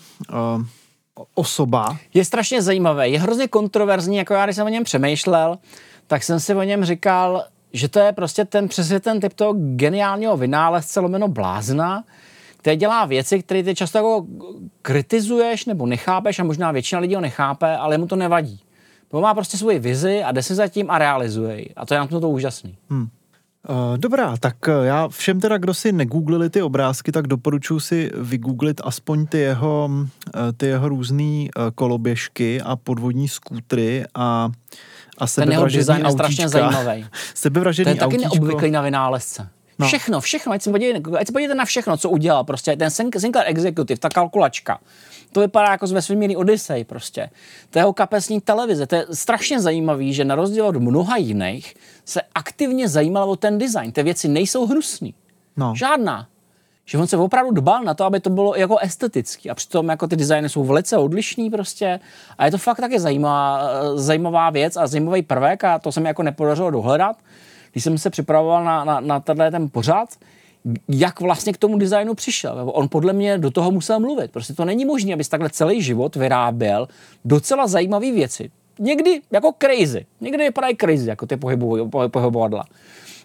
osoba. 1.36 1.98
Je 2.14 2.26
strašně 2.26 2.62
zajímavé, 2.62 3.10
je 3.10 3.20
hrozně 3.20 3.48
kontroverzní, 3.48 4.18
jako 4.18 4.34
já, 4.34 4.46
když 4.46 4.56
jsem 4.56 4.66
o 4.66 4.70
něm 4.70 4.84
přemýšlel, 4.84 5.58
tak 6.08 6.24
jsem 6.24 6.40
si 6.40 6.56
o 6.56 6.64
něm 6.64 6.86
říkal, 6.86 7.46
že 7.74 7.88
to 7.88 8.00
je 8.00 8.14
prostě 8.14 8.46
ten 8.46 8.68
přesně 8.68 9.00
ten 9.00 9.20
typ 9.20 9.34
toho 9.34 9.54
geniálního 9.54 10.38
vynálezce 10.38 11.00
lomeno 11.00 11.28
blázna, 11.28 12.04
který 12.58 12.76
dělá 12.76 13.06
věci, 13.06 13.44
které 13.44 13.64
ty 13.64 13.76
často 13.76 13.98
jako 13.98 14.26
kritizuješ 14.82 15.66
nebo 15.66 15.86
nechápeš 15.86 16.40
a 16.40 16.44
možná 16.44 16.72
většina 16.72 17.02
lidí 17.02 17.16
ho 17.16 17.22
nechápe, 17.22 17.78
ale 17.78 17.98
mu 17.98 18.08
to 18.08 18.16
nevadí. 18.16 18.60
On 19.12 19.24
má 19.24 19.34
prostě 19.34 19.58
svoji 19.58 19.80
vizi 19.80 20.24
a 20.24 20.32
jde 20.32 20.44
si 20.44 20.56
za 20.56 20.68
tím 20.68 20.92
a 20.92 20.98
realizuje 20.98 21.60
ji. 21.60 21.70
A 21.76 21.86
to 21.86 21.94
je 21.94 22.00
na 22.00 22.08
tom 22.08 22.22
to 22.22 22.30
úžasný. 22.30 22.78
Hmm. 22.90 23.08
Uh, 23.70 23.98
dobrá, 23.98 24.38
tak 24.38 24.56
uh, 24.68 24.86
já 24.86 25.08
všem 25.08 25.40
teda, 25.40 25.58
kdo 25.58 25.74
si 25.74 25.92
negooglili 25.92 26.50
ty 26.50 26.62
obrázky, 26.62 27.12
tak 27.12 27.28
doporučuji 27.28 27.80
si 27.80 28.12
vygooglit 28.18 28.82
aspoň 28.84 29.28
ty 29.28 29.38
jeho, 29.38 29.90
uh, 29.92 30.42
ty 30.58 30.66
jeho 30.66 30.90
různé 30.90 31.48
koloběžky 31.76 32.62
a 32.62 32.76
podvodní 32.76 33.28
skútry 33.28 34.06
a 34.16 34.50
a 35.18 35.28
Ten 35.28 35.52
jeho 35.52 35.66
design 35.66 36.06
je 36.06 36.12
strašně 36.12 36.50
zajímavý. 36.50 37.06
Sebevražený 37.34 37.86
To 37.86 37.90
je 37.90 37.96
taky 37.96 38.16
autíčko. 38.16 38.36
neobvyklý 38.36 38.72
na 38.72 38.82
vynálezce. 38.82 39.50
No. 39.80 39.88
Všechno, 39.88 40.22
všechno, 40.22 40.54
ať 40.54 40.62
se, 40.62 40.72
podívejte, 40.72 41.18
ať 41.20 41.28
se 41.28 41.34
podívejte 41.34 41.56
na 41.56 41.66
všechno, 41.66 41.98
co 41.98 42.10
udělal. 42.10 42.44
Prostě 42.44 42.76
ten 42.76 42.90
Sinclair 42.90 43.48
Executive, 43.48 44.00
ta 44.00 44.10
kalkulačka, 44.10 44.80
to 45.32 45.40
vypadá 45.40 45.72
jako 45.72 45.88
z 45.88 45.92
vesmírný 45.92 46.38
Odyssey 46.38 46.84
prostě. 46.84 47.30
To 47.70 47.80
je 47.80 47.82
jeho 47.82 47.94
kapesní 47.94 48.42
televize. 48.42 48.88
To 48.88 48.96
je 48.96 49.06
strašně 49.14 49.60
zajímavý, 49.60 50.14
že 50.14 50.26
na 50.26 50.36
rozdíl 50.36 50.68
od 50.68 50.76
mnoha 50.76 51.18
jiných 51.18 51.76
se 52.06 52.22
aktivně 52.36 52.90
zajímal 52.90 53.30
o 53.30 53.36
ten 53.36 53.58
design. 53.58 53.92
Ty 53.92 54.04
věci 54.04 54.28
nejsou 54.28 54.66
hnusný. 54.66 55.14
No. 55.58 55.74
Žádná. 55.76 56.28
Že 56.86 56.98
on 56.98 57.08
se 57.08 57.18
opravdu 57.18 57.52
dbal 57.52 57.84
na 57.84 57.94
to, 57.94 58.04
aby 58.06 58.20
to 58.20 58.30
bylo 58.30 58.56
jako 58.56 58.78
estetický. 58.78 59.50
A 59.50 59.56
přitom 59.56 59.90
jako 59.90 60.08
ty 60.08 60.16
designy 60.16 60.50
jsou 60.50 60.64
velice 60.64 60.98
odlišný 60.98 61.50
prostě. 61.50 62.00
A 62.38 62.46
je 62.46 62.52
to 62.52 62.58
fakt 62.58 62.80
taky 62.80 63.00
zajímavá, 63.00 63.70
zajímavá 63.96 64.50
věc 64.50 64.78
a 64.78 64.88
zajímavý 64.88 65.22
prvek 65.22 65.64
a 65.64 65.80
to 65.80 65.92
se 65.92 66.00
mi 66.00 66.08
jako 66.08 66.24
nepodařilo 66.24 66.72
dohledat. 66.72 67.18
Když 67.72 67.84
jsem 67.84 67.98
se 67.98 68.10
připravoval 68.10 68.64
na, 68.64 68.84
na, 68.84 69.00
na 69.00 69.20
tenhle 69.20 69.52
ten 69.52 69.70
pořad, 69.70 70.10
jak 70.88 71.20
vlastně 71.20 71.54
k 71.54 71.58
tomu 71.58 71.78
designu 71.78 72.14
přišel. 72.14 72.72
On 72.74 72.90
podle 72.90 73.14
mě 73.14 73.38
do 73.38 73.52
toho 73.52 73.72
musel 73.72 74.00
mluvit. 74.00 74.32
Prostě 74.32 74.54
to 74.54 74.66
není 74.66 74.86
možné, 74.86 75.14
abys 75.14 75.30
takhle 75.30 75.50
celý 75.50 75.82
život 75.82 76.16
vyráběl 76.16 76.88
docela 77.26 77.68
zajímavé 77.68 78.12
věci. 78.12 78.52
Někdy 78.80 79.22
jako 79.32 79.54
crazy. 79.62 80.06
Někdy 80.22 80.44
vypadají 80.44 80.78
crazy, 80.78 81.10
jako 81.10 81.26
ty 81.26 81.38
pohybovadla. 82.08 82.66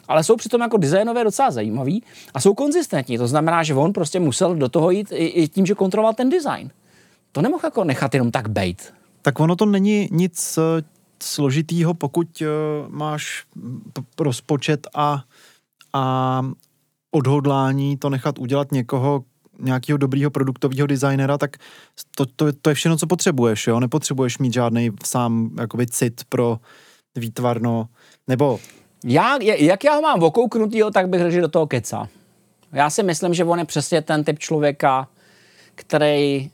Ale 0.09 0.25
jsou 0.25 0.37
přitom 0.37 0.61
jako 0.61 0.77
designové 0.77 1.25
docela 1.25 1.51
zajímavý 1.51 2.03
a 2.35 2.41
jsou 2.41 2.55
konzistentní. 2.55 3.19
To 3.19 3.27
znamená, 3.27 3.63
že 3.63 3.75
on 3.75 3.93
prostě 3.93 4.21
musel 4.21 4.55
do 4.55 4.69
toho 4.69 4.91
jít 4.91 5.09
i, 5.13 5.49
tím, 5.49 5.67
že 5.67 5.75
kontroloval 5.75 6.15
ten 6.15 6.31
design. 6.31 6.71
To 7.33 7.43
nemohl 7.43 7.61
jako 7.65 7.85
nechat 7.85 8.15
jenom 8.15 8.31
tak 8.31 8.49
bejt. 8.49 8.95
Tak 9.23 9.41
ono 9.41 9.57
to 9.57 9.67
není 9.67 10.09
nic 10.13 10.59
eh, 10.59 10.83
složitýho, 11.23 11.95
pokud 11.95 12.29
uh, 12.41 12.47
máš 12.93 13.45
rozpočet 14.19 14.87
a, 14.95 15.23
a 15.93 16.43
odhodlání 17.11 17.97
to 17.97 18.11
nechat 18.11 18.39
udělat 18.39 18.73
někoho, 18.73 19.25
nějakého 19.59 19.99
dobrýho 19.99 20.31
produktového 20.31 20.87
designera, 20.87 21.39
tak 21.39 21.57
to, 22.17 22.27
to, 22.27 22.53
to 22.53 22.71
je 22.71 22.75
všechno, 22.75 22.97
co 22.97 23.07
potřebuješ, 23.07 23.67
jo? 23.67 23.81
Nepotřebuješ 23.81 24.39
mít 24.39 24.53
žádný 24.53 24.91
sám 25.05 25.51
jakoby 25.61 25.87
cit 25.87 26.21
pro 26.29 26.59
výtvarno, 27.17 27.89
nebo... 28.29 28.59
Já, 29.05 29.39
jak 29.43 29.85
já 29.85 29.95
ho 29.95 30.03
mám 30.03 30.23
okouknutýho, 30.23 30.91
tak 30.91 31.09
bych 31.09 31.21
řekl, 31.21 31.33
že 31.33 31.41
do 31.41 31.49
toho 31.49 31.67
keca. 31.67 32.09
Já 32.73 32.91
si 32.91 33.03
myslím, 33.03 33.35
že 33.35 33.45
on 33.45 33.59
je 33.59 33.65
přesně 33.65 34.03
ten 34.03 34.25
typ 34.25 34.39
člověka, 34.39 35.09
který 35.75 36.51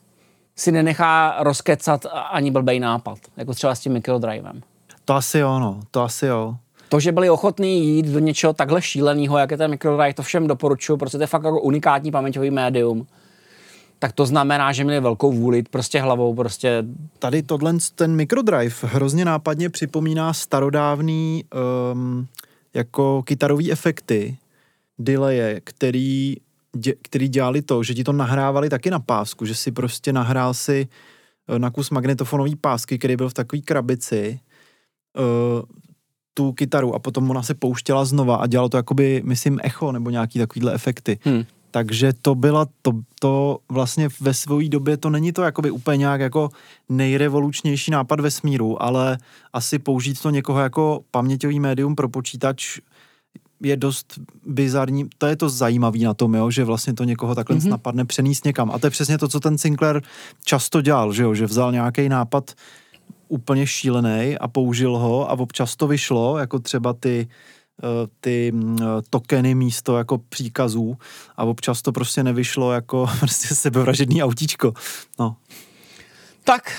si 0.57 0.73
nenechá 0.73 1.37
rozkecat 1.41 2.07
ani 2.31 2.51
blbej 2.51 2.81
nápad, 2.81 3.19
jako 3.37 3.55
třeba 3.55 3.75
s 3.75 3.81
tím 3.81 3.93
mikrodrivem. 3.93 4.63
To 5.05 5.15
asi 5.15 5.39
jo, 5.39 5.59
no, 5.59 5.81
to 5.91 6.03
asi 6.03 6.27
jo 6.27 6.57
to, 6.93 7.01
že 7.01 7.13
byli 7.13 7.31
ochotní 7.31 7.85
jít 7.87 8.07
do 8.07 8.19
něčeho 8.19 8.53
takhle 8.53 8.83
šíleného, 8.83 9.39
jak 9.39 9.51
je 9.51 9.57
ten 9.57 9.71
microdrive, 9.71 10.15
to 10.15 10.23
všem 10.23 10.47
doporučuji, 10.47 10.97
protože 10.97 11.19
to 11.19 11.23
je 11.23 11.27
fakt 11.27 11.45
jako 11.45 11.61
unikátní 11.61 12.11
paměťový 12.11 12.51
médium. 12.51 13.07
tak 13.99 14.13
to 14.13 14.27
znamená, 14.27 14.73
že 14.73 14.85
měli 14.85 15.01
velkou 15.01 15.33
vůli 15.33 15.63
prostě 15.63 16.01
hlavou 16.01 16.35
prostě... 16.35 16.85
Tady 17.19 17.43
tohle, 17.43 17.75
ten 17.95 18.17
microdrive 18.17 18.75
hrozně 18.83 19.25
nápadně 19.25 19.71
připomíná 19.71 20.33
starodávný 20.33 21.45
um, 21.93 22.27
jako 22.75 23.23
kytarový 23.23 23.73
efekty, 23.73 24.37
delaye, 24.99 25.61
který, 25.65 26.37
dě, 26.77 26.95
který 27.03 27.29
dělali 27.29 27.63
to, 27.63 27.83
že 27.83 27.95
ti 27.95 28.05
to 28.05 28.13
nahrávali 28.13 28.69
taky 28.69 28.91
na 28.91 29.01
pásku, 29.01 29.45
že 29.45 29.55
si 29.55 29.73
prostě 29.73 30.13
nahrál 30.13 30.55
si 30.55 30.89
eh, 31.49 31.59
na 31.59 31.71
kus 31.71 31.91
magnetofonový 31.91 32.57
pásky, 32.57 32.99
který 32.99 33.17
byl 33.17 33.29
v 33.29 33.35
takové 33.35 33.63
krabici, 33.63 34.41
uh, 35.19 35.63
tu 36.35 36.53
kytaru 36.53 36.95
a 36.95 36.99
potom 36.99 37.31
ona 37.31 37.43
se 37.43 37.55
pouštěla 37.55 38.05
znova 38.05 38.37
a 38.37 38.47
dělalo 38.47 38.69
to 38.69 38.77
jakoby, 38.77 39.23
myslím, 39.25 39.61
echo 39.63 39.93
nebo 39.93 40.11
nějaký 40.11 40.39
takovýhle 40.39 40.75
efekty. 40.75 41.19
Hmm. 41.23 41.45
Takže 41.71 42.13
to 42.23 42.35
byla, 42.35 42.67
to, 42.83 42.93
to 43.21 43.59
vlastně 43.69 44.09
ve 44.21 44.35
své 44.35 44.69
době, 44.69 44.97
to 44.97 45.11
není 45.11 45.33
to 45.33 45.43
jakoby 45.43 45.71
úplně 45.71 45.97
nějak 45.97 46.21
jako 46.21 46.49
nejrevolučnější 46.89 47.91
nápad 47.91 48.21
ve 48.21 48.31
smíru, 48.31 48.83
ale 48.83 49.19
asi 49.53 49.79
použít 49.79 50.21
to 50.23 50.31
někoho 50.31 50.61
jako 50.61 51.05
paměťový 51.11 51.61
médium 51.61 51.95
pro 51.97 52.09
počítač 52.09 52.79
je 53.63 53.77
dost 53.77 54.19
bizarní, 54.47 55.09
to 55.19 55.27
je 55.27 55.37
to 55.37 55.49
zajímavé 55.49 55.99
na 55.99 56.15
tom, 56.15 56.35
jo, 56.35 56.51
že 56.51 56.65
vlastně 56.65 56.95
to 56.95 57.05
někoho 57.05 57.35
takhle 57.35 57.57
mm-hmm. 57.57 57.69
napadne 57.69 58.05
přenést 58.05 58.45
někam. 58.45 58.71
A 58.71 58.79
to 58.79 58.87
je 58.87 58.91
přesně 58.91 59.19
to, 59.19 59.29
co 59.29 59.41
ten 59.41 59.59
Sinclair 59.59 60.03
často 60.45 60.81
dělal, 60.81 61.13
že 61.13 61.23
jo, 61.23 61.35
že 61.35 61.47
vzal 61.47 61.73
nějaký 61.73 62.09
nápad 62.09 62.51
úplně 63.33 63.67
šílený 63.67 64.39
a 64.41 64.49
použil 64.49 64.99
ho 64.99 65.31
a 65.31 65.33
občas 65.33 65.77
to 65.77 65.87
vyšlo, 65.87 66.39
jako 66.39 66.59
třeba 66.59 66.93
ty 66.93 67.29
Eh, 67.85 68.09
ty 68.21 68.53
mm, 68.53 68.79
eh, 68.83 69.03
tokeny 69.11 69.55
místo 69.55 69.99
jako 69.99 70.19
příkazů 70.19 70.97
a 71.37 71.45
občas 71.45 71.83
to 71.83 71.93
prostě 71.93 72.23
nevyšlo 72.23 72.73
jako 72.73 73.07
prostě 73.19 73.55
sebevražedný 73.55 74.23
autíčko. 74.23 74.73
No. 75.19 75.37
Tak, 76.45 76.73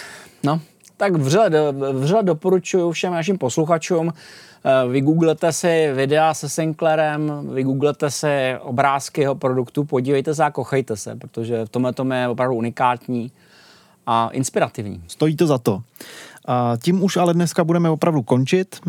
no, 0.44 0.62
tak 0.98 1.14
vřele, 1.14 1.72
vřele 1.94 2.24
doporučuji 2.24 2.92
všem 2.92 3.14
našim 3.14 3.38
posluchačům, 3.38 4.14
eh, 4.14 4.88
vygooglete 4.88 5.54
si 5.54 5.92
videa 5.94 6.34
se 6.34 6.50
Sinclairem, 6.50 7.50
vygooglete 7.54 8.12
si 8.12 8.56
obrázky 8.60 9.22
jeho 9.22 9.36
produktu, 9.36 9.84
podívejte 9.84 10.36
se 10.36 10.44
a 10.44 10.52
kochejte 10.52 10.98
se, 10.98 11.16
protože 11.16 11.66
v 11.66 11.70
tomhle 11.70 11.94
tom 11.94 12.12
je 12.12 12.28
opravdu 12.28 12.56
unikátní 12.56 13.32
a 14.06 14.30
inspirativní. 14.30 15.04
Stojí 15.08 15.36
to 15.36 15.48
za 15.48 15.58
to. 15.58 15.82
A 16.46 16.74
tím 16.82 17.04
už 17.04 17.18
ale 17.18 17.34
dneska 17.34 17.64
budeme 17.64 17.90
opravdu 17.90 18.22
končit. 18.22 18.80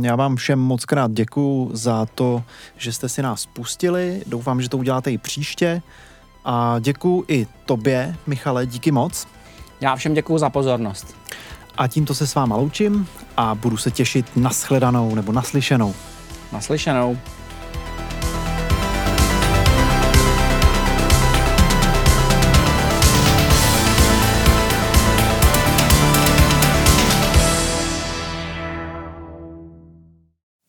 Já 0.00 0.16
vám 0.16 0.36
všem 0.36 0.58
moc 0.58 0.84
krát 0.84 1.12
děkuju 1.12 1.70
za 1.72 2.06
to, 2.14 2.42
že 2.76 2.92
jste 2.92 3.08
si 3.08 3.22
nás 3.22 3.46
pustili. 3.46 4.22
Doufám, 4.26 4.62
že 4.62 4.68
to 4.68 4.78
uděláte 4.78 5.12
i 5.12 5.18
příště. 5.18 5.82
A 6.44 6.78
děkuju 6.80 7.24
i 7.28 7.46
tobě, 7.66 8.16
Michale, 8.26 8.66
díky 8.66 8.90
moc. 8.90 9.26
Já 9.80 9.96
všem 9.96 10.14
děkuju 10.14 10.38
za 10.38 10.50
pozornost. 10.50 11.16
A 11.76 11.88
tímto 11.88 12.14
se 12.14 12.26
s 12.26 12.34
váma 12.34 12.56
loučím 12.56 13.06
a 13.36 13.54
budu 13.54 13.76
se 13.76 13.90
těšit 13.90 14.36
na 14.36 14.50
shledanou 14.50 15.14
nebo 15.14 15.32
naslyšenou. 15.32 15.94
Naslyšenou. 16.52 17.18